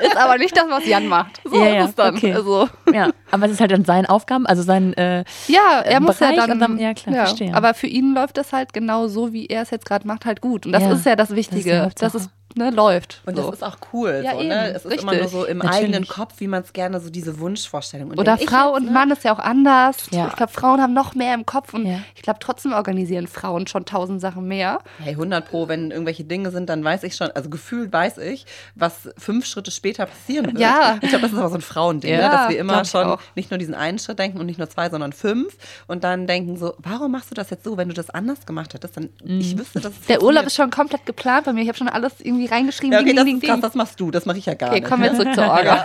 Ist 0.00 0.16
aber 0.16 0.38
nicht 0.38 0.56
das, 0.56 0.64
was 0.68 0.86
Jan 0.86 1.06
macht. 1.08 1.40
So 1.44 1.56
Ja, 1.56 1.68
ja, 1.68 1.82
ist 1.84 1.90
es 1.90 1.94
dann. 1.96 2.16
okay. 2.16 2.32
Also, 2.32 2.68
Ja, 2.92 3.10
aber 3.30 3.46
es 3.46 3.52
ist 3.52 3.60
halt 3.60 3.70
dann 3.72 3.84
seine 3.84 4.08
Aufgaben, 4.08 4.46
also 4.46 4.62
sein, 4.62 4.94
äh, 4.94 5.24
ja, 5.48 5.80
er 5.84 6.00
muss 6.00 6.20
ja 6.20 6.32
dann, 6.32 6.58
dann- 6.60 6.78
ja, 6.78 6.94
klar, 6.94 7.14
verstehe. 7.26 7.54
Aber 7.54 7.74
für 7.74 7.86
ihn 7.88 8.14
läuft 8.14 8.36
das 8.36 8.52
halt 8.52 8.72
genau 8.72 9.08
so, 9.08 9.32
wie 9.32 9.46
er 9.46 9.62
es 9.62 9.70
jetzt 9.70 9.84
gerade 9.86 10.06
macht, 10.06 10.24
halt 10.26 10.40
gut. 10.40 10.66
Und 10.66 10.72
das 10.72 10.82
Ja, 10.84 10.92
ist 10.92 11.06
ja 11.06 11.16
das 11.16 11.28
das 11.28 11.30
ist 11.30 11.36
Wichtige, 11.36 11.90
dass 11.98 12.14
es 12.14 12.28
ne, 12.56 12.70
läuft. 12.70 13.22
Und 13.26 13.36
so. 13.36 13.42
das 13.50 13.56
ist 13.56 13.62
auch 13.62 13.76
cool. 13.92 14.22
Ja, 14.24 14.32
so, 14.32 14.38
eben, 14.40 14.48
ne? 14.48 14.72
Es 14.74 14.84
ist 14.84 15.00
immer 15.02 15.12
richtig. 15.12 15.32
nur 15.32 15.40
so 15.42 15.46
im 15.46 15.58
Natürlich. 15.58 15.76
eigenen 15.84 16.06
Kopf, 16.08 16.34
wie 16.38 16.48
man 16.48 16.62
es 16.62 16.72
gerne, 16.72 17.00
so 17.00 17.10
diese 17.10 17.38
Wunschvorstellung. 17.38 18.10
Und 18.10 18.18
Oder 18.18 18.36
Frau 18.38 18.68
jetzt, 18.70 18.76
und 18.78 18.84
ne, 18.86 18.90
Mann 18.92 19.10
ist 19.10 19.24
ja 19.24 19.32
auch 19.34 19.38
anders. 19.38 20.08
Ja. 20.10 20.28
Ich 20.28 20.36
glaube, 20.36 20.52
Frauen 20.52 20.80
haben 20.80 20.92
noch 20.94 21.14
mehr 21.14 21.34
im 21.34 21.46
Kopf 21.46 21.74
und 21.74 21.86
Ja. 21.86 22.00
ich 22.14 22.22
glaube, 22.22 22.38
trotzdem 22.40 22.72
organisieren 22.72 23.26
Frauen 23.26 23.66
schon 23.66 23.84
tausend 23.84 24.20
Sachen 24.20 24.46
mehr. 24.48 24.80
Hey, 25.02 25.12
100 25.12 25.48
Pro, 25.48 25.68
wenn 25.68 25.90
irgendwelche 25.90 26.24
Dinge 26.24 26.50
sind, 26.50 26.68
dann 26.68 26.82
weiß 26.82 27.02
ich 27.04 27.16
schon, 27.16 27.30
also 27.32 27.50
gefühlt 27.50 27.92
weiß 27.92 28.18
ich, 28.18 28.46
was 28.74 29.08
fünf 29.18 29.46
Schritte 29.46 29.70
später 29.70 30.06
passieren 30.06 30.46
wird. 30.46 30.58
Ja. 30.58 30.98
Ich 31.02 31.08
glaube, 31.10 31.22
das 31.22 31.32
ist 31.32 31.38
aber 31.38 31.48
so 31.50 31.54
ein 31.56 31.60
Frauending, 31.60 32.10
Ja, 32.10 32.16
ne? 32.16 32.30
dass 32.30 32.48
wir 32.48 32.58
immer 32.58 32.84
schon 32.84 33.04
auch. 33.06 33.20
nicht 33.34 33.50
nur 33.50 33.58
diesen 33.58 33.74
einen 33.74 33.98
Schritt 33.98 34.18
denken 34.18 34.38
und 34.40 34.46
nicht 34.46 34.58
nur 34.58 34.68
zwei, 34.68 34.88
sondern 34.90 35.12
fünf 35.12 35.56
und 35.86 36.04
dann 36.04 36.26
denken 36.26 36.56
so, 36.56 36.74
warum 36.78 37.12
machst 37.12 37.30
du 37.30 37.34
das 37.34 37.50
jetzt 37.50 37.64
so, 37.64 37.76
wenn 37.76 37.88
du 37.88 37.94
das 37.94 38.10
anders 38.10 38.46
gemacht 38.46 38.74
hättest? 38.74 38.96
Dann, 38.96 39.10
ich 39.24 39.56
wüsste, 39.58 39.80
dass 39.80 39.92
es 39.92 40.00
Mhm. 40.00 40.06
Der 40.08 40.22
Urlaub 40.22 40.46
ist 40.46 40.54
schon 40.56 40.70
komplett 40.70 41.04
geplant 41.06 41.44
bei 41.46 41.52
mir. 41.52 41.62
Ich 41.62 41.68
habe 41.68 41.76
schon 41.78 41.88
alles 41.88 42.14
irgendwie 42.20 42.45
reingeschrieben. 42.50 42.92
ja, 42.92 42.98
okay, 43.00 43.06
ding, 43.08 43.16
das 43.16 43.24
ding, 43.24 43.36
ist 43.38 43.44
krass, 43.44 43.60
das 43.60 43.74
machst 43.74 44.00
du, 44.00 44.10
das 44.10 44.26
mache 44.26 44.38
ich 44.38 44.46
ja 44.46 44.54
gar 44.54 44.70
Okay, 44.70 44.80
nicht. 44.80 44.88
kommen 44.88 45.02
wir 45.02 45.14
zurück 45.14 45.34
zur 45.34 45.44
Orga. 45.50 45.84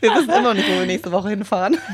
Wir 0.00 0.10
wissen 0.14 0.30
immer 0.30 0.40
noch 0.42 0.54
nicht, 0.54 0.68
wo 0.68 0.78
wir 0.78 0.86
nächste 0.86 1.12
Woche 1.12 1.28
hinfahren. 1.30 1.76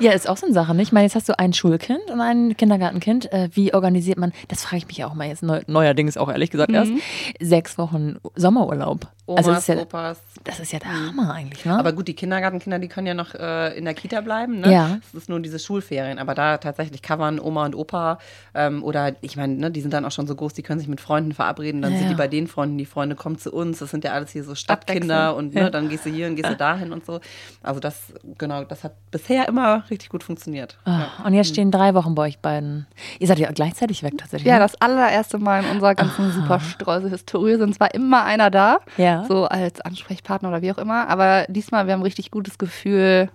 ja, 0.00 0.12
ist 0.12 0.28
auch 0.28 0.36
so 0.36 0.46
eine 0.46 0.54
Sache, 0.54 0.74
nicht? 0.74 0.88
Ich 0.88 0.92
meine, 0.92 1.04
jetzt 1.06 1.14
hast 1.14 1.28
du 1.28 1.38
ein 1.38 1.52
Schulkind 1.52 2.10
und 2.10 2.20
ein 2.20 2.56
Kindergartenkind. 2.56 3.32
Äh, 3.32 3.48
wie 3.52 3.72
organisiert 3.74 4.18
man, 4.18 4.32
das 4.48 4.62
frage 4.62 4.78
ich 4.78 4.86
mich 4.86 5.04
auch 5.04 5.14
mal 5.14 5.28
jetzt 5.28 5.42
neu, 5.42 5.60
neuerdings 5.66 6.16
auch 6.16 6.30
ehrlich 6.30 6.50
gesagt 6.50 6.72
erst, 6.72 6.92
sechs 7.40 7.78
Wochen 7.78 8.16
Sommerurlaub. 8.34 9.06
Omas, 9.26 9.38
also 9.38 9.50
das 9.52 9.60
ist, 9.60 9.68
ja, 9.74 9.80
Opas. 9.80 10.18
das 10.44 10.60
ist 10.60 10.72
ja 10.72 10.78
der 10.80 10.92
Hammer 11.08 11.32
eigentlich, 11.32 11.64
ne? 11.64 11.78
Aber 11.78 11.94
gut, 11.94 12.08
die 12.08 12.14
Kindergartenkinder, 12.14 12.78
die 12.78 12.88
können 12.88 13.06
ja 13.06 13.14
noch 13.14 13.34
äh, 13.34 13.74
in 13.78 13.86
der 13.86 13.94
Kita 13.94 14.20
bleiben. 14.20 14.60
Ne? 14.60 14.70
Ja. 14.70 14.98
Es 15.08 15.14
ist 15.14 15.30
nur 15.30 15.40
diese 15.40 15.58
Schulferien. 15.58 16.18
Aber 16.18 16.34
da 16.34 16.58
tatsächlich 16.58 17.00
covern 17.00 17.40
Oma 17.40 17.64
und 17.64 17.74
Opa 17.74 18.18
ähm, 18.54 18.84
oder 18.84 19.14
ich 19.22 19.36
meine, 19.38 19.54
ne, 19.54 19.70
die 19.70 19.80
sind 19.80 19.94
dann 19.94 20.04
auch 20.04 20.10
schon 20.10 20.26
so 20.26 20.34
groß, 20.34 20.52
die 20.52 20.62
können 20.62 20.78
sich 20.78 20.88
mit 20.88 21.00
Freunden 21.00 21.32
verabreden. 21.32 21.80
Dann 21.80 21.92
Ja, 21.94 22.00
sind 22.00 22.10
die 22.10 22.14
bei 22.14 22.28
den 22.28 22.46
Freunden, 22.48 22.76
die 22.76 22.84
Freunde 22.84 23.16
kommen 23.16 23.38
zu 23.38 23.50
uns. 23.50 23.78
Das 23.78 23.90
sind 23.90 24.04
ja 24.04 24.12
alles 24.12 24.30
hier 24.30 24.44
so 24.44 24.54
Stadtkinder 24.54 25.30
Abwechselnd. 25.30 25.54
und 25.54 25.62
ne, 25.62 25.70
dann 25.70 25.88
gehst 25.88 26.04
du 26.04 26.10
hier 26.10 26.26
und 26.26 26.36
gehst 26.36 26.50
du 26.50 26.56
dahin 26.56 26.92
und 26.92 27.06
so. 27.06 27.20
Also 27.62 27.80
das, 27.80 28.12
genau, 28.36 28.64
das 28.64 28.84
hat 28.84 28.92
bisher 29.10 29.43
immer 29.48 29.84
richtig 29.90 30.08
gut 30.08 30.22
funktioniert. 30.24 30.78
Ah, 30.84 31.06
Und 31.24 31.34
jetzt 31.34 31.48
stehen 31.50 31.70
drei 31.70 31.94
Wochen 31.94 32.14
bei 32.14 32.22
euch 32.24 32.38
beiden. 32.38 32.86
Ihr 33.18 33.26
seid 33.26 33.38
ja 33.38 33.50
gleichzeitig 33.52 34.02
weg 34.02 34.14
tatsächlich. 34.18 34.48
Ja, 34.48 34.54
ne? 34.54 34.60
das 34.60 34.80
allererste 34.80 35.38
Mal 35.38 35.64
in 35.64 35.70
unserer 35.70 35.94
ganzen 35.94 36.30
Superstreuse-Historie 36.32 37.56
sind 37.56 37.74
zwar 37.74 37.94
immer 37.94 38.24
einer 38.24 38.50
da, 38.50 38.78
Ja. 38.96 39.24
so 39.26 39.44
als 39.46 39.80
Ansprechpartner 39.80 40.48
oder 40.48 40.62
wie 40.62 40.72
auch 40.72 40.78
immer, 40.78 41.08
aber 41.08 41.44
diesmal, 41.48 41.86
wir 41.86 41.92
haben 41.94 42.00
ein 42.00 42.04
richtig 42.04 42.30
gutes 42.30 42.58
Gefühl. 42.58 43.30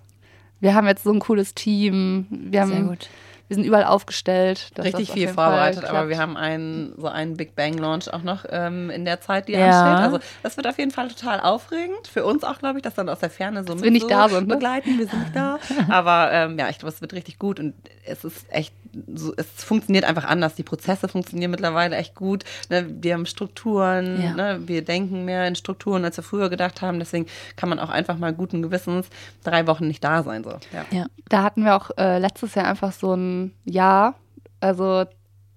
Wir 0.60 0.74
haben 0.74 0.86
jetzt 0.86 1.04
so 1.04 1.12
ein 1.12 1.20
cooles 1.20 1.54
Team. 1.54 2.26
Wir 2.30 2.66
Sehr 2.66 2.76
haben 2.76 2.88
gut. 2.88 3.08
Wir 3.50 3.56
sind 3.56 3.64
überall 3.64 3.82
aufgestellt. 3.82 4.70
dass 4.76 4.86
Richtig 4.86 5.10
viel 5.10 5.26
vorbereitet, 5.26 5.84
aber 5.84 6.08
wir 6.08 6.18
haben 6.18 6.36
einen, 6.36 6.94
so 6.96 7.08
einen 7.08 7.36
Big 7.36 7.56
Bang 7.56 7.76
Launch 7.78 8.08
auch 8.08 8.22
noch 8.22 8.44
ähm, 8.48 8.90
in 8.90 9.04
der 9.04 9.20
Zeit, 9.20 9.48
die 9.48 9.54
Ja. 9.54 9.66
ansteht. 9.82 10.04
Also 10.04 10.20
das 10.44 10.56
wird 10.56 10.68
auf 10.68 10.78
jeden 10.78 10.92
Fall 10.92 11.08
total 11.08 11.40
aufregend. 11.40 12.06
Für 12.06 12.24
uns 12.24 12.44
auch, 12.44 12.60
glaube 12.60 12.78
ich, 12.78 12.84
das 12.84 12.94
dann 12.94 13.08
aus 13.08 13.18
der 13.18 13.28
Ferne 13.28 13.64
so 13.64 13.74
mit 13.74 13.82
wir 13.82 13.90
nicht 13.90 14.02
so 14.02 14.08
da 14.08 14.28
sind, 14.28 14.46
ne? 14.46 14.54
begleiten. 14.54 14.96
Wir 14.98 15.08
sind 15.08 15.18
nicht 15.18 15.34
da. 15.34 15.58
Aber 15.88 16.30
ähm, 16.32 16.60
ja, 16.60 16.68
ich 16.68 16.78
glaube, 16.78 16.94
es 16.94 17.00
wird 17.00 17.12
richtig 17.12 17.40
gut 17.40 17.58
und 17.58 17.74
es 18.06 18.22
ist 18.24 18.46
echt, 18.50 18.72
so, 19.14 19.32
es 19.36 19.46
funktioniert 19.62 20.04
einfach 20.04 20.24
anders. 20.24 20.54
Die 20.54 20.62
Prozesse 20.62 21.08
funktionieren 21.08 21.50
mittlerweile 21.50 21.96
echt 21.96 22.14
gut. 22.14 22.44
Ne? 22.68 22.86
Wir 23.00 23.14
haben 23.14 23.26
Strukturen, 23.26 24.22
Ja. 24.22 24.32
ne? 24.34 24.60
wir 24.66 24.82
denken 24.82 25.24
mehr 25.24 25.46
in 25.46 25.54
Strukturen, 25.54 26.04
als 26.04 26.16
wir 26.16 26.24
früher 26.24 26.48
gedacht 26.50 26.82
haben. 26.82 26.98
Deswegen 26.98 27.26
kann 27.56 27.68
man 27.68 27.78
auch 27.78 27.90
einfach 27.90 28.18
mal 28.18 28.32
guten 28.32 28.62
Gewissens 28.62 29.06
drei 29.44 29.66
Wochen 29.66 29.86
nicht 29.86 30.02
da 30.04 30.22
sein. 30.22 30.44
So. 30.44 30.50
Ja. 30.72 30.84
Ja. 30.90 31.06
Da 31.28 31.42
hatten 31.42 31.64
wir 31.64 31.76
auch 31.76 31.90
äh, 31.98 32.18
letztes 32.18 32.54
Jahr 32.54 32.66
einfach 32.66 32.92
so 32.92 33.14
ein 33.14 33.52
Jahr. 33.64 34.14
Also 34.60 35.04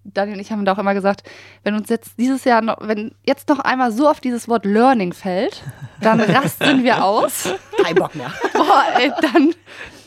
Daniel 0.06 0.36
und 0.36 0.42
ich 0.42 0.52
haben 0.52 0.66
da 0.66 0.74
auch 0.74 0.80
immer 0.80 0.94
gesagt, 0.94 1.24
wenn 1.64 1.76
uns 1.76 1.88
jetzt 1.90 2.20
dieses 2.20 2.44
Jahr 2.44 2.62
noch, 2.62 2.78
wenn 2.82 3.16
jetzt 3.26 3.48
noch 3.48 3.60
einmal 3.60 3.92
so 3.94 4.10
auf 4.10 4.20
dieses 4.20 4.50
Wort 4.50 4.66
Learning 4.66 5.14
fällt, 5.14 5.64
dann 6.02 6.20
rasten 6.22 6.84
wir 6.84 7.04
aus. 7.06 7.50
Kein 7.82 7.96
Bock 7.96 8.14
mehr. 8.16 8.32
Boah, 8.54 8.84
ey, 9.00 9.12
dann 9.22 9.54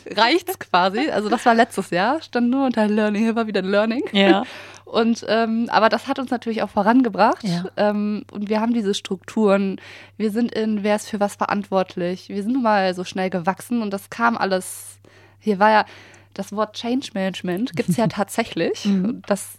reicht's 0.15 0.59
quasi. 0.59 1.09
Also 1.09 1.29
das 1.29 1.45
war 1.45 1.53
letztes 1.55 1.89
Jahr, 1.89 2.21
stand 2.21 2.49
nur 2.49 2.65
unter 2.65 2.87
Learning, 2.87 3.23
hier 3.23 3.35
war 3.35 3.47
wieder 3.47 3.61
Learning. 3.61 4.03
Ja. 4.11 4.43
Und 4.85 5.25
ähm, 5.27 5.67
aber 5.69 5.89
das 5.89 6.07
hat 6.07 6.17
uns 6.17 6.31
natürlich 6.31 6.63
auch 6.63 6.69
vorangebracht. 6.69 7.43
Ja. 7.43 7.65
Ähm, 7.75 8.23
und 8.31 8.47
wir 8.47 8.61
haben 8.61 8.73
diese 8.73 8.93
Strukturen. 8.93 9.81
Wir 10.15 10.31
sind 10.31 10.53
in, 10.53 10.81
wer 10.81 10.95
ist 10.95 11.09
für 11.09 11.19
was 11.19 11.35
verantwortlich. 11.35 12.29
Wir 12.29 12.41
sind 12.41 12.53
nun 12.53 12.63
mal 12.63 12.93
so 12.93 13.03
schnell 13.03 13.29
gewachsen 13.29 13.81
und 13.81 13.91
das 13.91 14.09
kam 14.09 14.37
alles. 14.37 14.99
Hier 15.39 15.59
war 15.59 15.71
ja 15.71 15.85
das 16.33 16.53
Wort 16.53 16.75
Change 16.75 17.09
Management 17.13 17.75
gibt 17.75 17.89
es 17.89 17.97
ja 17.97 18.07
tatsächlich. 18.07 18.85
Und 18.85 19.23
Das 19.27 19.57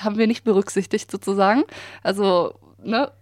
haben 0.00 0.18
wir 0.18 0.26
nicht 0.26 0.42
berücksichtigt 0.42 1.08
sozusagen. 1.08 1.62
Also 2.02 2.54
ne, 2.82 3.12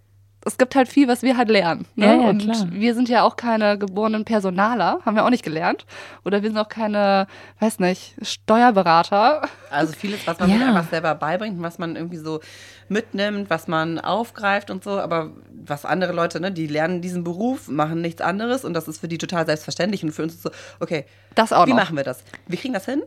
es 0.44 0.58
gibt 0.58 0.74
halt 0.74 0.88
viel, 0.88 1.08
was 1.08 1.22
wir 1.22 1.36
halt 1.36 1.48
lernen. 1.48 1.86
Ne? 1.94 2.06
Ja, 2.06 2.12
ja, 2.14 2.28
und 2.28 2.42
klar. 2.42 2.66
wir 2.70 2.94
sind 2.94 3.08
ja 3.08 3.22
auch 3.22 3.36
keine 3.36 3.78
geborenen 3.78 4.24
Personaler, 4.24 5.00
haben 5.04 5.14
wir 5.16 5.24
auch 5.24 5.30
nicht 5.30 5.44
gelernt. 5.44 5.86
Oder 6.24 6.42
wir 6.42 6.50
sind 6.50 6.58
auch 6.58 6.68
keine, 6.68 7.26
weiß 7.60 7.78
nicht, 7.78 8.14
Steuerberater. 8.22 9.48
Also 9.70 9.92
vieles, 9.92 10.26
was 10.26 10.38
man 10.38 10.50
Ja. 10.50 10.56
sich 10.58 10.64
einfach 10.66 10.88
selber 10.90 11.14
beibringt, 11.14 11.56
und 11.58 11.62
was 11.62 11.78
man 11.78 11.96
irgendwie 11.96 12.18
so 12.18 12.40
mitnimmt, 12.88 13.50
was 13.50 13.68
man 13.68 13.98
aufgreift 13.98 14.70
und 14.70 14.84
so, 14.84 15.00
aber 15.00 15.30
was 15.64 15.84
andere 15.84 16.12
Leute, 16.12 16.40
ne, 16.40 16.52
die 16.52 16.66
lernen 16.66 17.00
diesen 17.00 17.24
Beruf, 17.24 17.68
machen 17.68 18.00
nichts 18.00 18.20
anderes 18.20 18.64
und 18.64 18.74
das 18.74 18.88
ist 18.88 19.00
für 19.00 19.08
die 19.08 19.18
total 19.18 19.46
selbstverständlich 19.46 20.02
und 20.04 20.12
für 20.12 20.22
uns 20.22 20.34
ist 20.34 20.42
so, 20.42 20.50
okay, 20.80 21.04
Das 21.34 21.52
auch 21.52 21.66
wie 21.66 21.70
noch. 21.70 21.78
machen 21.78 21.96
wir 21.96 22.04
das? 22.04 22.22
Wir 22.46 22.58
kriegen 22.58 22.74
das 22.74 22.84
hin, 22.84 23.02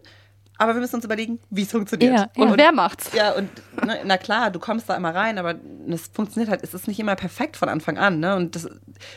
aber 0.58 0.74
wir 0.74 0.82
müssen 0.82 0.96
uns 0.96 1.06
überlegen, 1.06 1.40
wie 1.50 1.64
es 1.64 1.72
funktioniert. 1.72 2.14
Ja, 2.14 2.44
Und, 2.44 2.58
wer 2.58 2.72
macht's? 2.72 3.12
Ja, 3.14 3.34
und 3.34 3.50
ne, 3.86 4.00
na 4.06 4.18
klar, 4.18 4.52
du 4.52 4.60
kommst 4.60 4.90
da 4.90 4.96
immer 4.96 5.14
rein, 5.14 5.38
aber 5.38 5.56
es 5.90 6.08
funktioniert 6.08 6.50
halt, 6.50 6.64
es 6.64 6.74
ist 6.74 6.88
nicht 6.88 7.00
immer 7.00 7.16
perfekt 7.16 7.58
von 7.58 7.68
Anfang 7.68 7.98
an. 7.98 8.20
Ne? 8.20 8.36
Und 8.36 8.56
das 8.56 8.68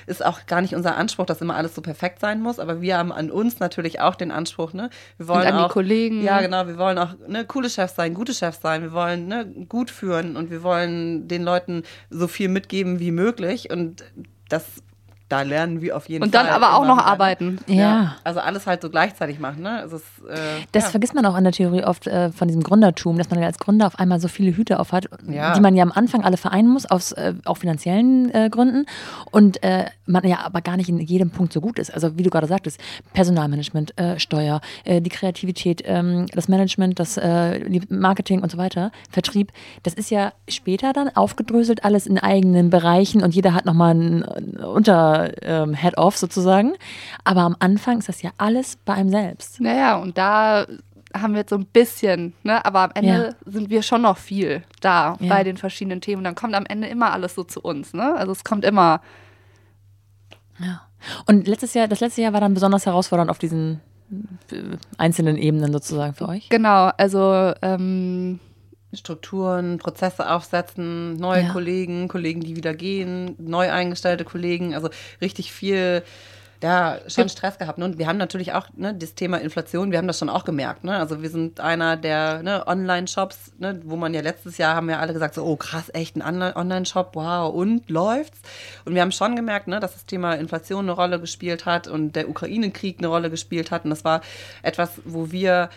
ist 0.07 0.25
auch 0.25 0.47
gar 0.47 0.61
nicht 0.61 0.75
unser 0.75 0.97
Anspruch, 0.97 1.27
dass 1.27 1.41
immer 1.41 1.55
alles 1.55 1.75
so 1.75 1.83
perfekt 1.83 2.21
sein 2.21 2.41
muss. 2.41 2.59
Aber 2.59 2.81
wir 2.81 2.99
haben 2.99 3.13
an 3.13 3.31
uns 3.31 3.61
natürlich 3.61 4.01
auch 4.01 4.17
den 4.17 4.31
Anspruch, 4.31 4.73
ne? 4.73 4.91
Wir 5.17 5.29
wollen 5.29 5.47
an 5.47 5.57
die 5.57 5.65
auch, 5.65 5.73
Kollegen. 5.73 6.23
Ja, 6.23 6.41
genau, 6.41 6.67
wir 6.67 6.79
wollen 6.79 6.99
auch 6.99 7.15
ne, 7.27 7.45
coole 7.45 7.71
Chefs 7.71 7.95
sein, 7.95 8.15
gute 8.15 8.35
Chefs 8.35 8.61
sein, 8.61 8.83
wir 8.83 8.93
wollen 8.93 9.29
ne, 9.29 9.47
gut 9.69 9.91
führen 9.91 10.37
und 10.37 10.51
wir 10.51 10.63
wollen 10.63 11.29
den 11.29 11.43
Leuten 11.43 11.85
so 12.11 12.27
viel 12.27 12.49
mitgeben 12.49 12.99
wie 12.99 13.13
möglich. 13.13 13.71
Und 13.71 14.05
das 14.49 14.83
da 15.29 15.43
lernen 15.43 15.81
wir 15.83 15.97
auf 15.97 16.09
jeden 16.09 16.25
Und 16.25 16.35
Fall. 16.35 16.45
dann 16.47 16.55
aber 16.55 16.77
auch 16.77 16.87
noch 16.87 16.97
wieder. 16.97 17.07
arbeiten. 17.07 17.59
Ja. 17.67 18.17
Also 18.25 18.41
alles 18.41 18.67
halt 18.67 18.81
so 18.83 18.91
gleichzeitig 18.91 19.39
machen, 19.39 19.63
ne? 19.63 19.83
Es, 19.85 19.93
äh, 19.93 20.37
Das 20.73 20.85
ja. 20.85 20.91
vergisst 20.91 21.15
man 21.15 21.27
auch 21.27 21.37
in 21.37 21.45
der 21.45 21.53
Theorie 21.53 21.85
oft 21.85 22.07
äh, 22.07 22.31
von 22.33 22.49
diesem 22.49 22.63
Gründertum, 22.63 23.19
dass 23.19 23.31
man 23.31 23.41
ja 23.41 23.47
als 23.47 23.59
Gründer 23.59 23.87
auf 23.87 23.99
einmal 23.99 24.21
so 24.21 24.29
viele 24.29 24.57
Hüte 24.57 24.79
auf 24.81 24.93
hat, 24.93 25.07
Ja. 25.29 25.53
die 25.55 25.61
man 25.61 25.77
ja 25.77 25.83
am 25.83 25.93
Anfang 25.93 26.25
alle 26.25 26.37
vereinen 26.37 26.69
muss, 26.69 26.87
aus 26.87 27.13
äh, 27.13 27.35
auch 27.45 27.59
finanziellen 27.59 28.33
äh, 28.35 28.49
Gründen. 28.51 28.87
Und 29.31 29.63
äh, 29.63 29.87
man 30.07 30.27
ja 30.27 30.39
aber 30.45 30.63
gar 30.63 30.77
nicht 30.77 30.89
in 30.89 30.99
jedem 30.99 31.31
Punkt 31.31 31.53
so 31.53 31.61
gut 31.61 31.79
ist. 31.79 31.93
Also 31.93 32.17
wie 32.17 32.23
du 32.23 32.31
gerade 32.31 32.47
sagtest, 32.47 32.81
Personalmanagement, 33.13 33.99
äh, 33.99 34.19
Steuer, 34.19 34.61
äh, 34.85 35.01
die 35.03 35.11
Kreativität, 35.11 35.83
ähm, 35.85 36.27
das 36.33 36.49
Management, 36.49 36.99
das 36.99 37.17
äh, 37.19 37.69
die 37.69 37.83
Marketing 37.91 38.41
und 38.43 38.51
so 38.51 38.57
weiter, 38.57 38.91
Vertrieb, 39.11 39.53
das 39.83 39.93
ist 39.95 40.11
ja 40.11 40.33
später 40.49 40.93
dann 40.93 41.15
aufgedröselt, 41.15 41.85
alles 41.85 42.07
in 42.07 42.19
eigenen 42.19 42.71
Bereichen 42.71 43.23
und 43.23 43.35
jeder 43.35 43.53
hat 43.55 43.67
nochmal 43.67 43.95
ein 43.95 44.23
äh, 44.59 44.63
Unter 44.65 45.18
ähm, 45.43 45.75
Head-Off 45.75 46.17
sozusagen. 46.17 46.75
Aber 47.25 47.43
am 47.43 47.57
Anfang 47.59 47.99
ist 47.99 48.09
das 48.09 48.23
ja 48.23 48.31
alles 48.39 48.77
bei 48.85 48.95
einem 48.95 49.11
selbst. 49.11 49.61
Naja, 49.61 49.97
und 49.97 50.17
da 50.19 50.67
haben 51.17 51.33
wir 51.33 51.41
jetzt 51.41 51.51
so 51.51 51.57
ein 51.57 51.65
bisschen, 51.67 52.35
ne? 52.43 52.63
aber 52.65 52.81
am 52.81 52.91
Ende 52.95 53.35
sind 53.47 53.71
wir 53.71 53.83
schon 53.83 54.03
noch 54.03 54.19
viel 54.19 54.63
da 54.81 55.17
Ja. 55.21 55.29
bei 55.29 55.43
den 55.43 55.57
verschiedenen 55.57 56.01
Themen. 56.01 56.23
Dann 56.23 56.35
kommt 56.35 56.55
am 56.55 56.67
Ende 56.67 56.89
immer 56.89 57.13
alles 57.13 57.35
so 57.35 57.45
zu 57.45 57.61
uns. 57.61 57.95
Ne? 57.95 58.15
Also 58.15 58.33
es 58.33 58.45
kommt 58.45 58.65
immer. 58.65 59.01
Ja. 60.59 60.83
Und 61.27 61.47
letztes 61.47 61.75
Jahr, 61.75 61.89
das 61.89 62.01
letzte 62.01 62.23
Jahr 62.23 62.33
war 62.33 62.41
dann 62.41 62.55
besonders 62.55 62.85
herausfordernd 62.85 63.31
auf 63.31 63.39
diesen 63.39 63.81
äh, 64.53 64.77
einzelnen 64.99 65.37
Ebenen 65.37 65.73
sozusagen 65.73 66.15
für 66.15 66.29
euch. 66.29 66.49
Genau, 66.51 66.91
also 66.97 67.55
ähm, 67.63 68.41
Strukturen, 68.95 69.79
Prozesse 69.79 70.31
aufsetzen, 70.31 71.17
neue 71.17 71.43
Ja. 71.43 71.53
Kollegen, 71.53 72.09
Kollegen, 72.09 72.41
die 72.41 72.57
wieder 72.57 72.75
gehen, 72.75 73.35
neu 73.39 73.71
eingestellte 73.71 74.25
Kollegen, 74.25 74.75
also 74.75 74.89
richtig 75.21 75.53
viel, 75.53 76.03
ja, 76.63 76.99
schon 77.07 77.29
Stress 77.29 77.59
gehabt. 77.59 77.79
Ne? 77.79 77.85
Und 77.85 77.99
wir 77.99 78.09
haben 78.09 78.17
natürlich 78.17 78.53
auch 78.53 78.67
ne, 78.75 78.93
das 78.95 79.15
Thema 79.15 79.37
Inflation, 79.37 79.93
wir 79.93 79.99
haben 79.99 80.09
das 80.09 80.19
schon 80.19 80.29
auch 80.31 80.45
gemerkt. 80.45 80.83
Ne? 80.85 80.97
Also 80.97 81.23
wir 81.23 81.31
sind 81.31 81.61
einer 81.61 81.97
der 81.97 82.43
ne, 82.43 82.67
Online-Shops, 82.67 83.53
ne, 83.59 83.81
wo 83.85 83.95
man 83.95 84.13
ja 84.15 84.23
letztes 84.23 84.59
Jahr 84.59 84.75
haben 84.75 84.91
ja 84.91 84.99
alle 84.99 85.13
gesagt, 85.13 85.35
so, 85.35 85.45
oh 85.45 85.57
krass, 85.57 85.91
echt 85.93 86.17
ein 86.17 86.23
Online- 86.23 86.57
Online-Shop, 86.57 87.11
wow, 87.15 87.55
und 87.55 87.89
läuft's? 87.91 88.41
Und 88.85 88.95
wir 88.95 89.03
haben 89.03 89.13
schon 89.13 89.37
gemerkt, 89.37 89.69
ne, 89.69 89.79
dass 89.79 89.93
das 89.93 90.07
Thema 90.07 90.33
Inflation 90.33 90.87
eine 90.87 90.93
Rolle 90.93 91.21
gespielt 91.21 91.67
hat 91.67 91.87
und 91.87 92.17
der 92.17 92.29
Ukraine-Krieg 92.29 92.99
eine 92.99 93.09
Rolle 93.09 93.31
gespielt 93.31 93.71
hat. 93.71 93.85
Und 93.85 93.91
das 93.91 94.05
war 94.05 94.23
etwas, 94.63 95.01
wo 95.05 95.31
wir 95.31 95.69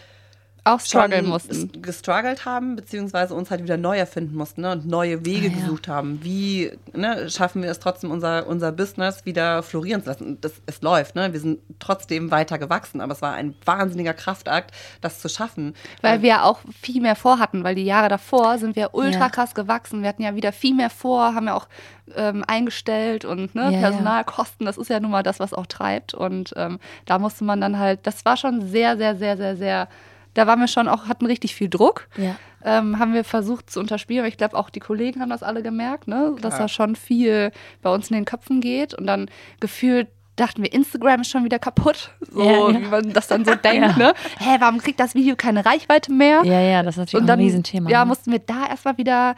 auch 0.63 0.79
strugglen 0.79 1.25
mussten. 1.27 1.81
gestruggelt 1.81 2.45
haben, 2.45 2.75
beziehungsweise 2.75 3.33
uns 3.33 3.49
halt 3.49 3.63
wieder 3.63 3.77
neu 3.77 3.97
erfinden 3.97 4.35
mussten 4.35 4.61
ne, 4.61 4.73
und 4.73 4.85
neue 4.87 5.25
Wege 5.25 5.47
Ah, 5.47 5.49
ja. 5.57 5.63
gesucht 5.65 5.87
haben. 5.87 6.23
Wie 6.23 6.71
ne, 6.93 7.29
schaffen 7.31 7.63
wir 7.63 7.71
es 7.71 7.79
trotzdem, 7.79 8.11
unser, 8.11 8.45
unser 8.45 8.71
Business 8.71 9.25
wieder 9.25 9.63
florieren 9.63 10.03
zu 10.03 10.09
lassen? 10.09 10.37
Das, 10.41 10.53
es 10.67 10.81
läuft, 10.83 11.15
ne? 11.15 11.33
wir 11.33 11.39
sind 11.39 11.59
trotzdem 11.79 12.29
weiter 12.29 12.59
gewachsen, 12.59 13.01
aber 13.01 13.13
es 13.13 13.23
war 13.23 13.33
ein 13.33 13.55
wahnsinniger 13.65 14.13
Kraftakt, 14.13 14.71
das 15.01 15.19
zu 15.19 15.29
schaffen. 15.29 15.73
Weil 16.01 16.21
wir 16.21 16.45
auch 16.45 16.59
viel 16.79 17.01
mehr 17.01 17.15
vorhatten, 17.15 17.63
weil 17.63 17.73
die 17.73 17.85
Jahre 17.85 18.09
davor 18.09 18.59
sind 18.59 18.75
wir 18.75 18.93
ultra 18.93 19.19
Ja. 19.19 19.29
krass 19.29 19.55
gewachsen. 19.55 20.01
Wir 20.03 20.09
hatten 20.09 20.21
ja 20.21 20.35
wieder 20.35 20.51
viel 20.51 20.75
mehr 20.75 20.91
vor, 20.91 21.33
haben 21.33 21.47
ja 21.47 21.55
auch 21.55 21.67
ähm, 22.15 22.43
eingestellt 22.47 23.25
und 23.25 23.55
ne, 23.55 23.71
ja. 23.73 23.79
Personalkosten, 23.79 24.65
das 24.67 24.77
ist 24.77 24.89
ja 24.89 24.99
nun 24.99 25.09
mal 25.11 25.23
das, 25.23 25.39
was 25.39 25.53
auch 25.53 25.65
treibt. 25.65 26.13
Und 26.13 26.53
ähm, 26.55 26.79
da 27.05 27.17
musste 27.17 27.43
man 27.45 27.59
dann 27.61 27.79
halt, 27.79 28.01
das 28.05 28.25
war 28.25 28.37
schon 28.37 28.67
sehr, 28.67 28.97
sehr, 28.97 29.15
sehr, 29.15 29.37
sehr, 29.37 29.55
sehr, 29.57 29.87
da 30.33 30.47
waren 30.47 30.59
wir 30.59 30.67
schon 30.67 30.87
auch, 30.87 31.07
hatten 31.07 31.25
richtig 31.25 31.55
viel 31.55 31.69
Druck. 31.69 32.07
Ja. 32.17 32.35
Ähm, 32.63 32.99
haben 32.99 33.13
wir 33.13 33.23
versucht 33.23 33.69
zu 33.71 33.79
unterspielen. 33.79 34.21
Aber 34.21 34.27
ich 34.27 34.37
glaube, 34.37 34.55
auch 34.55 34.69
die 34.69 34.79
Kollegen 34.79 35.19
haben 35.21 35.29
das 35.29 35.41
alle 35.43 35.63
gemerkt, 35.63 36.07
ne? 36.07 36.35
dass 36.41 36.57
da 36.57 36.67
schon 36.67 36.95
viel 36.95 37.51
bei 37.81 37.91
uns 37.93 38.09
in 38.09 38.15
den 38.15 38.25
Köpfen 38.25 38.61
geht. 38.61 38.93
Und 38.93 39.07
dann 39.07 39.29
gefühlt 39.59 40.07
dachten 40.35 40.61
wir, 40.63 40.71
Instagram 40.71 41.21
ist 41.21 41.29
schon 41.29 41.43
wieder 41.43 41.59
kaputt. 41.59 42.11
So, 42.21 42.41
Ja, 42.43 42.69
ja. 42.69 42.81
wie 42.81 42.85
man 42.87 43.13
das 43.13 43.27
dann 43.27 43.45
so 43.45 43.55
denkt. 43.63 43.97
Ja. 43.97 43.97
Ne? 43.97 44.13
Hä, 44.39 44.57
warum 44.59 44.77
kriegt 44.77 44.99
das 44.99 45.15
Video 45.15 45.35
keine 45.35 45.65
Reichweite 45.65 46.11
mehr? 46.13 46.41
Ja, 46.45 46.59
ja, 46.61 46.83
das 46.83 46.95
ist 46.95 46.99
natürlich 46.99 47.21
Und 47.21 47.27
dann 47.27 47.39
ein 47.39 47.43
Riesenthema. 47.45 47.89
ja, 47.89 47.99
ne? 48.03 48.05
mussten 48.07 48.31
wir 48.31 48.39
da 48.39 48.67
erstmal 48.69 48.97
wieder, 48.97 49.35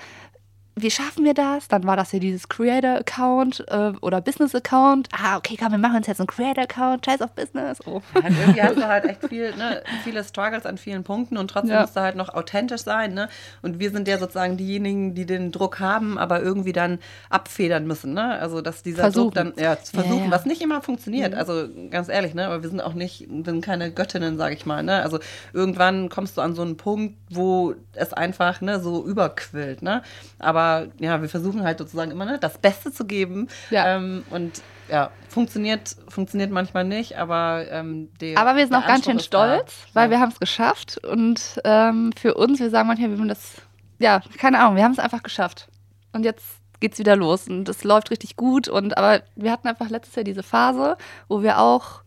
wie 0.76 0.90
schaffen 0.92 1.24
wir 1.24 1.34
das? 1.34 1.68
Dann 1.68 1.84
war 1.86 1.96
das 1.96 2.12
ja 2.14 2.20
dieses 2.20 2.50
Creator-Account 2.50 3.66
äh, 3.68 3.94
oder 4.02 4.22
Business-Account. 4.22 5.10
Ah, 5.12 5.38
okay, 5.38 5.56
komm, 5.60 5.72
wir 5.72 5.78
machen 5.78 5.98
uns 5.98 6.08
jetzt 6.08 6.20
einen 6.20 6.28
Creator-Account, 6.28 7.06
Scheiß 7.06 7.22
auf 7.22 7.32
Business. 7.34 7.80
Oh. 7.86 8.02
Halt, 8.16 8.34
irgendwie 8.40 8.62
hast 8.64 8.78
du 8.78 8.88
halt 8.88 9.06
echt 9.06 9.28
viel, 9.28 9.56
ne, 9.56 9.84
viele 10.04 10.24
Struggles 10.24 10.66
an 10.66 10.78
vielen 10.78 11.04
Punkten 11.04 11.38
und 11.38 11.50
trotzdem 11.50 11.72
Ja. 11.76 11.82
musst 11.82 11.96
du 11.96 12.02
halt 12.02 12.16
noch 12.16 12.30
authentisch 12.34 12.82
sein. 12.82 13.14
Ne? 13.14 13.30
Und 13.62 13.80
wir 13.80 13.92
sind 13.92 14.08
ja 14.08 14.18
sozusagen 14.18 14.58
diejenigen, 14.58 15.14
die 15.14 15.26
den 15.26 15.52
Druck 15.52 15.80
haben, 15.80 16.18
aber 16.18 16.42
irgendwie 16.42 16.74
dann 16.74 17.00
abfedern 17.30 17.86
müssen. 17.86 18.14
Ne? 18.14 18.40
Also, 18.40 18.62
dass 18.62 18.82
dieser 18.84 19.04
Druck 19.12 19.34
Versuchen. 19.34 19.54
dann, 19.56 19.64
ja, 19.64 19.80
zu 19.80 19.94
versuchen, 19.96 20.18
Ja, 20.20 20.26
ja. 20.26 20.32
was 20.32 20.46
nicht 20.46 20.62
immer 20.62 20.82
funktioniert. 20.82 21.36
Also, 21.36 21.68
ganz 21.92 22.10
ehrlich, 22.10 22.34
ne? 22.34 22.48
aber 22.48 22.64
wir 22.64 22.70
sind 22.70 22.82
auch 22.82 22.94
nicht, 22.94 23.28
sind 23.46 23.62
keine 23.64 23.92
Göttinnen, 23.92 24.38
sage 24.38 24.56
ich 24.56 24.66
mal. 24.66 24.82
Ne? 24.84 25.02
Also, 25.04 25.20
irgendwann 25.54 26.10
kommst 26.10 26.38
du 26.38 26.42
an 26.42 26.56
so 26.56 26.62
einen 26.64 26.78
Punkt, 26.78 27.16
wo 27.30 27.76
es 27.94 28.12
einfach 28.14 28.62
ne, 28.62 28.80
so 28.80 29.06
überquillt. 29.06 29.82
Ne? 29.84 30.02
Aber 30.40 30.63
ja, 31.00 31.22
wir 31.22 31.30
versuchen 31.30 31.64
halt 31.64 31.78
sozusagen 31.78 32.12
immer 32.12 32.26
ne, 32.26 32.40
das 32.40 32.58
Beste 32.58 32.92
zu 32.92 33.06
geben. 33.06 33.48
Ja. 33.70 33.96
Ähm, 33.96 34.24
und 34.30 34.62
ja, 34.90 35.12
funktioniert, 35.30 35.96
funktioniert 36.10 36.52
manchmal 36.52 36.84
nicht, 36.84 37.18
aber 37.18 37.66
ähm, 37.70 38.10
der, 38.20 38.38
Aber 38.38 38.56
wir 38.56 38.66
sind 38.68 38.76
auch 38.76 38.86
ganz 38.86 39.06
schön 39.06 39.18
ist 39.18 39.34
da. 39.34 39.56
stolz, 39.58 39.74
weil 39.94 40.06
ja. 40.06 40.12
wir 40.12 40.20
haben 40.20 40.32
es 40.32 40.40
geschafft. 40.40 41.00
Und 41.06 41.62
ähm, 41.64 42.12
für 42.20 42.34
uns, 42.36 42.60
wir 42.60 42.70
sagen 42.70 42.88
manchmal, 42.88 43.10
wir 43.12 43.18
haben 43.18 43.28
das, 43.28 43.56
ja, 44.00 44.22
keine 44.38 44.60
Ahnung, 44.60 44.76
wir 44.76 44.84
haben 44.84 44.92
es 44.92 45.00
einfach 45.00 45.24
geschafft. 45.24 45.70
Und 46.12 46.26
jetzt 46.26 46.46
geht's 46.80 47.00
wieder 47.00 47.16
los 47.16 47.48
und 47.48 47.70
es 47.70 47.84
läuft 47.84 48.12
richtig 48.12 48.36
gut. 48.36 48.68
Und 48.68 48.98
aber 48.98 49.22
wir 49.36 49.52
hatten 49.52 49.68
einfach 49.68 49.90
letztes 49.90 50.16
Jahr 50.16 50.26
diese 50.26 50.44
Phase, 50.44 50.98
wo 51.30 51.42
wir 51.42 51.60
auch 51.60 52.04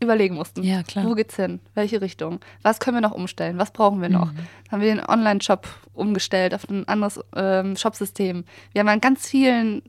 überlegen 0.00 0.34
mussten. 0.34 0.62
Ja, 0.62 0.82
klar. 0.82 1.04
Wo 1.06 1.14
geht's 1.14 1.36
hin? 1.36 1.60
Welche 1.74 2.00
Richtung? 2.00 2.40
Was 2.62 2.80
können 2.80 2.96
wir 2.96 3.00
noch 3.00 3.12
umstellen? 3.12 3.58
Was 3.58 3.72
brauchen 3.72 4.02
wir 4.02 4.08
noch? 4.08 4.32
Mhm. 4.32 4.36
Dann 4.36 4.72
haben 4.72 4.80
wir 4.80 4.94
den 4.94 5.04
Online-Shop 5.04 5.66
umgestellt 5.94 6.54
auf 6.54 6.68
ein 6.68 6.86
anderes 6.88 7.20
ähm, 7.34 7.76
Shopsystem. 7.76 8.44
Wir 8.72 8.80
haben 8.80 8.88
an 8.88 9.00
ganz 9.00 9.26
vielen 9.26 9.82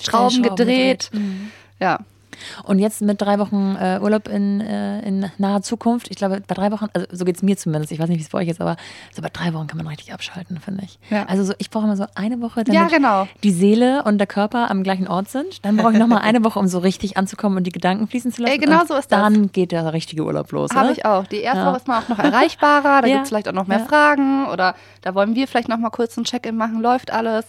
Schrauben 0.00 0.30
Stellschrauben 0.30 0.56
gedreht. 0.56 1.10
gedreht. 1.12 1.22
Mhm. 1.22 1.52
Ja, 1.80 2.00
Und 2.64 2.78
jetzt 2.78 3.00
mit 3.02 3.20
drei 3.20 3.38
Wochen 3.38 3.76
äh, 3.80 3.98
Urlaub 4.02 4.28
in, 4.28 4.60
äh, 4.60 5.00
in 5.06 5.30
naher 5.38 5.62
Zukunft, 5.62 6.08
ich 6.10 6.16
glaube, 6.16 6.40
bei 6.46 6.54
drei 6.54 6.70
Wochen, 6.72 6.86
also 6.92 7.06
so 7.12 7.24
geht 7.24 7.36
es 7.36 7.42
mir 7.42 7.56
zumindest, 7.56 7.92
ich 7.92 7.98
weiß 7.98 8.08
nicht, 8.08 8.18
wie 8.18 8.22
es 8.22 8.28
bei 8.30 8.38
euch 8.38 8.48
ist, 8.48 8.60
aber 8.60 8.76
so 9.14 9.22
bei 9.22 9.28
drei 9.32 9.52
Wochen 9.54 9.66
kann 9.66 9.78
man 9.78 9.86
richtig 9.88 10.12
abschalten, 10.12 10.58
finde 10.60 10.84
ich. 10.84 10.98
Ja. 11.10 11.24
Also 11.26 11.44
so, 11.44 11.52
ich 11.58 11.70
brauche 11.70 11.84
immer 11.84 11.96
so 11.96 12.06
eine 12.14 12.40
Woche, 12.40 12.64
damit 12.64 12.80
Ja, 12.80 12.88
genau. 12.88 13.28
die 13.42 13.50
Seele 13.52 14.02
und 14.04 14.18
der 14.18 14.26
Körper 14.26 14.70
am 14.70 14.82
gleichen 14.82 15.08
Ort 15.08 15.28
sind. 15.30 15.64
Dann 15.64 15.76
brauche 15.76 15.92
ich 15.92 15.98
nochmal 15.98 16.22
eine 16.22 16.44
Woche, 16.44 16.58
um 16.58 16.66
so 16.66 16.78
richtig 16.78 17.16
anzukommen 17.16 17.58
und 17.58 17.64
die 17.64 17.72
Gedanken 17.72 18.08
fließen 18.08 18.32
zu 18.32 18.42
lassen. 18.42 18.52
Ey, 18.52 18.58
genau 18.58 18.84
so 18.86 18.94
ist 18.94 19.10
das. 19.12 19.20
Dann 19.20 19.52
geht 19.52 19.72
der 19.72 19.92
richtige 19.92 20.24
Urlaub 20.24 20.50
los. 20.52 20.70
Habe 20.74 20.92
ich 20.92 21.04
auch. 21.04 21.26
Die 21.26 21.38
erste 21.40 21.60
Ja. 21.60 21.66
Woche 21.70 21.76
ist 21.78 21.88
man 21.88 22.02
auch 22.02 22.08
noch 22.08 22.18
erreichbarer, 22.18 22.82
da 23.02 23.06
Ja. 23.06 23.14
gibt 23.14 23.22
es 23.24 23.28
vielleicht 23.28 23.48
auch 23.48 23.52
noch 23.52 23.66
mehr. 23.66 23.80
Fragen 23.80 24.46
oder 24.46 24.74
da 25.02 25.14
wollen 25.14 25.34
wir 25.34 25.48
vielleicht 25.48 25.68
noch 25.68 25.78
mal 25.78 25.90
kurz 25.90 26.16
ein 26.16 26.24
Check-in 26.24 26.56
machen, 26.56 26.80
läuft 26.80 27.12
alles. 27.12 27.46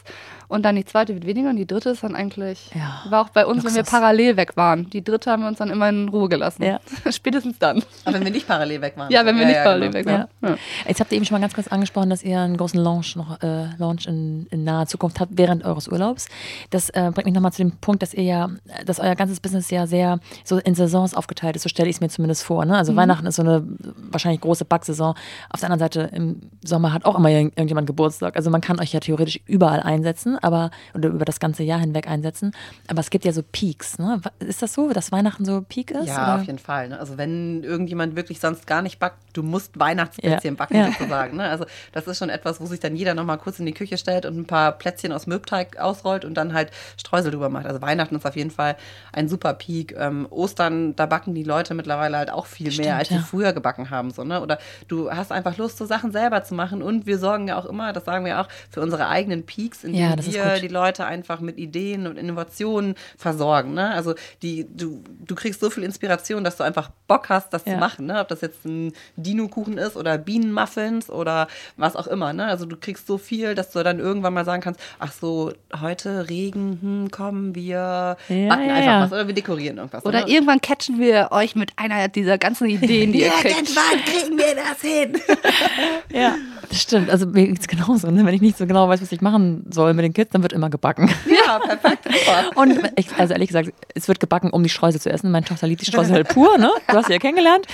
Und 0.54 0.64
dann 0.64 0.76
die 0.76 0.86
zweite 0.86 1.14
wird 1.16 1.26
weniger 1.26 1.50
und 1.50 1.56
die 1.58 1.66
dritte 1.66 1.90
ist 1.90 2.04
dann 2.04 2.16
eigentlich, 2.16 2.70
Ja. 2.76 3.02
war 3.10 3.22
auch 3.26 3.30
bei 3.30 3.46
uns, 3.46 3.64
wenn 3.64 3.72
wir 3.74 3.80
Luxus. 3.82 3.92
parallel 4.00 4.38
weg 4.38 4.56
waren. 4.56 4.90
Die 4.90 5.04
dritte 5.04 5.32
haben 5.32 5.42
wir 5.44 5.48
uns 5.50 5.58
dann 5.58 5.70
immer 5.70 5.90
in 5.90 6.10
Ruhe 6.10 6.30
gelassen. 6.30 6.64
Ja. 6.64 6.80
Spätestens 7.12 7.58
dann. 7.60 7.84
Aber 8.06 8.16
wenn 8.16 8.24
wir 8.26 8.32
nicht 8.32 8.48
parallel 8.48 8.82
weg 8.82 8.94
waren. 8.96 9.12
Ja, 9.12 9.26
wenn 9.26 9.38
wir 9.38 9.46
nicht 9.46 9.64
parallel 9.64 9.90
genau. 9.92 10.06
weg 10.20 10.28
waren. 10.42 10.52
Ja. 10.52 10.58
Jetzt 10.88 11.00
habt 11.00 11.12
ihr 11.12 11.16
eben 11.18 11.26
schon 11.26 11.36
mal 11.36 11.42
ganz 11.42 11.54
kurz 11.54 11.68
angesprochen, 11.68 12.10
dass 12.10 12.24
ihr 12.24 12.40
einen 12.40 12.58
großen 12.58 12.80
Launch 12.80 13.16
noch 13.16 13.42
äh, 13.42 13.66
Launch 13.78 14.06
in, 14.06 14.46
in 14.52 14.64
naher 14.64 14.86
Zukunft 14.86 15.20
habt 15.20 15.32
während 15.38 15.64
eures 15.66 15.88
Urlaubs. 15.88 16.28
Das 16.70 16.90
äh, 16.92 17.12
bringt 17.14 17.26
mich 17.26 17.34
nochmal 17.34 17.52
zu 17.52 17.64
dem 17.64 17.72
Punkt, 17.78 18.02
dass 18.04 18.14
ihr 18.14 18.24
ja, 18.24 18.50
dass 18.86 19.00
euer 19.00 19.16
ganzes 19.16 19.40
Business 19.40 19.70
ja 19.72 19.88
sehr 19.88 20.20
so 20.44 20.58
in 20.60 20.76
Saisons 20.76 21.14
aufgeteilt 21.16 21.56
ist. 21.56 21.64
So 21.64 21.70
stelle 21.70 21.90
ich 21.90 21.96
es 21.96 22.02
mir 22.02 22.10
zumindest 22.10 22.44
vor. 22.44 22.66
Ne? 22.66 22.78
Also 22.78 22.96
Weihnachten 22.96 23.26
ist 23.26 23.36
so 23.38 23.42
eine 23.42 23.64
wahrscheinlich 24.12 24.42
große 24.42 24.66
Backsaison. 24.66 25.16
Auf 25.50 25.60
der 25.60 25.72
anderen 25.72 25.80
Seite 25.80 26.10
im 26.16 26.42
Sommer 26.64 26.94
hat 26.94 27.06
auch 27.06 27.18
immer 27.18 27.30
irgend- 27.30 27.58
irgendjemand 27.58 27.88
Geburtstag. 27.88 28.36
Also 28.36 28.50
man 28.50 28.62
kann 28.62 28.80
euch 28.80 28.94
ja 28.94 29.00
theoretisch 29.00 29.40
überall 29.48 29.80
einsetzen, 29.80 30.38
aber 30.44 30.72
oder 30.94 31.10
über 31.10 31.26
das 31.26 31.40
ganze 31.40 31.64
Jahr 31.64 31.80
hinweg 31.80 32.08
einsetzen. 32.08 32.52
Aber 32.88 33.00
es 33.00 33.10
gibt 33.10 33.26
ja 33.26 33.32
so 33.32 33.42
Peaks. 33.44 33.98
Ne? 34.00 34.22
Ist 34.40 34.62
das 34.62 34.74
so, 34.74 34.92
dass 34.94 35.12
Weihnachten 35.12 35.46
so 35.46 35.62
Peak 35.68 35.92
ist? 35.92 36.08
Ja, 36.08 36.24
oder? 36.24 36.36
auf 36.42 36.44
jeden 36.48 36.60
Fall. 36.60 36.90
Ne? 36.90 37.00
Also 37.00 37.18
wenn 37.18 37.64
irgendjemand 37.64 38.16
wirklich 38.16 38.40
sonst 38.40 38.68
gar 38.68 38.82
nicht 38.82 39.00
backt, 39.00 39.18
du 39.34 39.44
musst 39.44 39.80
Weihnachtsplätzchen 39.80 40.54
Ja. 40.54 40.58
backen 40.58 40.76
Ja. 40.78 40.88
sozusagen. 40.92 41.38
Ne? 41.38 41.44
Also 41.50 41.66
das 41.92 42.08
ist 42.08 42.18
schon 42.18 42.30
etwas, 42.30 42.60
wo 42.62 42.66
sich 42.66 42.80
dann 42.80 42.96
jeder 42.96 43.14
nochmal 43.14 43.38
kurz 43.38 43.60
in 43.60 43.66
die 43.66 43.74
Küche 43.74 43.98
stellt 43.98 44.26
und 44.26 44.38
ein 44.38 44.46
paar 44.46 44.74
Plätzchen 44.74 45.12
aus 45.12 45.28
Mürbteig 45.28 45.78
ausrollt 45.78 46.26
und 46.26 46.36
dann 46.36 46.54
halt 46.54 46.72
Streusel 46.98 47.32
drüber 47.32 47.50
macht. 47.50 47.66
Also 47.66 47.82
Weihnachten 47.82 48.16
ist 48.16 48.26
auf 48.26 48.36
jeden 48.36 48.52
Fall 48.52 48.76
ein 49.12 49.28
super 49.30 49.54
Peak. 49.54 49.96
Ähm, 49.98 50.28
Ostern, 50.30 50.96
da 50.96 51.06
backen 51.06 51.34
die 51.34 51.44
Leute 51.44 51.74
mittlerweile 51.74 52.18
halt 52.18 52.32
auch 52.32 52.46
viel 52.46 52.72
Stimmt, 52.72 52.88
mehr, 52.88 52.98
als 52.98 53.10
ja. 53.10 53.18
sie 53.18 53.24
früher 53.24 53.54
gebacken 53.54 53.90
haben. 53.90 54.12
So, 54.12 54.24
ne? 54.24 54.42
Oder 54.42 54.60
du 54.88 55.10
hast 55.12 55.32
einfach 55.32 55.58
Lust, 55.58 55.78
so 55.78 55.86
Sachen 55.86 56.12
selber 56.12 56.44
zu 56.44 56.54
machen 56.56 56.82
und 56.82 57.06
wir 57.06 57.18
sorgen 57.18 57.48
ja 57.48 57.58
auch 57.58 57.66
immer, 57.66 57.94
das 57.94 58.06
sagen 58.06 58.26
wir 58.26 58.40
auch, 58.42 58.48
für 58.70 58.82
unsere 58.82 59.08
eigenen 59.08 59.46
Peaks, 59.46 59.84
indem 59.84 60.02
Ja, 60.02 60.16
wir 60.32 60.60
die 60.60 60.68
Leute 60.68 61.06
einfach 61.06 61.40
mit 61.40 61.58
Ideen 61.58 62.08
und 62.08 62.18
Innovationen 62.18 62.96
versorgen. 63.18 63.74
Ne? 63.74 63.90
Also 63.92 64.14
die, 64.42 64.68
du, 64.70 65.04
du 65.26 65.36
kriegst 65.36 65.60
so 65.60 65.70
viel 65.70 65.84
Inspiration, 65.84 66.44
dass 66.44 66.58
du 66.58 66.64
einfach 66.64 66.92
Bock 67.08 67.30
hast, 67.30 67.54
das 67.54 67.66
Ja. 67.66 67.74
zu 67.74 67.80
machen. 67.80 68.06
Ne? 68.06 68.20
Ob 68.20 68.28
das 68.28 68.42
jetzt 68.42 68.66
ein 68.66 68.94
Dino-Kuchen 69.18 69.78
ist 69.78 69.96
oder 69.98 70.18
Bienenmuffins 70.18 71.10
oder 71.10 71.48
was 71.78 71.96
auch 71.96 72.08
immer. 72.08 72.34
Ne? 72.34 72.46
Also 72.46 72.66
du 72.66 72.78
kriegst 72.78 73.08
so 73.08 73.18
viel, 73.18 73.56
dass 73.56 73.72
du 73.72 73.84
dann 73.84 74.00
irgendwann 74.00 74.34
mal 74.34 74.46
sagen 74.46 74.62
kannst, 74.62 74.80
ach 75.00 75.12
so, 75.12 75.52
heute 75.82 76.30
Regen, 76.30 76.78
hm, 76.82 77.08
komm, 77.12 77.56
wir 77.56 78.18
Ja, 78.30 78.48
backen 78.50 78.68
ja, 78.68 78.74
einfach 78.76 79.02
was 79.02 79.12
oder 79.12 79.28
wir 79.28 79.34
dekorieren 79.34 79.78
irgendwas. 79.78 80.06
Oder 80.06 80.26
ne? 80.26 80.32
irgendwann 80.32 80.62
catchen 80.62 81.00
wir 81.00 81.30
euch 81.32 81.56
mit 81.56 81.72
einer 81.78 82.08
dieser 82.08 82.38
ganzen 82.38 82.68
Ideen, 82.70 83.12
die 83.12 83.22
ihr 83.22 83.30
kriegt. 83.30 83.56
Irgendwann 83.58 84.06
kriegen 84.06 84.38
wir 84.38 84.56
das 84.56 84.82
hin. 84.82 85.14
Ja, 86.14 86.36
das 86.70 86.82
stimmt. 86.82 87.10
Also 87.10 87.26
mir 87.26 87.48
geht's 87.48 87.68
genauso. 87.68 88.10
Ne? 88.12 88.26
Wenn 88.26 88.34
ich 88.36 88.42
nicht 88.42 88.58
so 88.58 88.68
genau 88.68 88.88
weiß, 88.88 89.02
was 89.02 89.12
ich 89.12 89.22
machen 89.22 89.66
soll 89.72 89.94
mit 89.94 90.06
den 90.06 90.13
Kids, 90.14 90.32
dann 90.32 90.42
wird 90.42 90.54
immer 90.54 90.70
gebacken. 90.70 91.10
ja, 91.46 91.60
perfekt. 91.60 92.08
Und 92.56 92.80
ich, 92.96 93.08
also 93.18 93.34
ehrlich 93.34 93.50
gesagt, 93.50 93.74
es 93.94 94.08
wird 94.08 94.20
gebacken, 94.20 94.52
um 94.52 94.64
die 94.64 94.70
Streusel 94.70 95.02
zu 95.02 95.10
essen. 95.10 95.32
Meine 95.32 95.46
Tochter 95.46 95.68
liebt 95.68 95.82
die 95.82 95.86
Streusel 95.86 96.14
halt 96.14 96.30
pur, 96.30 96.58
ne? 96.58 96.72
Du 96.88 96.96
hast 96.96 97.08
sie 97.08 97.14
ja 97.14 97.20
kennengelernt. 97.20 97.68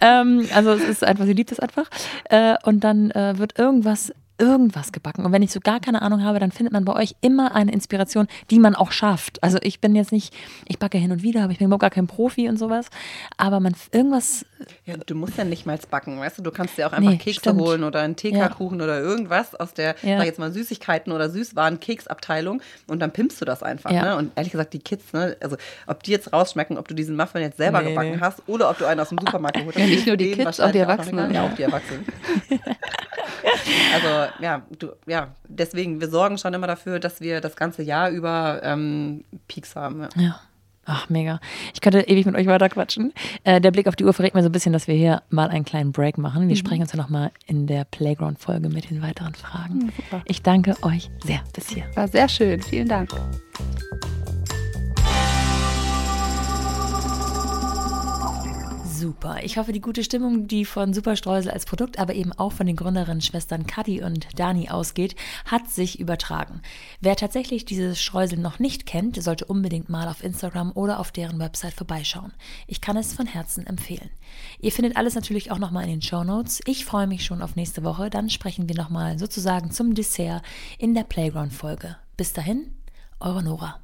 Ähm, 0.00 0.46
also 0.54 0.72
es 0.72 0.82
ist 0.82 1.04
einfach, 1.04 1.24
sie 1.24 1.32
liebt 1.32 1.52
es 1.52 1.60
einfach. 1.60 1.88
Äh, 2.24 2.56
und 2.64 2.84
dann 2.84 3.10
äh, 3.10 3.38
wird 3.38 3.58
irgendwas 3.58 4.12
irgendwas 4.38 4.90
gebacken. 4.92 5.24
Und 5.24 5.32
wenn 5.32 5.42
ich 5.42 5.52
so 5.52 5.60
gar 5.60 5.78
keine 5.80 6.02
Ahnung 6.02 6.22
habe, 6.24 6.40
dann 6.40 6.50
findet 6.50 6.72
man 6.72 6.84
bei 6.84 6.94
euch 6.94 7.14
immer 7.20 7.54
eine 7.54 7.72
Inspiration, 7.72 8.26
die 8.50 8.58
man 8.58 8.74
auch 8.74 8.90
schafft. 8.92 9.42
Also 9.42 9.58
ich 9.62 9.80
bin 9.80 9.94
jetzt 9.94 10.10
nicht, 10.12 10.34
ich 10.66 10.78
backe 10.78 10.98
hin 10.98 11.12
und 11.12 11.22
wieder, 11.22 11.42
aber 11.44 11.52
ich 11.52 11.58
bin 11.58 11.66
überhaupt 11.66 11.82
gar 11.82 11.90
kein 11.90 12.06
Profi 12.06 12.48
und 12.48 12.58
sowas. 12.58 12.86
Aber 13.36 13.60
man 13.60 13.74
irgendwas, 13.92 14.44
Ja, 14.86 14.96
du 14.96 15.14
musst 15.14 15.36
ja 15.38 15.44
nicht 15.44 15.66
mal 15.66 15.78
backen, 15.90 16.18
weißt 16.18 16.38
du? 16.38 16.42
Du 16.42 16.50
kannst 16.50 16.76
dir 16.78 16.86
auch 16.88 16.92
einfach 16.92 17.10
Nee, 17.12 17.18
Kekse 17.18 17.40
stimmt. 17.40 17.60
holen 17.60 17.84
oder 17.84 18.00
einen 18.00 18.16
TK-Kuchen 18.16 18.80
oder 18.80 19.00
irgendwas 19.00 19.54
aus 19.54 19.72
der, 19.74 19.94
Ja. 20.02 20.18
sag 20.18 20.26
jetzt 20.26 20.38
mal, 20.38 20.50
Süßigkeiten 20.52 21.12
oder 21.12 21.28
Süßwaren-Keksabteilung 21.30 22.60
und 22.88 23.00
dann 23.00 23.12
pimpst 23.12 23.40
du 23.40 23.44
das 23.44 23.62
einfach. 23.62 23.90
Ja. 23.92 24.02
Ne? 24.04 24.16
Und 24.16 24.32
ehrlich 24.36 24.52
gesagt, 24.52 24.72
die 24.72 24.78
Kids, 24.80 25.12
ne, 25.12 25.36
also 25.40 25.56
ob 25.86 26.02
die 26.02 26.10
jetzt 26.10 26.32
rausschmecken, 26.32 26.76
ob 26.78 26.88
du 26.88 26.94
diesen 26.94 27.16
Muffin 27.16 27.42
jetzt 27.42 27.58
selber 27.58 27.82
Nee, 27.82 27.90
gebacken 27.90 28.10
nee. 28.12 28.20
hast 28.20 28.42
oder 28.48 28.70
ob 28.70 28.78
du 28.78 28.84
einen 28.86 29.00
aus 29.00 29.10
dem 29.10 29.18
Supermarkt 29.18 29.56
geholt 29.58 29.76
hast. 29.76 29.80
Ja, 29.82 29.86
nicht 29.88 30.06
nur 30.06 30.16
die 30.16 30.32
Kids, 30.32 30.58
auch 30.60 30.70
die 30.72 30.78
Erwachsenen. 30.78 31.30
egal. 31.30 31.34
Ja, 31.44 31.50
auch 31.50 31.54
die 31.56 31.62
Erwachsenen. 31.62 32.04
also 33.94 34.23
ja, 34.40 34.62
du, 34.78 34.92
ja, 35.06 35.28
deswegen, 35.48 36.00
wir 36.00 36.08
sorgen 36.08 36.38
schon 36.38 36.54
immer 36.54 36.66
dafür, 36.66 36.98
dass 36.98 37.20
wir 37.20 37.40
das 37.40 37.56
ganze 37.56 37.82
Jahr 37.82 38.10
über 38.10 38.60
ähm, 38.62 39.24
Peaks 39.48 39.76
haben. 39.76 40.02
Ja. 40.02 40.08
Ja. 40.16 40.40
Ach, 40.86 41.08
mega. 41.08 41.40
Ich 41.72 41.80
könnte 41.80 42.00
ewig 42.00 42.26
mit 42.26 42.34
euch 42.34 42.46
weiter 42.46 42.68
quatschen. 42.68 43.12
Äh, 43.42 43.60
der 43.60 43.70
Blick 43.70 43.86
auf 43.86 43.96
die 43.96 44.04
Uhr 44.04 44.12
verrät 44.12 44.34
mir 44.34 44.42
so 44.42 44.48
ein 44.48 44.52
bisschen, 44.52 44.72
dass 44.72 44.86
wir 44.86 44.94
hier 44.94 45.22
mal 45.30 45.48
einen 45.48 45.64
kleinen 45.64 45.92
Break 45.92 46.18
machen. 46.18 46.48
Wir 46.48 46.56
sprechen 46.56 46.82
uns 46.82 46.92
ja 46.92 46.98
nochmal 46.98 47.30
in 47.46 47.66
der 47.66 47.84
Playground-Folge 47.84 48.68
mit 48.68 48.90
den 48.90 49.00
weiteren 49.00 49.34
Fragen. 49.34 49.92
Ich 50.26 50.42
danke 50.42 50.76
euch 50.82 51.10
sehr 51.24 51.40
bis 51.54 51.70
hier. 51.70 51.84
War 51.94 52.08
sehr 52.08 52.28
schön. 52.28 52.60
Vielen 52.60 52.88
Dank. 52.88 53.10
Super. 59.04 59.36
Ich 59.42 59.58
hoffe, 59.58 59.72
die 59.72 59.82
gute 59.82 60.02
Stimmung, 60.02 60.48
die 60.48 60.64
von 60.64 60.94
Superstreusel 60.94 61.50
als 61.50 61.66
Produkt, 61.66 61.98
aber 61.98 62.14
eben 62.14 62.32
auch 62.32 62.52
von 62.52 62.66
den 62.66 62.74
Gründerinnen 62.74 63.20
Schwestern 63.20 63.66
Kati 63.66 64.02
und 64.02 64.26
Dani 64.38 64.70
ausgeht, 64.70 65.14
hat 65.44 65.68
sich 65.68 66.00
übertragen. 66.00 66.62
Wer 67.02 67.14
tatsächlich 67.14 67.66
dieses 67.66 68.00
Streusel 68.00 68.38
noch 68.38 68.60
nicht 68.60 68.86
kennt, 68.86 69.22
sollte 69.22 69.44
unbedingt 69.44 69.90
mal 69.90 70.08
auf 70.08 70.24
Instagram 70.24 70.72
oder 70.74 71.00
auf 71.00 71.12
deren 71.12 71.38
Website 71.38 71.74
vorbeischauen. 71.74 72.32
Ich 72.66 72.80
kann 72.80 72.96
es 72.96 73.12
von 73.12 73.26
Herzen 73.26 73.66
empfehlen. 73.66 74.08
Ihr 74.58 74.72
findet 74.72 74.96
alles 74.96 75.14
natürlich 75.14 75.50
auch 75.50 75.58
nochmal 75.58 75.84
in 75.84 75.90
den 75.90 76.02
Show 76.02 76.24
Notes. 76.24 76.62
Ich 76.64 76.86
freue 76.86 77.06
mich 77.06 77.26
schon 77.26 77.42
auf 77.42 77.56
nächste 77.56 77.84
Woche. 77.84 78.08
Dann 78.08 78.30
sprechen 78.30 78.70
wir 78.70 78.76
nochmal 78.76 79.18
sozusagen 79.18 79.70
zum 79.70 79.94
Dessert 79.94 80.42
in 80.78 80.94
der 80.94 81.04
Playground-Folge. 81.04 81.98
Bis 82.16 82.32
dahin, 82.32 82.72
eure 83.20 83.42
Nora. 83.42 83.83